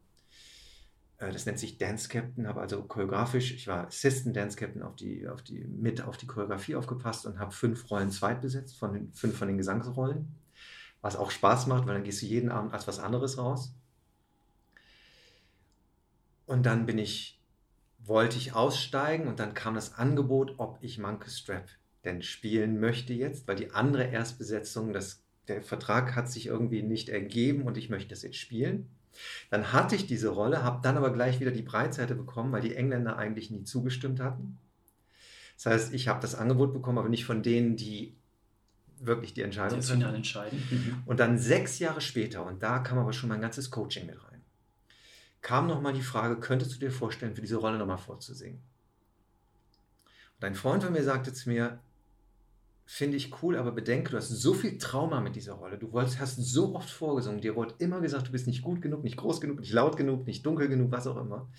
das 1.19 1.47
nennt 1.47 1.59
sich 1.59 1.79
Dance 1.79 2.09
Captain, 2.09 2.47
habe 2.47 2.61
also 2.61 2.83
choreografisch, 2.83 3.53
ich 3.55 3.67
war 3.67 3.87
Assistant 3.87 4.37
Dance 4.37 4.57
Captain 4.57 4.83
auf 4.83 4.97
die, 4.97 5.27
auf 5.27 5.43
die, 5.43 5.64
mit 5.64 6.03
auf 6.03 6.19
die 6.19 6.27
Choreografie 6.27 6.77
aufgepasst 6.77 7.25
und 7.25 7.39
habe 7.39 7.53
fünf 7.53 7.91
Rollen 7.91 8.11
zweitbesetzt, 8.11 8.79
von 8.79 8.93
den, 8.93 9.12
fünf 9.12 9.39
von 9.39 9.49
den 9.49 9.57
Gesangsrollen. 9.57 10.35
Was 11.01 11.17
auch 11.17 11.31
Spaß 11.31 11.69
macht, 11.69 11.87
weil 11.87 11.95
dann 11.95 12.05
gehst 12.05 12.21
du 12.23 12.27
jeden 12.27 12.51
Abend 12.51 12.75
als 12.75 12.87
was 12.87 12.99
anderes 12.99 13.39
raus. 13.39 13.75
Und 16.45 16.67
dann 16.67 16.85
bin 16.85 16.99
ich, 16.99 17.41
wollte 17.99 18.37
ich 18.37 18.55
aussteigen 18.55 19.27
und 19.27 19.41
dann 19.41 19.55
kam 19.55 19.75
das 19.75 19.95
Angebot, 19.95 20.55
ob 20.59 20.79
ich 20.83 20.99
Monkey 20.99 21.31
Strap 21.31 21.69
denn 22.05 22.23
spielen 22.23 22.79
möchte 22.79 23.12
jetzt, 23.12 23.49
weil 23.49 23.57
die 23.57 23.73
andere 23.73 24.05
Erstbesetzung, 24.05 24.93
das, 24.93 25.25
der 25.49 25.62
Vertrag 25.62 26.14
hat 26.14 26.31
sich 26.31 26.47
irgendwie 26.47 26.83
nicht 26.83 27.09
ergeben 27.09 27.62
und 27.62 27.77
ich 27.77 27.89
möchte 27.89 28.11
das 28.11 28.23
jetzt 28.23 28.37
spielen. 28.37 28.91
Dann 29.51 29.73
hatte 29.73 29.95
ich 29.97 30.07
diese 30.07 30.29
Rolle, 30.29 30.62
habe 30.62 30.81
dann 30.83 30.97
aber 30.97 31.12
gleich 31.12 31.41
wieder 31.41 31.51
die 31.51 31.62
Breitseite 31.62 32.14
bekommen, 32.14 32.53
weil 32.53 32.62
die 32.62 32.75
Engländer 32.75 33.17
eigentlich 33.17 33.51
nie 33.51 33.64
zugestimmt 33.64 34.21
hatten. 34.21 34.59
Das 35.57 35.67
heißt, 35.67 35.95
ich 35.95 36.09
habe 36.09 36.21
das 36.21 36.35
Angebot 36.35 36.73
bekommen, 36.73 36.99
aber 36.99 37.09
nicht 37.09 37.25
von 37.25 37.43
denen, 37.43 37.77
die 37.77 38.14
wirklich 38.99 39.35
die 39.35 39.43
Entscheidung 39.43 39.81
treffen. 39.81 40.01
Final 40.01 40.14
entscheiden. 40.14 40.62
Mhm. 40.71 41.03
Und 41.07 41.21
dann 41.21 41.39
sechs 41.39 41.79
Jahre 41.79 42.01
später, 42.01 42.45
und 42.45 42.62
da 42.62 42.79
kam 42.79 42.99
aber 42.99 43.12
schon 43.12 43.29
mein 43.29 43.41
ganzes 43.41 43.71
Coaching 43.71 44.07
mit 44.07 44.23
rein, 44.23 44.43
kam 45.43 45.67
nochmal 45.67 45.93
die 45.93 46.03
Frage, 46.03 46.41
könntest 46.41 46.75
du 46.75 46.79
dir 46.79 46.91
vorstellen, 46.91 47.35
für 47.35 47.41
diese 47.41 47.57
Rolle 47.57 47.79
nochmal 47.79 47.99
vorzusingen? 47.99 48.61
Und 50.39 50.45
ein 50.45 50.55
Freund 50.55 50.83
von 50.83 50.93
mir 50.93 51.05
sagte 51.05 51.33
zu 51.33 51.49
mir, 51.49 51.79
finde 52.87 53.16
ich 53.16 53.43
cool, 53.43 53.57
aber 53.57 53.72
bedenke, 53.72 54.12
du 54.12 54.16
hast 54.16 54.28
so 54.28 54.55
viel 54.55 54.78
Trauma 54.78 55.20
mit 55.20 55.34
dieser 55.34 55.55
Rolle. 55.55 55.76
Du 55.76 55.93
wolltest, 55.93 56.20
hast 56.20 56.37
so 56.37 56.76
oft 56.76 56.89
vorgesungen, 56.89 57.41
dir 57.41 57.57
wurde 57.57 57.74
immer 57.78 58.01
gesagt, 58.01 58.28
du 58.28 58.32
bist 58.32 58.47
nicht 58.47 58.62
gut 58.62 58.80
genug, 58.80 59.03
nicht 59.03 59.16
groß 59.16 59.41
genug, 59.41 59.59
nicht 59.59 59.72
laut 59.72 59.97
genug, 59.97 60.26
nicht 60.26 60.47
dunkel 60.47 60.68
genug, 60.68 60.93
was 60.93 61.09
auch 61.09 61.16
immer. 61.16 61.51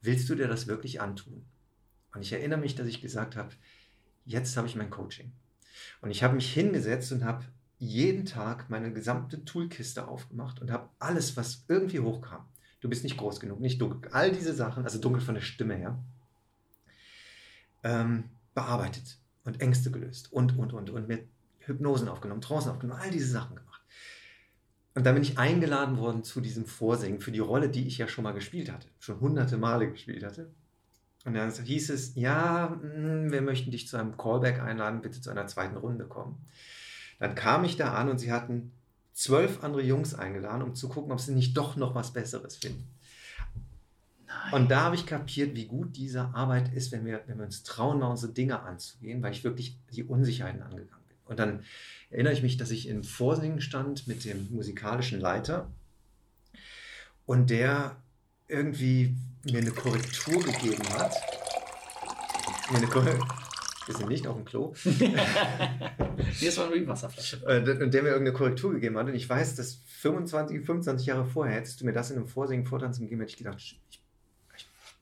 Willst 0.00 0.28
du 0.30 0.36
dir 0.36 0.46
das 0.46 0.68
wirklich 0.68 1.00
antun? 1.00 1.44
Und 2.14 2.22
ich 2.22 2.32
erinnere 2.32 2.60
mich, 2.60 2.76
dass 2.76 2.86
ich 2.86 3.02
gesagt 3.02 3.36
habe, 3.36 3.50
jetzt 4.24 4.56
habe 4.56 4.68
ich 4.68 4.76
mein 4.76 4.90
Coaching. 4.90 5.32
Und 6.02 6.10
ich 6.10 6.22
habe 6.22 6.36
mich 6.36 6.52
hingesetzt 6.52 7.10
und 7.10 7.24
habe 7.24 7.44
jeden 7.78 8.24
Tag 8.24 8.70
meine 8.70 8.92
gesamte 8.92 9.44
Toolkiste 9.44 10.06
aufgemacht 10.06 10.60
und 10.60 10.70
habe 10.70 10.88
alles, 11.00 11.36
was 11.36 11.64
irgendwie 11.66 12.00
hochkam. 12.00 12.46
Du 12.80 12.88
bist 12.88 13.02
nicht 13.02 13.16
groß 13.16 13.40
genug, 13.40 13.60
nicht 13.60 13.80
dunkel. 13.80 14.10
All 14.12 14.30
diese 14.30 14.54
Sachen, 14.54 14.84
also 14.84 15.00
dunkel 15.00 15.20
von 15.20 15.34
der 15.34 15.42
Stimme 15.42 15.74
her, 15.74 15.98
ähm, 17.82 18.24
bearbeitet 18.54 19.19
und 19.44 19.60
Ängste 19.60 19.90
gelöst 19.90 20.32
und, 20.32 20.58
und, 20.58 20.72
und, 20.72 20.90
und 20.90 21.08
mir 21.08 21.24
Hypnosen 21.60 22.08
aufgenommen, 22.08 22.40
Trancen 22.40 22.70
aufgenommen, 22.70 23.00
all 23.00 23.10
diese 23.10 23.30
Sachen 23.30 23.56
gemacht. 23.56 23.82
Und 24.94 25.06
dann 25.06 25.14
bin 25.14 25.22
ich 25.22 25.38
eingeladen 25.38 25.98
worden 25.98 26.24
zu 26.24 26.40
diesem 26.40 26.66
Vorsingen 26.66 27.20
für 27.20 27.30
die 27.30 27.38
Rolle, 27.38 27.68
die 27.68 27.86
ich 27.86 27.98
ja 27.98 28.08
schon 28.08 28.24
mal 28.24 28.32
gespielt 28.32 28.72
hatte, 28.72 28.88
schon 28.98 29.20
hunderte 29.20 29.56
Male 29.56 29.90
gespielt 29.90 30.24
hatte. 30.24 30.50
Und 31.24 31.34
dann 31.34 31.52
hieß 31.52 31.90
es, 31.90 32.14
ja, 32.16 32.78
mh, 32.82 33.30
wir 33.30 33.42
möchten 33.42 33.70
dich 33.70 33.86
zu 33.86 33.96
einem 33.96 34.16
Callback 34.16 34.60
einladen, 34.60 35.02
bitte 35.02 35.20
zu 35.20 35.30
einer 35.30 35.46
zweiten 35.46 35.76
Runde 35.76 36.06
kommen. 36.06 36.44
Dann 37.18 37.34
kam 37.34 37.64
ich 37.64 37.76
da 37.76 37.92
an 37.94 38.08
und 38.08 38.18
sie 38.18 38.32
hatten 38.32 38.72
zwölf 39.12 39.62
andere 39.62 39.82
Jungs 39.82 40.14
eingeladen, 40.14 40.62
um 40.62 40.74
zu 40.74 40.88
gucken, 40.88 41.12
ob 41.12 41.20
sie 41.20 41.34
nicht 41.34 41.56
doch 41.56 41.76
noch 41.76 41.94
was 41.94 42.12
Besseres 42.12 42.56
finden. 42.56 42.88
Und 44.52 44.70
da 44.70 44.82
habe 44.82 44.94
ich 44.94 45.06
kapiert, 45.06 45.54
wie 45.54 45.66
gut 45.66 45.96
diese 45.96 46.34
Arbeit 46.34 46.72
ist, 46.74 46.92
wenn 46.92 47.04
wir, 47.04 47.22
wenn 47.26 47.38
wir 47.38 47.44
uns 47.44 47.62
trauen, 47.62 47.98
mal 47.98 48.08
unsere 48.08 48.32
Dinge 48.32 48.60
anzugehen, 48.60 49.22
weil 49.22 49.32
ich 49.32 49.44
wirklich 49.44 49.78
die 49.92 50.04
Unsicherheiten 50.04 50.62
angegangen 50.62 51.04
bin. 51.08 51.16
Und 51.26 51.38
dann 51.38 51.64
erinnere 52.10 52.32
ich 52.32 52.42
mich, 52.42 52.56
dass 52.56 52.70
ich 52.70 52.88
im 52.88 53.04
Vorsingen 53.04 53.60
stand 53.60 54.08
mit 54.08 54.24
dem 54.24 54.48
musikalischen 54.50 55.20
Leiter 55.20 55.70
und 57.26 57.50
der 57.50 57.96
irgendwie 58.48 59.14
mir 59.44 59.60
eine 59.60 59.70
Korrektur 59.70 60.42
gegeben 60.42 60.88
hat. 60.90 61.14
Mir 62.70 62.78
eine 62.78 62.86
Korrektur. 62.86 63.28
Wir 63.86 63.96
sind 63.96 64.08
nicht 64.08 64.26
auf 64.26 64.36
dem 64.36 64.44
Klo. 64.44 64.72
Hier 64.84 66.48
ist 66.48 66.58
mal 66.58 66.72
eine 66.72 66.86
Wasserflasche. 66.86 67.42
Äh, 67.46 67.82
und 67.82 67.92
der 67.92 68.02
mir 68.02 68.10
irgendeine 68.10 68.36
Korrektur 68.36 68.72
gegeben 68.72 68.96
hat. 68.98 69.06
Und 69.06 69.14
ich 69.14 69.28
weiß, 69.28 69.56
dass 69.56 69.80
25, 69.86 70.64
25 70.64 71.06
Jahre 71.06 71.24
vorher 71.24 71.56
hättest 71.56 71.80
du 71.80 71.86
mir 71.86 71.92
das 71.92 72.10
in 72.10 72.16
einem 72.16 72.26
Vorsingen, 72.26 72.66
Vortanzen 72.66 73.02
gegeben, 73.02 73.22
hätte 73.22 73.30
ich 73.30 73.38
gedacht, 73.38 73.58
ich, 73.58 73.80
ich 73.90 73.99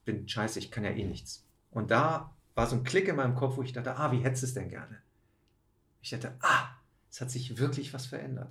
bin 0.09 0.27
scheiße, 0.27 0.59
ich 0.59 0.71
kann 0.71 0.85
ja 0.85 0.91
eh 0.91 1.05
nichts. 1.05 1.45
Und 1.71 1.91
da 1.91 2.35
war 2.55 2.67
so 2.67 2.77
ein 2.77 2.83
Klick 2.83 3.09
in 3.09 3.17
meinem 3.17 3.35
Kopf, 3.35 3.59
wo 3.59 3.63
ich 3.63 3.75
dachte, 3.75 3.97
ah, 3.97 4.11
wie 4.11 4.21
hättest 4.21 4.43
du 4.43 4.47
es 4.47 4.55
denn 4.55 4.71
gerne? 4.71 5.03
Ich 6.01 6.11
dachte, 6.11 6.35
ah, 6.41 6.71
es 7.11 7.21
hat 7.21 7.31
sich 7.31 7.59
wirklich 7.59 7.93
was 7.93 8.07
verändert. 8.07 8.51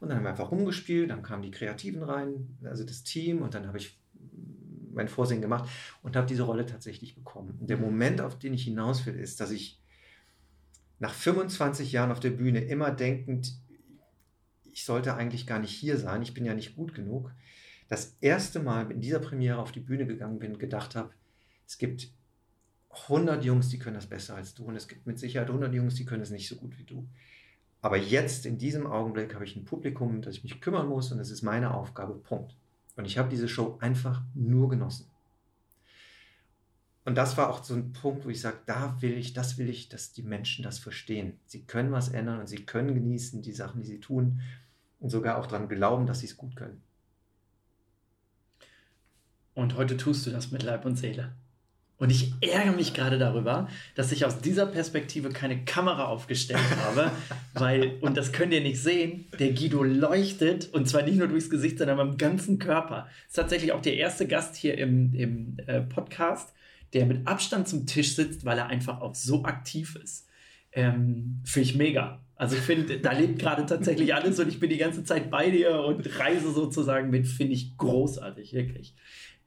Und 0.00 0.08
dann 0.08 0.18
haben 0.18 0.24
wir 0.24 0.30
einfach 0.30 0.50
rumgespielt, 0.50 1.10
dann 1.10 1.22
kamen 1.22 1.42
die 1.42 1.50
Kreativen 1.50 2.02
rein, 2.02 2.58
also 2.62 2.84
das 2.84 3.04
Team, 3.04 3.40
und 3.40 3.54
dann 3.54 3.66
habe 3.66 3.78
ich 3.78 3.98
mein 4.92 5.08
Vorsingen 5.08 5.40
gemacht 5.40 5.68
und 6.02 6.14
habe 6.14 6.26
diese 6.26 6.42
Rolle 6.42 6.66
tatsächlich 6.66 7.14
bekommen. 7.14 7.56
Und 7.58 7.70
der 7.70 7.78
Moment, 7.78 8.20
auf 8.20 8.38
den 8.38 8.52
ich 8.52 8.64
hinaus 8.64 9.06
will, 9.06 9.14
ist, 9.14 9.40
dass 9.40 9.50
ich 9.50 9.80
nach 10.98 11.14
25 11.14 11.90
Jahren 11.90 12.10
auf 12.10 12.20
der 12.20 12.30
Bühne 12.30 12.60
immer 12.60 12.90
denkend, 12.90 13.54
ich 14.72 14.84
sollte 14.84 15.14
eigentlich 15.14 15.46
gar 15.46 15.58
nicht 15.58 15.72
hier 15.72 15.96
sein, 15.96 16.20
ich 16.20 16.34
bin 16.34 16.44
ja 16.44 16.54
nicht 16.54 16.76
gut 16.76 16.94
genug, 16.94 17.32
das 17.88 18.16
erste 18.20 18.60
Mal 18.60 18.90
in 18.90 19.00
dieser 19.00 19.18
Premiere 19.18 19.58
auf 19.58 19.72
die 19.72 19.80
Bühne 19.80 20.06
gegangen 20.06 20.38
bin, 20.38 20.58
gedacht 20.58 20.94
habe, 20.94 21.10
es 21.66 21.78
gibt 21.78 22.10
100 22.90 23.44
Jungs, 23.44 23.68
die 23.68 23.78
können 23.78 23.96
das 23.96 24.06
besser 24.06 24.36
als 24.36 24.54
du 24.54 24.64
und 24.64 24.76
es 24.76 24.88
gibt 24.88 25.06
mit 25.06 25.18
Sicherheit 25.18 25.48
100 25.48 25.72
Jungs, 25.74 25.94
die 25.94 26.04
können 26.04 26.22
es 26.22 26.30
nicht 26.30 26.48
so 26.48 26.56
gut 26.56 26.78
wie 26.78 26.84
du. 26.84 27.06
Aber 27.80 27.96
jetzt, 27.96 28.44
in 28.44 28.58
diesem 28.58 28.86
Augenblick, 28.86 29.34
habe 29.34 29.44
ich 29.44 29.56
ein 29.56 29.64
Publikum, 29.64 30.16
um 30.16 30.22
das 30.22 30.36
ich 30.36 30.42
mich 30.42 30.60
kümmern 30.60 30.88
muss 30.88 31.12
und 31.12 31.20
es 31.20 31.30
ist 31.30 31.42
meine 31.42 31.74
Aufgabe, 31.74 32.14
Punkt. 32.14 32.56
Und 32.96 33.04
ich 33.04 33.18
habe 33.18 33.28
diese 33.28 33.48
Show 33.48 33.78
einfach 33.80 34.22
nur 34.34 34.68
genossen. 34.68 35.06
Und 37.04 37.14
das 37.14 37.38
war 37.38 37.48
auch 37.48 37.62
so 37.62 37.74
ein 37.74 37.92
Punkt, 37.92 38.26
wo 38.26 38.28
ich 38.28 38.40
sage, 38.40 38.58
da 38.66 39.00
will 39.00 39.16
ich, 39.16 39.32
das 39.32 39.56
will 39.56 39.70
ich, 39.70 39.88
dass 39.88 40.12
die 40.12 40.22
Menschen 40.22 40.62
das 40.62 40.78
verstehen. 40.78 41.38
Sie 41.46 41.62
können 41.62 41.92
was 41.92 42.08
ändern 42.08 42.40
und 42.40 42.48
sie 42.48 42.66
können 42.66 42.92
genießen 42.92 43.40
die 43.40 43.52
Sachen, 43.52 43.80
die 43.80 43.86
sie 43.86 44.00
tun 44.00 44.42
und 44.98 45.08
sogar 45.08 45.38
auch 45.38 45.46
daran 45.46 45.68
glauben, 45.68 46.06
dass 46.06 46.20
sie 46.20 46.26
es 46.26 46.36
gut 46.36 46.56
können. 46.56 46.82
Und 49.58 49.76
heute 49.76 49.96
tust 49.96 50.24
du 50.24 50.30
das 50.30 50.52
mit 50.52 50.62
Leib 50.62 50.84
und 50.84 50.94
Seele. 50.94 51.32
Und 51.96 52.10
ich 52.10 52.32
ärgere 52.40 52.76
mich 52.76 52.94
gerade 52.94 53.18
darüber, 53.18 53.68
dass 53.96 54.12
ich 54.12 54.24
aus 54.24 54.38
dieser 54.38 54.66
Perspektive 54.66 55.30
keine 55.30 55.64
Kamera 55.64 56.04
aufgestellt 56.04 56.62
habe, 56.84 57.10
weil, 57.54 57.98
und 58.00 58.16
das 58.16 58.30
könnt 58.30 58.52
ihr 58.52 58.60
nicht 58.60 58.80
sehen, 58.80 59.24
der 59.40 59.50
Guido 59.50 59.82
leuchtet 59.82 60.72
und 60.72 60.88
zwar 60.88 61.02
nicht 61.02 61.18
nur 61.18 61.26
durchs 61.26 61.50
Gesicht, 61.50 61.78
sondern 61.78 61.96
beim 61.96 62.16
ganzen 62.16 62.60
Körper. 62.60 63.08
Ist 63.26 63.34
tatsächlich 63.34 63.72
auch 63.72 63.82
der 63.82 63.96
erste 63.96 64.28
Gast 64.28 64.54
hier 64.54 64.78
im, 64.78 65.12
im 65.12 65.56
äh, 65.66 65.80
Podcast, 65.80 66.54
der 66.92 67.06
mit 67.06 67.26
Abstand 67.26 67.66
zum 67.66 67.84
Tisch 67.84 68.14
sitzt, 68.14 68.44
weil 68.44 68.58
er 68.58 68.68
einfach 68.68 69.00
auch 69.00 69.16
so 69.16 69.42
aktiv 69.42 69.96
ist. 69.96 70.28
Ähm, 70.70 71.40
finde 71.44 71.68
ich 71.68 71.74
mega. 71.74 72.20
Also 72.36 72.54
ich 72.54 72.62
finde, 72.62 73.00
da 73.00 73.10
lebt 73.10 73.40
gerade 73.40 73.66
tatsächlich 73.66 74.14
alles 74.14 74.38
und 74.38 74.46
ich 74.46 74.60
bin 74.60 74.70
die 74.70 74.78
ganze 74.78 75.02
Zeit 75.02 75.28
bei 75.28 75.50
dir 75.50 75.80
und 75.80 76.20
reise 76.20 76.52
sozusagen 76.52 77.10
mit, 77.10 77.26
finde 77.26 77.54
ich 77.54 77.76
großartig, 77.76 78.52
wirklich. 78.52 78.94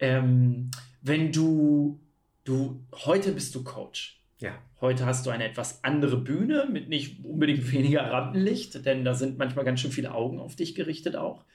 Ähm, 0.02 0.72
wenn 1.02 1.32
du 1.32 2.02
Du, 2.43 2.84
heute 3.06 3.34
bist 3.34 3.54
du 3.54 3.64
Coach. 3.64 4.20
Ja. 4.39 4.54
Heute 4.80 5.06
hast 5.06 5.28
du 5.28 5.30
eine 5.30 5.43
etwas 5.43 5.84
andere 5.84 6.18
Bühne 6.18 6.68
mit 6.72 6.89
nicht 6.89 7.24
unbedingt 7.24 7.72
weniger 7.72 8.02
Rampenlicht, 8.12 8.84
denn 8.84 9.06
da 9.06 9.14
sind 9.14 9.38
manchmal 9.38 9.64
ganz 9.64 9.80
schön 9.80 9.91
viele 9.91 10.14
Augen 10.14 10.39
auf 10.39 10.56
dich 10.56 10.74
gerichtet 10.74 11.16
auch. 11.16 11.45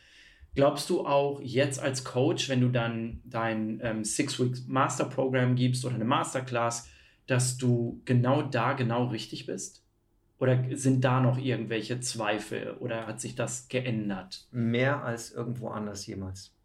Glaubst 0.54 0.88
du 0.88 1.04
auch 1.04 1.40
jetzt 1.42 1.80
als 1.80 2.04
Coach, 2.04 2.48
wenn 2.48 2.60
du 2.60 2.68
dann 2.68 3.20
dein 3.24 3.80
ähm, 3.82 4.04
Six 4.04 4.40
Weeks 4.40 4.66
Master 4.68 5.06
Program 5.06 5.56
gibst 5.56 5.84
oder 5.84 5.96
eine 5.96 6.04
Masterclass, 6.04 6.88
dass 7.26 7.58
du 7.58 8.00
genau 8.04 8.42
da 8.42 8.74
genau 8.74 9.06
richtig 9.06 9.46
bist? 9.46 9.82
Oder 10.38 10.64
sind 10.76 11.04
da 11.04 11.20
noch 11.20 11.38
irgendwelche 11.38 11.98
Zweifel 11.98 12.76
oder 12.78 13.06
hat 13.08 13.20
sich 13.20 13.34
das 13.34 13.68
geändert? 13.68 14.46
Mehr 14.52 15.02
als 15.02 15.32
irgendwo 15.32 15.68
anders 15.68 16.06
jemals. 16.06 16.55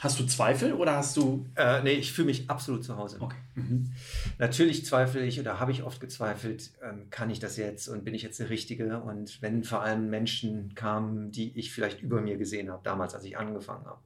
Hast 0.00 0.20
du 0.20 0.26
Zweifel 0.26 0.74
oder 0.74 0.96
hast 0.96 1.16
du. 1.16 1.46
Äh, 1.54 1.82
nee, 1.82 1.92
ich 1.92 2.12
fühle 2.12 2.26
mich 2.26 2.50
absolut 2.50 2.84
zu 2.84 2.96
Hause. 2.98 3.16
Okay. 3.18 3.36
Mhm. 3.54 3.92
Natürlich 4.38 4.84
zweifle 4.84 5.24
ich 5.24 5.40
oder 5.40 5.58
habe 5.58 5.72
ich 5.72 5.84
oft 5.84 6.00
gezweifelt, 6.00 6.72
ähm, 6.82 7.08
kann 7.08 7.30
ich 7.30 7.38
das 7.38 7.56
jetzt 7.56 7.88
und 7.88 8.04
bin 8.04 8.12
ich 8.12 8.22
jetzt 8.22 8.38
der 8.38 8.50
Richtige? 8.50 9.00
Und 9.00 9.40
wenn 9.40 9.64
vor 9.64 9.82
allem 9.82 10.10
Menschen 10.10 10.74
kamen, 10.74 11.32
die 11.32 11.58
ich 11.58 11.72
vielleicht 11.72 12.02
über 12.02 12.20
mir 12.20 12.36
gesehen 12.36 12.70
habe, 12.70 12.82
damals, 12.84 13.14
als 13.14 13.24
ich 13.24 13.38
angefangen 13.38 13.86
habe. 13.86 14.00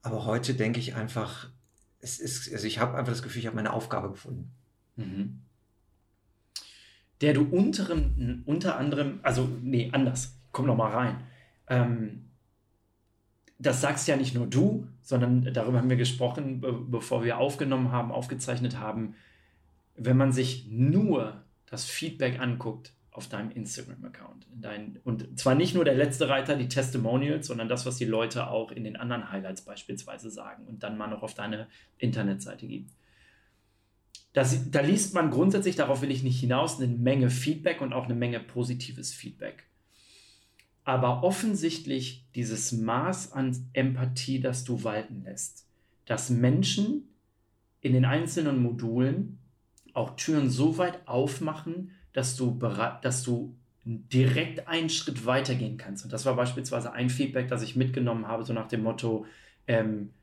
Aber 0.00 0.24
heute 0.24 0.54
denke 0.54 0.80
ich 0.80 0.94
einfach, 0.94 1.50
es 2.00 2.18
ist, 2.18 2.50
also 2.50 2.66
ich 2.66 2.78
habe 2.78 2.96
einfach 2.96 3.12
das 3.12 3.22
Gefühl, 3.22 3.40
ich 3.40 3.46
habe 3.46 3.56
meine 3.56 3.74
Aufgabe 3.74 4.08
gefunden. 4.08 4.50
Mhm. 4.96 5.42
Der 7.20 7.34
du 7.34 7.42
unteren, 7.42 8.44
unter 8.46 8.78
anderem, 8.78 9.20
also 9.22 9.46
nee, 9.60 9.90
anders, 9.92 10.38
komm 10.52 10.66
noch 10.66 10.76
mal 10.76 10.90
rein. 10.90 11.26
Ähm, 11.66 12.27
das 13.58 13.80
sagst 13.80 14.06
ja 14.06 14.16
nicht 14.16 14.34
nur 14.34 14.46
du, 14.46 14.86
sondern 15.02 15.52
darüber 15.52 15.78
haben 15.78 15.90
wir 15.90 15.96
gesprochen, 15.96 16.60
bevor 16.90 17.24
wir 17.24 17.38
aufgenommen 17.38 17.90
haben, 17.90 18.12
aufgezeichnet 18.12 18.78
haben. 18.78 19.14
Wenn 19.96 20.16
man 20.16 20.32
sich 20.32 20.68
nur 20.70 21.42
das 21.66 21.84
Feedback 21.84 22.38
anguckt 22.40 22.92
auf 23.10 23.28
deinem 23.28 23.50
Instagram-Account, 23.50 24.46
und 25.02 25.38
zwar 25.38 25.56
nicht 25.56 25.74
nur 25.74 25.84
der 25.84 25.96
letzte 25.96 26.28
Reiter, 26.28 26.54
die 26.54 26.68
Testimonials, 26.68 27.48
sondern 27.48 27.68
das, 27.68 27.84
was 27.84 27.96
die 27.96 28.04
Leute 28.04 28.48
auch 28.48 28.70
in 28.70 28.84
den 28.84 28.96
anderen 28.96 29.32
Highlights 29.32 29.62
beispielsweise 29.62 30.30
sagen 30.30 30.64
und 30.66 30.84
dann 30.84 30.96
mal 30.96 31.08
noch 31.08 31.22
auf 31.22 31.34
deine 31.34 31.66
Internetseite 31.98 32.68
gibt. 32.68 32.92
Das, 34.34 34.70
da 34.70 34.82
liest 34.82 35.14
man 35.14 35.30
grundsätzlich, 35.30 35.74
darauf 35.74 36.00
will 36.00 36.12
ich 36.12 36.22
nicht 36.22 36.38
hinaus, 36.38 36.80
eine 36.80 36.86
Menge 36.86 37.28
Feedback 37.28 37.80
und 37.80 37.92
auch 37.92 38.04
eine 38.04 38.14
Menge 38.14 38.38
positives 38.38 39.12
Feedback 39.12 39.67
aber 40.88 41.22
offensichtlich 41.22 42.24
dieses 42.34 42.72
Maß 42.72 43.32
an 43.32 43.54
Empathie, 43.74 44.40
das 44.40 44.64
du 44.64 44.84
walten 44.84 45.22
lässt, 45.22 45.66
dass 46.06 46.30
Menschen 46.30 47.10
in 47.82 47.92
den 47.92 48.06
einzelnen 48.06 48.62
Modulen 48.62 49.36
auch 49.92 50.16
Türen 50.16 50.48
so 50.48 50.78
weit 50.78 51.06
aufmachen, 51.06 51.90
dass 52.14 52.36
du, 52.36 52.58
dass 53.02 53.22
du 53.22 53.54
direkt 53.84 54.66
einen 54.66 54.88
Schritt 54.88 55.26
weitergehen 55.26 55.76
kannst. 55.76 56.04
Und 56.04 56.12
das 56.14 56.24
war 56.24 56.36
beispielsweise 56.36 56.90
ein 56.90 57.10
Feedback, 57.10 57.48
das 57.48 57.60
ich 57.60 57.76
mitgenommen 57.76 58.26
habe, 58.26 58.46
so 58.46 58.54
nach 58.54 58.68
dem 58.68 58.82
Motto, 58.82 59.26
ähm, 59.66 60.14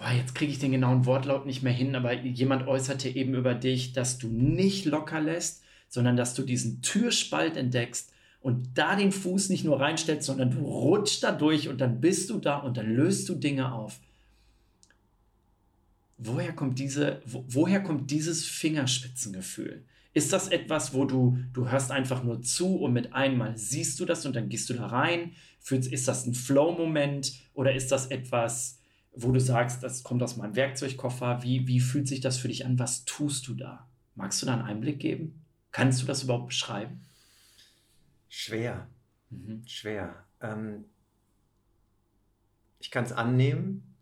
oh, 0.00 0.16
jetzt 0.16 0.34
kriege 0.34 0.50
ich 0.50 0.58
den 0.58 0.72
genauen 0.72 1.04
Wortlaut 1.04 1.44
nicht 1.44 1.62
mehr 1.62 1.74
hin, 1.74 1.94
aber 1.94 2.14
jemand 2.14 2.66
äußerte 2.66 3.10
eben 3.10 3.34
über 3.34 3.54
dich, 3.54 3.92
dass 3.92 4.16
du 4.16 4.28
nicht 4.28 4.86
locker 4.86 5.20
lässt, 5.20 5.62
sondern 5.90 6.16
dass 6.16 6.32
du 6.32 6.42
diesen 6.42 6.80
Türspalt 6.80 7.58
entdeckst, 7.58 8.14
und 8.48 8.78
da 8.78 8.96
den 8.96 9.12
Fuß 9.12 9.50
nicht 9.50 9.64
nur 9.64 9.78
reinstellst, 9.78 10.26
sondern 10.26 10.50
du 10.50 10.64
rutschst 10.64 11.22
da 11.22 11.32
durch 11.32 11.68
und 11.68 11.82
dann 11.82 12.00
bist 12.00 12.30
du 12.30 12.38
da 12.38 12.56
und 12.56 12.78
dann 12.78 12.94
löst 12.94 13.28
du 13.28 13.34
Dinge 13.34 13.72
auf. 13.72 14.00
Woher 16.16 16.54
kommt, 16.54 16.78
diese, 16.78 17.20
wo, 17.26 17.44
woher 17.46 17.82
kommt 17.82 18.10
dieses 18.10 18.46
Fingerspitzengefühl? 18.46 19.84
Ist 20.14 20.32
das 20.32 20.48
etwas, 20.48 20.94
wo 20.94 21.04
du, 21.04 21.38
du 21.52 21.70
hörst 21.70 21.92
einfach 21.92 22.24
nur 22.24 22.40
zu 22.40 22.76
und 22.76 22.94
mit 22.94 23.12
einmal 23.12 23.58
siehst 23.58 24.00
du 24.00 24.06
das 24.06 24.24
und 24.24 24.34
dann 24.34 24.48
gehst 24.48 24.70
du 24.70 24.74
da 24.74 24.86
rein? 24.86 25.32
Ist 25.70 26.08
das 26.08 26.26
ein 26.26 26.34
Flow-Moment 26.34 27.34
oder 27.52 27.74
ist 27.74 27.92
das 27.92 28.06
etwas, 28.06 28.80
wo 29.12 29.30
du 29.30 29.40
sagst, 29.40 29.82
das 29.82 30.02
kommt 30.02 30.22
aus 30.22 30.38
meinem 30.38 30.56
Werkzeugkoffer? 30.56 31.42
Wie, 31.42 31.68
wie 31.68 31.80
fühlt 31.80 32.08
sich 32.08 32.20
das 32.20 32.38
für 32.38 32.48
dich 32.48 32.64
an? 32.64 32.78
Was 32.78 33.04
tust 33.04 33.46
du 33.46 33.54
da? 33.54 33.86
Magst 34.14 34.40
du 34.40 34.46
da 34.46 34.54
einen 34.54 34.62
Einblick 34.62 35.00
geben? 35.00 35.44
Kannst 35.70 36.00
du 36.00 36.06
das 36.06 36.22
überhaupt 36.22 36.48
beschreiben? 36.48 37.02
Schwer. 38.28 38.88
Mhm. 39.30 39.66
Schwer. 39.66 40.24
Ähm, 40.40 40.84
ich 42.78 42.90
kann 42.90 43.04
es 43.04 43.12
annehmen. 43.12 43.94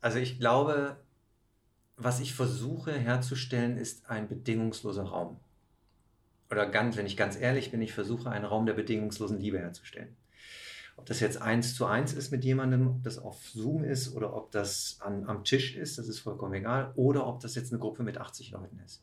Also 0.00 0.18
ich 0.18 0.38
glaube, 0.38 0.96
was 1.96 2.20
ich 2.20 2.34
versuche 2.34 2.92
herzustellen, 2.92 3.76
ist 3.76 4.08
ein 4.08 4.28
bedingungsloser 4.28 5.04
Raum. 5.04 5.38
Oder 6.50 6.66
ganz, 6.66 6.96
wenn 6.96 7.06
ich 7.06 7.16
ganz 7.16 7.36
ehrlich 7.36 7.70
bin, 7.70 7.82
ich 7.82 7.92
versuche 7.92 8.30
einen 8.30 8.44
Raum 8.44 8.66
der 8.66 8.72
bedingungslosen 8.72 9.38
Liebe 9.38 9.58
herzustellen. 9.58 10.16
Ob 10.96 11.06
das 11.06 11.20
jetzt 11.20 11.40
eins 11.40 11.76
zu 11.76 11.86
eins 11.86 12.12
ist 12.12 12.30
mit 12.30 12.44
jemandem, 12.44 12.88
ob 12.88 13.02
das 13.04 13.18
auf 13.18 13.48
Zoom 13.48 13.84
ist 13.84 14.14
oder 14.14 14.34
ob 14.34 14.50
das 14.50 14.98
an, 15.00 15.26
am 15.26 15.44
Tisch 15.44 15.76
ist, 15.76 15.98
das 15.98 16.08
ist 16.08 16.18
vollkommen 16.18 16.54
egal. 16.54 16.92
Oder 16.96 17.26
ob 17.26 17.40
das 17.40 17.54
jetzt 17.54 17.72
eine 17.72 17.78
Gruppe 17.78 18.02
mit 18.02 18.18
80 18.18 18.50
Leuten 18.50 18.80
ist 18.80 19.02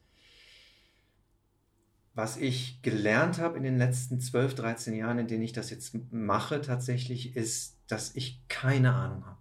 was 2.17 2.35
ich 2.35 2.81
gelernt 2.81 3.37
habe 3.37 3.57
in 3.57 3.63
den 3.63 3.77
letzten 3.77 4.19
12, 4.19 4.55
13 4.55 4.95
Jahren, 4.95 5.19
in 5.19 5.27
denen 5.27 5.43
ich 5.43 5.53
das 5.53 5.69
jetzt 5.69 5.95
mache, 6.11 6.61
tatsächlich 6.61 7.35
ist, 7.35 7.77
dass 7.85 8.15
ich 8.15 8.41
keine 8.47 8.95
Ahnung 8.95 9.27
habe, 9.27 9.37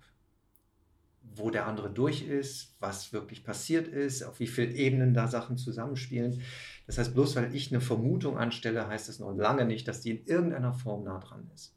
wo 1.22 1.48
der 1.48 1.66
andere 1.66 1.90
durch 1.90 2.20
ist, 2.20 2.76
was 2.78 3.14
wirklich 3.14 3.44
passiert 3.44 3.88
ist, 3.88 4.22
auf 4.22 4.40
wie 4.40 4.46
vielen 4.46 4.74
Ebenen 4.74 5.14
da 5.14 5.26
Sachen 5.26 5.56
zusammenspielen. 5.56 6.42
Das 6.86 6.98
heißt, 6.98 7.14
bloß 7.14 7.34
weil 7.36 7.54
ich 7.54 7.72
eine 7.72 7.80
Vermutung 7.80 8.36
anstelle, 8.36 8.86
heißt 8.86 9.08
das 9.08 9.20
noch 9.20 9.32
lange 9.34 9.64
nicht, 9.64 9.88
dass 9.88 10.02
die 10.02 10.10
in 10.10 10.26
irgendeiner 10.26 10.74
Form 10.74 11.04
nah 11.04 11.18
dran 11.18 11.50
ist. 11.54 11.74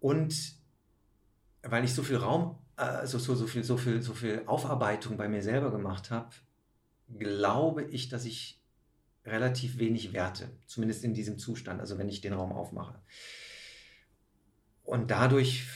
Und 0.00 0.56
weil 1.62 1.84
ich 1.84 1.94
so 1.94 2.02
viel 2.02 2.16
Raum, 2.16 2.58
also 2.74 3.20
so, 3.20 3.36
so, 3.36 3.46
viel, 3.46 3.62
so, 3.62 3.76
viel, 3.76 4.02
so 4.02 4.12
viel 4.12 4.42
Aufarbeitung 4.46 5.16
bei 5.16 5.28
mir 5.28 5.40
selber 5.40 5.70
gemacht 5.70 6.10
habe, 6.10 6.30
glaube 7.16 7.84
ich, 7.84 8.08
dass 8.08 8.24
ich 8.24 8.60
relativ 9.26 9.78
wenig 9.78 10.12
Werte, 10.12 10.50
zumindest 10.66 11.04
in 11.04 11.14
diesem 11.14 11.38
Zustand, 11.38 11.80
also 11.80 11.98
wenn 11.98 12.08
ich 12.08 12.20
den 12.20 12.34
Raum 12.34 12.52
aufmache. 12.52 13.00
Und 14.84 15.10
dadurch 15.10 15.66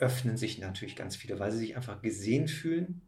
öffnen 0.00 0.36
sich 0.36 0.58
natürlich 0.58 0.96
ganz 0.96 1.16
viele, 1.16 1.38
weil 1.38 1.50
sie 1.50 1.58
sich 1.58 1.76
einfach 1.76 2.02
gesehen 2.02 2.46
fühlen, 2.46 3.00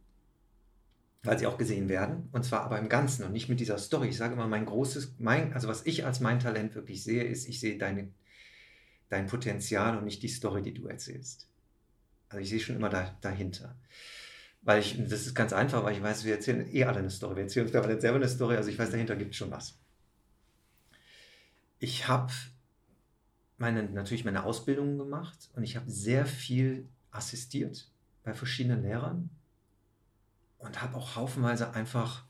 weil 1.23 1.39
sie 1.39 1.47
auch 1.47 1.59
gesehen 1.59 1.89
werden, 1.89 2.29
und 2.33 2.45
zwar 2.45 2.63
aber 2.63 2.79
im 2.79 2.89
Ganzen 2.89 3.25
und 3.25 3.33
nicht 3.33 3.49
mit 3.49 3.61
dieser 3.61 3.79
Story. 3.79 4.09
Ich 4.09 4.17
sage 4.17 4.33
immer, 4.33 4.49
mein 4.49 4.65
großes, 4.65 5.17
mein, 5.19 5.53
also 5.53 5.69
was 5.69 5.87
ich 5.87 6.05
als 6.05 6.21
mein 6.21 6.41
Talent 6.41 6.75
wirklich 6.75 7.05
sehe, 7.05 7.23
ist, 7.23 7.47
ich 7.49 7.61
sehe 7.61 7.77
deine, 7.77 8.09
dein 9.11 9.27
Potenzial 9.27 9.99
und 9.99 10.05
nicht 10.05 10.23
die 10.23 10.29
Story, 10.29 10.63
die 10.63 10.75
du 10.75 10.87
erzählst. 10.87 11.49
Also 12.29 12.43
ich 12.43 12.49
sehe 12.49 12.61
schon 12.61 12.77
immer 12.77 12.89
da, 12.89 13.15
dahinter. 13.21 13.77
Weil 14.63 14.81
ich, 14.81 14.97
das 14.99 15.27
ist 15.27 15.35
ganz 15.35 15.53
einfach, 15.53 15.85
weil 15.85 15.95
ich 15.95 16.03
weiß, 16.03 16.25
wir 16.25 16.35
erzählen 16.35 16.67
eh 16.75 16.85
alle 16.85 17.01
eine 17.01 17.11
Story. 17.11 17.37
Wir 17.37 17.43
erzählen 17.43 17.67
uns 17.67 17.75
aber 17.75 18.01
selber 18.01 18.17
eine 18.17 18.29
Story, 18.29 18.57
also 18.57 18.71
ich 18.71 18.79
weiß, 18.79 18.91
dahinter 18.91 19.17
gibt 19.17 19.33
es 19.33 19.37
schon 19.37 19.51
was 19.51 19.82
ich 21.83 22.07
habe 22.07 22.33
meine, 23.59 23.83
natürlich 23.83 24.25
meine 24.25 24.45
Ausbildung 24.45 24.99
gemacht 24.99 25.51
und 25.57 25.65
ich 25.65 25.75
habe 25.75 25.91
sehr 25.91 26.27
viel 26.27 26.89
assistiert 27.11 27.91
bei 28.23 28.35
verschiedenen 28.35 28.83
Lehrern 28.83 29.31
und 30.59 30.81
habe 30.81 30.97
auch 30.97 31.17
haufenweise 31.17 31.75
einfach 31.75 32.25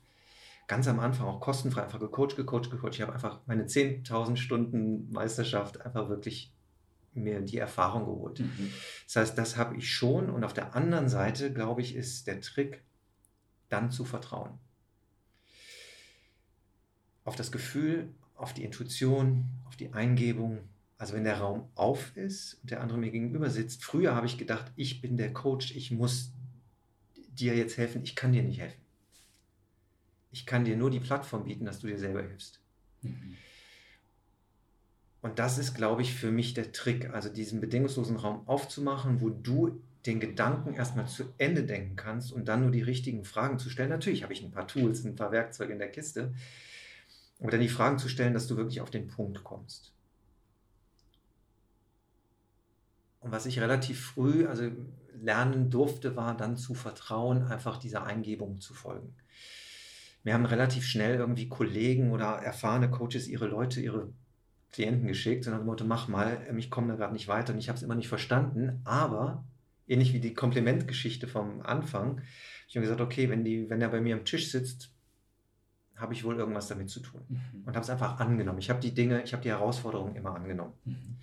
ganz 0.67 0.87
am 0.87 0.99
Anfang 0.99 1.27
auch 1.27 1.39
kostenfrei 1.39 1.83
einfach 1.83 1.99
gecoacht, 1.99 2.35
gecoacht, 2.35 2.71
gecoacht. 2.71 2.95
Ich 2.95 3.01
habe 3.03 3.13
einfach 3.13 3.41
meine 3.45 3.65
10.000 3.65 4.37
Stunden 4.37 5.11
Meisterschaft 5.11 5.81
einfach 5.81 6.09
wirklich 6.09 6.51
mir 7.13 7.41
die 7.41 7.59
Erfahrung 7.59 8.05
geholt. 8.05 8.39
Mhm. 8.39 8.73
Das 9.05 9.17
heißt, 9.17 9.37
das 9.37 9.55
habe 9.55 9.77
ich 9.77 9.87
schon. 9.93 10.31
Und 10.31 10.43
auf 10.43 10.53
der 10.53 10.75
anderen 10.75 11.09
Seite, 11.09 11.53
glaube 11.53 11.81
ich, 11.81 11.95
ist 11.95 12.25
der 12.25 12.41
Trick, 12.41 12.83
dann 13.69 13.91
zu 13.91 14.03
vertrauen. 14.03 14.57
Auf 17.23 17.35
das 17.35 17.51
Gefühl, 17.51 18.15
auf 18.35 18.53
die 18.53 18.63
Intuition, 18.63 19.45
auf 19.67 19.75
die 19.75 19.93
Eingebung. 19.93 20.59
Also 20.97 21.15
wenn 21.15 21.23
der 21.23 21.39
Raum 21.39 21.67
auf 21.75 22.15
ist 22.15 22.59
und 22.61 22.71
der 22.71 22.81
andere 22.81 22.97
mir 22.97 23.11
gegenüber 23.11 23.49
sitzt. 23.49 23.83
Früher 23.83 24.15
habe 24.15 24.25
ich 24.25 24.37
gedacht, 24.37 24.71
ich 24.75 25.01
bin 25.01 25.17
der 25.17 25.33
Coach, 25.33 25.75
ich 25.75 25.91
muss 25.91 26.31
dir 27.15 27.55
jetzt 27.55 27.77
helfen. 27.77 28.03
Ich 28.03 28.15
kann 28.15 28.31
dir 28.31 28.43
nicht 28.43 28.59
helfen. 28.59 28.81
Ich 30.31 30.45
kann 30.45 30.65
dir 30.65 30.77
nur 30.77 30.89
die 30.89 30.99
Plattform 30.99 31.43
bieten, 31.43 31.65
dass 31.65 31.79
du 31.79 31.87
dir 31.87 31.99
selber 31.99 32.21
hilfst. 32.21 32.59
Mhm. 33.01 33.37
Und 35.21 35.39
das 35.39 35.57
ist, 35.57 35.73
glaube 35.73 36.01
ich, 36.01 36.13
für 36.13 36.31
mich 36.31 36.53
der 36.53 36.73
Trick, 36.73 37.09
also 37.11 37.29
diesen 37.29 37.61
bedingungslosen 37.61 38.17
Raum 38.17 38.47
aufzumachen, 38.47 39.21
wo 39.21 39.29
du 39.29 39.81
den 40.05 40.19
Gedanken 40.19 40.73
erstmal 40.73 41.07
zu 41.07 41.33
Ende 41.37 41.63
denken 41.63 41.95
kannst 41.95 42.33
und 42.33 42.49
dann 42.49 42.61
nur 42.61 42.71
die 42.71 42.81
richtigen 42.81 43.23
Fragen 43.23 43.57
zu 43.57 43.69
stellen. 43.69 43.89
Natürlich 43.89 44.23
habe 44.23 44.33
ich 44.33 44.43
ein 44.43 44.51
paar 44.51 44.67
Tools, 44.67 45.05
ein 45.05 45.15
paar 45.15 45.31
Werkzeuge 45.31 45.71
in 45.71 45.79
der 45.79 45.91
Kiste, 45.91 46.33
aber 47.43 47.51
dann 47.51 47.61
die 47.61 47.69
Fragen 47.69 47.99
zu 47.99 48.07
stellen, 48.07 48.33
dass 48.33 48.47
du 48.47 48.55
wirklich 48.55 48.79
auf 48.79 48.89
den 48.89 49.09
Punkt 49.09 49.43
kommst. 49.43 49.91
Und 53.19 53.31
was 53.31 53.45
ich 53.45 53.59
relativ 53.59 54.01
früh, 54.01 54.47
also 54.47 54.71
lernen 55.21 55.69
durfte, 55.69 56.15
war 56.15 56.37
dann 56.37 56.55
zu 56.55 56.73
vertrauen, 56.73 57.43
einfach 57.43 57.77
dieser 57.77 58.05
Eingebung 58.05 58.61
zu 58.61 58.73
folgen. 58.73 59.13
Mir 60.23 60.33
haben 60.33 60.45
relativ 60.45 60.85
schnell 60.85 61.15
irgendwie 61.15 61.49
Kollegen 61.49 62.11
oder 62.11 62.37
erfahrene 62.37 62.89
Coaches 62.89 63.27
ihre 63.27 63.47
Leute, 63.47 63.81
ihre 63.81 64.07
Klienten 64.71 65.07
geschickt 65.07 65.45
und 65.45 65.53
haben 65.53 65.65
Motto, 65.65 65.83
mach 65.83 66.07
mal, 66.07 66.45
ähm, 66.47 66.57
ich 66.57 66.71
komme 66.71 66.87
da 66.87 66.95
gerade 66.95 67.13
nicht 67.13 67.27
weiter 67.27 67.51
und 67.51 67.59
ich 67.59 67.67
habe 67.67 67.75
es 67.75 67.83
immer 67.83 67.95
nicht 67.95 68.07
verstanden, 68.07 68.79
aber 68.85 69.43
ähnlich 69.85 70.13
wie 70.13 70.21
die 70.21 70.33
Komplimentgeschichte 70.33 71.27
vom 71.27 71.61
Anfang, 71.61 72.21
ich 72.69 72.77
habe 72.77 72.85
gesagt, 72.85 73.01
okay, 73.01 73.29
wenn, 73.29 73.43
die, 73.43 73.69
wenn 73.69 73.81
er 73.81 73.89
bei 73.89 73.99
mir 73.99 74.15
am 74.15 74.23
Tisch 74.23 74.49
sitzt, 74.49 74.92
habe 75.95 76.13
ich 76.13 76.23
wohl 76.23 76.37
irgendwas 76.37 76.67
damit 76.67 76.89
zu 76.89 76.99
tun. 76.99 77.21
Mhm. 77.27 77.63
Und 77.65 77.75
habe 77.75 77.83
es 77.83 77.89
einfach 77.89 78.19
angenommen. 78.19 78.59
Ich 78.59 78.69
habe 78.69 78.79
die 78.79 78.93
Dinge, 78.93 79.23
ich 79.23 79.33
habe 79.33 79.43
die 79.43 79.49
Herausforderungen 79.49 80.15
immer 80.15 80.35
angenommen. 80.35 80.73
Mhm. 80.85 81.17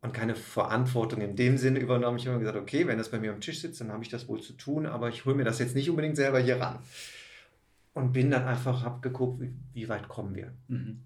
Und 0.00 0.12
keine 0.12 0.34
Verantwortung 0.34 1.22
in 1.22 1.34
dem 1.34 1.56
Sinne 1.56 1.78
übernommen. 1.78 2.18
Ich 2.18 2.26
habe 2.26 2.38
gesagt, 2.38 2.58
okay, 2.58 2.86
wenn 2.86 2.98
das 2.98 3.10
bei 3.10 3.18
mir 3.18 3.32
am 3.32 3.40
Tisch 3.40 3.60
sitzt, 3.60 3.80
dann 3.80 3.90
habe 3.90 4.02
ich 4.02 4.10
das 4.10 4.28
wohl 4.28 4.40
zu 4.40 4.52
tun, 4.52 4.84
aber 4.84 5.08
ich 5.08 5.24
hole 5.24 5.34
mir 5.34 5.44
das 5.44 5.58
jetzt 5.58 5.74
nicht 5.74 5.88
unbedingt 5.88 6.16
selber 6.16 6.40
hier 6.40 6.60
ran. 6.60 6.78
Und 7.94 8.12
bin 8.12 8.30
dann 8.30 8.44
einfach, 8.44 8.82
habe 8.82 9.00
geguckt, 9.00 9.40
wie, 9.40 9.54
wie, 9.72 9.88
weit 9.88 10.08
kommen 10.08 10.34
wir. 10.34 10.52
Mhm. 10.68 11.00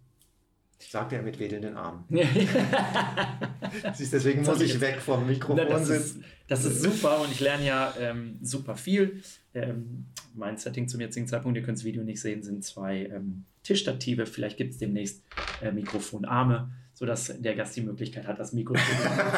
Sagte 0.80 1.16
er 1.16 1.22
mit 1.22 1.38
wedelnden 1.38 1.76
Armen. 1.76 2.04
Siehst, 3.94 4.12
deswegen 4.12 4.42
muss 4.42 4.61
ich 4.61 4.80
weg 4.80 5.00
vom 5.00 5.26
Mikrofon 5.26 5.68
das 5.68 5.86
sitzen. 5.86 6.20
Ist, 6.20 6.28
das 6.48 6.64
ist 6.64 6.82
super 6.82 7.20
und 7.20 7.30
ich 7.30 7.40
lerne 7.40 7.66
ja 7.66 7.94
ähm, 8.00 8.38
super 8.42 8.74
viel. 8.74 9.22
Ähm, 9.54 10.06
mein 10.39 10.57
Setting 10.57 10.89
zum 10.89 11.01
jetzigen 11.01 11.26
Zeitpunkt, 11.26 11.57
ihr 11.57 11.62
könnt 11.62 11.78
das 11.78 11.84
Video 11.84 12.03
nicht 12.03 12.20
sehen, 12.20 12.43
sind 12.43 12.64
zwei 12.64 13.07
ähm, 13.07 13.45
Tischstative. 13.62 14.26
Vielleicht 14.26 14.57
gibt 14.57 14.72
es 14.72 14.78
demnächst 14.78 15.22
äh, 15.61 15.72
Mikrofonarme, 15.72 16.72
sodass 16.95 17.32
der 17.39 17.55
Gast 17.55 17.76
die 17.76 17.82
Möglichkeit 17.82 18.26
hat, 18.26 18.39
das 18.39 18.53
Mikrofon 18.53 18.86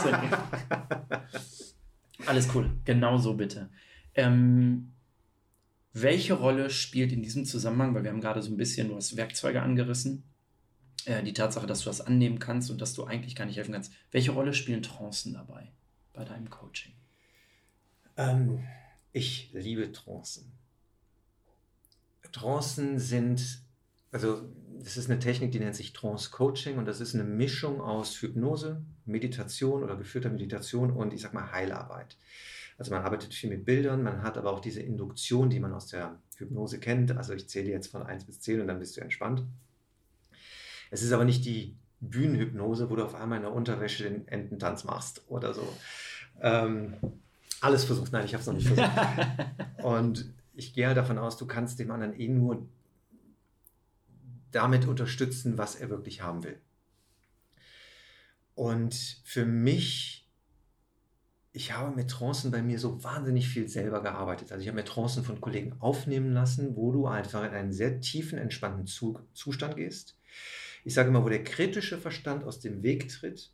zu 0.03 0.11
nehmen. 0.11 0.35
Alles 2.27 2.49
cool, 2.55 2.71
genau 2.85 3.17
so 3.17 3.35
bitte. 3.35 3.71
Ähm, 4.15 4.93
welche 5.93 6.35
Rolle 6.35 6.71
spielt 6.71 7.13
in 7.13 7.23
diesem 7.23 7.45
Zusammenhang, 7.45 7.95
weil 7.95 8.05
wir 8.05 8.11
haben 8.11 8.21
gerade 8.21 8.43
so 8.43 8.51
ein 8.51 8.57
bisschen, 8.57 8.89
du 8.89 8.97
hast 8.97 9.17
Werkzeuge 9.17 9.63
angerissen, 9.63 10.23
äh, 11.07 11.23
die 11.23 11.33
Tatsache, 11.33 11.67
dass 11.67 11.81
du 11.81 11.87
das 11.87 12.01
annehmen 12.01 12.39
kannst 12.39 12.71
und 12.71 12.81
dass 12.81 12.95
du 12.95 13.05
eigentlich 13.05 13.35
gar 13.35 13.47
nicht 13.47 13.57
helfen 13.57 13.73
kannst. 13.73 13.93
Welche 14.11 14.33
Rolle 14.33 14.53
spielen 14.53 14.83
Trancen 14.83 15.33
dabei 15.33 15.73
bei 16.13 16.25
deinem 16.25 16.51
Coaching? 16.51 16.93
Ähm, 18.17 18.63
ich 19.13 19.51
liebe 19.53 19.91
Trancen. 19.93 20.60
Trancen 22.33 22.99
sind, 22.99 23.63
also 24.13 24.43
das 24.83 24.97
ist 24.97 25.11
eine 25.11 25.19
Technik, 25.19 25.53
die 25.53 25.59
nennt 25.59 25.77
sich 25.77 25.93
Trance 25.93 26.31
Coaching 26.31 26.79
und 26.79 26.87
das 26.87 27.01
ist 27.01 27.15
eine 27.15 27.25
Mischung 27.25 27.81
aus 27.81 28.21
Hypnose, 28.23 28.83
Meditation 29.05 29.83
oder 29.83 29.97
geführter 29.97 30.31
Meditation 30.31 30.91
und 30.91 31.13
ich 31.13 31.21
sag 31.21 31.35
mal 31.35 31.53
Heilarbeit. 31.53 32.17
Also 32.79 32.93
man 32.93 33.03
arbeitet 33.03 33.35
viel 33.35 33.51
mit 33.51 33.67
Bildern, 33.67 34.03
man 34.03 34.23
hat 34.23 34.39
aber 34.39 34.53
auch 34.53 34.61
diese 34.61 34.81
Induktion, 34.81 35.51
die 35.51 35.61
man 35.61 35.75
aus 35.75 35.89
der 35.89 36.19
Hypnose 36.37 36.81
kennt. 36.81 37.15
Also 37.15 37.35
ich 37.35 37.47
zähle 37.47 37.71
jetzt 37.71 37.89
von 37.89 38.03
1 38.03 38.25
bis 38.25 38.41
10 38.41 38.63
und 38.63 38.69
dann 38.69 38.79
bist 38.79 38.97
du 38.97 39.03
entspannt. 39.03 39.43
Es 40.91 41.03
ist 41.03 41.13
aber 41.13 41.27
nicht 41.27 41.45
die 41.45 41.77
Bühnenhypnose, 42.01 42.89
wo 42.89 42.97
du 42.97 43.05
auf 43.05 43.15
einmal 43.15 43.37
in 43.37 43.43
der 43.43 43.53
Unterwäsche 43.53 44.05
den 44.05 44.27
Ententanz 44.29 44.85
machst 44.85 45.23
oder 45.29 45.53
so. 45.53 45.69
Ähm, 46.41 46.95
alles 47.61 47.85
versucht, 47.85 48.13
nein, 48.13 48.25
ich 48.25 48.33
habe 48.33 48.41
es 48.41 48.47
noch 48.47 48.55
nicht 48.55 48.69
versucht. 48.69 48.91
Und 49.83 50.33
ich 50.61 50.75
gehe 50.75 50.87
halt 50.87 50.97
davon 50.97 51.19
aus, 51.19 51.37
du 51.37 51.47
kannst 51.47 51.79
dem 51.79 51.91
anderen 51.91 52.19
eh 52.19 52.29
nur 52.29 52.67
damit 54.51 54.87
unterstützen, 54.87 55.59
was 55.59 55.75
er 55.75 55.91
wirklich 55.91 56.23
haben 56.23 56.43
will. 56.43 56.61
Und 58.55 58.95
für 59.25 59.45
mich, 59.45 60.29
ich 61.53 61.73
habe 61.73 61.95
mit 61.95 62.11
Trancen 62.11 62.51
bei 62.51 62.63
mir 62.63 62.79
so 62.79 63.03
wahnsinnig 63.03 63.49
viel 63.49 63.69
selber 63.69 64.03
gearbeitet. 64.03 64.53
Also 64.53 64.63
ich 64.63 64.69
habe 64.69 64.77
mir 64.77 64.85
Trancen 64.85 65.25
von 65.25 65.41
Kollegen 65.41 65.77
aufnehmen 65.81 66.33
lassen, 66.33 66.77
wo 66.77 66.93
du 66.93 67.07
einfach 67.07 67.45
in 67.45 67.51
einen 67.51 67.73
sehr 67.73 68.01
tiefen, 68.01 68.39
entspannten 68.39 68.87
Zustand 68.87 69.77
gehst 69.77 70.17
ich 70.85 70.95
sage 70.95 71.09
immer, 71.09 71.25
wo 71.25 71.29
der 71.29 71.45
kritische 71.45 71.99
Verstand 71.99 72.45
aus 72.45 72.61
dem 72.61 72.83
Weg 72.83 73.09
tritt 73.09 73.53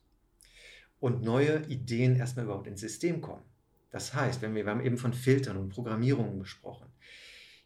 und 1.00 1.22
neue 1.22 1.64
Ideen 1.66 2.16
erstmal 2.16 2.44
überhaupt 2.44 2.66
ins 2.66 2.80
System 2.80 3.20
kommen. 3.20 3.42
Das 3.90 4.14
heißt, 4.14 4.42
wenn 4.42 4.54
wir, 4.54 4.64
wir 4.64 4.72
haben 4.72 4.84
eben 4.84 4.98
von 4.98 5.12
Filtern 5.12 5.56
und 5.56 5.70
Programmierungen 5.70 6.38
gesprochen. 6.38 6.86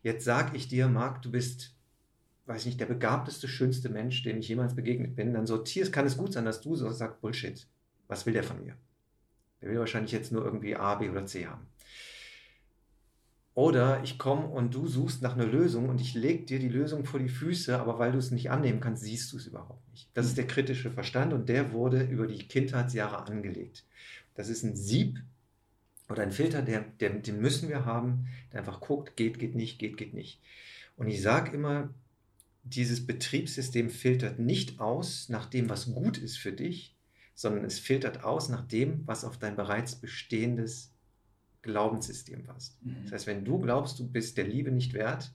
Jetzt 0.03 0.25
sage 0.25 0.57
ich 0.57 0.69
dir, 0.69 0.89
Marc, 0.89 1.23
du 1.23 1.31
bist, 1.31 1.75
weiß 2.47 2.67
nicht, 2.67 2.81
der 2.81 2.87
begabteste, 2.87 3.49
schönste 3.49 3.89
Mensch, 3.89 4.23
dem 4.23 4.39
ich 4.39 4.49
jemals 4.49 4.75
begegnet 4.75 5.15
bin. 5.15 5.35
Dann 5.35 5.47
sortierst, 5.47 5.93
kann 5.93 6.07
es 6.07 6.17
gut 6.17 6.33
sein, 6.33 6.45
dass 6.45 6.61
du 6.61 6.75
so 6.75 6.91
sagst, 6.91 7.21
Bullshit. 7.21 7.67
Was 8.09 8.27
will 8.27 8.33
der 8.33 8.45
von 8.45 8.65
mir? 8.65 8.77
Der 9.61 9.69
will 9.69 9.79
wahrscheinlich 9.79 10.13
jetzt 10.13 10.33
nur 10.33 10.45
irgendwie 10.45 10.75
A, 10.75 10.95
B 10.95 11.11
oder 11.11 11.27
C 11.27 11.47
haben. 11.47 11.67
Oder 13.55 14.03
ich 14.03 14.19
komme 14.19 14.47
und 14.47 14.75
du 14.75 14.87
suchst 14.87 15.23
nach 15.23 15.35
einer 15.35 15.45
Lösung 15.45 15.89
und 15.89 16.01
ich 16.01 16.15
lege 16.15 16.45
dir 16.45 16.59
die 16.59 16.69
Lösung 16.69 17.05
vor 17.05 17.21
die 17.21 17.29
Füße, 17.29 17.79
aber 17.79 17.99
weil 17.99 18.13
du 18.13 18.19
es 18.19 18.31
nicht 18.31 18.51
annehmen 18.51 18.81
kannst, 18.81 19.03
siehst 19.03 19.33
du 19.33 19.37
es 19.37 19.47
überhaupt 19.47 19.87
nicht. 19.91 20.09
Das 20.15 20.27
ist 20.27 20.39
der 20.39 20.47
kritische 20.47 20.91
Verstand 20.91 21.33
und 21.33 21.49
der 21.49 21.73
wurde 21.73 22.03
über 22.05 22.27
die 22.27 22.39
Kindheitsjahre 22.39 23.27
angelegt. 23.27 23.85
Das 24.35 24.49
ist 24.49 24.63
ein 24.63 24.77
Sieb 24.77 25.19
oder 26.11 26.23
ein 26.23 26.33
Filter, 26.33 26.63
der, 26.63 26.81
der, 27.01 27.11
den 27.11 27.41
müssen 27.41 27.69
wir 27.69 27.85
haben, 27.85 28.27
der 28.53 28.61
einfach 28.61 28.81
guckt, 28.81 29.17
geht, 29.17 29.39
geht 29.39 29.55
nicht, 29.55 29.79
geht, 29.79 29.97
geht 29.97 30.15
nicht. 30.15 30.41
Und 30.97 31.09
ich 31.09 31.23
sage 31.23 31.53
immer, 31.53 31.95
dieses 32.63 33.07
Betriebssystem 33.07 33.91
filtert 33.91 34.39
nicht 34.39 34.81
aus 34.81 35.29
nach 35.29 35.47
dem, 35.47 35.69
was 35.71 35.93
gut 35.95 36.19
ist 36.19 36.37
für 36.37 36.53
dich, 36.53 36.97
sondern 37.35 37.65
es 37.65 37.79
filtert 37.79 38.23
aus 38.23 38.49
nach 38.49 38.67
dem, 38.67 39.07
was 39.07 39.25
auf 39.25 39.39
dein 39.39 39.57
bereits 39.57 39.97
bestehendes 39.97 40.93
Glaubenssystem 41.63 42.45
passt. 42.45 42.83
Mhm. 42.85 42.97
Das 43.05 43.13
heißt, 43.13 43.27
wenn 43.27 43.45
du 43.45 43.59
glaubst, 43.59 43.99
du 43.99 44.07
bist 44.07 44.37
der 44.37 44.47
Liebe 44.47 44.71
nicht 44.71 44.93
wert, 44.93 45.33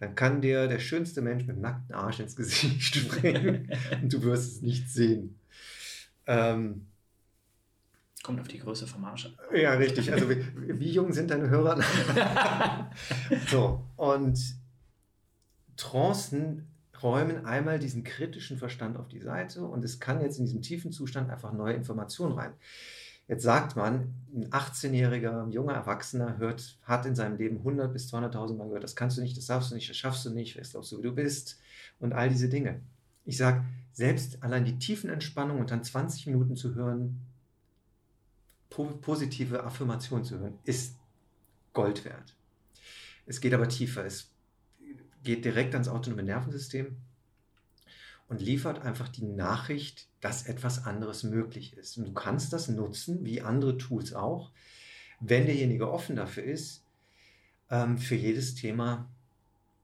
dann 0.00 0.14
kann 0.14 0.40
dir 0.40 0.68
der 0.68 0.78
schönste 0.78 1.22
Mensch 1.22 1.44
mit 1.44 1.56
dem 1.56 1.62
nackten 1.62 1.94
Arsch 1.94 2.20
ins 2.20 2.36
Gesicht 2.36 2.82
springen 2.96 3.70
und 4.02 4.12
du 4.12 4.22
wirst 4.22 4.52
es 4.52 4.62
nicht 4.62 4.88
sehen. 4.90 5.38
Ähm, 6.26 6.86
Kommt 8.28 8.40
auf 8.40 8.48
die 8.48 8.58
Größe 8.58 8.86
vom 8.86 9.06
Arsch 9.06 9.34
Ja, 9.54 9.72
richtig. 9.72 10.12
Also 10.12 10.28
wie, 10.28 10.44
wie 10.78 10.90
jung 10.90 11.14
sind 11.14 11.30
deine 11.30 11.48
Hörer? 11.48 11.82
so, 13.50 13.82
und 13.96 14.38
Trancen 15.78 16.66
räumen 17.02 17.46
einmal 17.46 17.78
diesen 17.78 18.04
kritischen 18.04 18.58
Verstand 18.58 18.98
auf 18.98 19.08
die 19.08 19.20
Seite 19.20 19.64
und 19.64 19.82
es 19.82 19.98
kann 19.98 20.20
jetzt 20.20 20.38
in 20.38 20.44
diesem 20.44 20.60
tiefen 20.60 20.92
Zustand 20.92 21.30
einfach 21.30 21.54
neue 21.54 21.72
Informationen 21.72 22.34
rein. 22.34 22.52
Jetzt 23.28 23.44
sagt 23.44 23.76
man, 23.76 24.12
ein 24.34 24.50
18-jähriger, 24.50 25.50
junger 25.50 25.72
Erwachsener 25.72 26.36
hört, 26.36 26.76
hat 26.82 27.06
in 27.06 27.14
seinem 27.14 27.38
Leben 27.38 27.56
100 27.56 27.90
bis 27.90 28.12
200.000 28.12 28.56
Mal 28.58 28.66
gehört, 28.66 28.84
das 28.84 28.94
kannst 28.94 29.16
du 29.16 29.22
nicht, 29.22 29.38
das 29.38 29.46
darfst 29.46 29.70
du 29.70 29.74
nicht, 29.74 29.88
das 29.88 29.96
schaffst 29.96 30.26
du 30.26 30.28
nicht, 30.28 30.54
wer 30.54 30.64
glaubst 30.64 30.92
du, 30.92 30.98
wie 30.98 31.02
du 31.02 31.14
bist 31.14 31.58
und 31.98 32.12
all 32.12 32.28
diese 32.28 32.50
Dinge. 32.50 32.82
Ich 33.24 33.38
sage, 33.38 33.64
selbst 33.94 34.42
allein 34.42 34.66
die 34.66 34.78
tiefen 34.78 35.08
Entspannung 35.08 35.60
und 35.60 35.70
dann 35.70 35.82
20 35.82 36.26
Minuten 36.26 36.56
zu 36.56 36.74
hören, 36.74 37.22
positive 38.70 39.64
Affirmationen 39.64 40.24
zu 40.24 40.38
hören, 40.38 40.58
ist 40.64 40.96
Gold 41.72 42.04
wert. 42.04 42.34
Es 43.26 43.40
geht 43.40 43.54
aber 43.54 43.68
tiefer. 43.68 44.04
Es 44.04 44.30
geht 45.22 45.44
direkt 45.44 45.74
ans 45.74 45.88
autonome 45.88 46.22
Nervensystem 46.22 46.96
und 48.28 48.40
liefert 48.40 48.82
einfach 48.82 49.08
die 49.08 49.24
Nachricht, 49.24 50.08
dass 50.20 50.46
etwas 50.46 50.84
anderes 50.84 51.22
möglich 51.22 51.76
ist. 51.76 51.96
Und 51.96 52.06
du 52.08 52.12
kannst 52.12 52.52
das 52.52 52.68
nutzen, 52.68 53.24
wie 53.24 53.40
andere 53.40 53.78
Tools 53.78 54.12
auch, 54.12 54.50
wenn 55.20 55.46
derjenige 55.46 55.90
offen 55.90 56.16
dafür 56.16 56.44
ist, 56.44 56.84
ähm, 57.70 57.98
für 57.98 58.14
jedes 58.14 58.54
Thema 58.54 59.08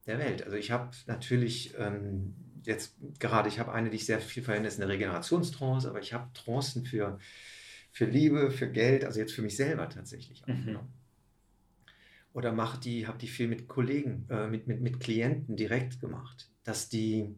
der 0.06 0.18
Welt. 0.18 0.42
Also 0.42 0.56
ich 0.56 0.70
habe 0.70 0.90
natürlich 1.06 1.74
ähm, 1.78 2.34
jetzt 2.64 2.94
gerade, 3.18 3.48
ich 3.48 3.58
habe 3.58 3.72
eine, 3.72 3.90
die 3.90 3.96
ich 3.96 4.06
sehr 4.06 4.20
viel 4.20 4.42
verwende, 4.42 4.68
ist 4.68 4.80
eine 4.80 4.90
Regenerationstrance, 4.90 5.88
aber 5.88 6.00
ich 6.00 6.12
habe 6.12 6.30
Trancen 6.34 6.84
für, 6.84 7.18
für 7.94 8.06
Liebe, 8.06 8.50
für 8.50 8.68
Geld, 8.68 9.04
also 9.04 9.20
jetzt 9.20 9.32
für 9.32 9.42
mich 9.42 9.56
selber 9.56 9.88
tatsächlich 9.88 10.44
mhm. 10.46 10.80
Oder 12.32 12.50
mache 12.50 12.80
die, 12.80 13.06
habe 13.06 13.18
die 13.18 13.28
viel 13.28 13.46
mit 13.46 13.68
Kollegen, 13.68 14.26
äh, 14.28 14.48
mit, 14.48 14.66
mit, 14.66 14.80
mit 14.80 14.98
Klienten 14.98 15.54
direkt 15.54 16.00
gemacht, 16.00 16.50
dass 16.64 16.88
die 16.88 17.36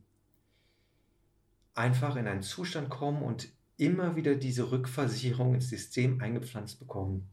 einfach 1.74 2.16
in 2.16 2.27
einen 2.27 2.41
Zustand 2.41 2.89
kommen 2.89 3.23
und 3.23 3.51
immer 3.77 4.16
wieder 4.16 4.35
diese 4.35 4.73
Rückversicherung 4.73 5.55
ins 5.55 5.69
System 5.69 6.23
eingepflanzt 6.23 6.78
bekommen. 6.78 7.28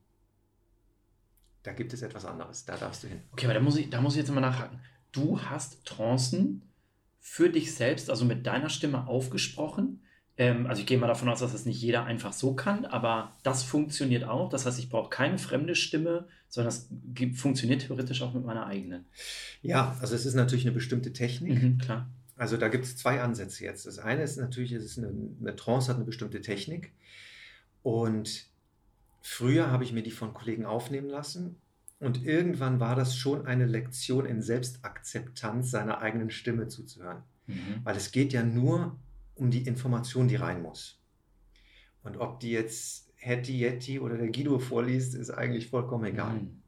Da 1.64 1.72
gibt 1.72 1.94
es 1.94 2.02
etwas 2.02 2.26
anderes, 2.26 2.66
da 2.66 2.76
darfst 2.76 3.06
du 3.06 3.08
hin. 3.08 3.22
Okay, 3.32 3.45
aber 3.45 3.54
da 3.54 3.62
muss 3.62 3.78
ich, 3.78 3.90
da 3.90 4.02
muss 4.02 4.16
ich 4.16 4.20
jetzt 4.20 4.32
mal 4.32 4.41
nachhaken. 4.41 4.82
Du 5.14 5.40
hast 5.40 5.86
Trancen 5.86 6.64
für 7.22 7.50
dich 7.50 7.74
selbst, 7.74 8.10
also 8.10 8.26
mit 8.26 8.45
deiner 8.45 8.68
Stimme 8.68 9.08
aufgesprochen. 9.08 10.02
Ähm, 10.38 10.66
also 10.68 10.82
ich 10.82 10.88
gehe 10.88 10.98
mal 10.98 11.08
davon 11.08 11.30
aus, 11.30 11.40
dass 11.40 11.52
das 11.52 11.66
nicht 11.66 11.82
jeder 11.82 12.06
einfach 12.06 12.34
so 12.34 12.56
kann, 12.56 12.86
aber 12.86 13.36
das 13.44 13.64
funktioniert 13.64 14.24
auch. 14.24 14.50
Das 14.50 14.66
heißt, 14.66 14.80
ich 14.80 14.90
brauche 14.90 15.10
keine 15.10 15.38
fremde 15.38 15.76
Stimme, 15.76 16.28
sondern 16.50 16.74
das 16.74 16.90
funktioniert 17.36 17.82
theoretisch 17.82 18.22
auch 18.22 18.34
mit 18.34 18.46
meiner 18.46 18.66
eigenen. 18.66 19.06
Ja, 19.62 19.96
also 20.02 20.16
es 20.16 20.26
ist 20.26 20.34
natürlich 20.34 20.66
eine 20.66 20.74
bestimmte 20.74 21.14
Technik. 21.14 21.62
Mhm, 21.62 21.78
klar. 21.78 22.10
Also 22.36 22.58
da 22.58 22.68
gibt 22.68 22.86
es 22.86 22.98
zwei 22.98 23.22
Ansätze 23.22 23.64
jetzt. 23.64 23.86
Das 23.86 24.00
eine 24.00 24.24
ist 24.24 24.38
natürlich, 24.38 24.72
es 24.72 24.84
ist 24.84 24.98
eine, 24.98 25.14
eine 25.40 25.56
Trance 25.56 25.90
hat 25.90 25.98
eine 25.98 26.06
bestimmte 26.06 26.42
Technik. 26.42 26.92
Und 27.84 28.48
früher 29.22 29.70
habe 29.70 29.84
ich 29.84 29.94
mir 29.94 30.04
die 30.04 30.12
von 30.12 30.34
Kollegen 30.34 30.66
aufnehmen 30.66 31.10
lassen 31.10 31.58
und 32.00 32.26
irgendwann 32.26 32.80
war 32.80 32.96
das 32.96 33.16
schon 33.16 33.46
eine 33.46 33.66
Lektion 33.66 34.26
in 34.26 34.42
Selbstakzeptanz 34.42 35.72
seiner 35.72 36.00
eigenen 36.00 36.32
Stimme 36.32 36.68
zuzuhören. 36.68 37.24
Mhm. 37.48 37.82
Weil 37.84 37.96
es 37.96 38.12
geht 38.12 38.34
ja 38.34 38.44
nur 38.44 38.98
um 39.36 39.52
die 39.52 39.66
Information, 39.66 40.28
die 40.28 40.36
rein 40.36 40.62
muss. 40.62 41.02
Und 42.04 42.18
ob 42.18 42.40
die 42.40 42.52
jetzt 42.52 43.12
Hetty, 43.16 43.58
Yeti 43.60 44.00
oder 44.00 44.18
der 44.18 44.30
Guido 44.30 44.60
vorliest, 44.60 45.16
ist 45.16 45.30
eigentlich 45.30 45.70
vollkommen 45.70 46.06
egal. 46.06 46.36
Mhm. 46.36 46.62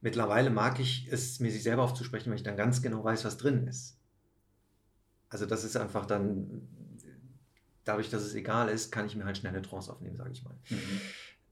Mittlerweile 0.00 0.50
mag 0.50 0.80
ich 0.80 1.08
es, 1.10 1.40
mir 1.40 1.50
sich 1.50 1.62
selber 1.62 1.82
aufzusprechen, 1.82 2.30
weil 2.30 2.36
ich 2.36 2.42
dann 2.42 2.56
ganz 2.56 2.82
genau 2.82 3.04
weiß, 3.04 3.24
was 3.24 3.38
drin 3.38 3.66
ist. 3.66 3.98
Also 5.28 5.46
das 5.46 5.64
ist 5.64 5.76
einfach 5.76 6.06
dann, 6.06 6.68
dadurch, 7.84 8.10
dass 8.10 8.22
es 8.22 8.34
egal 8.34 8.68
ist, 8.68 8.90
kann 8.92 9.06
ich 9.06 9.16
mir 9.16 9.24
halt 9.24 9.38
schnell 9.38 9.52
eine 9.52 9.62
Trance 9.62 9.90
aufnehmen, 9.90 10.16
sage 10.16 10.32
ich 10.32 10.44
mal. 10.44 10.54
Mhm. 10.70 11.00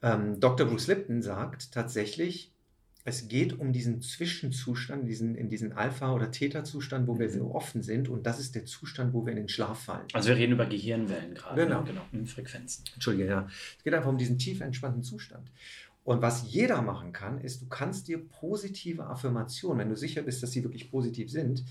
Ähm, 0.03 0.41
Dr. 0.41 0.67
Bruce 0.67 0.87
Lipton 0.89 1.23
sagt 1.23 1.73
tatsächlich, 1.73 2.52
es 3.05 3.27
geht 3.27 3.59
um 3.59 3.73
diesen 3.73 4.01
Zwischenzustand, 4.01 5.09
diesen, 5.09 5.35
in 5.35 5.49
diesen 5.49 5.73
Alpha- 5.73 6.13
oder 6.13 6.31
Theta-Zustand, 6.31 7.09
wo 7.09 7.19
wir 7.19 7.29
mhm. 7.29 7.33
so 7.33 7.55
offen 7.55 7.83
sind. 7.83 8.09
Und 8.09 8.27
das 8.27 8.39
ist 8.39 8.55
der 8.55 8.65
Zustand, 8.65 9.13
wo 9.13 9.27
wir 9.27 9.33
in 9.33 9.39
den 9.39 9.49
Schlaf 9.49 9.85
fallen. 9.85 10.07
Also 10.13 10.29
wir 10.29 10.37
reden 10.37 10.53
über 10.53 10.67
Gehirnwellen 10.67 11.35
gerade. 11.35 11.65
Genau. 11.65 11.81
Ne? 11.81 11.87
genau. 11.87 12.03
Mhm, 12.13 12.27
Frequenzen. 12.27 12.85
Entschuldige, 12.95 13.27
ja. 13.27 13.49
Es 13.77 13.83
geht 13.83 13.93
einfach 13.93 14.09
um 14.09 14.19
diesen 14.19 14.39
tief 14.39 14.61
entspannten 14.61 15.03
Zustand. 15.03 15.51
Und 16.05 16.23
was 16.23 16.53
jeder 16.53 16.83
machen 16.83 17.13
kann, 17.13 17.41
ist, 17.41 17.63
du 17.63 17.69
kannst 17.69 18.07
dir 18.09 18.19
positive 18.19 19.07
Affirmationen, 19.07 19.79
wenn 19.79 19.89
du 19.89 19.97
sicher 19.97 20.23
bist, 20.23 20.43
dass 20.43 20.53
sie 20.53 20.63
wirklich 20.63 20.91
positiv 20.91 21.31
sind, 21.31 21.65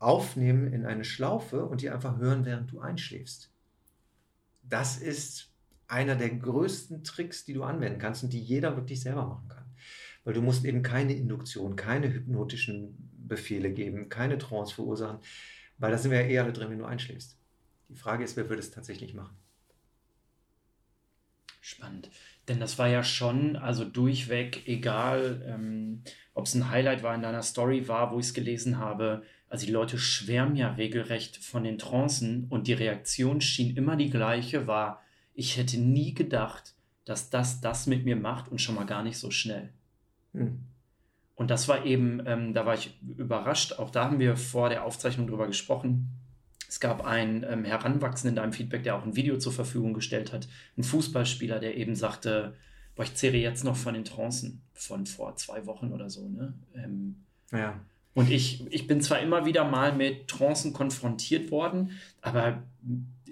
aufnehmen 0.00 0.72
in 0.72 0.86
eine 0.86 1.04
Schlaufe 1.04 1.64
und 1.64 1.82
die 1.82 1.90
einfach 1.90 2.18
hören, 2.18 2.44
während 2.44 2.70
du 2.70 2.80
einschläfst. 2.80 3.50
Das 4.62 4.96
ist 4.96 5.50
einer 5.88 6.14
der 6.14 6.30
größten 6.30 7.02
Tricks, 7.02 7.44
die 7.44 7.54
du 7.54 7.62
anwenden 7.64 7.98
kannst 7.98 8.22
und 8.22 8.32
die 8.32 8.40
jeder 8.40 8.76
wirklich 8.76 9.00
selber 9.00 9.26
machen 9.26 9.48
kann. 9.48 9.64
Weil 10.24 10.34
du 10.34 10.42
musst 10.42 10.64
eben 10.64 10.82
keine 10.82 11.14
Induktion, 11.14 11.76
keine 11.76 12.12
hypnotischen 12.12 13.10
Befehle 13.28 13.72
geben, 13.72 14.08
keine 14.08 14.38
Trance 14.38 14.74
verursachen, 14.74 15.20
weil 15.78 15.90
da 15.90 15.98
sind 15.98 16.10
wir 16.10 16.20
ja 16.20 16.26
eher 16.26 16.44
alle 16.44 16.52
drin, 16.52 16.70
wenn 16.70 16.78
du 16.78 16.84
einschläfst. 16.84 17.38
Die 17.88 17.96
Frage 17.96 18.24
ist, 18.24 18.36
wer 18.36 18.48
würde 18.48 18.60
es 18.60 18.70
tatsächlich 18.70 19.14
machen? 19.14 19.36
Spannend. 21.60 22.10
Denn 22.48 22.60
das 22.60 22.78
war 22.78 22.88
ja 22.88 23.02
schon, 23.02 23.56
also 23.56 23.84
durchweg, 23.84 24.66
egal, 24.66 25.42
ähm, 25.46 26.02
ob 26.32 26.46
es 26.46 26.54
ein 26.54 26.70
Highlight 26.70 27.02
war 27.02 27.14
in 27.14 27.22
deiner 27.22 27.42
Story 27.42 27.88
war, 27.88 28.12
wo 28.12 28.18
ich 28.18 28.26
es 28.26 28.34
gelesen 28.34 28.78
habe. 28.78 29.22
Also 29.48 29.66
die 29.66 29.72
Leute 29.72 29.98
schwärmen 29.98 30.56
ja 30.56 30.72
regelrecht 30.72 31.36
von 31.36 31.64
den 31.64 31.78
Trancen 31.78 32.46
und 32.48 32.66
die 32.66 32.72
Reaktion 32.72 33.40
schien 33.40 33.76
immer 33.76 33.96
die 33.96 34.10
gleiche, 34.10 34.66
war, 34.66 35.02
ich 35.34 35.56
hätte 35.56 35.78
nie 35.78 36.14
gedacht, 36.14 36.74
dass 37.04 37.30
das 37.30 37.60
das 37.60 37.86
mit 37.86 38.04
mir 38.04 38.16
macht 38.16 38.48
und 38.50 38.60
schon 38.60 38.74
mal 38.74 38.86
gar 38.86 39.02
nicht 39.02 39.18
so 39.18 39.30
schnell. 39.30 39.70
Hm. 40.32 40.60
Und 41.34 41.50
das 41.50 41.68
war 41.68 41.86
eben, 41.86 42.20
ähm, 42.26 42.52
da 42.52 42.66
war 42.66 42.74
ich 42.74 42.98
überrascht. 43.16 43.78
Auch 43.78 43.90
da 43.90 44.06
haben 44.06 44.18
wir 44.18 44.36
vor 44.36 44.68
der 44.68 44.84
Aufzeichnung 44.84 45.28
drüber 45.28 45.46
gesprochen. 45.46 46.08
Es 46.68 46.80
gab 46.80 47.04
einen 47.04 47.44
ähm, 47.48 47.64
Heranwachsenden 47.64 48.36
in 48.36 48.42
deinem 48.42 48.52
Feedback, 48.52 48.82
der 48.82 48.96
auch 48.96 49.04
ein 49.04 49.16
Video 49.16 49.38
zur 49.38 49.52
Verfügung 49.52 49.94
gestellt 49.94 50.32
hat. 50.32 50.48
Ein 50.76 50.82
Fußballspieler, 50.82 51.60
der 51.60 51.76
eben 51.76 51.94
sagte, 51.94 52.56
boah, 52.96 53.04
ich 53.04 53.14
zehre 53.14 53.36
jetzt 53.36 53.64
noch 53.64 53.76
von 53.76 53.94
den 53.94 54.04
Trancen 54.04 54.62
von 54.74 55.06
vor 55.06 55.36
zwei 55.36 55.64
Wochen 55.66 55.92
oder 55.92 56.10
so. 56.10 56.28
Ne? 56.28 56.54
Ähm, 56.74 57.24
ja. 57.52 57.80
Und 58.14 58.30
ich, 58.32 58.66
ich 58.72 58.88
bin 58.88 59.00
zwar 59.00 59.20
immer 59.20 59.46
wieder 59.46 59.64
mal 59.64 59.94
mit 59.94 60.26
Trancen 60.26 60.72
konfrontiert 60.72 61.52
worden, 61.52 61.92
aber 62.20 62.64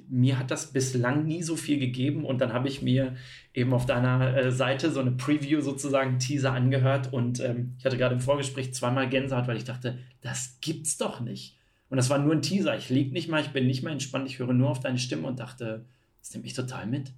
mir 0.09 0.39
hat 0.39 0.51
das 0.51 0.73
bislang 0.73 1.27
nie 1.27 1.43
so 1.43 1.57
viel 1.57 1.79
gegeben 1.79 2.25
und 2.25 2.41
dann 2.41 2.53
habe 2.53 2.69
ich 2.69 2.83
mir 2.83 3.17
eben 3.55 3.73
auf 3.73 3.87
deiner 3.87 4.37
äh, 4.37 4.53
Seite 4.53 4.91
so 4.91 5.01
eine 5.01 5.13
Preview 5.13 5.61
sozusagen 5.61 6.19
Teaser 6.19 6.53
angehört 6.53 7.13
und 7.13 7.41
ähm, 7.41 7.75
ich 7.79 7.85
hatte 7.85 7.97
gerade 7.97 8.15
im 8.15 8.21
Vorgespräch 8.21 8.75
zweimal 8.75 9.09
Gänsehaut, 9.09 9.49
weil 9.49 9.57
ich 9.57 9.65
dachte, 9.65 9.99
das 10.21 10.59
gibt's 10.61 10.97
doch 10.97 11.21
nicht. 11.21 11.57
Und 11.89 11.97
das 11.97 12.11
war 12.11 12.19
nur 12.19 12.33
ein 12.33 12.43
Teaser. 12.43 12.77
Ich 12.77 12.91
lieg 12.91 13.13
nicht 13.13 13.29
mal, 13.29 13.41
ich 13.41 13.51
bin 13.51 13.67
nicht 13.67 13.83
mal 13.83 13.93
entspannt, 13.93 14.29
ich 14.29 14.39
höre 14.39 14.53
nur 14.53 14.71
auf 14.71 14.81
deine 14.81 14.99
Stimme 14.99 15.27
und 15.29 15.39
dachte, 15.39 15.85
das 16.21 16.33
nimmt 16.33 16.45
mich 16.45 16.55
total 16.55 16.87
mit. 16.87 17.13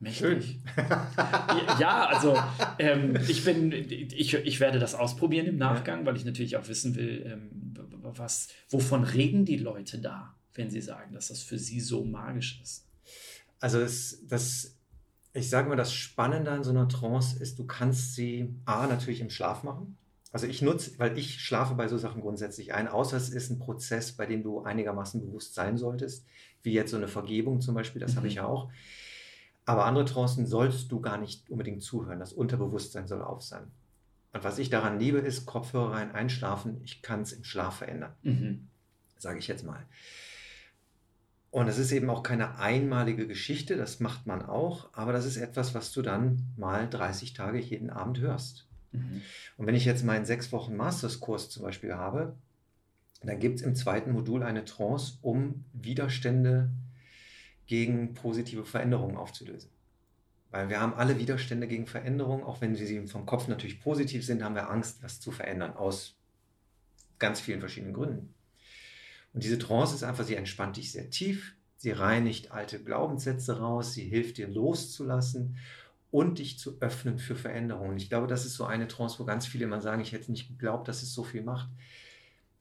Mächtig. 0.00 0.58
ja, 1.80 2.06
also 2.06 2.36
ähm, 2.78 3.16
ich 3.26 3.44
bin, 3.44 3.72
ich, 3.72 4.34
ich 4.34 4.60
werde 4.60 4.78
das 4.78 4.94
ausprobieren 4.94 5.46
im 5.46 5.56
Nachgang, 5.56 6.04
weil 6.04 6.16
ich 6.16 6.24
natürlich 6.24 6.56
auch 6.56 6.68
wissen 6.68 6.94
will, 6.94 7.24
ähm, 7.26 7.74
was, 8.02 8.48
wovon 8.68 9.04
reden 9.04 9.44
die 9.44 9.56
Leute 9.56 9.98
da? 9.98 10.34
Wenn 10.54 10.70
Sie 10.70 10.80
sagen, 10.80 11.14
dass 11.14 11.28
das 11.28 11.42
für 11.42 11.58
Sie 11.58 11.80
so 11.80 12.04
magisch 12.04 12.60
ist? 12.62 12.86
Also 13.60 13.80
das, 13.80 14.18
das 14.26 14.76
ich 15.34 15.50
sage 15.50 15.68
mal, 15.68 15.76
das 15.76 15.92
Spannende 15.92 16.52
an 16.52 16.62
so 16.62 16.70
einer 16.70 16.88
Trance 16.88 17.38
ist, 17.40 17.58
du 17.58 17.66
kannst 17.66 18.14
sie 18.14 18.54
A 18.64 18.86
natürlich 18.86 19.20
im 19.20 19.30
Schlaf 19.30 19.64
machen. 19.64 19.98
Also 20.32 20.46
ich 20.46 20.62
nutze, 20.62 20.98
weil 20.98 21.18
ich 21.18 21.40
schlafe 21.40 21.74
bei 21.74 21.88
so 21.88 21.98
Sachen 21.98 22.22
grundsätzlich 22.22 22.72
ein, 22.72 22.88
außer 22.88 23.16
es 23.16 23.30
ist 23.30 23.50
ein 23.50 23.58
Prozess, 23.58 24.12
bei 24.12 24.26
dem 24.26 24.42
du 24.42 24.62
einigermaßen 24.62 25.20
bewusst 25.20 25.54
sein 25.54 25.76
solltest, 25.76 26.24
wie 26.62 26.72
jetzt 26.72 26.92
so 26.92 26.96
eine 26.96 27.08
Vergebung 27.08 27.60
zum 27.60 27.74
Beispiel, 27.74 28.00
das 28.00 28.12
mhm. 28.12 28.16
habe 28.16 28.28
ich 28.28 28.34
ja 28.36 28.46
auch. 28.46 28.70
Aber 29.64 29.86
andere 29.86 30.04
Trancen 30.04 30.46
sollst 30.46 30.92
du 30.92 31.00
gar 31.00 31.18
nicht 31.18 31.50
unbedingt 31.50 31.82
zuhören. 31.82 32.20
Das 32.20 32.32
Unterbewusstsein 32.32 33.08
soll 33.08 33.22
auf 33.22 33.42
sein. 33.42 33.70
Und 34.32 34.44
was 34.44 34.58
ich 34.58 34.70
daran 34.70 35.00
liebe, 35.00 35.18
ist 35.18 35.46
Kopfhörer 35.46 35.92
rein, 35.92 36.12
einschlafen. 36.12 36.80
Ich 36.84 37.02
kann 37.02 37.22
es 37.22 37.32
im 37.32 37.44
Schlaf 37.44 37.78
verändern. 37.78 38.12
Mhm. 38.22 38.68
Sage 39.16 39.38
ich 39.38 39.48
jetzt 39.48 39.64
mal. 39.64 39.86
Und 41.54 41.68
es 41.68 41.78
ist 41.78 41.92
eben 41.92 42.10
auch 42.10 42.24
keine 42.24 42.58
einmalige 42.58 43.28
Geschichte, 43.28 43.76
das 43.76 44.00
macht 44.00 44.26
man 44.26 44.42
auch, 44.42 44.88
aber 44.92 45.12
das 45.12 45.24
ist 45.24 45.36
etwas, 45.36 45.72
was 45.72 45.92
du 45.92 46.02
dann 46.02 46.52
mal 46.56 46.90
30 46.90 47.32
Tage 47.32 47.60
jeden 47.60 47.90
Abend 47.90 48.18
hörst. 48.18 48.66
Mhm. 48.90 49.22
Und 49.56 49.68
wenn 49.68 49.76
ich 49.76 49.84
jetzt 49.84 50.04
meinen 50.04 50.24
sechs 50.24 50.50
Wochen 50.50 50.74
Masterskurs 50.74 51.50
zum 51.50 51.62
Beispiel 51.62 51.94
habe, 51.94 52.34
dann 53.22 53.38
gibt 53.38 53.60
es 53.60 53.64
im 53.64 53.76
zweiten 53.76 54.10
Modul 54.10 54.42
eine 54.42 54.64
Trance, 54.64 55.18
um 55.22 55.64
Widerstände 55.72 56.70
gegen 57.66 58.14
positive 58.14 58.64
Veränderungen 58.64 59.16
aufzulösen. 59.16 59.70
Weil 60.50 60.70
wir 60.70 60.80
haben 60.80 60.94
alle 60.94 61.20
Widerstände 61.20 61.68
gegen 61.68 61.86
Veränderungen, 61.86 62.42
auch 62.42 62.62
wenn 62.62 62.74
sie 62.74 63.06
vom 63.06 63.26
Kopf 63.26 63.46
natürlich 63.46 63.78
positiv 63.78 64.26
sind, 64.26 64.42
haben 64.42 64.56
wir 64.56 64.70
Angst, 64.70 65.04
das 65.04 65.20
zu 65.20 65.30
verändern, 65.30 65.76
aus 65.76 66.16
ganz 67.20 67.40
vielen 67.40 67.60
verschiedenen 67.60 67.94
Gründen. 67.94 68.33
Und 69.34 69.42
diese 69.42 69.58
Trance 69.58 69.94
ist 69.94 70.04
einfach, 70.04 70.24
sie 70.24 70.36
entspannt 70.36 70.76
dich 70.76 70.92
sehr 70.92 71.10
tief, 71.10 71.56
sie 71.76 71.90
reinigt 71.90 72.52
alte 72.52 72.82
Glaubenssätze 72.82 73.58
raus, 73.58 73.92
sie 73.92 74.04
hilft 74.04 74.38
dir 74.38 74.48
loszulassen 74.48 75.56
und 76.10 76.38
dich 76.38 76.58
zu 76.58 76.80
öffnen 76.80 77.18
für 77.18 77.34
Veränderungen. 77.34 77.96
Ich 77.96 78.08
glaube, 78.08 78.28
das 78.28 78.46
ist 78.46 78.54
so 78.54 78.64
eine 78.64 78.86
Trance, 78.86 79.18
wo 79.18 79.24
ganz 79.24 79.46
viele 79.46 79.64
immer 79.64 79.80
sagen, 79.80 80.00
ich 80.00 80.12
hätte 80.12 80.30
nicht 80.30 80.48
geglaubt, 80.48 80.86
dass 80.86 81.02
es 81.02 81.12
so 81.12 81.24
viel 81.24 81.42
macht, 81.42 81.68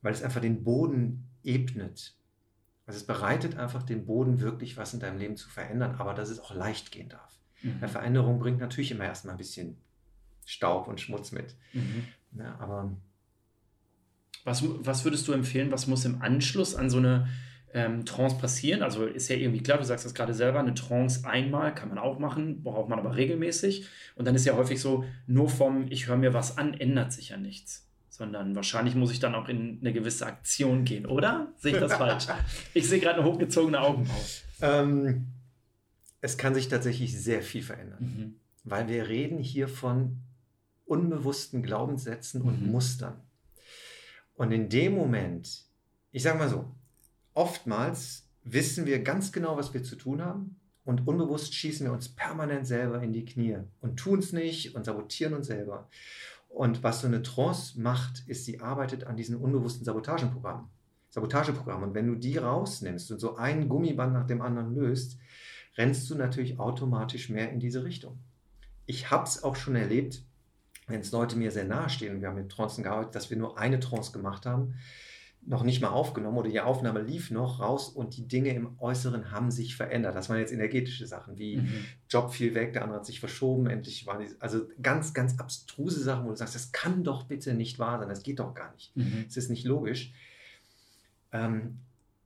weil 0.02 0.12
es 0.12 0.24
einfach 0.24 0.41
den 0.41 0.64
Boden 0.64 1.30
ebnet. 1.44 2.16
Also 2.88 2.98
es 2.98 3.06
bereitet 3.06 3.56
einfach 3.56 3.84
den 3.84 4.06
Boden 4.06 4.40
wirklich 4.41 4.76
was 4.76 4.94
in 4.94 5.00
deinem 5.00 5.20
Leben 5.20 5.38
zu 5.38 5.48
verändern, 5.50 5.95
aber 6.00 6.16
dass 6.16 6.30
es 6.30 6.40
auch 6.40 6.54
leicht 6.54 6.91
gehen 6.91 7.10
darf. 7.10 7.40
Mhm. 7.62 7.78
Eine 7.78 7.88
Veränderung 7.88 8.40
bringt 8.40 8.60
natürlich 8.60 8.91
immer 8.91 9.06
erstmal 9.06 9.36
ein 9.36 9.38
bisschen 9.38 9.78
Staub 10.45 10.88
und 10.88 11.00
Schmutz 11.00 11.32
mit. 11.32 11.56
Mhm. 11.74 12.08
Ja, 12.38 12.58
aber 12.60 12.91
was, 14.44 14.64
was 14.64 15.06
würdest 15.06 15.28
du 15.28 15.32
empfehlen, 15.32 15.72
was 15.72 15.88
muss 15.88 16.06
im 16.06 16.22
Anschluss 16.22 16.76
an 16.76 16.90
so 16.90 16.98
eine 16.98 17.28
ähm, 17.74 18.06
Trance 18.06 18.38
passieren. 18.38 18.84
Also 18.84 19.06
ist 19.06 19.30
ja 19.30 19.36
irgendwie 19.36 19.64
klar, 19.64 19.78
du 19.78 19.84
sagst 19.84 20.06
das 20.06 20.14
gerade 20.14 20.34
selber, 20.34 20.60
eine 20.60 20.74
Trance 20.74 21.28
einmal 21.28 21.74
kann 21.74 21.90
man 21.90 21.98
auch 21.98 22.20
machen, 22.20 22.64
braucht 22.64 22.90
man 22.90 22.99
aber 22.99 23.15
regelmäßig. 23.15 23.88
Und 24.15 24.26
dann 24.26 24.36
ist 24.36 24.45
ja 24.45 24.56
häufig 24.56 24.80
so, 24.80 25.06
nur 25.28 25.49
vom 25.49 25.88
Ich 25.90 26.07
höre 26.07 26.18
mir 26.18 26.34
was 26.34 26.57
an, 26.57 26.74
ändert 26.74 27.11
sich 27.11 27.30
ja 27.30 27.38
nichts. 27.38 27.90
Sondern 28.10 28.56
wahrscheinlich 28.56 28.94
muss 28.94 29.11
ich 29.11 29.20
dann 29.20 29.34
auch 29.34 29.49
in 29.49 29.80
eine 29.82 29.91
gewisse 29.91 30.28
Aktion 30.28 30.86
gehen, 30.86 31.07
oder? 31.07 31.52
Sehe 31.57 31.74
ich 31.74 31.80
das 31.80 31.95
falsch? 31.95 32.28
Ich 32.76 32.88
sehe 32.88 32.99
gerade 32.99 33.20
eine 33.20 33.28
hochgezogene 33.28 33.80
Augenbraue. 33.80 34.22
Ähm, 34.61 35.28
es 36.22 36.38
kann 36.38 36.53
sich 36.53 36.68
tatsächlich 36.68 37.20
sehr 37.20 37.41
viel 37.41 37.64
verändern, 37.64 37.99
mhm. 37.99 38.36
weil 38.64 38.88
wir 38.88 39.07
reden 39.10 39.40
hier 39.40 39.68
von 39.68 40.20
unbewussten 40.86 41.64
Glaubenssätzen 41.64 42.44
und 42.44 42.61
mhm. 42.61 42.72
Mustern. 42.72 43.15
Und 44.36 44.52
in 44.52 44.70
dem 44.70 44.96
Moment, 44.96 45.66
ich 46.12 46.24
sage 46.24 46.40
mal 46.40 46.50
so, 46.50 46.72
oftmals 47.34 48.28
wissen 48.44 48.86
wir 48.86 49.00
ganz 49.00 49.32
genau, 49.32 49.58
was 49.58 49.74
wir 49.74 49.84
zu 49.84 49.96
tun 49.96 50.22
haben 50.22 50.60
und 50.86 51.08
unbewusst 51.08 51.54
schießen 51.54 51.86
wir 51.86 51.94
uns 51.94 52.10
permanent 52.10 52.68
selber 52.68 53.02
in 53.02 53.14
die 53.14 53.26
Knie 53.26 53.58
und 53.82 53.98
tun 53.98 54.20
es 54.20 54.34
nicht 54.34 54.76
und 54.76 54.86
sabotieren 54.86 55.34
uns 55.34 55.48
selber. 55.48 55.88
Und 56.50 56.84
was 56.84 57.02
so 57.02 57.08
eine 57.08 57.24
Trance 57.24 57.82
macht, 57.82 58.28
ist, 58.28 58.46
sie 58.46 58.60
arbeitet 58.60 59.06
an 59.06 59.18
diesen 59.18 59.38
unbewussten 59.38 59.86
Sabotageprogrammen. 59.86 60.68
Sabotageprogrammen. 61.10 61.90
Und 61.90 61.96
wenn 61.96 62.08
du 62.08 62.16
die 62.16 62.38
rausnimmst 62.38 63.12
und 63.12 63.20
so 63.20 63.38
ein 63.38 63.70
Gummiband 63.70 64.14
nach 64.14 64.28
dem 64.28 64.42
anderen 64.42 64.76
löst, 64.76 65.18
rennst 65.78 66.10
du 66.10 66.16
natürlich 66.16 66.60
automatisch 66.60 67.30
mehr 67.30 67.52
in 67.52 67.60
diese 67.60 67.84
Richtung. 67.84 68.20
Ich 68.86 69.10
habe 69.10 69.24
es 69.24 69.44
auch 69.44 69.56
schon 69.56 69.76
erlebt, 69.76 70.24
wenn 70.88 71.00
es 71.00 71.12
Leute 71.12 71.38
mir 71.38 71.52
sehr 71.52 71.66
nahe 71.66 71.90
stehen, 71.90 72.22
wir 72.22 72.28
haben 72.28 72.36
mit 72.36 72.52
Trancen 72.52 72.84
gearbeitet, 72.84 73.16
dass 73.16 73.30
wir 73.30 73.38
nur 73.38 73.58
eine 73.58 73.80
Trance 73.80 74.12
gemacht 74.12 74.46
haben, 74.46 74.76
noch 75.46 75.64
nicht 75.64 75.82
mal 75.82 75.90
aufgenommen 75.90 76.38
oder 76.38 76.50
die 76.50 76.62
Aufnahme 76.62 77.02
lief 77.02 77.30
noch 77.30 77.60
raus 77.60 77.90
und 77.90 78.16
die 78.16 78.28
Dinge 78.28 78.54
im 78.54 78.80
Äußeren 78.80 79.32
haben 79.32 79.52
sich 79.52 79.76
verändert. 79.76 80.16
Das 80.16 80.30
waren 80.30 80.40
jetzt 80.40 80.54
energetische 80.54 81.06
Sachen 81.06 81.38
wie 81.38 81.58
mhm. 81.58 81.86
Job 82.10 82.34
fiel 82.34 82.56
weg, 82.56 82.74
der 82.74 82.84
andere 82.84 83.00
hat 83.00 83.06
sich 83.06 83.20
verschoben, 83.20 83.68
endlich 83.68 84.08
waren 84.08 84.26
die, 84.26 84.34
also 84.40 84.68
ganz, 84.82 85.14
ganz 85.14 85.40
abstruse 85.40 86.02
Sachen, 86.02 86.26
wo 86.26 86.30
du 86.30 86.36
sagst, 86.36 86.56
das 86.56 86.72
kann 86.72 87.04
doch 87.04 87.24
bitte 87.24 87.54
nicht 87.54 87.78
wahr 87.78 88.00
sein, 88.00 88.10
das 88.10 88.24
geht 88.24 88.40
doch 88.40 88.54
gar 88.54 88.72
nicht. 88.74 88.96
Mhm. 88.96 89.26
Es 89.28 89.36
ist 89.36 89.50
nicht 89.50 89.66
logisch. 89.66 90.14
Ähm, 91.34 91.80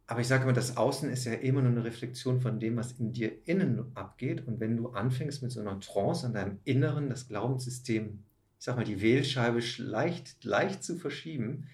aber 0.05 0.21
ich 0.21 0.27
sage 0.27 0.43
immer, 0.43 0.53
das 0.53 0.77
Außen 0.77 1.09
ist 1.09 1.25
ja 1.25 1.33
immer 1.33 1.61
nur 1.61 1.71
eine 1.71 1.83
Reflexion 1.83 2.39
von 2.39 2.59
dem, 2.59 2.77
was 2.77 2.93
in 2.93 3.11
dir 3.11 3.31
innen 3.45 3.91
abgeht. 3.93 4.47
Und 4.47 4.61
wenn 4.61 4.77
du 4.77 4.89
anfängst 4.89 5.43
mit 5.43 5.51
so 5.51 5.59
einer 5.59 5.79
Trance 5.81 6.25
an 6.25 6.33
deinem 6.33 6.59
Inneren, 6.63 7.09
das 7.09 7.27
Glaubenssystem, 7.27 8.23
ich 8.59 8.65
sag 8.65 8.75
mal, 8.75 8.85
die 8.85 9.01
Wählscheibe 9.01 9.61
leicht, 9.77 10.43
leicht 10.43 10.83
zu 10.83 10.97
verschieben, 10.97 11.67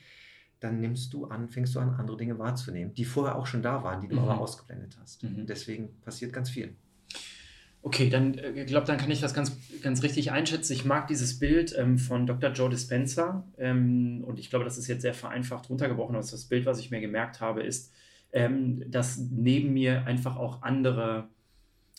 dann 0.60 0.80
nimmst 0.80 1.14
du 1.14 1.26
an, 1.26 1.50
fängst 1.50 1.76
du 1.76 1.80
an, 1.80 1.92
andere 1.92 2.18
Dinge 2.18 2.40
wahrzunehmen, 2.40 2.94
die 2.94 3.06
vorher 3.06 3.36
auch 3.36 3.48
schon 3.48 3.62
da 3.62 3.84
waren, 3.84 4.02
die 4.02 4.08
du 4.08 4.16
mhm. 4.16 4.22
aber 4.22 4.40
ausgeblendet 4.40 4.98
hast. 5.02 5.24
Mhm. 5.24 5.46
Deswegen 5.46 6.00
passiert 6.02 6.32
ganz 6.32 6.50
viel. 6.50 6.76
Okay, 7.82 8.10
dann 8.10 8.36
äh, 8.36 8.52
ich 8.62 8.68
glaube, 8.68 8.88
dann 8.88 8.98
kann 8.98 9.12
ich 9.12 9.20
das 9.20 9.34
ganz, 9.34 9.58
ganz 9.82 10.04
richtig 10.04 10.32
einschätzen. 10.32 10.72
Ich 10.72 10.86
mag 10.86 11.08
dieses 11.08 11.38
Bild 11.38 11.76
ähm, 11.78 11.98
von 11.98 12.26
Dr. 12.26 12.52
Joe 12.52 12.70
Dispenza 12.70 13.46
ähm, 13.58 14.24
und 14.26 14.40
ich 14.40 14.50
glaube, 14.50 14.64
das 14.64 14.78
ist 14.78 14.88
jetzt 14.88 15.02
sehr 15.02 15.14
vereinfacht 15.14 15.70
runtergebrochen, 15.70 16.16
aber 16.16 16.26
das 16.26 16.46
Bild, 16.46 16.66
was 16.66 16.80
ich 16.80 16.92
mir 16.92 17.02
gemerkt 17.02 17.42
habe, 17.42 17.62
ist, 17.62 17.92
ähm, 18.32 18.90
dass 18.90 19.18
neben 19.18 19.74
mir 19.74 20.06
einfach 20.06 20.38
auch 20.38 20.62
andere 20.62 21.28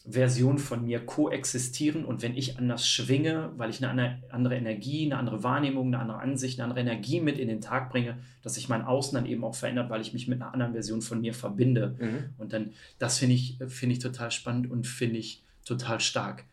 Version 0.06 0.58
von 0.58 0.84
mir 0.84 1.04
koexistieren 1.06 2.04
und 2.04 2.20
wenn 2.20 2.36
ich 2.36 2.58
anders 2.58 2.86
schwinge, 2.86 3.52
weil 3.56 3.70
ich 3.70 3.82
eine 3.82 4.22
andere 4.28 4.54
Energie, 4.54 5.06
eine 5.06 5.16
andere 5.16 5.42
Wahrnehmung, 5.42 5.86
eine 5.86 5.98
andere 5.98 6.18
Ansicht, 6.18 6.60
eine 6.60 6.64
andere 6.64 6.80
Energie 6.80 7.20
mit 7.20 7.38
in 7.38 7.48
den 7.48 7.62
Tag 7.62 7.90
bringe, 7.90 8.18
dass 8.42 8.54
sich 8.54 8.68
mein 8.68 8.82
Außen 8.82 9.14
dann 9.14 9.24
eben 9.24 9.42
auch 9.44 9.54
verändert, 9.54 9.88
weil 9.88 10.02
ich 10.02 10.12
mich 10.12 10.28
mit 10.28 10.42
einer 10.42 10.52
anderen 10.52 10.72
Version 10.74 11.00
von 11.00 11.22
mir 11.22 11.32
verbinde. 11.32 11.96
Mhm. 11.98 12.34
Und 12.36 12.52
dann, 12.52 12.72
das 12.98 13.18
finde 13.18 13.34
ich, 13.34 13.56
finde 13.68 13.94
ich 13.94 13.98
total 13.98 14.30
spannend 14.30 14.70
und 14.70 14.86
finde 14.86 15.16
ich 15.16 15.42
total 15.64 16.00
stark. 16.00 16.44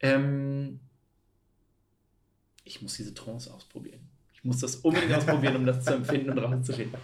Ähm, 0.00 0.80
ich 2.64 2.82
muss 2.82 2.96
diese 2.96 3.14
Trance 3.14 3.54
ausprobieren. 3.54 4.00
Ich 4.34 4.42
muss 4.42 4.58
das 4.58 4.76
unbedingt 4.76 5.14
ausprobieren, 5.14 5.54
um 5.54 5.64
das 5.64 5.84
zu 5.84 5.94
empfinden 5.94 6.30
und 6.30 6.38
rauszufinden. 6.38 6.98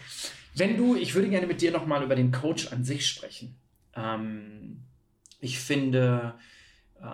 Wenn 0.56 0.76
du, 0.76 0.96
ich 0.96 1.14
würde 1.14 1.28
gerne 1.28 1.46
mit 1.46 1.60
dir 1.60 1.70
nochmal 1.70 2.02
über 2.02 2.16
den 2.16 2.32
Coach 2.32 2.72
an 2.72 2.82
sich 2.82 3.06
sprechen. 3.06 3.54
Ähm, 3.94 4.78
ich 5.42 5.58
finde, 5.58 6.34
äh, 7.02 7.06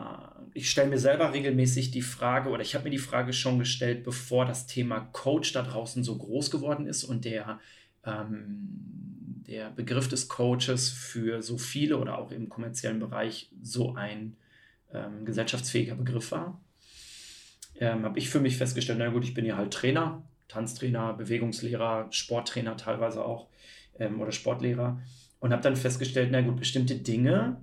ich 0.55 0.71
stelle 0.71 0.91
mir 0.91 0.99
selber 0.99 1.33
regelmäßig 1.33 1.91
die 1.91 2.03
Frage, 2.03 2.51
oder 2.51 2.63
ich 2.63 2.75
habe 2.75 2.85
mir 2.85 2.91
die 2.91 2.99
Frage 2.99 3.33
schon 3.33 3.59
gestellt, 3.59 4.05
bevor 4.05 4.45
das 4.45 4.67
Thema 4.67 5.01
Coach 5.13 5.53
da 5.53 5.63
draußen 5.63 6.05
so 6.05 6.17
groß 6.17 6.51
geworden 6.51 6.87
ist 6.87 7.05
und 7.05 7.25
der, 7.25 7.59
ähm, 8.05 8.69
der 9.49 9.71
Begriff 9.71 10.09
des 10.09 10.29
Coaches 10.29 10.91
für 10.91 11.43
so 11.43 11.57
viele 11.57 11.97
oder 11.97 12.19
auch 12.19 12.31
im 12.31 12.49
kommerziellen 12.49 13.01
Bereich 13.01 13.51
so 13.63 13.95
ein 13.95 14.37
ähm, 14.93 15.25
gesellschaftsfähiger 15.25 15.95
Begriff 15.95 16.31
war. 16.31 16.61
Ähm, 17.81 18.05
habe 18.05 18.19
ich 18.19 18.29
für 18.29 18.41
mich 18.41 18.59
festgestellt, 18.59 18.99
na 18.99 19.09
gut, 19.09 19.25
ich 19.25 19.35
bin 19.35 19.47
ja 19.47 19.57
halt 19.57 19.73
Trainer, 19.73 20.23
Tanztrainer, 20.49 21.15
Bewegungslehrer, 21.15 22.09
Sporttrainer 22.11 22.77
teilweise 22.77 23.25
auch 23.25 23.49
ähm, 23.99 24.21
oder 24.21 24.33
Sportlehrer 24.33 25.01
und 25.41 25.53
habe 25.53 25.63
dann 25.63 25.77
festgestellt, 25.77 26.29
na 26.31 26.43
gut, 26.43 26.57
bestimmte 26.57 26.97
Dinge 26.97 27.57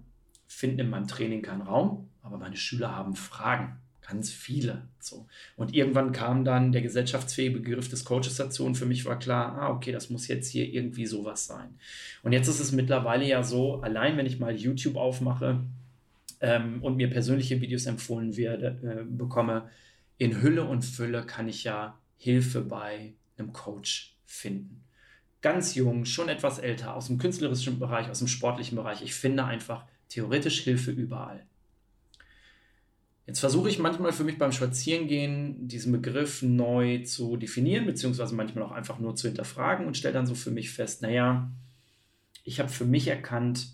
finden 0.47 0.80
in 0.80 0.89
meinem 0.89 1.07
Training 1.07 1.41
keinen 1.41 1.61
Raum, 1.61 2.09
aber 2.22 2.38
meine 2.38 2.57
Schüler 2.57 2.95
haben 2.95 3.15
Fragen. 3.15 3.77
Ganz 4.07 4.30
viele. 4.31 4.84
So. 4.99 5.26
Und 5.55 5.73
irgendwann 5.73 6.11
kam 6.11 6.45
dann 6.45 6.72
der 6.72 6.84
gesellschaftsfähige 6.84 7.57
Begriff 7.59 7.89
des 7.89 8.05
Coaches 8.05 8.35
dazu 8.35 8.63
und 8.63 8.76
für 8.76 8.85
mich 8.85 9.03
war 9.05 9.17
klar, 9.17 9.57
ah, 9.59 9.69
okay, 9.72 9.91
das 9.91 10.11
muss 10.11 10.27
jetzt 10.27 10.51
hier 10.51 10.72
irgendwie 10.72 11.07
sowas 11.07 11.47
sein. 11.47 11.80
Und 12.22 12.31
jetzt 12.31 12.47
ist 12.47 12.59
es 12.59 12.72
mittlerweile 12.72 13.26
ja 13.26 13.41
so, 13.41 13.81
allein 13.81 14.15
wenn 14.17 14.27
ich 14.27 14.39
mal 14.39 14.55
YouTube 14.55 14.95
aufmache 14.95 15.61
ähm, 16.39 16.84
und 16.84 16.97
mir 16.97 17.09
persönliche 17.09 17.61
Videos 17.61 17.88
empfohlen 17.88 18.38
werde, 18.38 18.77
äh, 18.84 19.03
bekomme, 19.03 19.69
in 20.19 20.41
Hülle 20.41 20.65
und 20.65 20.84
Fülle 20.84 21.26
kann 21.26 21.47
ich 21.47 21.63
ja 21.63 21.97
Hilfe 22.17 22.61
bei 22.61 23.13
einem 23.38 23.53
Coach 23.53 24.15
finden. 24.26 24.84
Ganz 25.41 25.76
jung, 25.76 26.05
schon 26.05 26.30
etwas 26.30 26.59
älter, 26.59 26.95
aus 26.95 27.07
dem 27.07 27.17
künstlerischen 27.17 27.80
Bereich, 27.80 28.09
aus 28.09 28.19
dem 28.19 28.27
sportlichen 28.27 28.76
Bereich. 28.76 29.01
Ich 29.01 29.15
finde 29.15 29.45
einfach, 29.45 29.85
theoretisch 30.10 30.61
Hilfe 30.61 30.91
überall. 30.91 31.45
Jetzt 33.27 33.40
versuche 33.40 33.69
ich 33.69 33.80
manchmal 33.80 34.14
für 34.14 34.23
mich 34.23 34.38
beim 34.38 34.52
Spazierengehen 34.52 35.68
diesen 35.68 35.91
Begriff 35.91 36.44
neu 36.44 37.03
zu 37.03 37.38
definieren, 37.38 37.86
beziehungsweise 37.86 38.36
manchmal 38.36 38.65
auch 38.65 38.72
einfach 38.72 38.99
nur 38.99 39.15
zu 39.15 39.27
hinterfragen 39.27 39.88
und 39.88 39.98
stelle 39.98 40.14
dann 40.14 40.27
so 40.27 40.36
für 40.36 40.52
mich 40.52 40.69
fest, 40.69 41.02
naja, 41.02 41.52
ich 42.44 42.60
habe 42.60 42.69
für 42.69 42.86
mich 42.86 43.07
erkannt, 43.07 43.69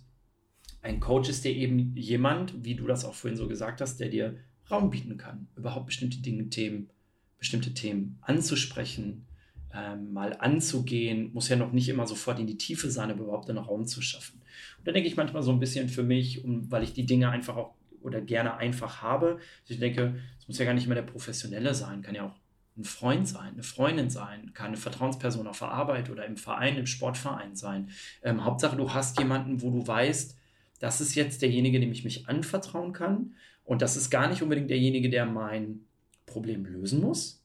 ein 0.82 1.02
Coach 1.02 1.30
ist 1.30 1.44
dir 1.44 1.52
eben 1.52 1.96
jemand, 1.96 2.64
wie 2.64 2.76
du 2.76 2.88
das 2.88 3.04
auch 3.04 3.14
vorhin 3.14 3.38
so 3.38 3.48
gesagt 3.48 3.82
hast, 3.82 4.00
der 4.00 4.10
dir 4.10 4.38
Raum 4.70 4.90
bieten 4.90 5.18
kann, 5.18 5.48
überhaupt 5.58 5.88
bestimmte 5.88 6.20
Dinge, 6.20 6.50
Themen, 6.50 6.90
bestimmte 7.38 7.74
Themen 7.74 8.18
anzusprechen, 8.22 9.26
ähm, 9.74 10.14
mal 10.14 10.36
anzugehen, 10.40 11.32
muss 11.34 11.50
ja 11.50 11.56
noch 11.56 11.72
nicht 11.72 11.90
immer 11.90 12.08
sofort 12.08 12.40
in 12.40 12.48
die 12.48 12.58
Tiefe 12.58 12.92
sein, 12.92 13.12
aber 13.12 13.24
überhaupt 13.24 13.50
einen 13.50 13.60
Raum 13.60 13.86
zu 13.86 14.02
schaffen. 14.02 14.42
Und 14.78 14.88
da 14.88 14.92
denke 14.92 15.08
ich 15.08 15.18
manchmal 15.18 15.44
so 15.44 15.52
ein 15.52 15.60
bisschen 15.60 15.90
für 15.90 16.04
mich, 16.04 16.44
um, 16.44 16.72
weil 16.72 16.84
ich 16.84 16.94
die 16.94 17.06
Dinge 17.06 17.30
einfach 17.30 17.56
auch 17.56 17.74
oder 18.02 18.22
gerne 18.22 18.58
einfach 18.58 19.02
habe. 19.02 19.40
Ich 19.68 19.80
denke, 19.80 20.16
es 20.40 20.48
muss 20.48 20.58
ja 20.58 20.66
gar 20.66 20.74
nicht 20.74 20.88
mehr 20.88 20.96
der 20.96 21.04
Professionelle 21.04 21.74
sein, 21.76 22.02
kann 22.02 22.16
ja 22.16 22.26
auch 22.26 22.36
ein 22.78 22.84
Freund 22.84 23.28
sein, 23.28 23.54
eine 23.54 23.64
Freundin 23.64 24.10
sein, 24.10 24.54
kann 24.54 24.68
eine 24.68 24.78
Vertrauensperson 24.78 25.48
auf 25.48 25.60
der 25.60 25.70
Arbeit 25.70 26.10
oder 26.10 26.26
im 26.26 26.38
Verein, 26.38 26.78
im 26.78 26.88
Sportverein 26.88 27.56
sein. 27.56 27.90
Ähm, 28.24 28.44
Hauptsache, 28.44 28.76
du 28.76 28.94
hast 28.94 29.20
jemanden, 29.20 29.62
wo 29.62 29.70
du 29.70 29.86
weißt, 29.86 30.38
das 30.80 31.00
ist 31.00 31.16
jetzt 31.16 31.42
derjenige, 31.42 31.80
dem 31.80 31.92
ich 31.92 32.04
mich 32.04 32.28
anvertrauen 32.28 32.94
kann. 32.94 33.36
Und 33.64 33.82
das 33.82 33.96
ist 33.96 34.10
gar 34.10 34.28
nicht 34.28 34.42
unbedingt 34.42 34.70
derjenige, 34.70 35.10
der 35.10 35.26
mein 35.26 35.82
Problem 36.26 36.66
lösen 36.66 37.02
muss, 37.02 37.44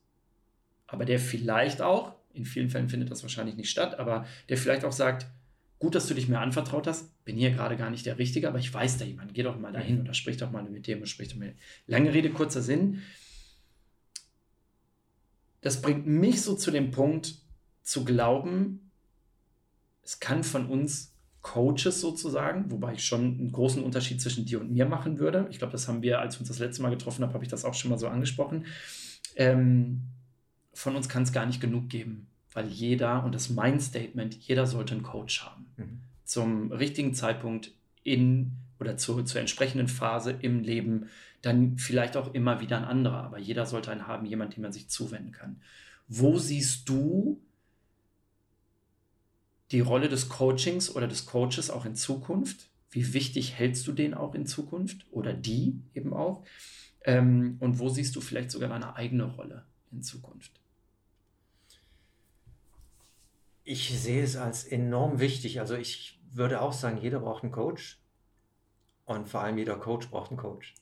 aber 0.86 1.05
der 1.05 1.19
vielleicht 1.19 1.82
auch, 1.82 2.15
in 2.37 2.45
vielen 2.45 2.71
Fällen 2.71 2.89
findet 2.89 3.11
das 3.11 3.23
wahrscheinlich 3.23 3.57
nicht 3.57 3.71
statt, 3.71 3.99
aber 3.99 4.27
der 4.49 4.57
vielleicht 4.57 4.85
auch 4.85 4.93
sagt, 4.93 5.27
gut, 5.79 5.95
dass 5.95 6.07
du 6.07 6.15
dich 6.15 6.29
mir 6.29 6.41
anvertraut 6.41 6.87
hast. 6.87 7.25
Bin 7.25 7.37
hier 7.37 7.51
gerade 7.51 7.77
gar 7.77 7.91
nicht 7.91 8.07
der 8.07 8.19
Richtige, 8.19 8.49
aber 8.49 8.59
ich 8.59 8.73
weiß 8.73 8.99
da 8.99 9.05
jemand. 9.05 9.35
Geh 9.35 9.43
doch 9.43 9.59
mal 9.59 9.73
dahin 9.73 10.01
oder 10.01 10.15
sprich 10.15 10.37
doch 10.37 10.51
mal 10.51 10.63
mit 10.65 10.87
dem 10.87 11.01
und 11.01 11.07
sprich 11.07 11.29
doch 11.29 11.37
mal. 11.37 11.55
Lange 11.87 12.13
Rede, 12.15 12.31
kurzer 12.31 12.63
Sinn. 12.63 13.03
Das 15.61 15.83
bringt 15.83 16.07
mich 16.07 16.43
so 16.43 16.55
zu 16.55 16.71
dem 16.71 16.91
Punkt, 16.91 17.35
zu 17.83 18.05
glauben, 18.05 18.91
es 20.03 20.21
kann 20.21 20.45
von 20.45 20.67
uns 20.67 21.13
Coaches 21.43 22.01
sozusagen, 22.01 22.71
wobei 22.71 22.95
ich 22.95 23.05
schon 23.05 23.39
einen 23.39 23.53
großen 23.53 23.83
Unterschied 23.83 24.21
zwischen 24.21 24.47
dir 24.47 24.61
und 24.61 24.73
mir 24.73 24.87
machen 24.87 25.19
würde. 25.19 25.47
Ich 25.51 25.59
glaube, 25.59 25.73
das 25.73 25.87
haben 25.87 26.03
wir, 26.03 26.21
als 26.21 26.37
wir 26.37 26.41
uns 26.41 26.49
das 26.49 26.59
letzte 26.59 26.83
Mal 26.83 26.91
getroffen 26.91 27.25
haben, 27.25 27.35
habe 27.35 27.45
ich 27.45 27.51
das 27.51 27.65
auch 27.65 27.75
schon 27.75 27.91
mal 27.91 27.99
so 27.99 28.09
angesprochen. 28.09 28.67
Ähm, 29.37 30.03
von 30.77 30.97
uns 30.97 31.09
kann 31.09 31.24
es 31.24 31.32
gar 31.32 31.47
nicht 31.47 31.61
genug 31.61 31.89
geben 31.89 32.28
weil 32.57 32.69
jeder, 32.69 33.23
und 33.23 33.35
das 33.35 33.51
ist 33.51 33.55
mein 33.55 33.81
Statement, 33.81 34.35
jeder 34.35 34.66
sollte 34.66 34.94
einen 34.94 35.03
Coach 35.03 35.44
haben. 35.44 35.66
Mhm. 35.77 36.01
Zum 36.24 36.73
richtigen 36.73 37.12
Zeitpunkt 37.12 37.70
in 38.03 38.53
oder 38.81 38.97
zu, 38.97 39.23
zur 39.24 39.43
entsprechenden 39.43 39.89
Phase 39.89 40.31
im 40.31 40.61
Leben, 40.61 41.11
dann 41.43 41.77
vielleicht 41.77 42.16
auch 42.16 42.32
immer 42.32 42.62
wieder 42.62 42.78
ein 42.78 42.85
anderer, 42.85 43.24
aber 43.24 43.39
jeder 43.39 43.66
sollte 43.66 43.90
einen 43.90 44.07
haben, 44.07 44.24
jemand, 44.24 44.57
dem 44.57 44.62
man 44.62 44.73
sich 44.73 44.89
zuwenden 44.89 45.32
kann. 45.32 45.61
Wo 46.09 46.39
siehst 46.39 46.89
du 46.89 47.43
die 49.70 49.81
Rolle 49.81 50.09
des 50.09 50.31
Coachings 50.31 50.97
oder 50.97 51.09
des 51.09 51.27
Coaches 51.27 51.69
auch 51.69 51.85
in 51.85 51.94
Zukunft? 51.94 52.70
Wie 52.90 53.12
wichtig 53.12 53.53
hältst 53.53 53.86
du 53.86 53.93
den 53.93 54.15
auch 54.15 54.35
in 54.35 54.47
Zukunft 54.47 55.05
oder 55.11 55.35
die 55.35 55.78
eben 55.94 56.15
auch? 56.15 56.43
Ähm, 57.05 57.59
und 57.61 57.78
wo 57.78 57.90
siehst 57.90 58.16
du 58.16 58.23
vielleicht 58.23 58.51
sogar 58.51 58.70
deine 58.70 58.97
eigene 58.97 59.24
Rolle 59.24 59.66
in 59.93 60.03
Zukunft? 60.03 60.53
Ich 63.66 64.01
sehe 64.01 64.22
es 64.22 64.36
als 64.36 64.64
enorm 64.64 65.18
wichtig. 65.18 65.60
Also 65.60 65.74
ich 65.74 66.20
würde 66.32 66.62
auch 66.62 66.72
sagen, 66.72 66.98
jeder 66.98 67.18
braucht 67.20 67.43
einen 67.43 67.52
Coach 67.52 68.01
und 69.05 69.28
vor 69.28 69.43
allem 69.43 69.59
jeder 69.59 69.76
Coach 69.76 70.09
braucht 70.09 70.30
einen 70.30 70.38
Coach. 70.38 70.74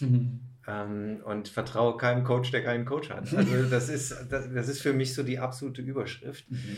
ähm, 0.00 1.20
und 1.24 1.48
vertraue 1.48 1.96
keinem 1.96 2.24
Coach, 2.24 2.50
der 2.52 2.62
keinen 2.62 2.84
Coach 2.84 3.10
hat. 3.10 3.34
Also 3.34 3.64
das 3.70 3.88
ist, 3.88 4.14
das, 4.30 4.52
das 4.52 4.68
ist 4.68 4.80
für 4.80 4.92
mich 4.92 5.14
so 5.14 5.22
die 5.22 5.40
absolute 5.40 5.82
Überschrift, 5.82 6.50
mhm. 6.50 6.76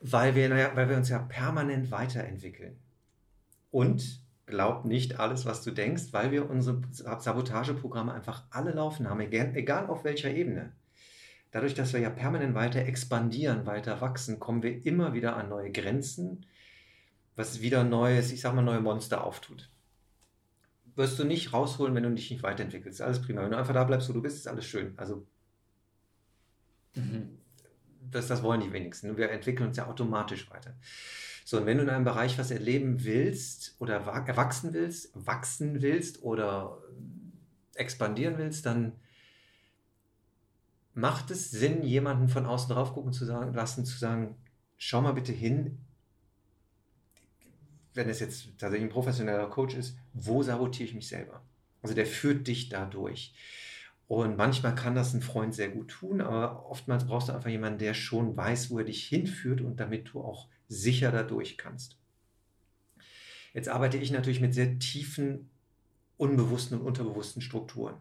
weil, 0.00 0.34
wir, 0.34 0.50
weil 0.74 0.88
wir 0.88 0.96
uns 0.96 1.08
ja 1.08 1.18
permanent 1.18 1.90
weiterentwickeln. 1.90 2.78
Und 3.70 4.22
glaub 4.46 4.86
nicht 4.86 5.20
alles, 5.20 5.44
was 5.44 5.62
du 5.62 5.70
denkst, 5.70 6.12
weil 6.12 6.30
wir 6.30 6.48
unsere 6.48 6.80
Sabotageprogramme 6.90 8.12
einfach 8.12 8.44
alle 8.50 8.72
laufen 8.72 9.08
haben, 9.08 9.20
egal 9.20 9.86
auf 9.86 10.04
welcher 10.04 10.30
Ebene. 10.30 10.72
Dadurch, 11.52 11.74
dass 11.74 11.92
wir 11.92 12.00
ja 12.00 12.08
permanent 12.08 12.54
weiter 12.54 12.80
expandieren, 12.80 13.66
weiter 13.66 14.00
wachsen, 14.00 14.40
kommen 14.40 14.62
wir 14.62 14.84
immer 14.86 15.12
wieder 15.12 15.36
an 15.36 15.50
neue 15.50 15.70
Grenzen, 15.70 16.46
was 17.36 17.60
wieder 17.60 17.84
neues, 17.84 18.32
ich 18.32 18.40
sag 18.40 18.54
mal, 18.54 18.62
neue 18.62 18.80
Monster 18.80 19.22
auftut. 19.22 19.70
Wirst 20.94 21.18
du 21.18 21.24
nicht 21.24 21.52
rausholen, 21.52 21.94
wenn 21.94 22.04
du 22.04 22.10
dich 22.10 22.30
nicht 22.30 22.42
weiterentwickelst. 22.42 23.02
Alles 23.02 23.20
prima. 23.20 23.42
Wenn 23.42 23.50
du 23.50 23.58
einfach 23.58 23.74
da 23.74 23.84
bleibst, 23.84 24.08
wo 24.08 24.14
du 24.14 24.22
bist, 24.22 24.38
ist 24.38 24.48
alles 24.48 24.64
schön. 24.64 24.94
Also, 24.96 25.26
mhm. 26.94 27.38
das, 28.10 28.28
das 28.28 28.42
wollen 28.42 28.62
die 28.62 28.72
wenigsten. 28.72 29.16
Wir 29.18 29.30
entwickeln 29.30 29.68
uns 29.68 29.76
ja 29.76 29.86
automatisch 29.86 30.50
weiter. 30.50 30.74
So, 31.44 31.58
und 31.58 31.66
wenn 31.66 31.76
du 31.76 31.82
in 31.82 31.90
einem 31.90 32.04
Bereich 32.04 32.38
was 32.38 32.50
erleben 32.50 33.04
willst 33.04 33.76
oder 33.78 33.96
erwachsen 33.96 34.72
willst, 34.72 35.10
wachsen 35.14 35.82
willst 35.82 36.22
oder 36.22 36.78
expandieren 37.74 38.38
willst, 38.38 38.64
dann 38.64 38.92
macht 40.94 41.30
es 41.30 41.50
Sinn, 41.50 41.82
jemanden 41.82 42.28
von 42.28 42.46
außen 42.46 42.68
drauf 42.68 42.92
gucken 42.92 43.12
zu 43.12 43.24
sagen, 43.24 43.54
lassen, 43.54 43.84
zu 43.84 43.96
sagen, 43.96 44.36
schau 44.76 45.00
mal 45.00 45.12
bitte 45.12 45.32
hin, 45.32 45.78
wenn 47.94 48.08
es 48.08 48.20
jetzt 48.20 48.46
tatsächlich 48.58 48.88
ein 48.88 48.92
professioneller 48.92 49.48
Coach 49.48 49.74
ist, 49.74 49.96
wo 50.12 50.42
sabotiere 50.42 50.88
ich 50.88 50.94
mich 50.94 51.08
selber? 51.08 51.42
Also 51.82 51.94
der 51.94 52.06
führt 52.06 52.46
dich 52.46 52.68
da 52.68 52.86
durch. 52.86 53.34
Und 54.08 54.36
manchmal 54.36 54.74
kann 54.74 54.94
das 54.94 55.14
ein 55.14 55.22
Freund 55.22 55.54
sehr 55.54 55.68
gut 55.68 55.88
tun, 55.88 56.20
aber 56.20 56.66
oftmals 56.66 57.06
brauchst 57.06 57.28
du 57.28 57.32
einfach 57.32 57.50
jemanden, 57.50 57.78
der 57.78 57.94
schon 57.94 58.36
weiß, 58.36 58.70
wo 58.70 58.78
er 58.78 58.84
dich 58.84 59.06
hinführt 59.06 59.60
und 59.60 59.80
damit 59.80 60.12
du 60.12 60.20
auch 60.20 60.48
sicher 60.68 61.10
dadurch 61.10 61.56
kannst. 61.56 61.96
Jetzt 63.54 63.68
arbeite 63.68 63.98
ich 63.98 64.10
natürlich 64.10 64.40
mit 64.40 64.54
sehr 64.54 64.78
tiefen, 64.78 65.50
unbewussten 66.16 66.78
und 66.78 66.86
unterbewussten 66.86 67.42
Strukturen 67.42 67.94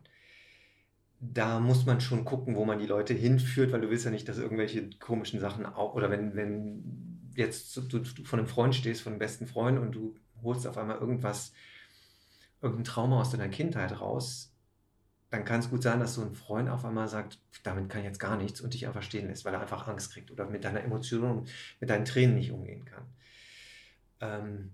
da 1.22 1.60
muss 1.60 1.86
man 1.86 2.02
schon 2.02 2.26
gucken, 2.26 2.56
wo 2.56 2.66
man 2.66 2.80
die 2.80 2.88
Leute 2.88 3.14
hinführt, 3.14 3.72
weil 3.72 3.82
du 3.82 3.92
willst 3.92 4.06
ja 4.06 4.12
nicht, 4.12 4.28
dass 4.28 4.40
irgendwelche 4.40 4.90
komischen 5.00 5.40
Sachen 5.40 5.68
auch, 5.68 5.94
oder 5.94 6.10
wenn, 6.10 6.36
wenn 6.36 7.30
jetzt 7.36 7.78
du, 7.78 8.00
du 8.00 8.24
von 8.24 8.40
einem 8.40 8.48
Freund 8.48 8.74
stehst, 8.74 9.04
von 9.04 9.14
einem 9.14 9.20
besten 9.20 9.46
Freund 9.46 9.78
und 9.80 9.92
du 9.94 10.16
holst 10.42 10.66
auf 10.66 10.80
einmal 10.80 10.98
irgendwas, 10.98 11.54
irgendein 12.60 12.86
Trauma 12.86 13.22
aus 13.22 13.30
deiner 13.30 13.50
Kindheit 13.50 14.02
raus, 14.02 14.52
dann 15.30 15.46
kann 15.46 15.60
es 15.60 15.70
gut 15.70 15.84
sein, 15.84 16.00
dass 16.00 16.16
so 16.16 16.24
ein 16.24 16.34
Freund 16.34 16.70
auf 16.70 16.84
einmal 16.84 17.08
sagt, 17.08 17.40
damit 17.64 17.88
kann 17.90 18.02
ich 18.02 18.08
jetzt 18.08 18.20
gar 18.20 18.36
nichts 18.36 18.60
und 18.60 18.74
dich 18.74 18.88
einfach 18.88 19.04
stehen 19.04 19.28
lässt, 19.28 19.46
weil 19.46 19.54
er 19.54 19.62
einfach 19.62 19.88
Angst 19.88 20.12
kriegt 20.12 20.32
oder 20.32 20.50
mit 20.50 20.64
deiner 20.64 20.84
Emotion, 20.84 21.46
mit 21.80 21.90
deinen 21.92 22.06
Tränen 22.06 22.36
nicht 22.36 22.52
umgehen 22.52 22.84
kann. 22.84 23.06
Ähm, 24.20 24.74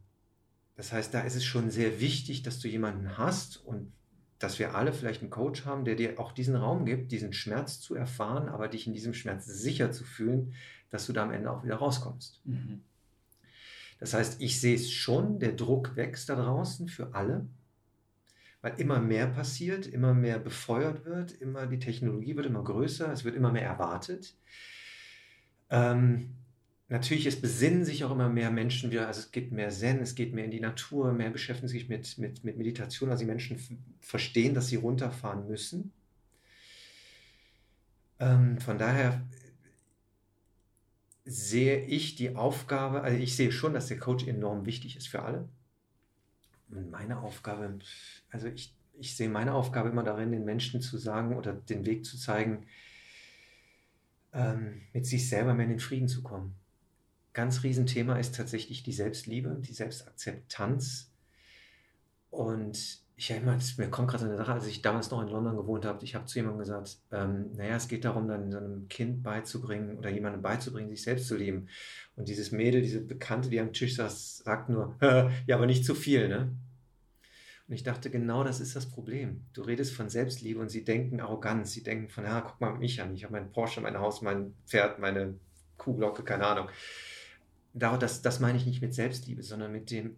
das 0.78 0.94
heißt, 0.94 1.14
da 1.14 1.22
ist 1.22 1.36
es 1.36 1.44
schon 1.44 1.69
sehr 1.72 1.99
wichtig, 1.99 2.41
dass 2.41 2.60
du 2.60 2.69
jemanden 2.69 3.18
hast 3.18 3.57
und 3.57 3.91
dass 4.39 4.59
wir 4.59 4.76
alle 4.76 4.93
vielleicht 4.93 5.22
einen 5.22 5.31
Coach 5.31 5.65
haben, 5.65 5.84
der 5.84 5.95
dir 5.95 6.19
auch 6.19 6.31
diesen 6.31 6.55
Raum 6.55 6.85
gibt, 6.85 7.11
diesen 7.11 7.34
Schmerz 7.34 7.80
zu 7.80 7.95
erfahren, 7.95 8.49
aber 8.49 8.68
dich 8.68 8.85
in 8.88 8.93
diesem 8.93 9.14
Schmerz 9.14 9.45
sicher 9.45 9.91
zu 9.91 10.03
fühlen, 10.03 10.53
dass 10.89 11.07
du 11.07 11.14
da 11.14 11.23
am 11.23 11.31
Ende 11.31 11.51
auch 11.51 11.64
wieder 11.64 11.76
rauskommst. 11.76 12.41
Mhm. 12.45 12.81
Das 13.99 14.14
heißt, 14.14 14.41
ich 14.41 14.61
sehe 14.61 14.76
es 14.76 14.91
schon, 14.91 15.39
der 15.39 15.53
Druck 15.53 15.95
wächst 15.95 16.30
da 16.30 16.35
draußen 16.35 16.88
für 16.88 17.15
alle, 17.15 17.47
weil 18.61 18.80
immer 18.80 18.99
mehr 18.99 19.27
passiert, 19.27 19.88
immer 19.88 20.14
mehr 20.14 20.39
befeuert 20.39 21.05
wird, 21.05 21.31
immer 21.31 21.65
die 21.65 21.80
Technologie 21.80 22.35
wird 22.35 22.45
immer 22.45 22.64
größer, 22.64 23.11
es 23.11 23.23
wird 23.23 23.35
immer 23.35 23.51
mehr 23.51 23.65
erwartet. 23.65 24.35
Ähm, 25.69 26.35
natürlich, 26.89 27.26
es 27.26 27.39
besinnen 27.39 27.85
sich 27.85 28.03
auch 28.03 28.11
immer 28.11 28.30
mehr 28.30 28.51
Menschen 28.51 28.91
wieder, 28.91 29.07
also 29.07 29.19
es 29.19 29.31
geht 29.31 29.51
mehr 29.51 29.69
Zen, 29.69 29.99
es 29.99 30.15
geht 30.15 30.34
mehr 30.34 30.45
in 30.45 30.51
die 30.51 30.59
Natur, 30.59 31.11
mehr 31.11 31.30
beschäftigen 31.30 31.68
sich 31.68 31.89
mit, 31.89 32.18
mit, 32.18 32.43
mit 32.43 32.57
Meditation, 32.57 33.09
also 33.09 33.22
die 33.22 33.30
Menschen 33.30 33.59
verstehen, 33.99 34.53
dass 34.53 34.68
sie 34.68 34.77
runterfahren 34.77 35.47
müssen. 35.47 35.91
Ähm, 38.19 38.59
von 38.59 38.77
daher 38.77 39.22
sehe 41.26 41.85
ich 41.85 42.15
die 42.15 42.35
Aufgabe, 42.35 43.01
also 43.01 43.18
ich 43.18 43.35
sehe 43.35 43.51
schon, 43.51 43.73
dass 43.73 43.88
der 43.88 43.99
Coach 43.99 44.26
enorm 44.26 44.65
wichtig 44.65 44.95
ist 44.95 45.09
für 45.09 45.23
alle. 45.23 45.49
Und 46.69 46.89
meine 46.89 47.19
Aufgabe, 47.19 47.80
also 48.31 48.47
ich, 48.47 48.73
ich 48.97 49.15
sehe 49.15 49.30
meine 49.30 49.53
Aufgabe 49.53 49.89
immer 49.89 50.03
darin, 50.03 50.31
den 50.31 50.45
Menschen 50.45 50.81
zu 50.81 50.97
sagen 50.97 51.35
oder 51.35 51.53
den 51.53 51.85
Weg 51.85 52.05
zu 52.05 52.18
zeigen, 52.18 52.65
ähm, 54.34 54.81
mit 54.93 55.05
sich 55.05 55.27
selber 55.27 55.53
mehr 55.53 55.65
in 55.65 55.72
den 55.72 55.80
Frieden 55.80 56.07
zu 56.07 56.23
kommen 56.23 56.55
ganz 57.38 57.61
Riesenthema 57.61 58.18
ist 58.18 58.35
tatsächlich 58.35 58.81
die 58.81 58.91
Selbstliebe, 58.91 59.61
die 59.61 59.72
Selbstakzeptanz. 59.72 61.11
Und 62.31 63.03
ich 63.15 63.30
erinnere 63.30 63.55
mich, 63.55 63.77
mir 63.77 63.91
kommt 63.91 64.09
gerade 64.09 64.23
so 64.23 64.30
eine 64.30 64.38
Sache, 64.38 64.53
als 64.53 64.65
ich 64.65 64.81
damals 64.81 65.11
noch 65.11 65.22
in 65.22 65.27
London 65.27 65.55
gewohnt 65.55 65.85
habe, 65.85 66.03
ich 66.03 66.15
habe 66.15 66.26
zu 66.26 66.39
jemandem 66.39 66.61
gesagt, 66.61 66.97
ähm, 67.11 67.51
naja, 67.53 67.76
es 67.76 67.88
geht 67.88 68.05
darum, 68.05 68.27
dann 68.27 68.51
so 68.51 68.57
einem 68.57 68.88
Kind 68.88 69.22
beizubringen 69.22 69.99
oder 69.99 70.09
jemandem 70.09 70.41
beizubringen, 70.41 70.89
sich 70.89 71.03
selbst 71.03 71.27
zu 71.27 71.38
lieben. 71.38 71.68
Und 72.15 72.27
dieses 72.27 72.51
Mädel, 72.51 72.81
diese 72.81 73.01
Bekannte, 73.01 73.49
die 73.49 73.59
am 73.59 73.72
Tisch 73.72 73.97
saß, 73.97 74.39
sagt 74.39 74.69
nur, 74.69 74.95
ja, 75.45 75.55
aber 75.55 75.68
nicht 75.68 75.85
zu 75.85 75.93
viel, 75.93 76.27
ne? 76.30 76.51
Und 77.68 77.76
ich 77.76 77.84
dachte, 77.84 78.09
genau 78.09 78.43
das 78.43 78.61
ist 78.61 78.76
das 78.76 78.89
Problem. 78.89 79.45
Du 79.53 79.61
redest 79.61 79.93
von 79.93 80.09
Selbstliebe 80.09 80.59
und 80.59 80.69
sie 80.69 80.84
denken 80.84 81.19
Arroganz. 81.19 81.73
Sie 81.73 81.84
denken 81.84 82.09
von, 82.09 82.23
ja, 82.23 82.41
guck 82.41 82.59
mal 82.61 82.73
mich 82.80 82.99
an. 82.99 83.14
Ich 83.14 83.26
habe 83.26 83.34
mein 83.34 83.51
Porsche, 83.51 83.81
mein 83.81 83.99
Haus, 83.99 84.23
mein 84.23 84.55
Pferd, 84.65 84.97
meine 84.97 85.35
Kuhglocke, 85.77 86.23
keine 86.23 86.47
Ahnung 86.47 86.69
das, 87.73 88.22
das 88.22 88.39
meine 88.39 88.57
ich 88.57 88.65
nicht 88.65 88.81
mit 88.81 88.94
Selbstliebe, 88.94 89.44
sondern 89.44 89.72
mit 89.72 89.91
dem, 89.91 90.18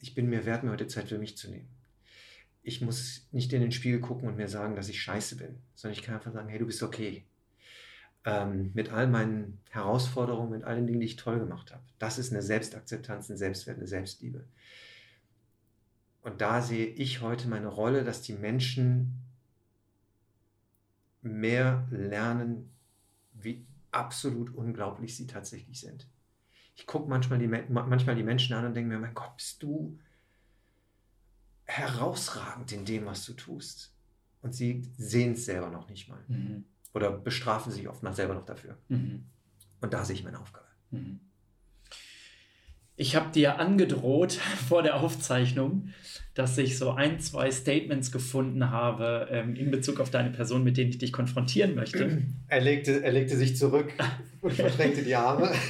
ich 0.00 0.14
bin 0.14 0.28
mir 0.28 0.46
wert, 0.46 0.64
mir 0.64 0.70
heute 0.70 0.86
Zeit 0.86 1.08
für 1.08 1.18
mich 1.18 1.36
zu 1.36 1.50
nehmen. 1.50 1.68
Ich 2.62 2.80
muss 2.80 3.28
nicht 3.32 3.52
in 3.52 3.60
den 3.60 3.72
Spiegel 3.72 4.00
gucken 4.00 4.28
und 4.28 4.36
mir 4.36 4.48
sagen, 4.48 4.74
dass 4.74 4.88
ich 4.88 5.00
scheiße 5.00 5.36
bin, 5.36 5.56
sondern 5.74 5.98
ich 5.98 6.04
kann 6.04 6.16
einfach 6.16 6.32
sagen, 6.32 6.48
hey, 6.48 6.58
du 6.58 6.66
bist 6.66 6.82
okay. 6.82 7.24
Ähm, 8.24 8.72
mit 8.74 8.90
all 8.90 9.06
meinen 9.06 9.60
Herausforderungen, 9.70 10.50
mit 10.50 10.64
allen 10.64 10.86
Dingen, 10.86 10.98
die 11.00 11.06
ich 11.06 11.16
toll 11.16 11.38
gemacht 11.38 11.70
habe. 11.70 11.84
Das 11.98 12.18
ist 12.18 12.32
eine 12.32 12.42
Selbstakzeptanz, 12.42 13.28
ein 13.30 13.36
Selbstwert, 13.36 13.76
eine 13.76 13.86
Selbstliebe. 13.86 14.44
Und 16.22 16.40
da 16.40 16.60
sehe 16.60 16.86
ich 16.86 17.20
heute 17.20 17.46
meine 17.46 17.68
Rolle, 17.68 18.02
dass 18.02 18.22
die 18.22 18.32
Menschen 18.32 19.22
mehr 21.22 21.86
lernen, 21.90 22.70
wie 23.32 23.64
absolut 23.92 24.52
unglaublich 24.54 25.16
sie 25.16 25.28
tatsächlich 25.28 25.78
sind 25.78 26.08
ich 26.76 26.86
gucke 26.86 27.08
manchmal 27.08 27.38
die, 27.38 27.48
manchmal 27.48 28.14
die 28.14 28.22
Menschen 28.22 28.54
an 28.54 28.66
und 28.66 28.74
denke 28.74 28.90
mir, 28.90 28.98
mein 28.98 29.14
Gott, 29.14 29.34
bist 29.36 29.62
du 29.62 29.98
herausragend 31.64 32.70
in 32.70 32.84
dem, 32.84 33.06
was 33.06 33.24
du 33.24 33.32
tust. 33.32 33.92
Und 34.42 34.54
sie 34.54 34.82
sehen 34.96 35.32
es 35.32 35.46
selber 35.46 35.70
noch 35.70 35.88
nicht 35.88 36.08
mal. 36.08 36.20
Mhm. 36.28 36.64
Oder 36.92 37.10
bestrafen 37.10 37.72
sich 37.72 37.88
oftmals 37.88 38.16
selber 38.16 38.34
noch 38.34 38.44
dafür. 38.44 38.76
Mhm. 38.88 39.24
Und 39.80 39.92
da 39.92 40.04
sehe 40.04 40.14
ich 40.14 40.22
meine 40.22 40.38
Aufgabe. 40.38 40.66
Mhm. 40.90 41.20
Ich 42.94 43.16
habe 43.16 43.30
dir 43.32 43.58
angedroht 43.58 44.32
vor 44.68 44.82
der 44.82 45.00
Aufzeichnung, 45.00 45.88
dass 46.34 46.58
ich 46.58 46.76
so 46.76 46.90
ein, 46.90 47.20
zwei 47.20 47.50
Statements 47.50 48.12
gefunden 48.12 48.70
habe 48.70 49.28
ähm, 49.30 49.56
in 49.56 49.70
Bezug 49.70 49.98
auf 49.98 50.10
deine 50.10 50.30
Person, 50.30 50.62
mit 50.62 50.76
denen 50.76 50.90
ich 50.90 50.98
dich 50.98 51.12
konfrontieren 51.12 51.74
möchte. 51.74 52.22
Er 52.48 52.60
legte, 52.60 53.02
er 53.02 53.12
legte 53.12 53.36
sich 53.36 53.56
zurück 53.56 53.92
und 54.42 54.52
verschränkte 54.52 55.02
die 55.02 55.14
Arme. 55.14 55.50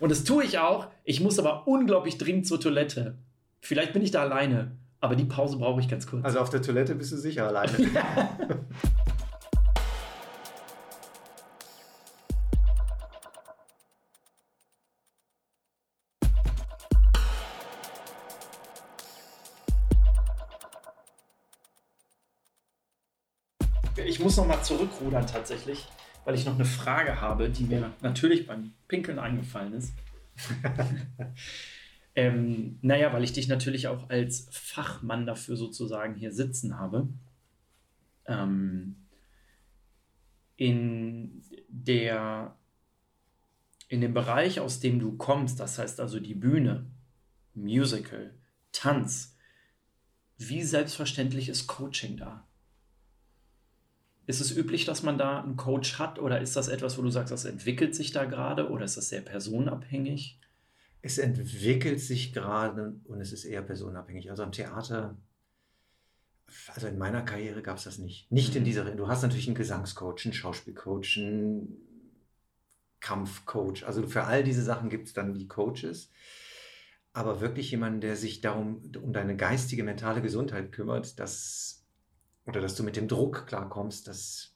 Und 0.00 0.08
das 0.10 0.24
tue 0.24 0.42
ich 0.42 0.58
auch. 0.58 0.88
Ich 1.04 1.20
muss 1.20 1.38
aber 1.38 1.68
unglaublich 1.68 2.16
dringend 2.16 2.46
zur 2.46 2.58
Toilette. 2.58 3.18
Vielleicht 3.60 3.92
bin 3.92 4.02
ich 4.02 4.10
da 4.10 4.22
alleine, 4.22 4.78
aber 4.98 5.14
die 5.14 5.26
Pause 5.26 5.58
brauche 5.58 5.78
ich 5.80 5.88
ganz 5.88 6.06
kurz. 6.06 6.24
Also 6.24 6.40
auf 6.40 6.48
der 6.48 6.62
Toilette 6.62 6.94
bist 6.94 7.12
du 7.12 7.18
sicher 7.18 7.46
alleine. 7.46 7.72
Ja. 7.92 8.38
ich 24.06 24.18
muss 24.18 24.38
noch 24.38 24.46
mal 24.46 24.62
zurückrudern 24.62 25.26
tatsächlich 25.26 25.86
weil 26.24 26.34
ich 26.34 26.44
noch 26.44 26.54
eine 26.54 26.64
Frage 26.64 27.20
habe, 27.20 27.48
die 27.48 27.64
mir 27.64 27.92
natürlich 28.02 28.46
beim 28.46 28.72
Pinkeln 28.88 29.18
eingefallen 29.18 29.72
ist. 29.74 29.92
ähm, 32.14 32.78
naja, 32.82 33.12
weil 33.12 33.24
ich 33.24 33.32
dich 33.32 33.48
natürlich 33.48 33.88
auch 33.88 34.08
als 34.10 34.48
Fachmann 34.50 35.26
dafür 35.26 35.56
sozusagen 35.56 36.14
hier 36.14 36.32
sitzen 36.32 36.78
habe. 36.78 37.08
Ähm, 38.26 38.96
in 40.56 41.42
der 41.68 42.54
in 43.88 44.00
dem 44.00 44.14
Bereich, 44.14 44.60
aus 44.60 44.78
dem 44.78 45.00
du 45.00 45.16
kommst, 45.16 45.58
das 45.58 45.76
heißt 45.78 45.98
also 45.98 46.20
die 46.20 46.36
Bühne, 46.36 46.86
Musical, 47.54 48.32
Tanz, 48.70 49.36
wie 50.38 50.62
selbstverständlich 50.62 51.48
ist 51.48 51.66
Coaching 51.66 52.16
da? 52.16 52.46
Ist 54.26 54.40
es 54.40 54.56
üblich, 54.56 54.84
dass 54.84 55.02
man 55.02 55.18
da 55.18 55.42
einen 55.42 55.56
Coach 55.56 55.98
hat 55.98 56.18
oder 56.18 56.40
ist 56.40 56.56
das 56.56 56.68
etwas, 56.68 56.98
wo 56.98 57.02
du 57.02 57.10
sagst, 57.10 57.32
das 57.32 57.44
entwickelt 57.44 57.94
sich 57.94 58.12
da 58.12 58.24
gerade 58.24 58.70
oder 58.70 58.84
ist 58.84 58.96
das 58.96 59.08
sehr 59.08 59.22
personenabhängig? 59.22 60.38
Es 61.02 61.18
entwickelt 61.18 62.00
sich 62.00 62.32
gerade 62.32 62.94
und 63.04 63.20
es 63.20 63.32
ist 63.32 63.44
eher 63.44 63.62
personenabhängig. 63.62 64.30
Also 64.30 64.42
am 64.42 64.52
Theater, 64.52 65.16
also 66.74 66.86
in 66.86 66.98
meiner 66.98 67.22
Karriere 67.22 67.62
gab 67.62 67.78
es 67.78 67.84
das 67.84 67.98
nicht. 67.98 68.30
Nicht 68.30 68.54
in 68.54 68.62
mhm. 68.62 68.66
dieser, 68.66 68.84
du 68.84 69.08
hast 69.08 69.22
natürlich 69.22 69.46
einen 69.46 69.56
Gesangscoach, 69.56 70.26
einen 70.26 70.34
Schauspielcoach, 70.34 71.16
einen 71.16 71.78
Kampfcoach. 73.00 73.84
Also 73.86 74.06
für 74.06 74.24
all 74.24 74.44
diese 74.44 74.62
Sachen 74.62 74.90
gibt 74.90 75.08
es 75.08 75.14
dann 75.14 75.34
die 75.34 75.48
Coaches. 75.48 76.10
Aber 77.12 77.40
wirklich 77.40 77.70
jemanden, 77.70 78.00
der 78.00 78.16
sich 78.16 78.40
darum, 78.40 78.92
um 79.02 79.12
deine 79.12 79.36
geistige, 79.36 79.82
mentale 79.82 80.22
Gesundheit 80.22 80.70
kümmert, 80.70 81.18
das 81.18 81.79
oder 82.46 82.60
dass 82.60 82.74
du 82.74 82.82
mit 82.82 82.96
dem 82.96 83.08
Druck 83.08 83.46
klarkommst, 83.46 84.08
das 84.08 84.54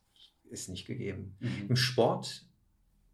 ist 0.50 0.68
nicht 0.68 0.86
gegeben. 0.86 1.36
Mhm. 1.40 1.66
Im 1.70 1.76
Sport 1.76 2.44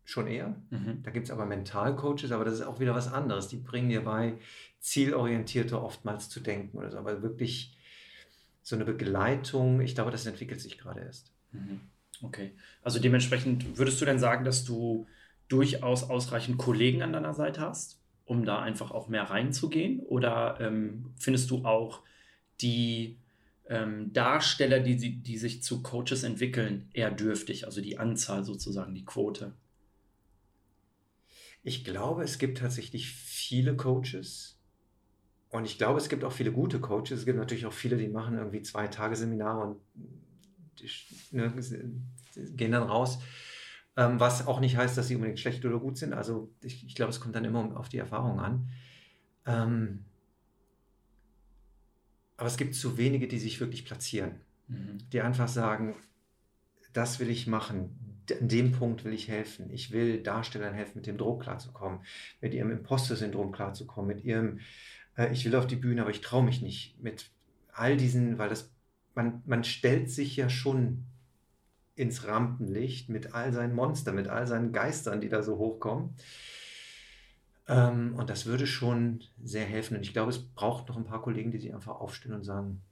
schon 0.04 0.26
eher. 0.26 0.56
Mhm. 0.70 1.02
Da 1.02 1.10
gibt 1.10 1.26
es 1.26 1.30
aber 1.30 1.46
Mentalcoaches, 1.46 2.32
aber 2.32 2.44
das 2.44 2.54
ist 2.54 2.62
auch 2.62 2.80
wieder 2.80 2.94
was 2.94 3.12
anderes. 3.12 3.48
Die 3.48 3.56
bringen 3.56 3.88
dir 3.88 4.04
bei, 4.04 4.38
zielorientierter 4.80 5.82
oftmals 5.82 6.28
zu 6.28 6.40
denken 6.40 6.78
oder 6.78 6.90
so. 6.90 6.98
Aber 6.98 7.22
wirklich 7.22 7.76
so 8.62 8.76
eine 8.76 8.84
Begleitung, 8.84 9.80
ich 9.80 9.94
glaube, 9.94 10.10
das 10.10 10.26
entwickelt 10.26 10.60
sich 10.60 10.78
gerade 10.78 11.00
erst. 11.00 11.32
Mhm. 11.52 11.80
Okay. 12.22 12.52
Also 12.82 12.98
dementsprechend 12.98 13.78
würdest 13.78 14.00
du 14.00 14.04
denn 14.04 14.18
sagen, 14.18 14.44
dass 14.44 14.64
du 14.64 15.06
durchaus 15.48 16.08
ausreichend 16.08 16.58
Kollegen 16.58 17.02
an 17.02 17.12
deiner 17.12 17.34
Seite 17.34 17.60
hast, 17.60 17.98
um 18.24 18.44
da 18.44 18.60
einfach 18.60 18.90
auch 18.90 19.08
mehr 19.08 19.24
reinzugehen? 19.24 20.00
Oder 20.00 20.58
ähm, 20.60 21.12
findest 21.18 21.50
du 21.50 21.64
auch 21.64 22.02
die 22.60 23.16
ähm, 23.70 24.12
Darsteller, 24.12 24.80
die, 24.80 25.22
die 25.22 25.38
sich 25.38 25.62
zu 25.62 25.80
Coaches 25.80 26.24
entwickeln, 26.24 26.90
eher 26.92 27.12
dürftig, 27.12 27.66
also 27.66 27.80
die 27.80 27.98
Anzahl 27.98 28.44
sozusagen, 28.44 28.96
die 28.96 29.04
Quote? 29.04 29.54
Ich 31.62 31.84
glaube, 31.84 32.24
es 32.24 32.38
gibt 32.38 32.58
tatsächlich 32.58 33.08
viele 33.08 33.76
Coaches. 33.76 34.58
Und 35.50 35.66
ich 35.66 35.78
glaube, 35.78 35.98
es 35.98 36.08
gibt 36.08 36.24
auch 36.24 36.32
viele 36.32 36.50
gute 36.50 36.80
Coaches. 36.80 37.12
Es 37.12 37.26
gibt 37.26 37.38
natürlich 37.38 37.64
auch 37.64 37.72
viele, 37.72 37.96
die 37.96 38.08
machen 38.08 38.36
irgendwie 38.36 38.62
zwei 38.62 38.88
Tage 38.88 39.14
Seminare 39.14 39.60
und 39.60 39.80
ne, 41.30 41.52
gehen 42.56 42.72
dann 42.72 42.82
raus. 42.82 43.20
Ähm, 43.96 44.18
was 44.18 44.48
auch 44.48 44.58
nicht 44.58 44.76
heißt, 44.76 44.98
dass 44.98 45.06
sie 45.06 45.14
unbedingt 45.14 45.38
schlecht 45.38 45.64
oder 45.64 45.78
gut 45.78 45.96
sind. 45.96 46.12
Also 46.12 46.52
ich, 46.60 46.84
ich 46.84 46.96
glaube, 46.96 47.10
es 47.10 47.20
kommt 47.20 47.36
dann 47.36 47.44
immer 47.44 47.78
auf 47.78 47.88
die 47.88 47.98
Erfahrung 47.98 48.40
an. 48.40 48.68
Ähm, 49.46 50.06
aber 52.40 52.46
es 52.48 52.56
gibt 52.56 52.74
zu 52.74 52.96
wenige, 52.96 53.28
die 53.28 53.38
sich 53.38 53.60
wirklich 53.60 53.84
platzieren, 53.84 54.40
mhm. 54.66 54.96
die 55.12 55.20
einfach 55.20 55.46
sagen, 55.46 55.94
das 56.94 57.20
will 57.20 57.28
ich 57.28 57.46
machen, 57.46 58.24
an 58.40 58.48
dem 58.48 58.72
Punkt 58.72 59.04
will 59.04 59.12
ich 59.12 59.28
helfen. 59.28 59.68
Ich 59.70 59.90
will 59.90 60.22
Darstellern 60.22 60.72
helfen, 60.72 60.92
mit 60.94 61.06
dem 61.06 61.18
Druck 61.18 61.42
klarzukommen, 61.42 62.00
mit 62.40 62.54
ihrem 62.54 62.70
Imposter-Syndrom 62.70 63.52
klarzukommen, 63.52 64.16
mit 64.16 64.24
ihrem, 64.24 64.60
äh, 65.18 65.30
ich 65.32 65.44
will 65.44 65.54
auf 65.54 65.66
die 65.66 65.76
Bühne, 65.76 66.00
aber 66.00 66.12
ich 66.12 66.22
traue 66.22 66.42
mich 66.42 66.62
nicht, 66.62 66.98
mit 67.02 67.30
all 67.74 67.98
diesen, 67.98 68.38
weil 68.38 68.48
das, 68.48 68.72
man, 69.14 69.42
man 69.44 69.62
stellt 69.62 70.10
sich 70.10 70.34
ja 70.36 70.48
schon 70.48 71.04
ins 71.94 72.26
Rampenlicht 72.26 73.10
mit 73.10 73.34
all 73.34 73.52
seinen 73.52 73.74
Monstern, 73.74 74.14
mit 74.14 74.28
all 74.28 74.46
seinen 74.46 74.72
Geistern, 74.72 75.20
die 75.20 75.28
da 75.28 75.42
so 75.42 75.58
hochkommen. 75.58 76.14
Ähm, 77.70 78.16
und 78.16 78.28
das 78.28 78.46
würde 78.46 78.66
schon 78.66 79.20
sehr 79.40 79.64
helfen. 79.64 79.96
Und 79.96 80.02
ich 80.02 80.12
glaube, 80.12 80.30
es 80.30 80.38
braucht 80.38 80.88
noch 80.88 80.96
ein 80.96 81.04
paar 81.04 81.22
Kollegen, 81.22 81.52
die 81.52 81.58
sich 81.58 81.72
einfach 81.72 82.00
aufstehen 82.00 82.34
und 82.34 82.42
sagen, 82.42 82.82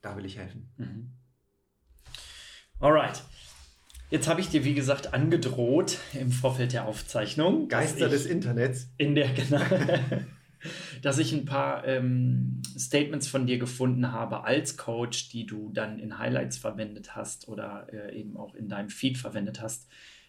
da 0.00 0.16
will 0.16 0.24
ich 0.24 0.38
helfen. 0.38 0.70
Mhm. 0.78 1.10
Alright. 2.80 3.22
Jetzt 4.10 4.26
habe 4.26 4.40
ich 4.40 4.48
dir, 4.48 4.64
wie 4.64 4.74
gesagt, 4.74 5.14
angedroht 5.14 5.98
im 6.18 6.30
Vorfeld 6.30 6.72
der 6.72 6.86
Aufzeichnung. 6.86 7.68
Geister 7.68 8.08
des 8.08 8.26
Internets. 8.26 8.88
In 8.96 9.14
der, 9.14 9.28
genau. 9.34 9.60
dass 11.02 11.18
ich 11.18 11.32
ein 11.32 11.44
paar 11.44 11.86
ähm, 11.86 12.62
Statements 12.78 13.28
von 13.28 13.46
dir 13.46 13.58
gefunden 13.58 14.12
habe 14.12 14.44
als 14.44 14.78
Coach, 14.78 15.28
die 15.28 15.44
du 15.44 15.70
dann 15.72 15.98
in 15.98 16.18
Highlights 16.18 16.56
verwendet 16.56 17.14
hast 17.14 17.48
oder 17.48 17.86
äh, 17.92 18.18
eben 18.18 18.36
auch 18.36 18.54
in 18.54 18.68
deinem 18.68 18.88
Feed 18.88 19.18
verwendet 19.18 19.60
hast. 19.60 19.88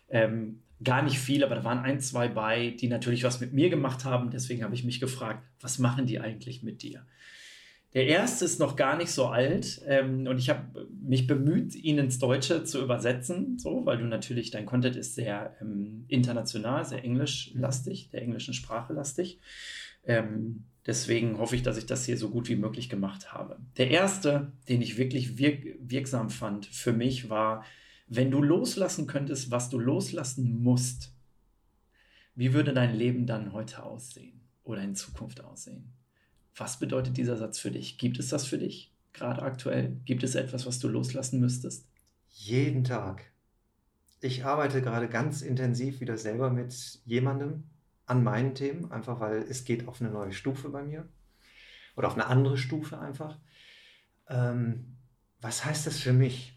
Ähm, 0.10 0.62
gar 0.84 1.02
nicht 1.02 1.20
viel, 1.20 1.44
aber 1.44 1.56
da 1.56 1.64
waren 1.64 1.80
ein, 1.80 2.00
zwei 2.00 2.28
bei, 2.28 2.72
die 2.72 2.88
natürlich 2.88 3.24
was 3.24 3.40
mit 3.40 3.54
mir 3.54 3.70
gemacht 3.70 4.06
haben. 4.06 4.32
Deswegen 4.32 4.64
habe 4.64 4.76
ich 4.76 4.84
mich 4.84 5.00
gefragt, 5.00 5.44
was 5.60 5.80
machen 5.80 6.06
die 6.06 6.20
eigentlich 6.20 6.64
mit 6.64 6.82
dir? 6.82 7.06
Der 7.94 8.08
erste 8.08 8.46
ist 8.46 8.60
noch 8.60 8.76
gar 8.76 8.98
nicht 8.98 9.12
so 9.12 9.28
alt 9.28 9.82
ähm, 9.86 10.26
und 10.26 10.40
ich 10.40 10.50
habe 10.50 10.88
mich 11.00 11.28
bemüht, 11.28 11.76
ihn 11.76 12.00
ins 12.00 12.18
Deutsche 12.18 12.64
zu 12.64 12.82
übersetzen, 12.82 13.60
so, 13.60 13.86
weil 13.86 14.00
du 14.00 14.06
natürlich, 14.06 14.50
dein 14.50 14.66
Content 14.66 14.96
ist 14.96 15.14
sehr 15.14 15.56
ähm, 15.62 16.06
international, 16.08 16.86
sehr 16.86 17.04
englischlastig, 17.04 18.10
der 18.10 18.24
englischen 18.24 18.56
Sprache 18.56 18.94
lastig. 18.94 19.40
Ähm, 20.06 20.66
deswegen 20.88 21.38
hoffe 21.38 21.56
ich, 21.56 21.62
dass 21.62 21.78
ich 21.78 21.86
das 21.86 22.06
hier 22.06 22.18
so 22.18 22.30
gut 22.30 22.50
wie 22.50 22.56
möglich 22.56 22.90
gemacht 22.90 23.32
habe. 23.32 23.60
Der 23.78 23.92
erste, 23.92 24.52
den 24.68 24.82
ich 24.82 24.98
wirklich 24.98 25.38
wirk 25.38 25.78
wirksam 25.80 26.32
fand 26.32 26.66
für 26.66 26.94
mich, 26.94 27.30
war 27.30 27.64
wenn 28.08 28.32
du 28.32 28.42
loslassen 28.42 29.08
könntest, 29.08 29.52
was 29.52 29.70
du 29.70 29.80
loslassen 29.80 30.62
musst, 30.62 31.14
wie 32.36 32.54
würde 32.54 32.74
dein 32.74 32.96
Leben 32.96 33.26
dann 33.26 33.54
heute 33.54 33.84
aussehen 33.84 34.42
oder 34.64 34.82
in 34.82 34.96
Zukunft 34.96 35.44
aussehen? 35.44 35.94
Was 36.56 36.80
bedeutet 36.80 37.18
dieser 37.18 37.38
Satz 37.38 37.60
für 37.60 37.72
dich? 37.72 37.98
Gibt 37.98 38.20
es 38.20 38.30
das 38.30 38.46
für 38.46 38.58
dich 38.58 38.92
gerade 39.14 39.42
aktuell? 39.42 39.98
Gibt 40.06 40.24
es 40.24 40.36
etwas, 40.36 40.66
was 40.66 40.80
du 40.80 40.88
loslassen 40.88 41.40
müsstest? 41.40 41.88
Jeden 42.30 42.84
Tag. 42.84 43.32
Ich 44.22 44.46
arbeite 44.46 44.82
gerade 44.82 45.10
ganz 45.10 45.42
intensiv 45.42 46.00
wieder 46.00 46.18
selber 46.18 46.50
mit 46.50 47.02
jemandem 47.06 47.64
an 48.06 48.24
meinen 48.24 48.56
Themen, 48.56 48.92
einfach 48.92 49.20
weil 49.20 49.44
es 49.44 49.66
geht 49.66 49.88
auf 49.88 50.02
eine 50.02 50.12
neue 50.12 50.34
Stufe 50.34 50.70
bei 50.70 50.84
mir 50.84 51.08
oder 51.96 52.08
auf 52.08 52.14
eine 52.14 52.28
andere 52.28 52.58
Stufe 52.58 53.00
einfach. 53.00 53.38
Ähm, 54.28 54.98
was 55.42 55.66
heißt 55.66 55.88
das 55.88 56.00
für 56.00 56.14
mich? 56.14 56.53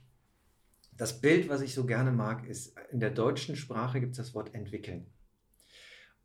Das 0.97 1.21
Bild, 1.21 1.49
was 1.49 1.61
ich 1.61 1.75
so 1.75 1.87
gerne 1.87 2.13
mag, 2.13 2.47
ist, 2.47 2.75
in 2.91 3.01
der 3.01 3.11
deutschen 3.11 3.57
Sprache 3.57 4.01
gibt 4.01 4.13
es 4.13 4.19
das 4.19 4.35
Wort 4.35 4.55
entwickeln. 4.55 5.07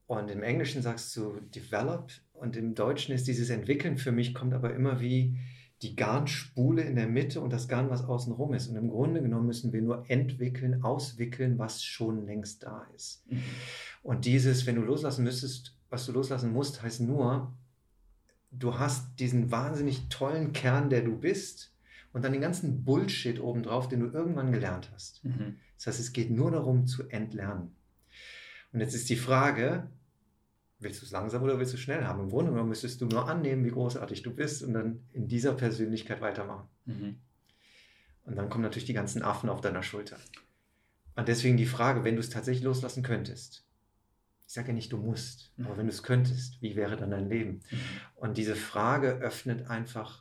Und 0.08 0.30
im 0.30 0.44
Englischen 0.44 0.82
sagst 0.82 1.16
du 1.16 1.40
develop 1.40 2.12
und 2.34 2.58
im 2.58 2.76
Deutschen 2.76 3.16
ist 3.16 3.28
dieses 3.28 3.50
Entwickeln 3.50 3.98
für 3.98 4.12
mich, 4.12 4.34
kommt 4.34 4.54
aber 4.54 4.74
immer 4.74 5.00
wie 5.00 5.38
die 5.82 5.96
Garnspule 5.96 6.84
in 6.84 6.96
der 6.96 7.08
Mitte 7.08 7.42
und 7.42 7.52
das 7.52 7.68
Garn, 7.68 7.90
was 7.90 8.04
außenrum 8.04 8.54
ist. 8.54 8.68
Und 8.68 8.76
im 8.76 8.90
Grunde 8.90 9.22
genommen 9.22 9.48
müssen 9.48 9.74
wir 9.74 9.82
nur 9.82 10.06
entwickeln, 10.10 10.84
auswickeln, 10.84 11.58
was 11.58 11.84
schon 11.84 12.26
längst 12.26 12.64
da 12.64 12.86
ist. 12.96 13.26
Mhm. 13.32 13.44
Und 14.04 14.26
dieses, 14.26 14.68
wenn 14.68 14.76
du 14.76 14.82
loslassen 14.82 15.24
müsstest, 15.24 15.76
was 15.90 16.06
du 16.06 16.12
loslassen 16.12 16.54
musst, 16.54 16.84
heißt 16.84 17.02
nur, 17.02 17.54
du 18.52 18.78
hast 18.78 19.20
diesen 19.20 19.50
wahnsinnig 19.50 20.10
tollen 20.10 20.54
Kern, 20.54 20.90
der 20.90 21.02
du 21.02 21.18
bist, 21.18 21.71
und 22.14 22.24
dann 22.24 22.32
den 22.32 22.42
ganzen 22.42 22.84
Bullshit 22.84 23.40
obendrauf, 23.40 23.88
den 23.88 24.02
du 24.02 24.08
irgendwann 24.08 24.52
gelernt 24.52 24.90
hast. 24.94 25.24
Mhm. 25.24 25.58
Das 25.78 25.88
heißt, 25.88 26.00
es 26.00 26.14
geht 26.14 26.30
nur 26.30 26.52
darum 26.52 26.86
zu 26.86 27.08
entlernen. 27.10 27.76
Und 28.74 28.80
jetzt 28.80 28.94
ist 28.94 29.10
die 29.10 29.16
Frage, 29.16 29.90
willst 30.80 31.02
du 31.02 31.06
es 31.06 31.12
langsam 31.12 31.44
oder 31.44 31.60
willst 31.60 31.74
du 31.74 31.78
es 31.78 31.84
schnell 31.84 32.04
haben? 32.04 32.22
Im 32.22 32.30
Grunde 32.30 32.52
genommen 32.52 32.70
müsstest 32.70 33.02
du 33.02 33.06
nur 33.06 33.28
annehmen, 33.28 33.66
wie 33.66 33.72
großartig 33.72 34.24
du 34.24 34.34
bist 34.34 34.64
und 34.64 34.74
dann 34.74 35.00
in 35.14 35.28
dieser 35.28 35.54
Persönlichkeit 35.54 36.22
weitermachen. 36.22 36.68
Mhm. 36.86 37.18
Und 38.24 38.36
dann 38.36 38.50
kommen 38.50 38.64
natürlich 38.64 38.86
die 38.86 38.94
ganzen 38.94 39.24
Affen 39.24 39.50
auf 39.50 39.62
deiner 39.62 39.84
Schulter. 39.84 40.18
Und 41.16 41.28
deswegen 41.28 41.58
die 41.58 41.66
Frage, 41.66 42.04
wenn 42.04 42.16
du 42.16 42.22
es 42.22 42.30
tatsächlich 42.30 42.64
loslassen 42.64 43.04
könntest, 43.04 43.66
ich 44.48 44.54
sage 44.54 44.70
ja 44.70 44.74
nicht, 44.74 44.92
du 44.92 44.98
musst, 44.98 45.54
mhm. 45.58 45.66
aber 45.66 45.78
wenn 45.78 45.88
du 45.88 45.94
es 45.94 46.04
könntest, 46.04 46.62
wie 46.62 46.76
wäre 46.76 46.98
dann 46.98 47.12
dein 47.12 47.30
Leben? 47.30 47.62
Mhm. 47.70 47.80
Und 48.16 48.38
diese 48.38 48.56
Frage 48.56 49.12
öffnet 49.20 49.70
einfach 49.70 50.21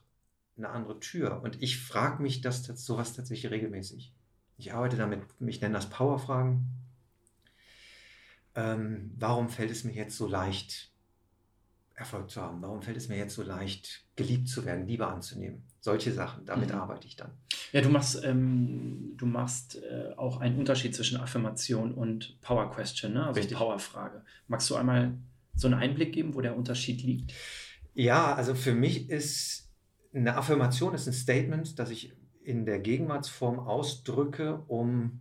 eine 0.64 0.72
andere 0.72 1.00
Tür. 1.00 1.42
Und 1.42 1.62
ich 1.62 1.80
frage 1.80 2.22
mich 2.22 2.40
das 2.40 2.64
sowas 2.64 3.14
tatsächlich 3.14 3.50
regelmäßig. 3.50 4.12
Ich 4.58 4.72
arbeite 4.74 4.96
damit, 4.96 5.22
ich 5.40 5.60
nenne 5.60 5.74
das 5.74 5.88
Powerfragen. 5.88 6.66
Ähm, 8.54 9.12
warum 9.16 9.48
fällt 9.48 9.70
es 9.70 9.84
mir 9.84 9.92
jetzt 9.92 10.16
so 10.16 10.26
leicht, 10.26 10.90
Erfolg 11.94 12.30
zu 12.30 12.42
haben? 12.42 12.60
Warum 12.62 12.82
fällt 12.82 12.96
es 12.96 13.08
mir 13.08 13.16
jetzt 13.16 13.34
so 13.34 13.42
leicht, 13.42 14.04
geliebt 14.16 14.48
zu 14.48 14.64
werden, 14.64 14.86
Liebe 14.86 15.06
anzunehmen? 15.06 15.62
Solche 15.80 16.12
Sachen, 16.12 16.44
damit 16.44 16.70
mhm. 16.70 16.76
arbeite 16.76 17.06
ich 17.06 17.16
dann. 17.16 17.30
Ja, 17.72 17.80
du 17.80 17.88
machst, 17.88 18.22
ähm, 18.24 19.14
du 19.16 19.26
machst 19.26 19.76
äh, 19.82 20.12
auch 20.16 20.40
einen 20.40 20.58
Unterschied 20.58 20.94
zwischen 20.94 21.18
Affirmation 21.18 21.94
und 21.94 22.38
Power 22.42 22.70
Question, 22.70 23.14
ne? 23.14 23.26
also 23.26 23.40
Power-Frage. 23.40 24.24
Magst 24.48 24.68
du 24.68 24.74
einmal 24.74 25.14
so 25.54 25.68
einen 25.68 25.80
Einblick 25.80 26.12
geben, 26.12 26.34
wo 26.34 26.40
der 26.40 26.56
Unterschied 26.56 27.02
liegt? 27.02 27.32
Ja, 27.94 28.34
also 28.34 28.54
für 28.54 28.74
mich 28.74 29.08
ist 29.08 29.69
eine 30.12 30.36
Affirmation 30.36 30.94
ist 30.94 31.06
ein 31.06 31.12
Statement, 31.12 31.78
das 31.78 31.90
ich 31.90 32.12
in 32.42 32.64
der 32.64 32.80
Gegenwartsform 32.80 33.58
ausdrücke, 33.58 34.62
um 34.66 35.20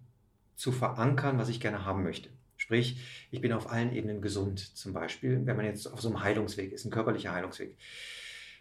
zu 0.55 0.71
verankern, 0.71 1.37
was 1.37 1.49
ich 1.49 1.59
gerne 1.59 1.85
haben 1.85 2.03
möchte. 2.03 2.29
Sprich, 2.57 2.99
ich 3.31 3.39
bin 3.39 3.53
auf 3.53 3.71
allen 3.71 3.93
Ebenen 3.93 4.21
gesund, 4.21 4.59
zum 4.59 4.93
Beispiel, 4.93 5.45
wenn 5.45 5.55
man 5.55 5.65
jetzt 5.65 5.87
auf 5.87 6.01
so 6.01 6.09
einem 6.09 6.21
Heilungsweg 6.21 6.73
ist, 6.73 6.85
ein 6.85 6.91
körperlicher 6.91 7.33
Heilungsweg. 7.33 7.77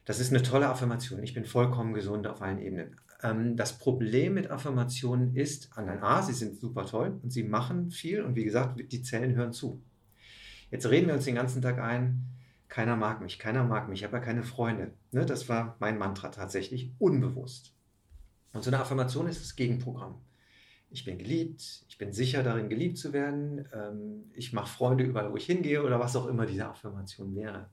Das 0.04 0.20
ist 0.20 0.30
eine 0.30 0.42
tolle 0.42 0.68
Affirmation. 0.68 1.22
Ich 1.22 1.34
bin 1.34 1.44
vollkommen 1.44 1.92
gesund 1.92 2.26
auf 2.26 2.40
allen 2.40 2.60
Ebenen. 2.60 2.96
Ähm, 3.22 3.56
das 3.56 3.78
Problem 3.78 4.34
mit 4.34 4.50
Affirmationen 4.50 5.34
ist, 5.34 5.76
an 5.76 5.88
A, 5.88 6.22
sie 6.22 6.32
sind 6.32 6.58
super 6.58 6.86
toll 6.86 7.18
und 7.22 7.30
sie 7.30 7.42
machen 7.42 7.90
viel 7.90 8.22
und 8.22 8.36
wie 8.36 8.44
gesagt, 8.44 8.80
die 8.80 9.02
Zellen 9.02 9.34
hören 9.34 9.52
zu. 9.52 9.82
Jetzt 10.70 10.88
reden 10.88 11.08
wir 11.08 11.14
uns 11.14 11.24
den 11.24 11.34
ganzen 11.34 11.60
Tag 11.62 11.78
ein, 11.78 12.24
keiner 12.78 12.94
mag 12.94 13.20
mich, 13.20 13.40
keiner 13.40 13.64
mag 13.64 13.88
mich, 13.88 13.98
ich 13.98 14.04
habe 14.04 14.18
ja 14.18 14.22
keine 14.22 14.44
Freunde. 14.44 14.92
Ne, 15.10 15.26
das 15.26 15.48
war 15.48 15.76
mein 15.80 15.98
Mantra 15.98 16.28
tatsächlich, 16.28 16.92
unbewusst. 17.00 17.74
Und 18.52 18.62
so 18.62 18.70
eine 18.70 18.78
Affirmation 18.78 19.26
ist 19.26 19.42
das 19.42 19.56
Gegenprogramm. 19.56 20.20
Ich 20.88 21.04
bin 21.04 21.18
geliebt, 21.18 21.84
ich 21.88 21.98
bin 21.98 22.12
sicher 22.12 22.44
darin, 22.44 22.68
geliebt 22.68 22.96
zu 22.96 23.12
werden, 23.12 23.68
ähm, 23.74 24.30
ich 24.32 24.52
mache 24.52 24.68
Freunde 24.68 25.02
überall, 25.02 25.32
wo 25.32 25.36
ich 25.36 25.46
hingehe 25.46 25.82
oder 25.82 25.98
was 25.98 26.14
auch 26.14 26.26
immer 26.26 26.46
diese 26.46 26.68
Affirmation 26.68 27.34
wäre. 27.34 27.68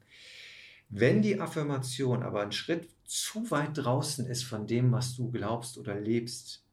Wenn 0.89 1.21
die 1.21 1.39
Affirmation 1.39 2.23
aber 2.23 2.41
ein 2.41 2.51
Schritt 2.51 2.89
zu 3.03 3.51
weit 3.51 3.77
draußen 3.77 4.25
ist 4.25 4.41
von 4.41 4.65
dem, 4.65 4.91
was 4.91 5.15
du 5.15 5.29
glaubst 5.29 5.77
oder 5.77 5.93
lebst, 5.93 6.65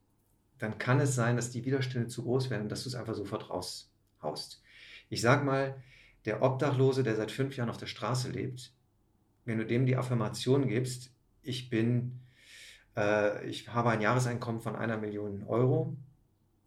dann 0.58 0.78
kann 0.78 1.00
es 1.00 1.14
sein, 1.14 1.36
dass 1.36 1.50
die 1.50 1.66
Widerstände 1.66 2.08
zu 2.08 2.22
groß 2.22 2.48
werden 2.48 2.62
und 2.62 2.68
dass 2.70 2.84
du 2.84 2.88
es 2.88 2.94
einfach 2.94 3.14
sofort 3.14 3.50
raushaust. 3.50 4.62
Ich 5.10 5.20
sage 5.20 5.44
mal, 5.44 5.76
der 6.24 6.42
Obdachlose, 6.42 7.02
der 7.02 7.16
seit 7.16 7.30
fünf 7.30 7.56
Jahren 7.56 7.70
auf 7.70 7.78
der 7.78 7.86
Straße 7.86 8.30
lebt, 8.30 8.72
wenn 9.44 9.58
du 9.58 9.66
dem 9.66 9.86
die 9.86 9.96
Affirmation 9.96 10.68
gibst, 10.68 11.10
ich 11.42 11.68
bin, 11.70 12.20
äh, 12.96 13.46
ich 13.48 13.68
habe 13.68 13.90
ein 13.90 14.00
Jahreseinkommen 14.00 14.60
von 14.60 14.76
einer 14.76 14.96
Million 14.96 15.42
Euro, 15.44 15.96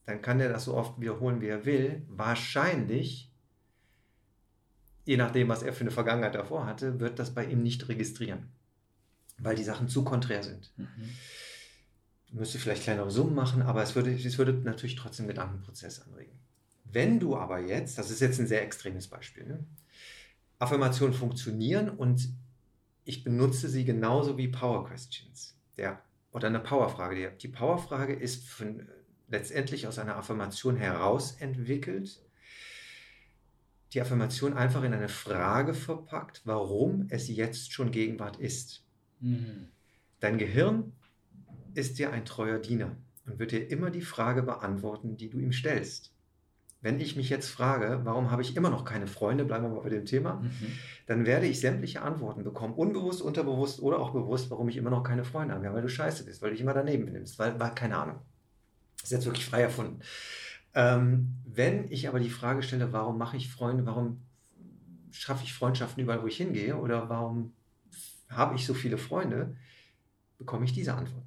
dann 0.05 0.21
kann 0.21 0.39
der 0.39 0.49
das 0.49 0.65
so 0.65 0.75
oft 0.75 0.99
wiederholen, 0.99 1.41
wie 1.41 1.47
er 1.47 1.65
will. 1.65 2.03
Wahrscheinlich 2.09 3.31
je 5.05 5.17
nachdem, 5.17 5.47
was 5.47 5.63
er 5.63 5.71
für 5.71 5.81
eine 5.81 5.91
Vergangenheit 5.91 6.35
davor 6.35 6.65
hatte, 6.65 6.99
wird 6.99 7.19
das 7.19 7.33
bei 7.33 7.45
ihm 7.45 7.63
nicht 7.63 7.87
registrieren, 7.87 8.49
weil 9.37 9.55
die 9.55 9.63
Sachen 9.63 9.87
zu 9.87 10.03
konträr 10.03 10.43
sind. 10.43 10.71
Mhm. 10.75 11.09
Müsste 12.31 12.59
vielleicht 12.59 12.83
kleinere 12.83 13.11
Summen 13.11 13.35
machen, 13.35 13.61
aber 13.61 13.81
es 13.81 13.95
würde, 13.95 14.11
es 14.11 14.37
würde 14.37 14.53
natürlich 14.53 14.95
trotzdem 14.95 15.27
Gedankenprozess 15.27 16.01
anregen. 16.01 16.37
Wenn 16.91 17.19
du 17.19 17.35
aber 17.35 17.59
jetzt, 17.59 17.97
das 17.97 18.11
ist 18.11 18.21
jetzt 18.21 18.39
ein 18.39 18.47
sehr 18.47 18.63
extremes 18.63 19.07
Beispiel, 19.07 19.45
ne? 19.45 19.63
Affirmationen 20.57 21.13
funktionieren 21.13 21.89
und 21.89 22.29
ich 23.03 23.23
benutze 23.23 23.67
sie 23.67 23.83
genauso 23.83 24.37
wie 24.37 24.47
Power 24.47 24.87
Questions. 24.87 25.57
Der, 25.77 26.01
oder 26.31 26.47
eine 26.47 26.61
Powerfrage. 26.61 27.15
Die, 27.15 27.37
die 27.37 27.47
Powerfrage 27.49 28.13
ist 28.13 28.47
von, 28.47 28.87
letztendlich 29.27 29.85
aus 29.85 29.99
einer 29.99 30.15
Affirmation 30.15 30.77
heraus 30.77 31.35
entwickelt 31.39 32.25
die 33.95 34.01
Affirmation 34.01 34.53
einfach 34.53 34.83
in 34.83 34.93
eine 34.93 35.07
Frage 35.07 35.73
verpackt, 35.73 36.41
warum 36.43 37.07
es 37.09 37.29
jetzt 37.29 37.71
schon 37.71 37.91
Gegenwart 37.91 38.35
ist. 38.35 38.83
Mhm. 39.21 39.69
Dein 40.19 40.37
Gehirn 40.37 40.91
ist 41.75 41.97
dir 41.97 42.11
ein 42.11 42.25
treuer 42.25 42.59
Diener 42.59 42.97
und 43.25 43.39
wird 43.39 43.51
dir 43.51 43.71
immer 43.71 43.91
die 43.91 44.01
Frage 44.01 44.43
beantworten, 44.43 45.15
die 45.15 45.29
du 45.29 45.39
ihm 45.39 45.53
stellst. 45.53 46.11
Wenn 46.81 46.99
ich 46.99 47.15
mich 47.15 47.29
jetzt 47.29 47.49
frage, 47.49 48.01
warum 48.03 48.29
habe 48.29 48.43
ich 48.43 48.55
immer 48.55 48.69
noch 48.69 48.85
keine 48.85 49.07
Freunde, 49.07 49.43
bleiben 49.43 49.63
wir 49.63 49.69
mal 49.69 49.81
bei 49.81 49.89
dem 49.89 50.05
Thema, 50.05 50.35
mhm. 50.35 50.71
dann 51.07 51.25
werde 51.25 51.47
ich 51.47 51.59
sämtliche 51.59 52.01
Antworten 52.01 52.43
bekommen, 52.43 52.75
unbewusst, 52.75 53.21
unterbewusst 53.21 53.81
oder 53.81 53.99
auch 53.99 54.11
bewusst, 54.11 54.51
warum 54.51 54.69
ich 54.69 54.77
immer 54.77 54.91
noch 54.91 55.03
keine 55.03 55.23
Freunde 55.23 55.55
habe. 55.55 55.65
Ja, 55.65 55.73
weil 55.73 55.81
du 55.81 55.89
scheiße 55.89 56.25
bist, 56.25 56.41
weil 56.41 56.49
du 56.49 56.55
dich 56.55 56.61
immer 56.61 56.73
daneben 56.73 57.05
benimmst, 57.05 57.39
weil, 57.39 57.59
weil 57.59 57.73
keine 57.73 57.97
Ahnung. 57.97 58.19
Das 58.97 59.05
ist 59.05 59.11
jetzt 59.11 59.25
wirklich 59.25 59.45
frei 59.45 59.61
erfunden. 59.61 59.99
Ähm, 60.75 61.35
wenn 61.45 61.89
ich 61.91 62.07
aber 62.07 62.19
die 62.19 62.29
Frage 62.29 62.61
stelle, 62.61 62.91
warum 62.91 63.17
mache 63.17 63.37
ich 63.37 63.51
Freunde, 63.51 63.85
warum 63.85 64.21
schaffe 65.11 65.43
ich 65.43 65.53
Freundschaften 65.53 66.03
überall, 66.03 66.21
wo 66.21 66.27
ich 66.27 66.37
hingehe 66.37 66.75
oder 66.75 67.09
warum 67.09 67.53
habe 68.29 68.55
ich 68.55 68.65
so 68.65 68.73
viele 68.73 68.97
Freunde, 68.97 69.55
bekomme 70.37 70.65
ich 70.65 70.73
diese 70.73 70.93
Antwort. 70.93 71.23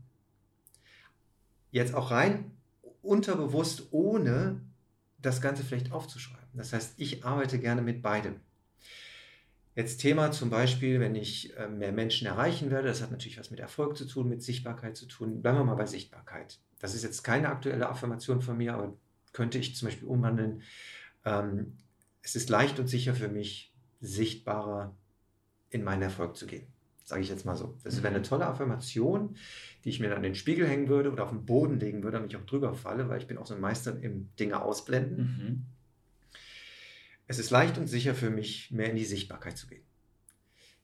Jetzt 1.70 1.95
auch 1.95 2.11
rein 2.11 2.51
unterbewusst, 3.03 3.89
ohne 3.91 4.61
das 5.19 5.40
Ganze 5.40 5.65
vielleicht 5.65 5.93
aufzuschreiben. 5.93 6.49
Das 6.55 6.73
heißt, 6.73 6.95
ich 6.97 7.24
arbeite 7.24 7.59
gerne 7.59 7.82
mit 7.82 8.03
beidem. 8.03 8.40
Jetzt 9.74 9.99
Thema 9.99 10.32
zum 10.32 10.51
Beispiel, 10.51 10.99
wenn 10.99 11.15
ich 11.15 11.57
äh, 11.57 11.69
mehr 11.69 11.93
Menschen 11.93 12.27
erreichen 12.27 12.70
werde, 12.70 12.89
das 12.89 13.01
hat 13.01 13.12
natürlich 13.12 13.39
was 13.39 13.51
mit 13.51 13.61
Erfolg 13.61 13.97
zu 13.97 14.07
tun, 14.07 14.28
mit 14.28 14.43
Sichtbarkeit 14.43 14.97
zu 14.97 15.07
tun. 15.07 15.40
Bleiben 15.40 15.59
wir 15.59 15.65
mal 15.65 15.77
bei 15.77 15.86
Sichtbarkeit. 15.86 16.59
Das 16.81 16.95
ist 16.95 17.05
jetzt 17.05 17.23
keine 17.23 17.49
aktuelle 17.49 17.89
Affirmation 17.89 18.43
von 18.43 18.57
mir, 18.57 18.74
aber 18.74 18.97
könnte 19.32 19.59
ich 19.59 19.77
zum 19.77 19.86
Beispiel 19.86 20.09
umwandeln. 20.09 20.62
Ähm, 21.24 21.78
es 22.23 22.35
ist 22.35 22.49
leicht 22.49 22.81
und 22.81 22.89
sicher 22.89 23.15
für 23.15 23.28
mich, 23.28 23.73
sichtbarer 24.01 24.97
in 25.70 25.85
meinen 25.85 26.03
Erfolg 26.03 26.36
zu 26.36 26.47
gehen. 26.47 26.66
Sage 27.09 27.22
ich 27.22 27.30
jetzt 27.30 27.47
mal 27.47 27.56
so. 27.56 27.78
Das 27.85 28.02
wäre 28.02 28.14
eine 28.14 28.20
tolle 28.20 28.47
Affirmation, 28.47 29.35
die 29.82 29.89
ich 29.89 29.98
mir 29.98 30.10
dann 30.10 30.18
in 30.18 30.24
den 30.24 30.35
Spiegel 30.35 30.68
hängen 30.68 30.89
würde 30.89 31.10
oder 31.10 31.24
auf 31.24 31.30
den 31.30 31.47
Boden 31.47 31.80
legen 31.80 32.02
würde, 32.02 32.18
damit 32.18 32.35
ich 32.35 32.39
auch 32.39 32.44
drüber 32.44 32.74
falle, 32.74 33.09
weil 33.09 33.18
ich 33.18 33.26
bin 33.26 33.39
auch 33.39 33.47
so 33.47 33.55
ein 33.55 33.62
Meister 33.62 33.98
im 34.02 34.28
Dinge 34.39 34.60
ausblenden. 34.60 35.16
Mhm. 35.16 35.66
Es 37.26 37.39
ist 37.39 37.48
leicht 37.48 37.78
und 37.78 37.86
sicher 37.86 38.14
für 38.14 38.28
mich, 38.28 38.70
mehr 38.72 38.90
in 38.90 38.97
die 38.97 39.06
Sichtbarkeit 39.06 39.56
zu 39.56 39.68
gehen. 39.68 39.85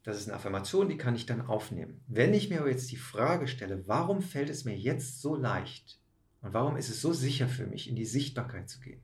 Das 0.02 0.16
ist 0.16 0.26
eine 0.26 0.36
Affirmation, 0.36 0.88
die 0.88 0.96
kann 0.96 1.14
ich 1.14 1.26
dann 1.26 1.42
aufnehmen. 1.42 2.00
Wenn 2.06 2.32
ich 2.32 2.48
mir 2.48 2.60
aber 2.60 2.70
jetzt 2.70 2.90
die 2.90 2.96
Frage 2.96 3.46
stelle, 3.46 3.86
warum 3.86 4.22
fällt 4.22 4.48
es 4.48 4.64
mir 4.64 4.74
jetzt 4.74 5.20
so 5.20 5.36
leicht, 5.36 6.00
und 6.40 6.54
warum 6.54 6.78
ist 6.78 6.88
es 6.88 7.02
so 7.02 7.12
sicher 7.12 7.48
für 7.48 7.66
mich, 7.66 7.86
in 7.86 7.96
die 7.96 8.06
Sichtbarkeit 8.06 8.70
zu 8.70 8.80
gehen? 8.80 9.02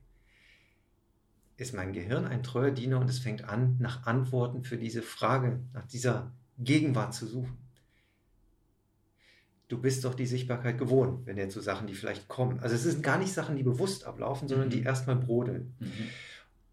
Ist 1.55 1.75
mein 1.75 1.93
Gehirn 1.93 2.25
ein 2.25 2.41
treuer 2.41 2.71
Diener 2.71 2.99
und 2.99 3.11
es 3.11 3.19
fängt 3.19 3.43
an, 3.43 3.77
nach 3.77 4.07
Antworten 4.07 4.63
für 4.63 4.77
diese 4.77 5.03
Frage, 5.03 5.59
nach 5.71 5.85
dieser 5.85 6.33
Gegenwart 6.57 7.13
zu 7.13 7.25
suchen. 7.25 7.57
Du 9.67 9.81
bist 9.81 10.03
doch 10.03 10.13
die 10.13 10.25
Sichtbarkeit 10.25 10.77
gewohnt, 10.77 11.25
wenn 11.25 11.37
jetzt 11.37 11.53
so 11.53 11.61
Sachen, 11.61 11.87
die 11.87 11.93
vielleicht 11.93 12.27
kommen. 12.27 12.59
Also 12.59 12.75
es 12.75 12.83
sind 12.83 13.03
gar 13.03 13.17
nicht 13.17 13.31
Sachen, 13.31 13.55
die 13.55 13.63
bewusst 13.63 14.03
ablaufen, 14.03 14.49
sondern 14.49 14.67
mhm. 14.67 14.71
die 14.71 14.83
erstmal 14.83 15.15
brodeln. 15.15 15.73
Mhm. 15.79 16.09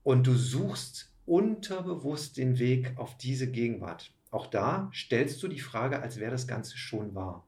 Und 0.02 0.26
du 0.26 0.34
suchst 0.34 1.12
unterbewusst 1.24 2.38
den 2.38 2.58
Weg 2.58 2.94
auf 2.96 3.16
diese 3.16 3.50
Gegenwart. 3.50 4.12
Auch 4.30 4.46
da 4.46 4.90
stellst 4.92 5.42
du 5.42 5.48
die 5.48 5.60
Frage, 5.60 6.02
als 6.02 6.18
wäre 6.18 6.30
das 6.30 6.48
Ganze 6.48 6.76
schon 6.76 7.14
wahr. 7.14 7.46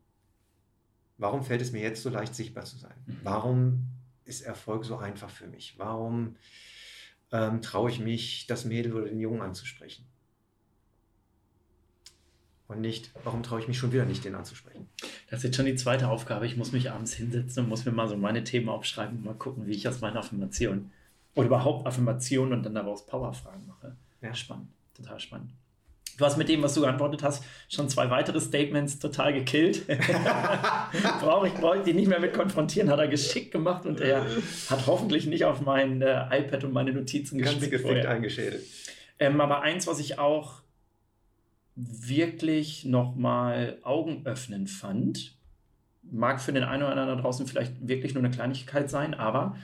Warum 1.19 1.43
fällt 1.43 1.63
es 1.63 1.73
mir 1.73 1.83
jetzt 1.83 2.03
so 2.03 2.11
leicht 2.11 2.35
sichtbar 2.35 2.65
zu 2.65 2.79
sein? 2.79 2.95
Mhm. 3.07 3.19
Warum 3.23 3.89
ist 4.25 4.43
Erfolg 4.43 4.85
so 4.85 4.97
einfach 4.99 5.31
für 5.31 5.47
mich? 5.47 5.79
Warum 5.79 6.37
ähm, 7.33 7.61
traue 7.61 7.91
ich 7.91 7.99
mich, 7.99 8.47
das 8.47 8.65
Mädel 8.65 8.95
oder 8.95 9.07
den 9.07 9.21
Jungen 9.21 9.43
anzusprechen? 9.43 10.07
Und 12.71 12.81
nicht, 12.81 13.11
warum 13.25 13.43
traue 13.43 13.59
ich 13.59 13.67
mich 13.67 13.79
schon 13.79 13.93
wieder 13.93 14.05
nicht, 14.05 14.25
den 14.25 14.37
anzusprechen? 14.37 14.87
Das 15.29 15.41
ist 15.41 15.45
jetzt 15.45 15.57
schon 15.57 15.67
die 15.67 15.75
zweite 15.75 16.09
Aufgabe. 16.09 16.47
Ich 16.47 16.57
muss 16.57 16.71
mich 16.71 16.93
abends 16.93 17.13
hinsetzen 17.13 17.65
und 17.65 17.69
muss 17.69 17.85
mir 17.85 17.91
mal 17.91 18.07
so 18.07 18.17
meine 18.17 18.45
Themen 18.45 18.69
aufschreiben 18.69 19.19
und 19.19 19.25
mal 19.25 19.35
gucken, 19.35 19.67
wie 19.67 19.73
ich 19.73 19.89
aus 19.89 20.01
meinen 20.01 20.17
Affirmationen 20.17 20.93
oder 21.35 21.47
überhaupt 21.49 21.85
Affirmationen 21.85 22.53
und 22.53 22.63
dann 22.63 22.77
daraus 22.77 23.07
Powerfragen 23.07 23.67
mache. 23.67 23.97
Ja. 24.23 24.33
Spannend, 24.35 24.69
total 24.97 25.19
spannend. 25.19 25.51
Du 26.17 26.25
hast 26.25 26.37
mit 26.37 26.49
dem, 26.49 26.63
was 26.63 26.75
du 26.75 26.83
geantwortet 26.83 27.25
hast, 27.25 27.43
schon 27.69 27.89
zwei 27.89 28.09
weitere 28.09 28.41
Statements 28.41 29.01
total 29.01 29.33
gekillt. 29.33 29.85
brauche 31.21 31.49
ich, 31.49 31.55
brauche 31.55 31.79
ich 31.79 31.83
die 31.83 31.95
nicht 31.95 32.07
mehr 32.07 32.21
mit 32.21 32.35
konfrontieren, 32.35 32.89
hat 32.89 33.01
er 33.01 33.09
geschickt 33.09 33.51
gemacht 33.51 33.85
und 33.85 34.01
er 34.01 34.25
hat 34.69 34.87
hoffentlich 34.87 35.27
nicht 35.27 35.45
auf 35.45 35.61
mein 35.61 36.03
äh, 36.03 36.39
iPad 36.39 36.63
und 36.63 36.73
meine 36.73 36.93
Notizen 36.93 37.41
Ganz 37.43 37.69
gefickt 37.69 38.07
eingeschädelt. 38.07 38.63
Ähm, 39.19 39.41
aber 39.41 39.63
eins, 39.63 39.89
was 39.89 39.99
ich 39.99 40.21
auch 40.21 40.60
wirklich 41.89 42.85
nochmal 42.85 43.79
augenöffnend 43.83 44.71
fand, 44.71 45.37
mag 46.03 46.41
für 46.41 46.53
den 46.53 46.65
einen 46.65 46.83
oder 46.83 46.93
anderen 46.93 47.17
da 47.17 47.23
draußen 47.23 47.47
vielleicht 47.47 47.87
wirklich 47.87 48.15
nur 48.15 48.25
eine 48.25 48.35
Kleinigkeit 48.35 48.91
sein, 48.91 49.15
aber 49.15 49.57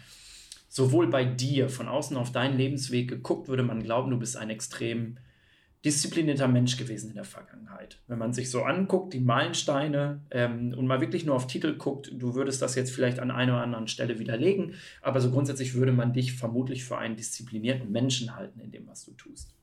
sowohl 0.68 1.08
bei 1.08 1.24
dir 1.24 1.68
von 1.68 1.88
außen 1.88 2.16
auf 2.16 2.32
deinen 2.32 2.56
Lebensweg 2.56 3.08
geguckt, 3.08 3.48
würde 3.48 3.62
man 3.62 3.82
glauben, 3.82 4.10
du 4.10 4.18
bist 4.18 4.36
ein 4.36 4.50
extrem 4.50 5.18
disziplinierter 5.84 6.48
Mensch 6.48 6.76
gewesen 6.76 7.10
in 7.10 7.14
der 7.14 7.24
Vergangenheit. 7.24 8.00
Wenn 8.08 8.18
man 8.18 8.32
sich 8.32 8.50
so 8.50 8.64
anguckt, 8.64 9.14
die 9.14 9.20
Meilensteine 9.20 10.20
ähm, 10.32 10.74
und 10.76 10.86
mal 10.86 11.00
wirklich 11.00 11.24
nur 11.24 11.36
auf 11.36 11.46
Titel 11.46 11.76
guckt, 11.76 12.10
du 12.12 12.34
würdest 12.34 12.60
das 12.60 12.74
jetzt 12.74 12.90
vielleicht 12.90 13.20
an 13.20 13.30
einer 13.30 13.52
oder 13.52 13.62
anderen 13.62 13.86
Stelle 13.86 14.18
widerlegen, 14.18 14.74
aber 15.00 15.20
so 15.20 15.30
grundsätzlich 15.30 15.74
würde 15.74 15.92
man 15.92 16.12
dich 16.12 16.34
vermutlich 16.34 16.84
für 16.84 16.98
einen 16.98 17.16
disziplinierten 17.16 17.90
Menschen 17.92 18.34
halten 18.34 18.58
in 18.60 18.72
dem, 18.72 18.88
was 18.88 19.04
du 19.04 19.12
tust. 19.12 19.54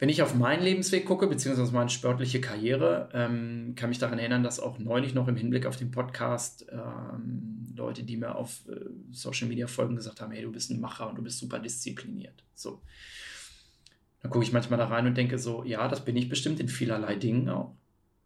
Wenn 0.00 0.08
ich 0.08 0.22
auf 0.22 0.34
meinen 0.34 0.62
Lebensweg 0.62 1.04
gucke, 1.04 1.26
beziehungsweise 1.26 1.72
meine 1.72 1.90
sportliche 1.90 2.40
Karriere, 2.40 3.10
ähm, 3.12 3.74
kann 3.76 3.90
mich 3.90 3.98
daran 3.98 4.18
erinnern, 4.18 4.42
dass 4.42 4.58
auch 4.58 4.78
neulich 4.78 5.12
noch 5.12 5.28
im 5.28 5.36
Hinblick 5.36 5.66
auf 5.66 5.76
den 5.76 5.90
Podcast 5.90 6.64
ähm, 6.72 7.66
Leute, 7.76 8.02
die 8.02 8.16
mir 8.16 8.34
auf 8.34 8.66
äh, 8.66 8.80
Social 9.10 9.46
Media 9.46 9.66
folgen, 9.66 9.96
gesagt 9.96 10.22
haben, 10.22 10.32
hey, 10.32 10.42
du 10.42 10.50
bist 10.50 10.70
ein 10.70 10.80
Macher 10.80 11.06
und 11.06 11.16
du 11.16 11.22
bist 11.22 11.38
super 11.38 11.58
diszipliniert. 11.58 12.42
So. 12.54 12.80
Dann 14.22 14.30
gucke 14.30 14.42
ich 14.42 14.52
manchmal 14.52 14.78
da 14.78 14.86
rein 14.86 15.06
und 15.06 15.18
denke 15.18 15.38
so, 15.38 15.64
ja, 15.64 15.86
das 15.86 16.02
bin 16.02 16.16
ich 16.16 16.30
bestimmt 16.30 16.60
in 16.60 16.68
vielerlei 16.68 17.16
Dingen 17.16 17.50
auch. 17.50 17.74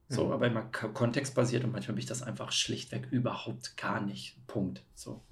So, 0.08 0.26
mhm. 0.26 0.32
aber 0.32 0.46
immer 0.46 0.62
kontextbasiert 0.62 1.64
und 1.64 1.72
manchmal 1.72 1.94
bin 1.96 2.02
ich 2.02 2.08
das 2.08 2.22
einfach 2.22 2.52
schlichtweg 2.52 3.08
überhaupt 3.10 3.76
gar 3.76 4.00
nicht. 4.00 4.36
Punkt. 4.46 4.84
So. 4.94 5.24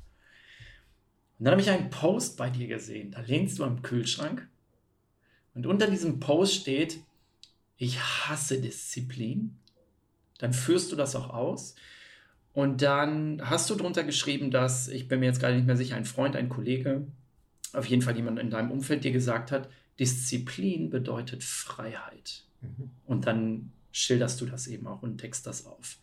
Und 1.38 1.44
dann 1.44 1.52
habe 1.52 1.62
ich 1.62 1.70
einen 1.70 1.90
Post 1.90 2.36
bei 2.36 2.50
dir 2.50 2.66
gesehen. 2.66 3.12
Da 3.12 3.20
lehnst 3.20 3.60
du 3.60 3.64
am 3.64 3.82
Kühlschrank 3.82 4.48
und 5.54 5.66
unter 5.66 5.88
diesem 5.88 6.20
Post 6.20 6.54
steht, 6.54 7.00
ich 7.76 8.00
hasse 8.00 8.60
Disziplin. 8.60 9.56
Dann 10.38 10.52
führst 10.52 10.92
du 10.92 10.96
das 10.96 11.16
auch 11.16 11.30
aus. 11.30 11.74
Und 12.54 12.82
dann 12.82 13.40
hast 13.48 13.70
du 13.70 13.74
drunter 13.74 14.04
geschrieben, 14.04 14.50
dass, 14.50 14.88
ich 14.88 15.08
bin 15.08 15.20
mir 15.20 15.26
jetzt 15.26 15.40
gerade 15.40 15.56
nicht 15.56 15.66
mehr 15.66 15.76
sicher, 15.76 15.96
ein 15.96 16.04
Freund, 16.04 16.36
ein 16.36 16.48
Kollege, 16.48 17.06
auf 17.72 17.86
jeden 17.86 18.02
Fall 18.02 18.16
jemand 18.16 18.38
in 18.38 18.50
deinem 18.50 18.70
Umfeld 18.70 19.04
dir 19.04 19.12
gesagt 19.12 19.50
hat, 19.50 19.68
Disziplin 19.98 20.90
bedeutet 20.90 21.42
Freiheit. 21.42 22.44
Mhm. 22.60 22.90
Und 23.06 23.26
dann 23.26 23.72
schilderst 23.90 24.40
du 24.40 24.46
das 24.46 24.66
eben 24.66 24.86
auch 24.86 25.02
und 25.02 25.18
text 25.18 25.46
das 25.46 25.64
auf. 25.64 25.98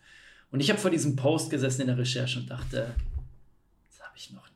Und 0.51 0.61
ich 0.61 0.69
habe 0.69 0.79
vor 0.79 0.91
diesem 0.91 1.15
Post 1.15 1.49
gesessen 1.49 1.81
in 1.81 1.87
der 1.87 1.97
Recherche 1.97 2.39
und 2.39 2.49
dachte, 2.49 2.95
das 3.89 4.05
habe 4.05 4.17
ich 4.17 4.31
noch 4.31 4.48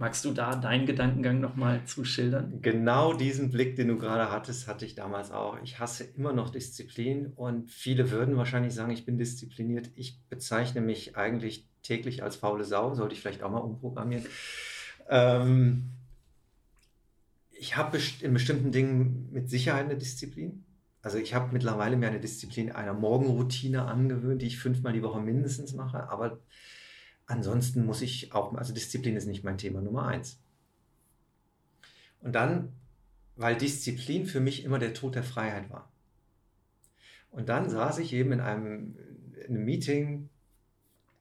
Magst 0.00 0.24
du 0.24 0.30
da 0.30 0.54
deinen 0.54 0.86
Gedankengang 0.86 1.40
nochmal 1.40 1.84
zu 1.84 2.04
schildern? 2.04 2.62
Genau 2.62 3.14
diesen 3.14 3.50
Blick, 3.50 3.74
den 3.74 3.88
du 3.88 3.98
gerade 3.98 4.30
hattest, 4.30 4.68
hatte 4.68 4.84
ich 4.84 4.94
damals 4.94 5.32
auch. 5.32 5.60
Ich 5.64 5.80
hasse 5.80 6.04
immer 6.04 6.32
noch 6.32 6.50
Disziplin 6.50 7.32
und 7.34 7.68
viele 7.68 8.12
würden 8.12 8.36
wahrscheinlich 8.36 8.72
sagen, 8.74 8.92
ich 8.92 9.04
bin 9.04 9.18
diszipliniert. 9.18 9.90
Ich 9.96 10.22
bezeichne 10.28 10.80
mich 10.82 11.16
eigentlich 11.16 11.66
täglich 11.82 12.22
als 12.22 12.36
faule 12.36 12.62
Sau, 12.62 12.94
sollte 12.94 13.14
ich 13.14 13.20
vielleicht 13.20 13.42
auch 13.42 13.50
mal 13.50 13.58
umprogrammieren. 13.58 14.24
Ähm, 15.08 15.90
ich 17.50 17.76
habe 17.76 17.98
in 18.20 18.32
bestimmten 18.32 18.70
Dingen 18.70 19.28
mit 19.32 19.50
Sicherheit 19.50 19.86
eine 19.86 19.96
Disziplin. 19.96 20.64
Also 21.02 21.18
ich 21.18 21.34
habe 21.34 21.52
mittlerweile 21.52 21.96
mir 21.96 22.06
eine 22.06 22.20
Disziplin 22.20 22.70
einer 22.70 22.94
Morgenroutine 22.94 23.82
angewöhnt, 23.82 24.42
die 24.42 24.46
ich 24.46 24.60
fünfmal 24.60 24.92
die 24.92 25.02
Woche 25.02 25.20
mindestens 25.20 25.72
mache, 25.72 26.08
aber 26.08 26.38
Ansonsten 27.28 27.84
muss 27.84 28.00
ich 28.00 28.32
auch, 28.32 28.54
also 28.54 28.72
Disziplin 28.72 29.14
ist 29.14 29.26
nicht 29.26 29.44
mein 29.44 29.58
Thema 29.58 29.82
Nummer 29.82 30.06
eins. 30.06 30.40
Und 32.20 32.32
dann, 32.32 32.72
weil 33.36 33.56
Disziplin 33.56 34.26
für 34.26 34.40
mich 34.40 34.64
immer 34.64 34.78
der 34.78 34.94
Tod 34.94 35.14
der 35.14 35.22
Freiheit 35.22 35.70
war. 35.70 35.92
Und 37.30 37.50
dann 37.50 37.68
saß 37.68 37.98
ich 37.98 38.14
eben 38.14 38.32
in 38.32 38.40
einem, 38.40 38.96
in 39.46 39.54
einem 39.54 39.64
Meeting, 39.66 40.30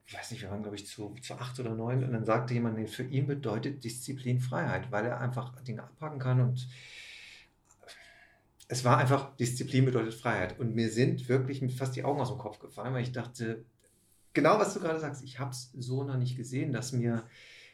ich 0.06 0.18
weiß 0.18 0.32
nicht, 0.32 0.42
wir 0.42 0.50
waren, 0.50 0.62
glaube 0.62 0.78
ich, 0.78 0.88
zu, 0.88 1.14
zu 1.22 1.36
acht 1.36 1.60
oder 1.60 1.76
neun, 1.76 2.06
und 2.06 2.14
dann 2.14 2.24
sagte 2.24 2.54
jemand, 2.54 2.78
nee, 2.78 2.88
für 2.88 3.04
ihn 3.04 3.28
bedeutet 3.28 3.84
Disziplin 3.84 4.40
Freiheit, 4.40 4.90
weil 4.90 5.06
er 5.06 5.20
einfach 5.20 5.62
Dinge 5.64 5.84
abpacken 5.84 6.20
kann 6.20 6.40
und 6.40 6.70
es 8.70 8.86
war 8.86 8.98
einfach, 8.98 9.36
Disziplin 9.36 9.86
bedeutet 9.86 10.14
Freiheit. 10.14 10.60
Und 10.60 10.76
mir 10.76 10.90
sind 10.90 11.28
wirklich 11.30 11.64
fast 11.76 11.96
die 11.96 12.04
Augen 12.04 12.20
aus 12.20 12.30
dem 12.30 12.38
Kopf 12.38 12.60
gefallen, 12.60 12.94
weil 12.94 13.04
ich 13.04 13.12
dachte, 13.12 13.64
genau, 14.38 14.60
was 14.60 14.76
du 14.76 14.80
gerade 14.80 15.00
sagst. 15.00 15.24
Ich 15.24 15.40
habe 15.40 15.50
es 15.50 15.72
so 15.76 16.04
noch 16.04 16.16
nicht 16.16 16.38
gesehen, 16.38 16.72
dass 16.72 16.92
mir, 16.92 17.24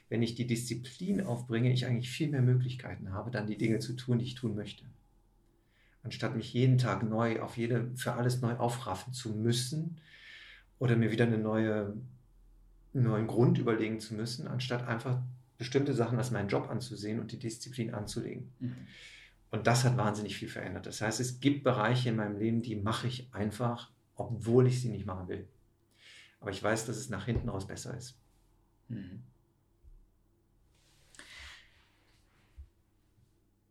wenn 0.08 0.24
ich 0.24 0.34
die 0.34 0.48
Disziplin 0.48 1.20
aufbringe, 1.20 1.74
ich 1.74 1.86
eigentlich 1.86 2.10
viel 2.10 2.30
mehr 2.30 2.42
Möglichkeiten 2.42 3.12
habe, 3.12 3.32
dann 3.32 3.48
die 3.48 3.58
Dinge 3.58 3.80
zu 3.80 3.94
tun, 3.98 4.20
die 4.20 4.26
ich 4.26 4.36
tun 4.36 4.56
möchte. 4.56 4.86
Anstatt 6.04 6.38
mich 6.38 6.54
jeden 6.54 6.78
Tag 6.78 7.04
neu 7.04 7.42
auf 7.42 7.58
jede, 7.58 7.92
für 7.96 8.14
alles 8.14 8.42
neu 8.42 8.56
aufraffen 8.56 9.12
zu 9.12 9.34
müssen 9.34 9.98
oder 10.80 10.96
mir 10.96 11.12
wieder 11.12 11.26
eine 11.26 11.38
neue, 11.38 11.98
einen 12.94 13.04
neuen 13.04 13.28
Grund 13.28 13.58
überlegen 13.58 14.00
zu 14.00 14.14
müssen, 14.14 14.48
anstatt 14.48 14.88
einfach 14.88 15.22
bestimmte 15.58 15.94
Sachen 15.94 16.18
als 16.18 16.32
meinen 16.32 16.48
Job 16.48 16.70
anzusehen 16.70 17.20
und 17.20 17.34
die 17.34 17.40
Disziplin 17.40 17.94
anzulegen. 17.94 18.54
Mhm. 18.62 18.88
Und 19.52 19.68
das 19.68 19.84
hat 19.84 19.98
wahnsinnig 19.98 20.38
viel 20.38 20.48
verändert. 20.48 20.86
Das 20.86 21.02
heißt, 21.02 21.20
es 21.20 21.42
gibt 21.42 21.66
Bereiche 21.66 22.08
in 22.08 22.16
meinem 22.16 22.38
Leben, 22.38 22.62
die 22.62 22.78
mache 22.78 23.08
ich 23.08 23.28
einfach, 23.34 23.92
obwohl 24.16 24.68
ich 24.68 24.82
sie 24.82 24.90
nicht 24.90 25.06
machen 25.06 25.28
will. 25.28 25.46
Aber 26.44 26.52
ich 26.52 26.62
weiß, 26.62 26.88
dass 26.88 26.98
es 26.98 27.10
nach 27.10 27.26
hinten 27.26 27.48
raus 27.48 27.66
besser 27.66 27.96
ist. 27.96 28.20
Mhm. 28.90 29.24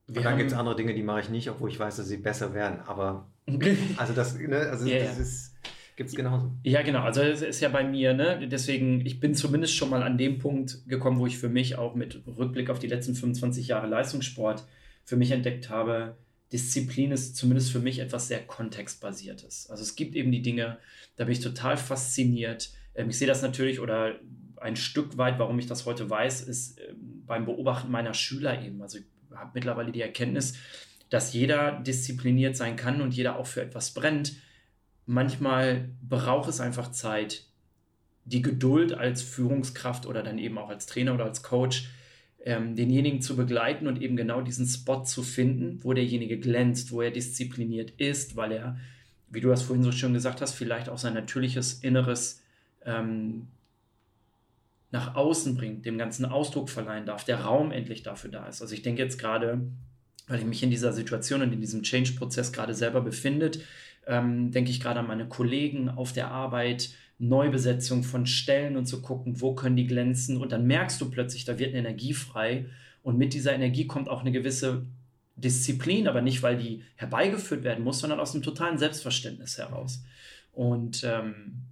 Und 0.09 0.25
dann 0.25 0.39
gibt 0.39 0.53
es 0.53 0.57
andere 0.57 0.75
Dinge, 0.75 0.95
die 0.95 1.03
mache 1.03 1.21
ich 1.21 1.29
nicht, 1.29 1.51
obwohl 1.51 1.69
ich 1.69 1.79
weiß, 1.79 1.97
dass 1.97 2.09
sie 2.09 2.17
besser 2.17 2.55
werden. 2.55 2.81
Aber 2.87 3.31
also 3.99 4.15
das, 4.15 4.39
ne, 4.39 4.57
also 4.57 4.87
ja, 4.87 5.05
das 5.05 5.19
ist, 5.19 5.55
gibt 5.97 6.09
es 6.09 6.17
genauso. 6.17 6.51
Ja, 6.63 6.81
genau. 6.81 7.03
Also 7.03 7.21
es 7.21 7.43
ist 7.43 7.61
ja 7.61 7.69
bei 7.69 7.85
mir, 7.85 8.15
ne? 8.15 8.49
Deswegen, 8.49 9.05
ich 9.05 9.21
bin 9.21 9.35
zumindest 9.35 9.77
schon 9.77 9.91
mal 9.91 10.03
an 10.03 10.17
dem 10.17 10.39
Punkt 10.39 10.89
gekommen, 10.89 11.19
wo 11.19 11.27
ich 11.27 11.37
für 11.37 11.51
mich 11.51 11.77
auch 11.77 11.95
mit 11.95 12.27
Rückblick 12.27 12.71
auf 12.71 12.79
die 12.79 12.89
letzten 12.89 13.15
25 13.15 13.69
Jahre 13.69 13.87
Leistungssport 13.87 14.67
für 15.05 15.17
mich 15.17 15.31
entdeckt 15.31 15.69
habe, 15.69 16.17
Disziplin 16.53 17.13
ist 17.13 17.37
zumindest 17.37 17.73
für 17.73 17.79
mich 17.79 17.99
etwas 17.99 18.29
sehr 18.29 18.47
kontextbasiertes. 18.47 19.71
Also 19.71 19.83
es 19.83 19.97
gibt 19.97 20.15
eben 20.15 20.31
die 20.31 20.43
Dinge, 20.43 20.79
da 21.17 21.25
bin 21.25 21.33
ich 21.33 21.41
total 21.41 21.77
fasziniert. 21.77 22.71
Ähm, 22.95 23.09
ich 23.09 23.19
sehe 23.19 23.27
das 23.27 23.43
natürlich 23.43 23.81
oder 23.81 24.21
ein 24.61 24.77
Stück 24.77 25.17
weit, 25.17 25.39
warum 25.39 25.59
ich 25.59 25.67
das 25.67 25.87
heute 25.87 26.09
weiß, 26.09 26.43
ist 26.43 26.79
ähm, 26.79 27.25
beim 27.27 27.47
Beobachten 27.47 27.91
meiner 27.91 28.15
Schüler 28.15 28.63
eben. 28.63 28.83
Also 28.83 28.99
ich 28.99 29.05
habe 29.35 29.51
mittlerweile 29.55 29.93
die 29.93 30.03
Erkenntnis, 30.03 30.55
dass 31.09 31.33
jeder 31.33 31.81
diszipliniert 31.81 32.57
sein 32.57 32.77
kann 32.77 33.01
und 33.01 33.15
jeder 33.15 33.37
auch 33.39 33.47
für 33.47 33.63
etwas 33.63 33.93
brennt. 33.93 34.37
Manchmal 35.07 35.89
braucht 36.03 36.49
es 36.49 36.61
einfach 36.61 36.91
Zeit, 36.91 37.47
die 38.25 38.43
Geduld 38.43 38.93
als 38.93 39.21
Führungskraft 39.23 40.07
oder 40.07 40.23
dann 40.23 40.39
eben 40.39 40.59
auch 40.59 40.69
als 40.69 40.87
Trainer 40.87 41.15
oder 41.15 41.25
als 41.25 41.43
Coach 41.43 41.89
ähm, 42.45 42.75
denjenigen 42.75 43.21
zu 43.21 43.37
begleiten 43.37 43.87
und 43.87 44.01
eben 44.01 44.17
genau 44.17 44.41
diesen 44.41 44.67
Spot 44.67 45.05
zu 45.05 45.23
finden, 45.23 45.79
wo 45.83 45.93
derjenige 45.93 46.39
glänzt, 46.39 46.93
wo 46.93 47.03
er 47.03 47.11
diszipliniert 47.11 47.93
ist, 47.99 48.37
weil 48.37 48.53
er, 48.53 48.77
wie 49.31 49.41
du 49.41 49.49
das 49.49 49.63
vorhin 49.63 49.85
so 49.85 49.93
schön 49.93 50.13
gesagt 50.13 50.41
hast, 50.41 50.55
vielleicht 50.55 50.89
auch 50.89 50.99
sein 50.99 51.15
natürliches 51.15 51.75
Inneres 51.75 52.43
ähm, 52.85 53.49
nach 54.91 55.15
außen 55.15 55.57
bringt, 55.57 55.87
dem 55.87 55.99
ganzen 55.99 56.25
Ausdruck 56.25 56.69
verleihen 56.69 57.07
darf, 57.07 57.25
der 57.25 57.41
Raum 57.41 57.73
endlich 57.73 58.03
dafür 58.03 58.31
da 58.31 58.47
ist. 58.47 58.61
Also 58.61 58.75
ich 58.75 58.83
denke 58.83 59.03
jetzt 59.03 59.19
gerade, 59.19 59.61
weil 60.29 60.39
ich 60.39 60.45
mich 60.45 60.63
in 60.63 60.71
dieser 60.71 60.93
Situation 60.93 61.43
und 61.43 61.53
in 61.53 61.61
diesem 61.61 61.83
Change-Prozess 61.83 62.53
gerade 62.53 62.75
selber 62.75 63.01
befindet, 63.01 63.61
ähm, 64.07 64.51
denke 64.51 64.71
ich 64.71 64.81
gerade 64.81 65.01
an 65.01 65.07
meine 65.07 65.29
Kollegen 65.29 65.89
auf 65.89 66.13
der 66.13 66.31
Arbeit, 66.31 66.91
Neubesetzung 67.23 68.03
von 68.03 68.27
Stellen 68.27 68.77
und 68.77 68.87
zu 68.87 69.01
gucken, 69.01 69.41
wo 69.41 69.55
können 69.55 69.77
die 69.77 69.87
glänzen. 69.87 70.37
Und 70.37 70.51
dann 70.51 70.67
merkst 70.67 71.01
du 71.01 71.09
plötzlich, 71.09 71.45
da 71.45 71.59
wird 71.59 71.71
eine 71.71 71.79
Energie 71.79 72.15
frei. 72.15 72.67
Und 73.03 73.17
mit 73.17 73.33
dieser 73.33 73.55
Energie 73.55 73.87
kommt 73.87 74.09
auch 74.09 74.23
eine 74.23 74.33
gewisse 74.33 74.87
Disziplin, 75.37 76.09
aber 76.09 76.21
nicht, 76.21 76.43
weil 76.43 76.59
die 76.59 76.83
herbeigeführt 76.97 77.63
werden 77.63 77.85
muss, 77.85 78.01
sondern 78.01 78.19
aus 78.19 78.35
einem 78.35 78.43
totalen 78.43 78.77
Selbstverständnis 78.77 79.57
heraus. 79.57 80.03
Und 80.53 81.05
ähm, 81.05 81.63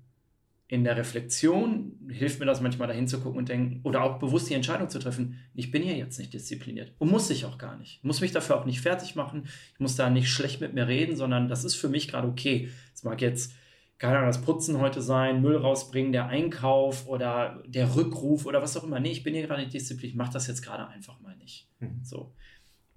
in 0.68 0.84
der 0.84 0.96
Reflexion 0.96 1.98
hilft 2.08 2.38
mir 2.38 2.46
das 2.46 2.60
manchmal 2.60 2.86
dahin 2.86 3.08
zu 3.08 3.18
gucken 3.18 3.38
und 3.38 3.48
denken, 3.48 3.80
oder 3.82 4.04
auch 4.04 4.20
bewusst 4.20 4.48
die 4.48 4.54
Entscheidung 4.54 4.88
zu 4.88 5.00
treffen, 5.00 5.40
ich 5.52 5.72
bin 5.72 5.82
hier 5.82 5.96
jetzt 5.96 6.20
nicht 6.20 6.32
diszipliniert 6.32 6.92
und 6.98 7.10
muss 7.10 7.28
ich 7.28 7.44
auch 7.44 7.58
gar 7.58 7.76
nicht. 7.76 7.96
Ich 7.96 8.04
muss 8.04 8.20
mich 8.20 8.30
dafür 8.30 8.56
auch 8.56 8.66
nicht 8.66 8.80
fertig 8.80 9.16
machen, 9.16 9.48
ich 9.74 9.80
muss 9.80 9.96
da 9.96 10.08
nicht 10.10 10.30
schlecht 10.30 10.60
mit 10.60 10.74
mir 10.74 10.86
reden, 10.86 11.16
sondern 11.16 11.48
das 11.48 11.64
ist 11.64 11.74
für 11.74 11.88
mich 11.88 12.06
gerade 12.06 12.28
okay. 12.28 12.70
Es 12.94 13.02
mag 13.02 13.20
jetzt 13.20 13.52
keine 14.00 14.16
Ahnung, 14.16 14.28
das 14.28 14.40
Putzen 14.40 14.78
heute 14.80 15.02
sein, 15.02 15.42
Müll 15.42 15.58
rausbringen, 15.58 16.10
der 16.10 16.26
Einkauf 16.26 17.06
oder 17.06 17.62
der 17.66 17.94
Rückruf 17.94 18.46
oder 18.46 18.62
was 18.62 18.74
auch 18.78 18.84
immer. 18.84 18.98
Nee, 18.98 19.10
ich 19.10 19.22
bin 19.22 19.34
hier 19.34 19.46
gerade 19.46 19.60
nicht 19.60 19.74
diszipliniert, 19.74 20.12
ich 20.12 20.16
mache 20.16 20.32
das 20.32 20.46
jetzt 20.46 20.62
gerade 20.62 20.88
einfach 20.88 21.20
mal 21.20 21.36
nicht. 21.36 21.68
Mhm. 21.80 22.00
So. 22.02 22.32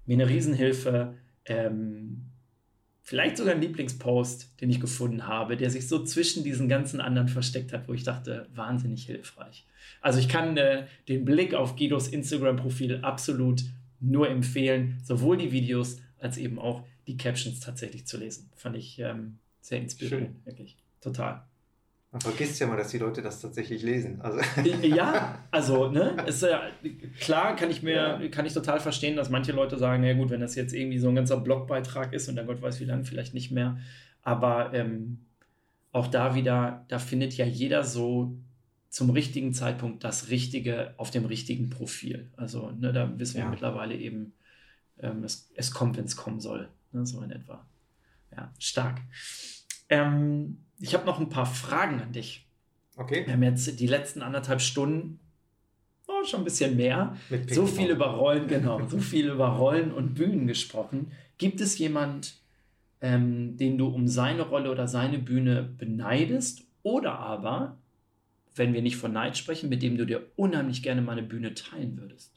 Mir 0.06 0.14
eine 0.14 0.28
Riesenhilfe. 0.30 1.14
Ähm, 1.44 2.30
vielleicht 3.02 3.36
sogar 3.36 3.54
ein 3.54 3.60
Lieblingspost, 3.60 4.58
den 4.62 4.70
ich 4.70 4.80
gefunden 4.80 5.26
habe, 5.26 5.58
der 5.58 5.68
sich 5.68 5.88
so 5.88 6.02
zwischen 6.02 6.42
diesen 6.42 6.70
ganzen 6.70 7.02
anderen 7.02 7.28
versteckt 7.28 7.74
hat, 7.74 7.86
wo 7.86 7.92
ich 7.92 8.04
dachte, 8.04 8.48
wahnsinnig 8.54 9.04
hilfreich. 9.04 9.66
Also 10.00 10.18
ich 10.18 10.30
kann 10.30 10.56
äh, 10.56 10.86
den 11.08 11.26
Blick 11.26 11.52
auf 11.52 11.76
Guidos 11.76 12.08
Instagram-Profil 12.08 13.00
absolut 13.02 13.62
nur 14.00 14.30
empfehlen, 14.30 15.00
sowohl 15.02 15.36
die 15.36 15.52
Videos 15.52 16.00
als 16.18 16.38
eben 16.38 16.58
auch 16.58 16.82
die 17.06 17.18
Captions 17.18 17.60
tatsächlich 17.60 18.06
zu 18.06 18.16
lesen. 18.16 18.50
Fand 18.56 18.76
ich 18.76 18.98
ähm, 19.00 19.36
sehr 19.60 19.82
inspirierend, 19.82 20.36
Schön. 20.36 20.46
wirklich. 20.46 20.78
Total. 21.04 21.42
Man 22.12 22.20
vergisst 22.20 22.60
ja 22.60 22.66
mal, 22.66 22.76
dass 22.76 22.92
die 22.92 22.98
Leute 22.98 23.20
das 23.20 23.40
tatsächlich 23.40 23.82
lesen. 23.82 24.20
Also. 24.22 24.40
Ja, 24.82 25.38
also, 25.50 25.90
ne, 25.90 26.16
ist 26.26 26.42
ja, 26.42 26.62
klar 27.20 27.56
kann 27.56 27.70
ich 27.70 27.82
mir, 27.82 28.20
ja. 28.22 28.28
kann 28.28 28.46
ich 28.46 28.54
total 28.54 28.80
verstehen, 28.80 29.16
dass 29.16 29.28
manche 29.28 29.52
Leute 29.52 29.76
sagen, 29.76 30.02
ja 30.02 30.14
gut, 30.14 30.30
wenn 30.30 30.40
das 30.40 30.54
jetzt 30.54 30.72
irgendwie 30.72 30.98
so 30.98 31.08
ein 31.08 31.14
ganzer 31.14 31.36
Blogbeitrag 31.38 32.12
ist 32.12 32.28
und 32.28 32.36
dann 32.36 32.46
Gott 32.46 32.62
weiß 32.62 32.80
wie 32.80 32.84
lange, 32.84 33.04
vielleicht 33.04 33.34
nicht 33.34 33.50
mehr. 33.50 33.78
Aber 34.22 34.72
ähm, 34.72 35.26
auch 35.92 36.06
da 36.06 36.34
wieder, 36.34 36.86
da 36.88 36.98
findet 36.98 37.34
ja 37.34 37.44
jeder 37.44 37.84
so 37.84 38.38
zum 38.88 39.10
richtigen 39.10 39.52
Zeitpunkt 39.52 40.04
das 40.04 40.30
Richtige 40.30 40.94
auf 40.96 41.10
dem 41.10 41.26
richtigen 41.26 41.68
Profil. 41.68 42.30
Also, 42.36 42.70
ne, 42.70 42.94
da 42.94 43.18
wissen 43.18 43.34
wir 43.34 43.44
ja. 43.44 43.50
mittlerweile 43.50 43.94
eben, 43.94 44.32
ähm, 45.00 45.24
es, 45.24 45.50
es 45.56 45.72
kommt, 45.72 45.98
wenn 45.98 46.04
es 46.04 46.16
kommen 46.16 46.40
soll. 46.40 46.70
Ne? 46.92 47.04
So 47.04 47.20
in 47.20 47.32
etwa. 47.32 47.66
Ja, 48.30 48.52
stark. 48.58 49.02
Ähm, 49.88 50.58
ich 50.80 50.94
habe 50.94 51.06
noch 51.06 51.20
ein 51.20 51.28
paar 51.28 51.46
Fragen 51.46 52.00
an 52.00 52.12
dich. 52.12 52.46
Okay. 52.96 53.26
Wir 53.26 53.32
haben 53.32 53.42
jetzt 53.42 53.80
die 53.80 53.86
letzten 53.86 54.22
anderthalb 54.22 54.60
Stunden 54.60 55.18
oh, 56.06 56.24
schon 56.24 56.40
ein 56.40 56.44
bisschen 56.44 56.76
mehr. 56.76 57.16
So 57.48 57.66
viel 57.66 57.90
über 57.90 58.06
Rollen, 58.06 58.46
genau, 58.48 58.86
so 58.86 58.98
viel 58.98 59.30
über 59.30 59.48
Rollen 59.48 59.92
und 59.92 60.14
Bühnen 60.14 60.46
gesprochen. 60.46 61.12
Gibt 61.38 61.60
es 61.60 61.78
jemand, 61.78 62.34
ähm, 63.00 63.56
den 63.56 63.78
du 63.78 63.88
um 63.88 64.08
seine 64.08 64.42
Rolle 64.42 64.70
oder 64.70 64.88
seine 64.88 65.18
Bühne 65.18 65.62
beneidest? 65.62 66.62
Oder 66.82 67.18
aber, 67.18 67.78
wenn 68.54 68.74
wir 68.74 68.82
nicht 68.82 68.96
von 68.96 69.12
Neid 69.12 69.36
sprechen, 69.36 69.68
mit 69.68 69.82
dem 69.82 69.96
du 69.96 70.04
dir 70.04 70.26
unheimlich 70.36 70.82
gerne 70.82 71.02
mal 71.02 71.12
eine 71.12 71.22
Bühne 71.22 71.54
teilen 71.54 71.98
würdest? 71.98 72.32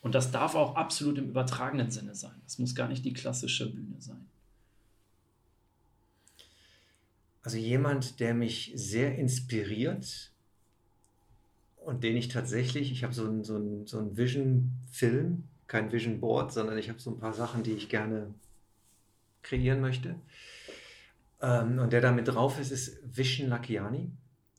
Und 0.00 0.14
das 0.14 0.30
darf 0.30 0.54
auch 0.54 0.76
absolut 0.76 1.18
im 1.18 1.28
übertragenen 1.28 1.90
Sinne 1.90 2.14
sein. 2.14 2.40
Das 2.44 2.58
muss 2.58 2.74
gar 2.74 2.88
nicht 2.88 3.04
die 3.04 3.12
klassische 3.12 3.70
Bühne 3.70 3.96
sein. 3.98 4.26
Also 7.48 7.56
jemand, 7.56 8.20
der 8.20 8.34
mich 8.34 8.72
sehr 8.74 9.16
inspiriert 9.16 10.32
und 11.76 12.04
den 12.04 12.14
ich 12.14 12.28
tatsächlich, 12.28 12.92
ich 12.92 13.04
habe 13.04 13.14
so 13.14 13.24
ein, 13.24 13.42
so 13.42 13.86
so 13.86 14.00
ein 14.00 14.18
Vision-Film, 14.18 15.44
kein 15.66 15.90
Vision 15.90 16.20
Board, 16.20 16.52
sondern 16.52 16.76
ich 16.76 16.90
habe 16.90 17.00
so 17.00 17.10
ein 17.10 17.18
paar 17.18 17.32
Sachen, 17.32 17.62
die 17.62 17.72
ich 17.72 17.88
gerne 17.88 18.34
kreieren 19.40 19.80
möchte. 19.80 20.16
Ähm, 21.40 21.78
und 21.78 21.94
der 21.94 22.02
da 22.02 22.12
mit 22.12 22.28
drauf 22.28 22.60
ist, 22.60 22.70
ist 22.70 22.98
Vishen 23.16 23.48
Lakiani. 23.48 24.10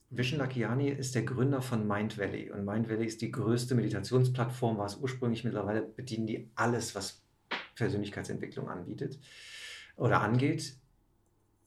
Vishen 0.09 0.39
Lakiani 0.39 0.89
ist 0.89 1.13
der 1.13 1.21
Gründer 1.21 1.61
von 1.61 1.87
Mind 1.87 2.17
Valley. 2.17 2.49
Und 2.49 2.65
Mind 2.65 2.89
Valley 2.89 3.05
ist 3.05 3.21
die 3.21 3.31
größte 3.31 3.75
Meditationsplattform, 3.75 4.79
war 4.79 4.87
es 4.87 4.97
ursprünglich. 4.97 5.43
Mittlerweile 5.43 5.83
bedienen 5.83 6.25
die 6.25 6.49
alles, 6.55 6.95
was 6.95 7.21
Persönlichkeitsentwicklung 7.75 8.67
anbietet 8.67 9.19
oder 9.95 10.21
angeht. 10.21 10.73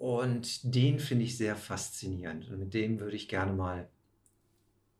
Und 0.02 0.74
den 0.74 0.98
finde 0.98 1.24
ich 1.24 1.36
sehr 1.38 1.54
faszinierend. 1.54 2.50
Und 2.50 2.58
mit 2.58 2.74
dem 2.74 2.98
würde 2.98 3.14
ich 3.14 3.28
gerne 3.28 3.52
mal 3.52 3.88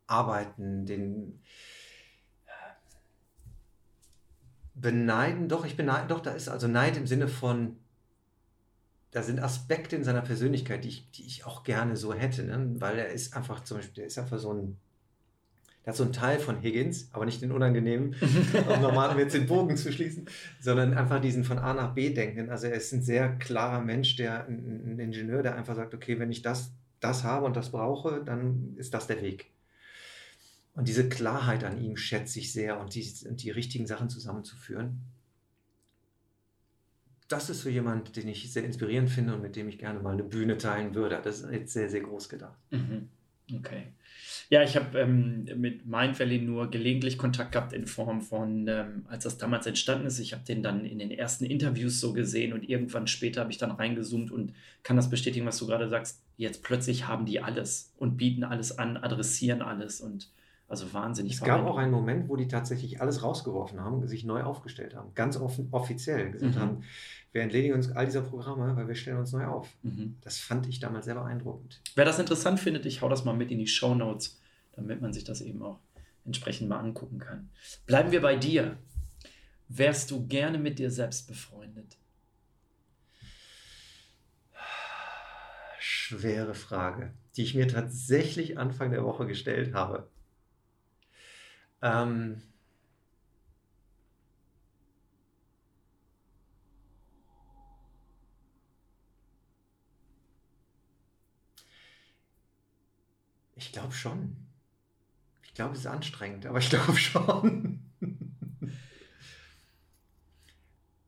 arbeiten, 0.07 0.85
den 0.85 1.41
beneiden. 4.73 5.49
Doch, 5.49 5.65
ich 5.65 5.75
beneide, 5.75 6.07
doch, 6.07 6.21
da 6.21 6.31
ist 6.31 6.47
also 6.47 6.69
Neid 6.69 6.95
im 6.95 7.05
Sinne 7.05 7.27
von, 7.27 7.75
da 9.11 9.23
sind 9.23 9.41
Aspekte 9.41 9.97
in 9.97 10.05
seiner 10.05 10.21
Persönlichkeit, 10.21 10.85
die 10.85 10.87
ich, 10.87 11.11
die 11.11 11.25
ich 11.25 11.45
auch 11.45 11.65
gerne 11.65 11.97
so 11.97 12.13
hätte, 12.13 12.45
ne? 12.45 12.79
weil 12.79 12.97
er 12.97 13.09
ist 13.09 13.35
einfach 13.35 13.61
zum 13.65 13.79
Beispiel, 13.79 13.95
der 13.95 14.05
ist 14.05 14.17
einfach 14.17 14.39
so 14.39 14.53
ein, 14.53 14.79
der 15.85 15.91
hat 15.91 15.97
so 15.97 16.03
einen 16.03 16.13
Teil 16.13 16.39
von 16.39 16.61
Higgins, 16.61 17.09
aber 17.11 17.25
nicht 17.25 17.41
den 17.41 17.51
unangenehmen, 17.51 18.15
um 18.69 18.81
normal 18.81 19.17
jetzt 19.19 19.33
den 19.33 19.47
Bogen 19.47 19.75
zu 19.75 19.91
schließen, 19.91 20.25
sondern 20.61 20.93
einfach 20.93 21.19
diesen 21.19 21.43
von 21.43 21.59
A 21.59 21.73
nach 21.73 21.93
B 21.93 22.13
denken. 22.13 22.49
Also 22.49 22.67
er 22.67 22.75
ist 22.75 22.93
ein 22.93 23.03
sehr 23.03 23.35
klarer 23.37 23.81
Mensch, 23.81 24.15
der 24.15 24.45
ein, 24.47 24.95
ein 24.95 24.99
Ingenieur, 24.99 25.43
der 25.43 25.55
einfach 25.55 25.75
sagt, 25.75 25.93
okay, 25.93 26.19
wenn 26.19 26.31
ich 26.31 26.41
das, 26.41 26.71
das 26.99 27.23
habe 27.23 27.45
und 27.45 27.55
das 27.57 27.71
brauche, 27.71 28.23
dann 28.23 28.75
ist 28.77 28.93
das 28.93 29.07
der 29.07 29.21
Weg. 29.21 29.51
Und 30.75 30.87
diese 30.87 31.09
Klarheit 31.09 31.63
an 31.63 31.79
ihm 31.79 31.97
schätze 31.97 32.39
ich 32.39 32.51
sehr 32.51 32.79
und 32.79 32.95
die, 32.95 33.05
die 33.35 33.51
richtigen 33.51 33.85
Sachen 33.85 34.09
zusammenzuführen 34.09 35.01
das 37.33 37.49
ist 37.49 37.61
so 37.61 37.69
jemand, 37.69 38.15
den 38.15 38.27
ich 38.27 38.51
sehr 38.51 38.63
inspirierend 38.63 39.09
finde 39.09 39.33
und 39.33 39.41
mit 39.41 39.55
dem 39.55 39.67
ich 39.67 39.79
gerne 39.79 39.99
mal 39.99 40.13
eine 40.13 40.23
Bühne 40.23 40.57
teilen 40.57 40.93
würde. 40.93 41.19
Das 41.23 41.41
ist 41.41 41.51
jetzt 41.51 41.73
sehr, 41.73 41.89
sehr 41.89 42.01
groß 42.01 42.29
gedacht. 42.29 42.57
Mhm. 42.69 43.09
Okay. 43.51 43.87
Ja, 44.49 44.63
ich 44.63 44.75
habe 44.75 44.99
ähm, 44.99 45.45
mit 45.55 45.85
Mind 45.85 46.19
Valley 46.19 46.39
nur 46.39 46.69
gelegentlich 46.69 47.17
Kontakt 47.17 47.53
gehabt 47.53 47.73
in 47.73 47.87
Form 47.87 48.21
von, 48.21 48.67
ähm, 48.67 49.05
als 49.07 49.23
das 49.23 49.37
damals 49.37 49.65
entstanden 49.65 50.05
ist. 50.05 50.19
Ich 50.19 50.33
habe 50.33 50.43
den 50.43 50.61
dann 50.63 50.85
in 50.85 50.99
den 50.99 51.11
ersten 51.11 51.45
Interviews 51.45 51.99
so 51.99 52.13
gesehen 52.13 52.53
und 52.53 52.67
irgendwann 52.67 53.07
später 53.07 53.41
habe 53.41 53.51
ich 53.51 53.57
dann 53.57 53.71
reingezoomt 53.71 54.31
und 54.31 54.53
kann 54.83 54.95
das 54.95 55.09
bestätigen, 55.09 55.45
was 55.45 55.57
du 55.57 55.67
gerade 55.67 55.89
sagst. 55.89 56.21
Jetzt 56.37 56.63
plötzlich 56.63 57.07
haben 57.07 57.25
die 57.25 57.39
alles 57.39 57.93
und 57.97 58.17
bieten 58.17 58.43
alles 58.43 58.77
an, 58.77 58.97
adressieren 58.97 59.61
alles 59.61 60.01
und 60.01 60.29
also 60.73 60.91
wahnsinnig. 60.91 61.33
Es 61.33 61.41
gab 61.41 61.65
auch 61.67 61.77
einen 61.77 61.91
Moment, 61.91 62.27
wo 62.29 62.35
die 62.35 62.47
tatsächlich 62.47 62.99
alles 62.99 63.21
rausgeworfen 63.21 63.79
haben, 63.79 64.07
sich 64.07 64.23
neu 64.23 64.41
aufgestellt 64.41 64.95
haben, 64.95 65.13
ganz 65.13 65.37
offen, 65.37 65.67
offiziell 65.69 66.31
gesagt 66.31 66.55
mhm. 66.55 66.59
haben, 66.59 66.83
wir 67.31 67.43
entledigen 67.43 67.75
uns 67.75 67.91
all 67.91 68.07
dieser 68.07 68.21
Programme, 68.21 68.75
weil 68.75 68.87
wir 68.87 68.95
stellen 68.95 69.17
uns 69.17 69.31
neu 69.33 69.45
auf. 69.45 69.69
Mhm. 69.83 70.17
Das 70.21 70.39
fand 70.39 70.67
ich 70.67 70.79
damals 70.79 71.05
sehr 71.05 71.13
beeindruckend. 71.13 71.79
Wer 71.93 72.05
das 72.05 72.17
interessant 72.17 72.59
findet, 72.59 72.87
ich 72.87 73.03
hau 73.03 73.09
das 73.09 73.23
mal 73.23 73.35
mit 73.35 73.51
in 73.51 73.59
die 73.59 73.67
Show 73.67 73.93
Notes, 73.93 74.39
damit 74.71 74.99
man 74.99 75.13
sich 75.13 75.23
das 75.23 75.41
eben 75.41 75.61
auch 75.61 75.79
entsprechend 76.25 76.69
mal 76.69 76.79
angucken 76.79 77.19
kann. 77.19 77.51
Bleiben 77.85 78.11
wir 78.11 78.21
bei 78.21 78.35
dir. 78.35 78.77
Wärst 79.67 80.09
du 80.09 80.25
gerne 80.25 80.57
mit 80.57 80.79
dir 80.79 80.89
selbst 80.89 81.27
befreundet? 81.27 81.97
Schwere 85.79 86.55
Frage, 86.55 87.13
die 87.35 87.43
ich 87.43 87.53
mir 87.53 87.67
tatsächlich 87.67 88.57
Anfang 88.57 88.89
der 88.89 89.03
Woche 89.03 89.27
gestellt 89.27 89.75
habe. 89.75 90.09
Ähm, 91.83 92.41
Ich 103.55 103.71
glaube 103.71 103.93
schon. 103.93 104.35
Ich 105.43 105.53
glaube, 105.53 105.73
es 105.73 105.79
ist 105.79 105.87
anstrengend, 105.87 106.45
aber 106.45 106.59
ich 106.59 106.69
glaube 106.71 106.95
schon. 106.97 107.79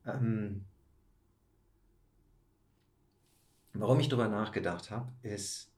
ähm, 0.06 0.64
warum 3.74 4.00
ich 4.00 4.08
darüber 4.08 4.28
nachgedacht 4.28 4.90
habe, 4.90 5.12
ist, 5.22 5.70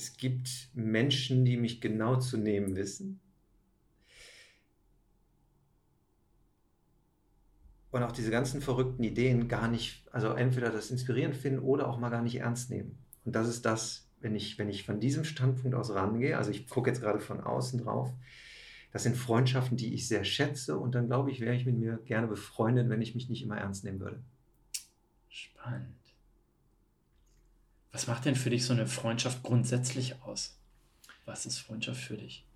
es 0.00 0.16
gibt 0.16 0.70
Menschen, 0.72 1.44
die 1.44 1.58
mich 1.58 1.82
genau 1.82 2.16
zu 2.16 2.38
nehmen 2.38 2.74
wissen. 2.74 3.20
Und 7.90 8.02
auch 8.02 8.12
diese 8.12 8.30
ganzen 8.30 8.62
verrückten 8.62 9.02
Ideen 9.02 9.46
gar 9.46 9.68
nicht, 9.68 10.08
also 10.10 10.28
entweder 10.28 10.70
das 10.70 10.90
inspirierend 10.90 11.36
finden 11.36 11.58
oder 11.58 11.86
auch 11.86 11.98
mal 11.98 12.08
gar 12.08 12.22
nicht 12.22 12.36
ernst 12.36 12.70
nehmen. 12.70 12.96
Und 13.26 13.36
das 13.36 13.46
ist 13.46 13.66
das, 13.66 14.08
wenn 14.20 14.34
ich, 14.34 14.58
wenn 14.58 14.70
ich 14.70 14.86
von 14.86 15.00
diesem 15.00 15.24
Standpunkt 15.24 15.76
aus 15.76 15.90
rangehe, 15.90 16.38
also 16.38 16.50
ich 16.50 16.66
gucke 16.66 16.88
jetzt 16.88 17.02
gerade 17.02 17.20
von 17.20 17.40
außen 17.40 17.80
drauf, 17.80 18.10
das 18.92 19.02
sind 19.02 19.18
Freundschaften, 19.18 19.76
die 19.76 19.92
ich 19.92 20.08
sehr 20.08 20.24
schätze 20.24 20.78
und 20.78 20.94
dann 20.94 21.08
glaube 21.08 21.30
ich, 21.30 21.40
wäre 21.40 21.54
ich 21.54 21.66
mit 21.66 21.76
mir 21.76 21.98
gerne 22.06 22.26
befreundet, 22.26 22.88
wenn 22.88 23.02
ich 23.02 23.14
mich 23.14 23.28
nicht 23.28 23.42
immer 23.42 23.58
ernst 23.58 23.84
nehmen 23.84 24.00
würde. 24.00 24.22
Spannend. 25.28 25.99
Was 27.92 28.06
macht 28.06 28.24
denn 28.24 28.36
für 28.36 28.50
dich 28.50 28.64
so 28.64 28.72
eine 28.72 28.86
Freundschaft 28.86 29.42
grundsätzlich 29.42 30.22
aus? 30.22 30.58
Was 31.24 31.46
ist 31.46 31.58
Freundschaft 31.58 32.00
für 32.00 32.16
dich? 32.16 32.46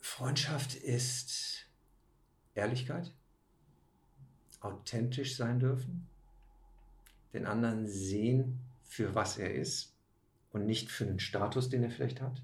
Freundschaft 0.00 0.74
ist 0.74 1.66
Ehrlichkeit, 2.54 3.12
authentisch 4.60 5.36
sein 5.36 5.58
dürfen, 5.58 6.06
den 7.32 7.46
anderen 7.46 7.86
sehen, 7.86 8.60
für 8.82 9.14
was 9.14 9.38
er 9.38 9.52
ist 9.54 9.94
und 10.52 10.66
nicht 10.66 10.90
für 10.90 11.04
den 11.04 11.18
Status, 11.18 11.68
den 11.68 11.82
er 11.82 11.90
vielleicht 11.90 12.20
hat. 12.20 12.42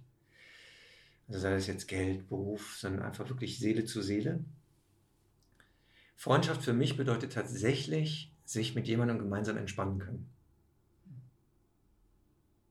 Also 1.28 1.40
sei 1.40 1.54
es 1.54 1.66
jetzt 1.68 1.86
Geld, 1.86 2.28
Beruf, 2.28 2.76
sondern 2.76 3.02
einfach 3.02 3.28
wirklich 3.28 3.58
Seele 3.58 3.84
zu 3.84 4.02
Seele. 4.02 4.44
Freundschaft 6.16 6.62
für 6.62 6.72
mich 6.72 6.96
bedeutet 6.96 7.32
tatsächlich, 7.32 8.34
sich 8.44 8.74
mit 8.74 8.88
jemandem 8.88 9.18
gemeinsam 9.18 9.56
entspannen 9.56 10.00
können. 10.00 10.28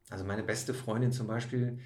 Also 0.09 0.25
meine 0.25 0.43
beste 0.43 0.73
Freundin 0.73 1.11
zum 1.11 1.27
Beispiel, 1.27 1.79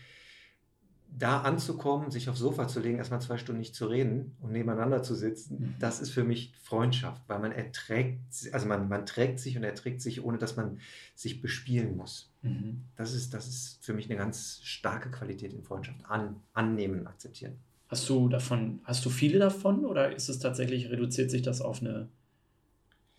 da 1.15 1.41
anzukommen, 1.41 2.09
sich 2.09 2.29
aufs 2.29 2.39
Sofa 2.39 2.67
zu 2.67 2.79
legen, 2.79 2.97
erstmal 2.97 3.21
zwei 3.21 3.37
Stunden 3.37 3.59
nicht 3.59 3.75
zu 3.75 3.85
reden 3.85 4.35
und 4.41 4.51
nebeneinander 4.51 5.03
zu 5.03 5.13
sitzen, 5.13 5.59
mhm. 5.59 5.75
das 5.79 5.99
ist 5.99 6.09
für 6.09 6.23
mich 6.23 6.53
Freundschaft, 6.63 7.21
weil 7.27 7.39
man 7.39 7.51
erträgt, 7.51 8.19
also 8.51 8.65
man, 8.65 8.89
man 8.89 9.05
trägt 9.05 9.39
sich 9.39 9.55
und 9.55 9.63
erträgt 9.63 10.01
sich, 10.01 10.23
ohne 10.23 10.37
dass 10.37 10.55
man 10.55 10.79
sich 11.13 11.41
bespielen 11.41 11.95
muss. 11.95 12.33
Mhm. 12.41 12.81
Das, 12.95 13.13
ist, 13.13 13.33
das 13.33 13.47
ist 13.47 13.85
für 13.85 13.93
mich 13.93 14.09
eine 14.09 14.17
ganz 14.17 14.59
starke 14.63 15.11
Qualität 15.11 15.53
in 15.53 15.63
Freundschaft. 15.63 15.99
An, 16.05 16.37
annehmen, 16.53 17.05
akzeptieren. 17.05 17.53
Hast 17.89 18.09
du 18.09 18.27
davon, 18.27 18.79
hast 18.85 19.05
du 19.05 19.11
viele 19.11 19.37
davon 19.37 19.85
oder 19.85 20.15
ist 20.15 20.29
es 20.29 20.39
tatsächlich, 20.39 20.89
reduziert 20.89 21.29
sich 21.29 21.43
das 21.43 21.61
auf 21.61 21.81
eine 21.81 22.09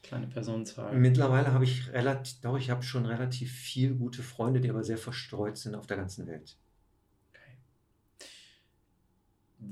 kleine 0.04 0.28
Personenzahl? 0.28 0.94
Mittlerweile 0.94 1.52
habe 1.52 1.64
ich 1.64 1.92
relativ, 1.92 2.40
doch, 2.42 2.56
ich 2.56 2.70
habe 2.70 2.82
schon 2.82 3.06
relativ 3.06 3.50
viele 3.52 3.94
gute 3.94 4.22
Freunde, 4.22 4.60
die 4.60 4.70
aber 4.70 4.84
sehr 4.84 4.98
verstreut 4.98 5.56
sind 5.56 5.74
auf 5.74 5.86
der 5.86 5.96
ganzen 5.96 6.26
Welt 6.26 6.56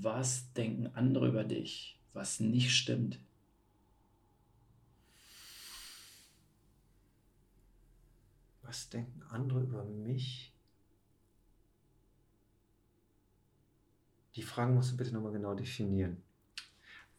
was 0.01 0.53
denken 0.53 0.87
andere 0.95 1.29
über 1.29 1.45
dich, 1.45 1.99
was 2.13 2.41
nicht 2.41 2.75
stimmt. 2.75 3.19
Was 8.63 8.89
denken 8.89 9.23
andere 9.29 9.61
über 9.61 9.85
mich? 9.85 10.53
Die 14.35 14.43
Fragen 14.43 14.75
musst 14.75 14.93
du 14.93 14.97
bitte 14.97 15.13
nochmal 15.13 15.33
genau 15.33 15.55
definieren. 15.55 16.23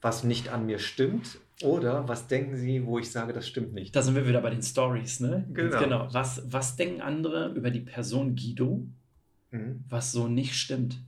Was 0.03 0.23
nicht 0.23 0.49
an 0.49 0.65
mir 0.67 0.77
stimmt? 0.79 1.39
Oder 1.61 2.07
was 2.09 2.27
denken 2.27 2.57
Sie, 2.57 2.85
wo 2.85 2.99
ich 2.99 3.09
sage, 3.09 3.31
das 3.31 3.47
stimmt 3.47 3.73
nicht? 3.73 3.95
Da 3.95 4.01
sind 4.01 4.15
wir 4.15 4.27
wieder 4.27 4.41
bei 4.41 4.49
den 4.49 4.61
Stories, 4.61 5.21
ne? 5.21 5.47
Genau. 5.53 5.79
genau. 5.79 6.07
Was, 6.13 6.43
was 6.51 6.75
denken 6.75 6.99
andere 7.01 7.53
über 7.53 7.71
die 7.71 7.79
Person 7.79 8.35
Guido, 8.35 8.85
Mhm. 9.51 9.83
was 9.87 10.11
so 10.11 10.27
nicht 10.27 10.55
stimmt? 10.55 10.99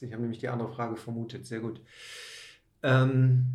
Ich 0.00 0.12
habe 0.12 0.20
nämlich 0.20 0.40
die 0.40 0.48
andere 0.48 0.68
Frage 0.68 0.96
vermutet. 0.96 1.46
Sehr 1.46 1.60
gut. 1.60 1.80
Ähm, 2.82 3.46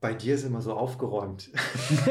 bei 0.00 0.12
dir 0.12 0.34
ist 0.34 0.42
immer 0.42 0.60
so 0.60 0.74
aufgeräumt. 0.74 1.50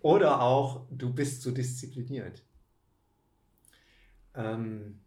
Oder 0.00 0.40
auch, 0.40 0.86
du 0.92 1.12
bist 1.12 1.42
so 1.42 1.50
diszipliniert. 1.50 2.42
Ähm, 4.34 5.00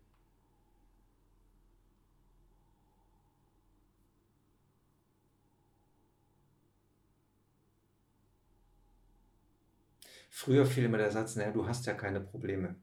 früher 10.29 10.65
fiel 10.65 10.85
immer 10.85 10.97
der 10.97 11.11
Satz, 11.11 11.35
naja, 11.35 11.51
du 11.51 11.67
hast 11.67 11.85
ja 11.85 11.93
keine 11.93 12.21
Probleme. 12.21 12.75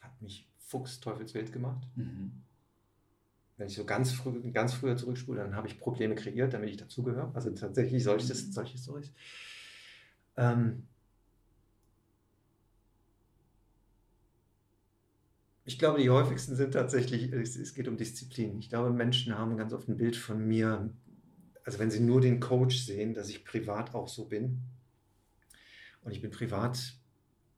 Hat 0.00 0.20
mich 0.20 0.48
fuchsteufelswild 0.58 1.52
gemacht. 1.52 1.86
Mhm. 1.96 2.42
Wenn 3.56 3.66
ich 3.66 3.74
so 3.74 3.84
ganz, 3.84 4.12
früh, 4.12 4.52
ganz 4.52 4.74
früher 4.74 4.96
zurückspule, 4.96 5.42
dann 5.42 5.56
habe 5.56 5.66
ich 5.66 5.80
Probleme 5.80 6.14
kreiert, 6.14 6.54
damit 6.54 6.70
ich 6.70 6.76
dazugehöre. 6.76 7.32
Also 7.34 7.50
tatsächlich 7.50 8.04
solches, 8.04 8.52
solche 8.54 8.78
Storys. 8.78 9.12
Ähm, 10.36 10.86
ich 15.68 15.78
glaube, 15.78 16.00
die 16.00 16.08
häufigsten 16.08 16.56
sind 16.56 16.72
tatsächlich, 16.72 17.30
es, 17.30 17.74
geht 17.74 17.88
um 17.88 17.98
Disziplin. 17.98 18.58
Ich 18.58 18.70
glaube, 18.70 18.88
Menschen 18.88 19.36
haben 19.36 19.58
ganz 19.58 19.74
oft 19.74 19.86
ein 19.86 19.98
Bild 19.98 20.16
von 20.16 20.42
mir, 20.48 20.88
also 21.62 21.78
wenn 21.78 21.90
sie 21.90 22.00
nur 22.00 22.22
den 22.22 22.40
Coach 22.40 22.78
sehen, 22.78 23.12
dass 23.12 23.28
ich 23.28 23.44
privat 23.44 23.94
auch 23.94 24.08
so 24.08 24.24
bin. 24.24 24.62
Und 26.00 26.12
ich 26.12 26.22
bin 26.22 26.30
privat, 26.30 26.94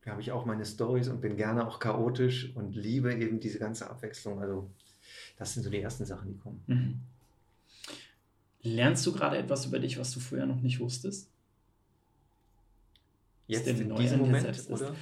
da 0.02 0.10
habe 0.10 0.22
ich 0.22 0.32
auch 0.32 0.44
meine 0.44 0.66
Stories 0.66 1.06
und 1.06 1.20
bin 1.20 1.36
gerne 1.36 1.68
auch 1.68 1.78
chaotisch 1.78 2.50
und 2.56 2.74
liebe 2.74 3.14
eben 3.14 3.38
diese 3.38 3.60
ganze 3.60 3.88
Abwechslung. 3.88 4.40
Also 4.40 4.68
das 5.36 5.54
sind 5.54 5.62
so 5.62 5.70
die 5.70 5.80
ersten 5.80 6.04
Sachen, 6.04 6.32
die 6.32 6.36
kommen. 6.36 6.64
Mhm. 6.66 7.00
Lernst 8.62 9.06
du 9.06 9.12
gerade 9.12 9.38
etwas 9.38 9.66
über 9.66 9.78
dich, 9.78 10.00
was 10.00 10.10
du 10.10 10.18
früher 10.18 10.46
noch 10.46 10.60
nicht 10.60 10.80
wusstest? 10.80 11.30
Jetzt 13.46 13.68
in 13.68 13.94
diesem 13.94 14.18
Moment, 14.18 14.68
oder? 14.68 14.96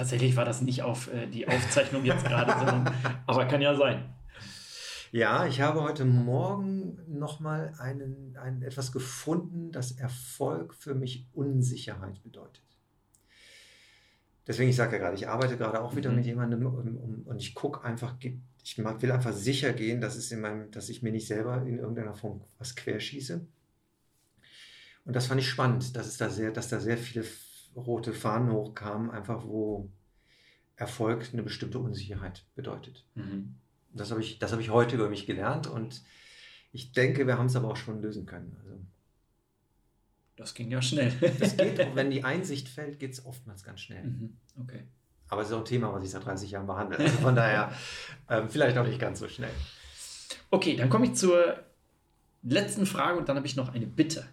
Tatsächlich 0.00 0.34
war 0.34 0.46
das 0.46 0.62
nicht 0.62 0.80
auf 0.80 1.12
äh, 1.12 1.26
die 1.26 1.46
Aufzeichnung 1.46 2.06
jetzt 2.06 2.24
gerade, 2.24 2.52
sondern, 2.58 2.90
aber 3.26 3.44
kann 3.44 3.60
ja 3.60 3.74
sein. 3.74 4.14
Ja, 5.12 5.44
ich 5.44 5.60
habe 5.60 5.82
heute 5.82 6.06
Morgen 6.06 6.96
nochmal 7.06 7.74
einen, 7.78 8.34
ein, 8.38 8.62
etwas 8.62 8.92
gefunden, 8.92 9.72
dass 9.72 9.92
Erfolg 9.92 10.72
für 10.72 10.94
mich 10.94 11.26
Unsicherheit 11.34 12.22
bedeutet. 12.22 12.64
Deswegen, 14.46 14.70
ich 14.70 14.76
sage 14.76 14.92
ja 14.92 15.02
gerade, 15.02 15.16
ich 15.16 15.28
arbeite 15.28 15.58
gerade 15.58 15.82
auch 15.82 15.94
wieder 15.94 16.08
Mhm. 16.08 16.16
mit 16.16 16.24
jemandem 16.24 16.64
um, 16.64 16.96
um, 16.96 17.22
und 17.26 17.36
ich 17.38 17.54
gucke 17.54 17.84
einfach, 17.84 18.16
ich 18.22 18.78
will 18.78 19.12
einfach 19.12 19.34
sicher 19.34 19.74
gehen, 19.74 20.00
dass, 20.00 20.16
es 20.16 20.32
in 20.32 20.40
meinem, 20.40 20.70
dass 20.70 20.88
ich 20.88 21.02
mir 21.02 21.12
nicht 21.12 21.26
selber 21.26 21.60
in 21.66 21.78
irgendeiner 21.78 22.14
Form 22.14 22.40
was 22.58 22.74
querschieße. 22.74 23.46
Und 25.04 25.14
das 25.14 25.26
fand 25.26 25.42
ich 25.42 25.48
spannend, 25.50 25.94
dass, 25.94 26.06
es 26.06 26.16
da 26.16 26.30
sehr, 26.30 26.52
dass 26.52 26.70
da 26.70 26.80
sehr 26.80 26.96
viele 26.96 27.22
rote 27.76 28.12
Fahnen 28.12 28.50
hochkamen, 28.52 29.10
einfach 29.10 29.44
wo 29.44 29.90
Erfolg 30.76 31.28
eine 31.32 31.42
bestimmte 31.42 31.78
Unsicherheit 31.78 32.44
bedeutet. 32.54 33.04
Mhm. 33.14 33.56
Das 33.92 34.10
habe 34.10 34.20
ich, 34.20 34.38
das 34.38 34.52
habe 34.52 34.62
ich 34.62 34.70
heute 34.70 34.96
über 34.96 35.08
mich 35.08 35.26
gelernt 35.26 35.66
und 35.66 36.02
ich 36.72 36.92
denke, 36.92 37.26
wir 37.26 37.36
haben 37.36 37.46
es 37.46 37.56
aber 37.56 37.68
auch 37.68 37.76
schon 37.76 38.00
lösen 38.00 38.26
können. 38.26 38.56
Also, 38.60 38.78
Das 40.36 40.54
ging 40.54 40.70
ja 40.70 40.80
schnell. 40.80 41.12
es 41.40 41.56
geht, 41.56 41.80
auch 41.84 41.94
wenn 41.96 42.10
die 42.10 42.24
Einsicht 42.24 42.68
fällt, 42.68 42.98
geht 42.98 43.12
es 43.12 43.26
oftmals 43.26 43.64
ganz 43.64 43.80
schnell. 43.80 44.04
Mhm. 44.04 44.36
Okay. 44.60 44.84
Aber 45.28 45.42
es 45.42 45.48
ist 45.48 45.54
auch 45.54 45.58
ein 45.60 45.64
Thema, 45.64 45.92
was 45.92 46.02
ich 46.04 46.10
seit 46.10 46.24
30 46.24 46.50
Jahren 46.50 46.66
behandle. 46.66 46.98
Also 46.98 47.18
von 47.18 47.36
daher 47.36 47.72
ähm, 48.28 48.48
vielleicht 48.48 48.76
auch 48.78 48.86
nicht 48.86 48.98
ganz 48.98 49.20
so 49.20 49.28
schnell. 49.28 49.52
Okay, 50.50 50.76
dann 50.76 50.90
komme 50.90 51.06
ich 51.06 51.14
zur 51.14 51.62
letzten 52.42 52.86
Frage 52.86 53.18
und 53.18 53.28
dann 53.28 53.36
habe 53.36 53.46
ich 53.46 53.56
noch 53.56 53.72
eine 53.72 53.86
Bitte. 53.86 54.26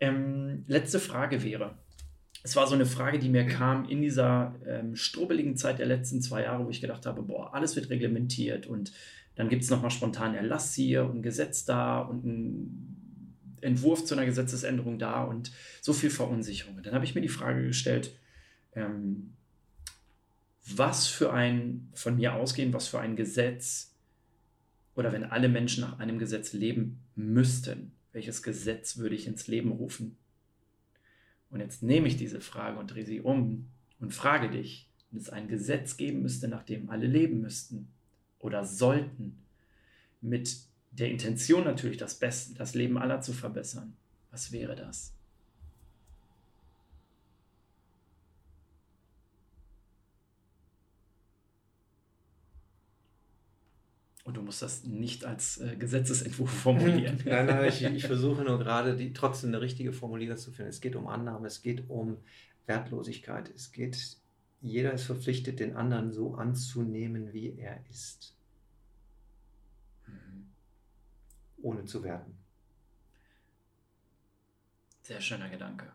Ähm, 0.00 0.64
letzte 0.66 0.98
Frage 0.98 1.42
wäre, 1.42 1.76
es 2.44 2.56
war 2.56 2.66
so 2.66 2.74
eine 2.74 2.84
Frage, 2.84 3.18
die 3.18 3.30
mir 3.30 3.46
kam 3.46 3.88
in 3.88 4.02
dieser 4.02 4.54
ähm, 4.66 4.94
strubbeligen 4.96 5.56
Zeit 5.56 5.78
der 5.78 5.86
letzten 5.86 6.20
zwei 6.20 6.42
Jahre, 6.42 6.66
wo 6.66 6.70
ich 6.70 6.82
gedacht 6.82 7.06
habe, 7.06 7.22
boah, 7.22 7.54
alles 7.54 7.74
wird 7.74 7.88
reglementiert 7.88 8.66
und 8.66 8.92
dann 9.34 9.48
gibt 9.48 9.62
es 9.64 9.70
nochmal 9.70 9.90
spontan 9.90 10.34
Erlass 10.34 10.74
hier 10.74 11.08
und 11.08 11.22
Gesetz 11.22 11.64
da 11.64 12.00
und 12.00 12.24
ein 12.24 13.56
Entwurf 13.62 14.04
zu 14.04 14.14
einer 14.14 14.26
Gesetzesänderung 14.26 14.98
da 14.98 15.24
und 15.24 15.52
so 15.80 15.94
viel 15.94 16.10
Verunsicherung. 16.10 16.82
Dann 16.82 16.92
habe 16.92 17.06
ich 17.06 17.14
mir 17.14 17.22
die 17.22 17.28
Frage 17.28 17.66
gestellt, 17.66 18.14
ähm, 18.74 19.32
was 20.66 21.06
für 21.06 21.32
ein, 21.32 21.88
von 21.94 22.16
mir 22.16 22.34
ausgehend, 22.34 22.74
was 22.74 22.88
für 22.88 23.00
ein 23.00 23.16
Gesetz 23.16 23.94
oder 24.94 25.12
wenn 25.12 25.24
alle 25.24 25.48
Menschen 25.48 25.80
nach 25.80 25.98
einem 25.98 26.18
Gesetz 26.18 26.52
leben 26.52 27.00
müssten, 27.16 27.92
welches 28.12 28.42
Gesetz 28.42 28.98
würde 28.98 29.14
ich 29.14 29.26
ins 29.26 29.46
Leben 29.46 29.72
rufen? 29.72 30.18
Und 31.54 31.60
jetzt 31.60 31.84
nehme 31.84 32.08
ich 32.08 32.16
diese 32.16 32.40
Frage 32.40 32.80
und 32.80 32.88
drehe 32.90 33.06
sie 33.06 33.20
um 33.20 33.68
und 34.00 34.12
frage 34.12 34.50
dich, 34.50 34.90
wenn 35.12 35.20
es 35.20 35.30
ein 35.30 35.46
Gesetz 35.46 35.96
geben 35.96 36.20
müsste, 36.20 36.48
nach 36.48 36.64
dem 36.64 36.90
alle 36.90 37.06
leben 37.06 37.40
müssten 37.40 37.92
oder 38.40 38.64
sollten, 38.64 39.38
mit 40.20 40.56
der 40.90 41.12
Intention 41.12 41.62
natürlich, 41.62 41.96
das, 41.96 42.18
Beste, 42.18 42.54
das 42.54 42.74
Leben 42.74 42.98
aller 42.98 43.20
zu 43.20 43.32
verbessern, 43.32 43.96
was 44.32 44.50
wäre 44.50 44.74
das? 44.74 45.13
Und 54.24 54.38
du 54.38 54.42
musst 54.42 54.62
das 54.62 54.84
nicht 54.84 55.24
als 55.26 55.58
äh, 55.58 55.76
Gesetzesentwurf 55.76 56.50
formulieren. 56.62 57.20
nein, 57.26 57.46
nein, 57.46 57.68
ich, 57.68 57.82
ich 57.84 58.06
versuche 58.06 58.42
nur 58.42 58.58
gerade 58.58 58.96
die, 58.96 59.12
trotzdem 59.12 59.50
eine 59.50 59.60
richtige 59.60 59.92
Formulierung 59.92 60.38
zu 60.38 60.50
finden. 60.50 60.70
Es 60.70 60.80
geht 60.80 60.96
um 60.96 61.06
Annahme, 61.06 61.46
es 61.46 61.60
geht 61.62 61.88
um 61.90 62.16
Wertlosigkeit, 62.66 63.50
es 63.54 63.70
geht, 63.72 64.16
jeder 64.62 64.92
ist 64.94 65.04
verpflichtet, 65.04 65.60
den 65.60 65.76
anderen 65.76 66.10
so 66.10 66.34
anzunehmen, 66.36 67.32
wie 67.34 67.54
er 67.58 67.78
ist, 67.90 68.34
Mhm. 70.06 70.46
ohne 71.62 71.84
zu 71.84 72.02
werten. 72.02 72.34
Sehr 75.02 75.20
schöner 75.20 75.50
Gedanke. 75.50 75.92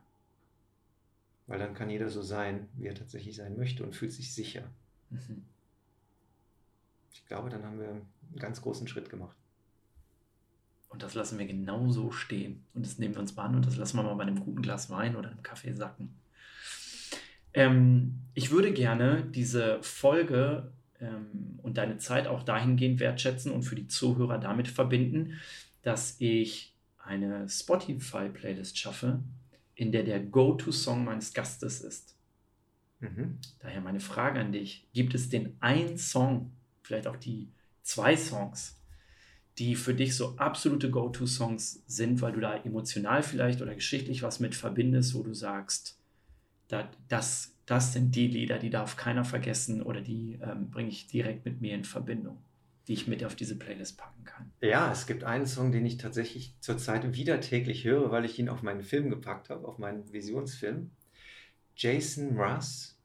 Weil 1.48 1.58
dann 1.58 1.74
kann 1.74 1.90
jeder 1.90 2.10
so 2.10 2.22
sein, 2.22 2.70
wie 2.76 2.86
er 2.86 2.94
tatsächlich 2.94 3.36
sein 3.36 3.58
möchte 3.58 3.84
und 3.84 3.96
fühlt 3.96 4.12
sich 4.14 4.34
sicher. 4.36 4.70
Mhm. 5.10 5.46
Ich 7.12 7.26
glaube, 7.26 7.50
dann 7.50 7.64
haben 7.64 7.80
wir 7.80 7.90
einen 7.90 8.08
ganz 8.38 8.62
großen 8.62 8.88
Schritt 8.88 9.10
gemacht. 9.10 9.36
Und 10.90 11.04
das 11.04 11.14
lassen 11.14 11.38
wir 11.38 11.46
genau 11.46 11.90
so 11.90 12.12
stehen. 12.12 12.66
Und 12.74 12.86
das 12.86 12.98
nehmen 12.98 13.14
wir 13.14 13.22
uns 13.22 13.36
mal 13.36 13.46
an 13.46 13.56
und 13.56 13.66
das 13.66 13.78
lassen 13.78 13.98
wir 13.98 14.04
mal 14.04 14.16
bei 14.16 14.24
einem 14.24 14.40
guten 14.40 14.62
Glas 14.62 14.90
Wein 14.90 15.16
oder 15.16 15.30
einem 15.30 15.44
Kaffee 15.44 15.74
sacken. 15.74 16.16
Ähm, 17.54 18.22
ich 18.34 18.52
würde 18.52 18.74
gerne 18.74 19.24
diese 19.24 19.82
Folge 19.82 20.72
ähm, 21.00 21.60
und 21.62 21.78
deine 21.78 21.98
Zeit 21.98 22.28
auch 22.28 22.44
dahingehend 22.44 23.00
wertschätzen 23.00 23.52
und 23.52 23.64
für 23.64 23.76
die 23.76 23.88
Zuhörer 23.88 24.40
damit 24.40 24.68
verbinden, 24.68 25.40
dass 25.84 26.16
ich 26.20 26.76
eine 26.98 27.48
Spotify-Playlist 27.48 28.78
schaffe, 28.78 29.20
in 29.76 29.92
der 29.92 30.04
der 30.04 30.20
Go-To-Song 30.20 31.06
meines 31.06 31.34
Gastes 31.34 31.82
ist. 31.82 32.16
Mhm. 33.00 33.38
Daher 33.60 33.82
meine 33.82 34.00
Frage 34.00 34.40
an 34.40 34.52
dich: 34.52 34.88
Gibt 34.94 35.16
es 35.16 35.30
den 35.30 35.56
einen 35.60 35.98
Song, 35.98 36.52
vielleicht 36.90 37.08
auch 37.08 37.18
die 37.18 37.52
zwei 37.84 38.18
Songs, 38.18 38.82
die 39.60 39.76
für 39.76 39.94
dich 39.94 40.16
so 40.16 40.36
absolute 40.38 40.90
Go-To-Songs 40.90 41.84
sind, 41.86 42.22
weil 42.22 42.34
du 42.34 42.40
da 42.40 42.56
emotional 42.56 43.22
vielleicht 43.22 43.62
oder 43.62 43.76
geschichtlich 43.76 44.24
was 44.24 44.40
mit 44.40 44.56
verbindest, 44.56 45.14
wo 45.14 45.22
du 45.22 45.34
sagst, 45.34 46.00
da, 46.68 46.90
das, 47.08 47.54
das 47.68 47.94
sind 47.94 48.16
die 48.16 48.28
Lieder, 48.28 48.58
die 48.58 48.72
darf 48.72 48.96
keiner 48.96 49.24
vergessen 49.24 49.84
oder 49.84 50.02
die 50.02 50.40
ähm, 50.42 50.72
bringe 50.72 50.90
ich 50.90 51.06
direkt 51.08 51.46
mit 51.46 51.62
mir 51.62 51.76
in 51.76 51.84
Verbindung, 51.84 52.38
die 52.88 52.94
ich 52.94 53.08
mit 53.08 53.24
auf 53.24 53.36
diese 53.36 53.56
Playlist 53.56 53.98
packen 53.98 54.24
kann. 54.24 54.52
Ja, 54.62 54.92
es 54.92 55.06
gibt 55.06 55.24
einen 55.24 55.46
Song, 55.46 55.72
den 55.72 55.86
ich 55.86 55.98
tatsächlich 55.98 56.56
zurzeit 56.60 57.16
wieder 57.16 57.40
täglich 57.40 57.84
höre, 57.84 58.10
weil 58.12 58.26
ich 58.26 58.40
ihn 58.40 58.50
auf 58.50 58.64
meinen 58.64 58.82
Film 58.82 59.12
gepackt 59.12 59.52
habe, 59.52 59.68
auf 59.68 59.78
meinen 59.78 60.12
Visionsfilm. 60.12 60.90
Jason 61.76 62.34
Mraz, 62.36 62.98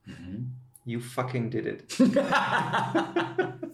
You 0.84 1.00
Fucking 1.00 1.50
Did 1.50 1.66
It. 1.66 1.96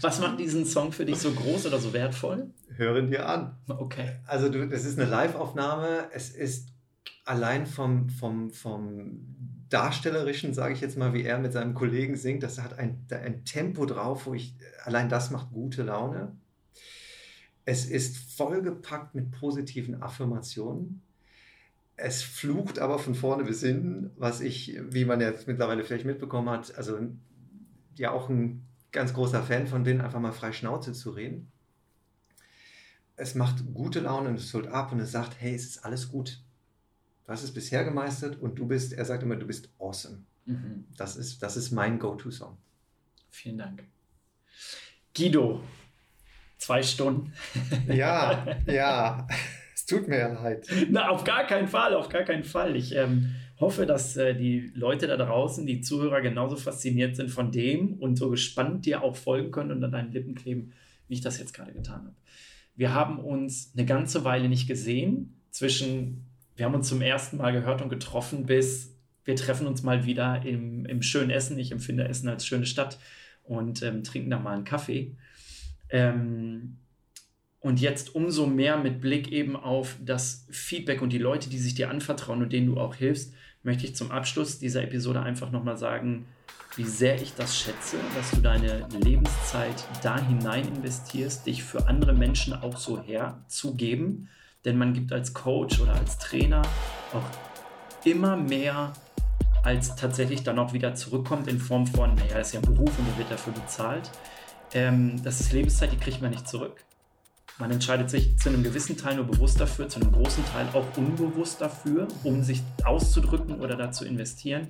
Was 0.00 0.20
macht 0.20 0.38
diesen 0.38 0.64
Song 0.64 0.92
für 0.92 1.04
dich 1.04 1.18
so 1.18 1.32
groß 1.32 1.66
oder 1.66 1.78
so 1.78 1.92
wertvoll? 1.92 2.50
Hören 2.76 3.10
dir 3.10 3.28
an. 3.28 3.56
Okay. 3.66 4.16
Also 4.26 4.48
du, 4.48 4.68
das 4.68 4.84
ist 4.84 4.98
eine 4.98 5.08
Live-Aufnahme. 5.10 6.08
Es 6.12 6.30
ist 6.30 6.68
allein 7.24 7.66
vom, 7.66 8.08
vom, 8.08 8.50
vom 8.50 9.20
Darstellerischen, 9.68 10.54
sage 10.54 10.74
ich 10.74 10.80
jetzt 10.80 10.96
mal, 10.96 11.12
wie 11.12 11.24
er 11.24 11.38
mit 11.38 11.52
seinem 11.52 11.74
Kollegen 11.74 12.16
singt, 12.16 12.42
das 12.42 12.62
hat 12.62 12.78
ein, 12.78 13.04
ein 13.10 13.44
Tempo 13.44 13.84
drauf, 13.84 14.26
wo 14.26 14.34
ich, 14.34 14.54
allein 14.84 15.08
das 15.08 15.30
macht 15.30 15.50
gute 15.52 15.82
Laune. 15.82 16.36
Es 17.64 17.84
ist 17.84 18.16
vollgepackt 18.36 19.16
mit 19.16 19.32
positiven 19.32 20.00
Affirmationen. 20.00 21.02
Es 21.96 22.22
flucht 22.22 22.78
aber 22.78 22.98
von 22.98 23.14
vorne 23.14 23.42
bis 23.42 23.62
hinten, 23.62 24.10
was 24.16 24.40
ich, 24.40 24.78
wie 24.90 25.04
man 25.04 25.20
jetzt 25.20 25.48
mittlerweile 25.48 25.82
vielleicht 25.82 26.04
mitbekommen 26.04 26.50
hat, 26.50 26.76
also 26.76 26.98
ja 27.96 28.12
auch 28.12 28.28
ein 28.28 28.64
ganz 28.92 29.14
großer 29.14 29.42
Fan 29.42 29.66
von 29.66 29.84
denen, 29.84 30.00
einfach 30.00 30.20
mal 30.20 30.32
frei 30.32 30.52
Schnauze 30.52 30.92
zu 30.92 31.10
reden. 31.10 31.50
Es 33.16 33.34
macht 33.34 33.72
gute 33.72 34.00
Laune 34.00 34.28
und 34.28 34.36
es 34.36 34.52
holt 34.52 34.68
ab 34.68 34.92
und 34.92 35.00
es 35.00 35.12
sagt, 35.12 35.40
hey, 35.40 35.54
es 35.54 35.64
ist 35.64 35.84
alles 35.84 36.08
gut. 36.08 36.40
Du 37.24 37.32
hast 37.32 37.42
es 37.42 37.52
bisher 37.52 37.84
gemeistert 37.84 38.40
und 38.40 38.56
du 38.56 38.66
bist, 38.66 38.92
er 38.92 39.04
sagt 39.04 39.22
immer, 39.22 39.36
du 39.36 39.46
bist 39.46 39.68
awesome. 39.78 40.22
Mhm. 40.44 40.86
Das, 40.96 41.16
ist, 41.16 41.42
das 41.42 41.56
ist 41.56 41.72
mein 41.72 41.98
Go-To-Song. 41.98 42.56
Vielen 43.30 43.58
Dank. 43.58 43.84
Guido, 45.14 45.60
zwei 46.58 46.82
Stunden. 46.82 47.32
Ja, 47.88 48.46
ja. 48.66 49.26
Es 49.74 49.86
tut 49.86 50.08
mir 50.08 50.28
leid. 50.28 50.66
Na, 50.90 51.08
auf 51.08 51.24
gar 51.24 51.46
keinen 51.46 51.68
Fall, 51.68 51.94
auf 51.94 52.08
gar 52.08 52.22
keinen 52.22 52.44
Fall. 52.44 52.76
Ich 52.76 52.94
ähm, 52.94 53.34
hoffe, 53.58 53.86
dass 53.86 54.16
äh, 54.16 54.34
die 54.34 54.70
Leute 54.74 55.06
da 55.06 55.16
draußen, 55.16 55.66
die 55.66 55.80
Zuhörer, 55.80 56.20
genauso 56.20 56.56
fasziniert 56.56 57.16
sind 57.16 57.30
von 57.30 57.50
dem 57.52 57.94
und 57.94 58.16
so 58.16 58.30
gespannt 58.30 58.86
dir 58.86 59.02
auch 59.02 59.16
folgen 59.16 59.50
können 59.50 59.70
und 59.70 59.84
an 59.84 59.92
deinen 59.92 60.12
Lippen 60.12 60.34
kleben, 60.34 60.72
wie 61.08 61.14
ich 61.14 61.20
das 61.20 61.38
jetzt 61.38 61.54
gerade 61.54 61.72
getan 61.72 62.06
habe. 62.06 62.16
Wir 62.74 62.92
haben 62.92 63.18
uns 63.18 63.72
eine 63.74 63.86
ganze 63.86 64.24
Weile 64.24 64.48
nicht 64.48 64.66
gesehen. 64.66 65.40
Zwischen, 65.50 66.26
wir 66.56 66.66
haben 66.66 66.74
uns 66.74 66.88
zum 66.88 67.00
ersten 67.00 67.38
Mal 67.38 67.52
gehört 67.52 67.80
und 67.80 67.88
getroffen, 67.88 68.44
bis 68.44 68.94
wir 69.24 69.36
treffen 69.36 69.66
uns 69.66 69.82
mal 69.82 70.04
wieder 70.04 70.44
im, 70.44 70.84
im 70.84 71.02
schönen 71.02 71.30
Essen. 71.30 71.58
Ich 71.58 71.72
empfinde 71.72 72.06
Essen 72.06 72.28
als 72.28 72.46
schöne 72.46 72.66
Stadt 72.66 72.98
und 73.42 73.82
ähm, 73.82 74.04
trinken 74.04 74.30
da 74.30 74.38
mal 74.38 74.54
einen 74.54 74.64
Kaffee. 74.64 75.16
Ähm, 75.88 76.76
und 77.60 77.80
jetzt 77.80 78.14
umso 78.14 78.46
mehr 78.46 78.76
mit 78.76 79.00
Blick 79.00 79.32
eben 79.32 79.56
auf 79.56 79.96
das 80.04 80.46
Feedback 80.50 81.02
und 81.02 81.12
die 81.12 81.18
Leute, 81.18 81.50
die 81.50 81.58
sich 81.58 81.74
dir 81.74 81.90
anvertrauen 81.90 82.42
und 82.42 82.52
denen 82.52 82.66
du 82.66 82.78
auch 82.78 82.94
hilfst, 82.94 83.34
möchte 83.66 83.84
ich 83.84 83.96
zum 83.96 84.12
Abschluss 84.12 84.58
dieser 84.58 84.84
Episode 84.84 85.20
einfach 85.20 85.50
nochmal 85.50 85.76
sagen, 85.76 86.24
wie 86.76 86.84
sehr 86.84 87.20
ich 87.20 87.34
das 87.34 87.58
schätze, 87.58 87.96
dass 88.14 88.30
du 88.30 88.36
deine 88.40 88.86
Lebenszeit 89.02 89.84
da 90.02 90.18
hinein 90.18 90.68
investierst, 90.68 91.46
dich 91.46 91.64
für 91.64 91.88
andere 91.88 92.12
Menschen 92.12 92.54
auch 92.54 92.76
so 92.76 93.02
herzugeben. 93.02 94.28
Denn 94.64 94.78
man 94.78 94.94
gibt 94.94 95.12
als 95.12 95.34
Coach 95.34 95.80
oder 95.80 95.94
als 95.94 96.18
Trainer 96.18 96.62
auch 97.12 98.06
immer 98.06 98.36
mehr, 98.36 98.92
als 99.64 99.96
tatsächlich 99.96 100.44
dann 100.44 100.58
auch 100.58 100.72
wieder 100.72 100.94
zurückkommt 100.94 101.48
in 101.48 101.58
Form 101.58 101.86
von, 101.86 102.14
naja, 102.14 102.38
ist 102.38 102.54
ja 102.54 102.60
ein 102.60 102.66
Beruf 102.66 102.96
und 102.98 103.06
der 103.08 103.18
wird 103.18 103.30
dafür 103.30 103.52
bezahlt. 103.52 104.10
Ähm, 104.74 105.20
das 105.24 105.40
ist 105.40 105.52
Lebenszeit, 105.52 105.90
die 105.90 105.96
kriegt 105.96 106.22
man 106.22 106.30
nicht 106.30 106.46
zurück. 106.46 106.84
Man 107.58 107.70
entscheidet 107.70 108.10
sich 108.10 108.36
zu 108.38 108.50
einem 108.50 108.62
gewissen 108.62 108.98
Teil 108.98 109.16
nur 109.16 109.24
bewusst 109.24 109.58
dafür, 109.58 109.88
zu 109.88 110.00
einem 110.00 110.12
großen 110.12 110.44
Teil 110.46 110.66
auch 110.74 110.84
unbewusst 110.96 111.60
dafür, 111.60 112.06
um 112.22 112.42
sich 112.42 112.62
auszudrücken 112.84 113.60
oder 113.60 113.76
da 113.76 113.90
zu 113.90 114.04
investieren. 114.04 114.68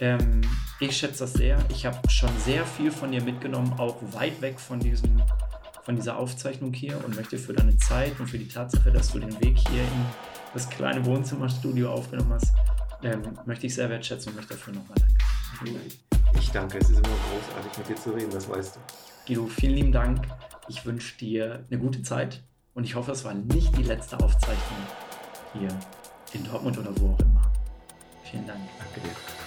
Ähm, 0.00 0.42
ich 0.80 0.96
schätze 0.96 1.20
das 1.20 1.32
sehr. 1.32 1.58
Ich 1.70 1.86
habe 1.86 1.98
schon 2.10 2.30
sehr 2.44 2.66
viel 2.66 2.90
von 2.90 3.10
dir 3.10 3.22
mitgenommen, 3.22 3.72
auch 3.78 3.96
weit 4.12 4.40
weg 4.42 4.60
von, 4.60 4.80
diesem, 4.80 5.22
von 5.82 5.96
dieser 5.96 6.18
Aufzeichnung 6.18 6.74
hier 6.74 7.02
und 7.04 7.16
möchte 7.16 7.38
für 7.38 7.54
deine 7.54 7.76
Zeit 7.78 8.18
und 8.20 8.26
für 8.26 8.38
die 8.38 8.48
Tatsache, 8.48 8.90
dass 8.90 9.12
du 9.12 9.18
den 9.18 9.38
Weg 9.40 9.58
hier 9.58 9.82
in 9.82 10.06
das 10.52 10.68
kleine 10.68 11.04
Wohnzimmerstudio 11.06 11.90
aufgenommen 11.90 12.34
hast, 12.34 12.52
ähm, 13.02 13.22
möchte 13.46 13.66
ich 13.66 13.74
sehr 13.74 13.88
wertschätzen 13.88 14.30
und 14.30 14.36
möchte 14.36 14.54
dafür 14.54 14.74
nochmal 14.74 14.96
danken. 14.98 15.80
Ich 16.38 16.50
danke, 16.50 16.78
es 16.78 16.90
ist 16.90 16.98
immer 16.98 17.08
großartig 17.08 17.78
mit 17.78 17.88
dir 17.88 17.96
zu 17.96 18.10
reden, 18.10 18.30
das 18.30 18.48
weißt 18.48 18.76
du. 18.76 18.80
Guido, 19.26 19.46
vielen 19.46 19.74
lieben 19.74 19.92
Dank. 19.92 20.26
Ich 20.70 20.86
wünsche 20.86 21.18
dir 21.18 21.64
eine 21.68 21.80
gute 21.80 22.00
Zeit 22.04 22.44
und 22.74 22.84
ich 22.84 22.94
hoffe, 22.94 23.10
es 23.10 23.24
war 23.24 23.34
nicht 23.34 23.76
die 23.76 23.82
letzte 23.82 24.20
Aufzeichnung 24.20 24.78
hier 25.52 25.68
in 26.32 26.44
Dortmund 26.44 26.78
oder 26.78 26.96
wo 27.00 27.08
auch 27.08 27.18
immer. 27.18 27.50
Vielen 28.22 28.46
Dank. 28.46 28.60
Danke 28.78 29.00
dir. 29.00 29.39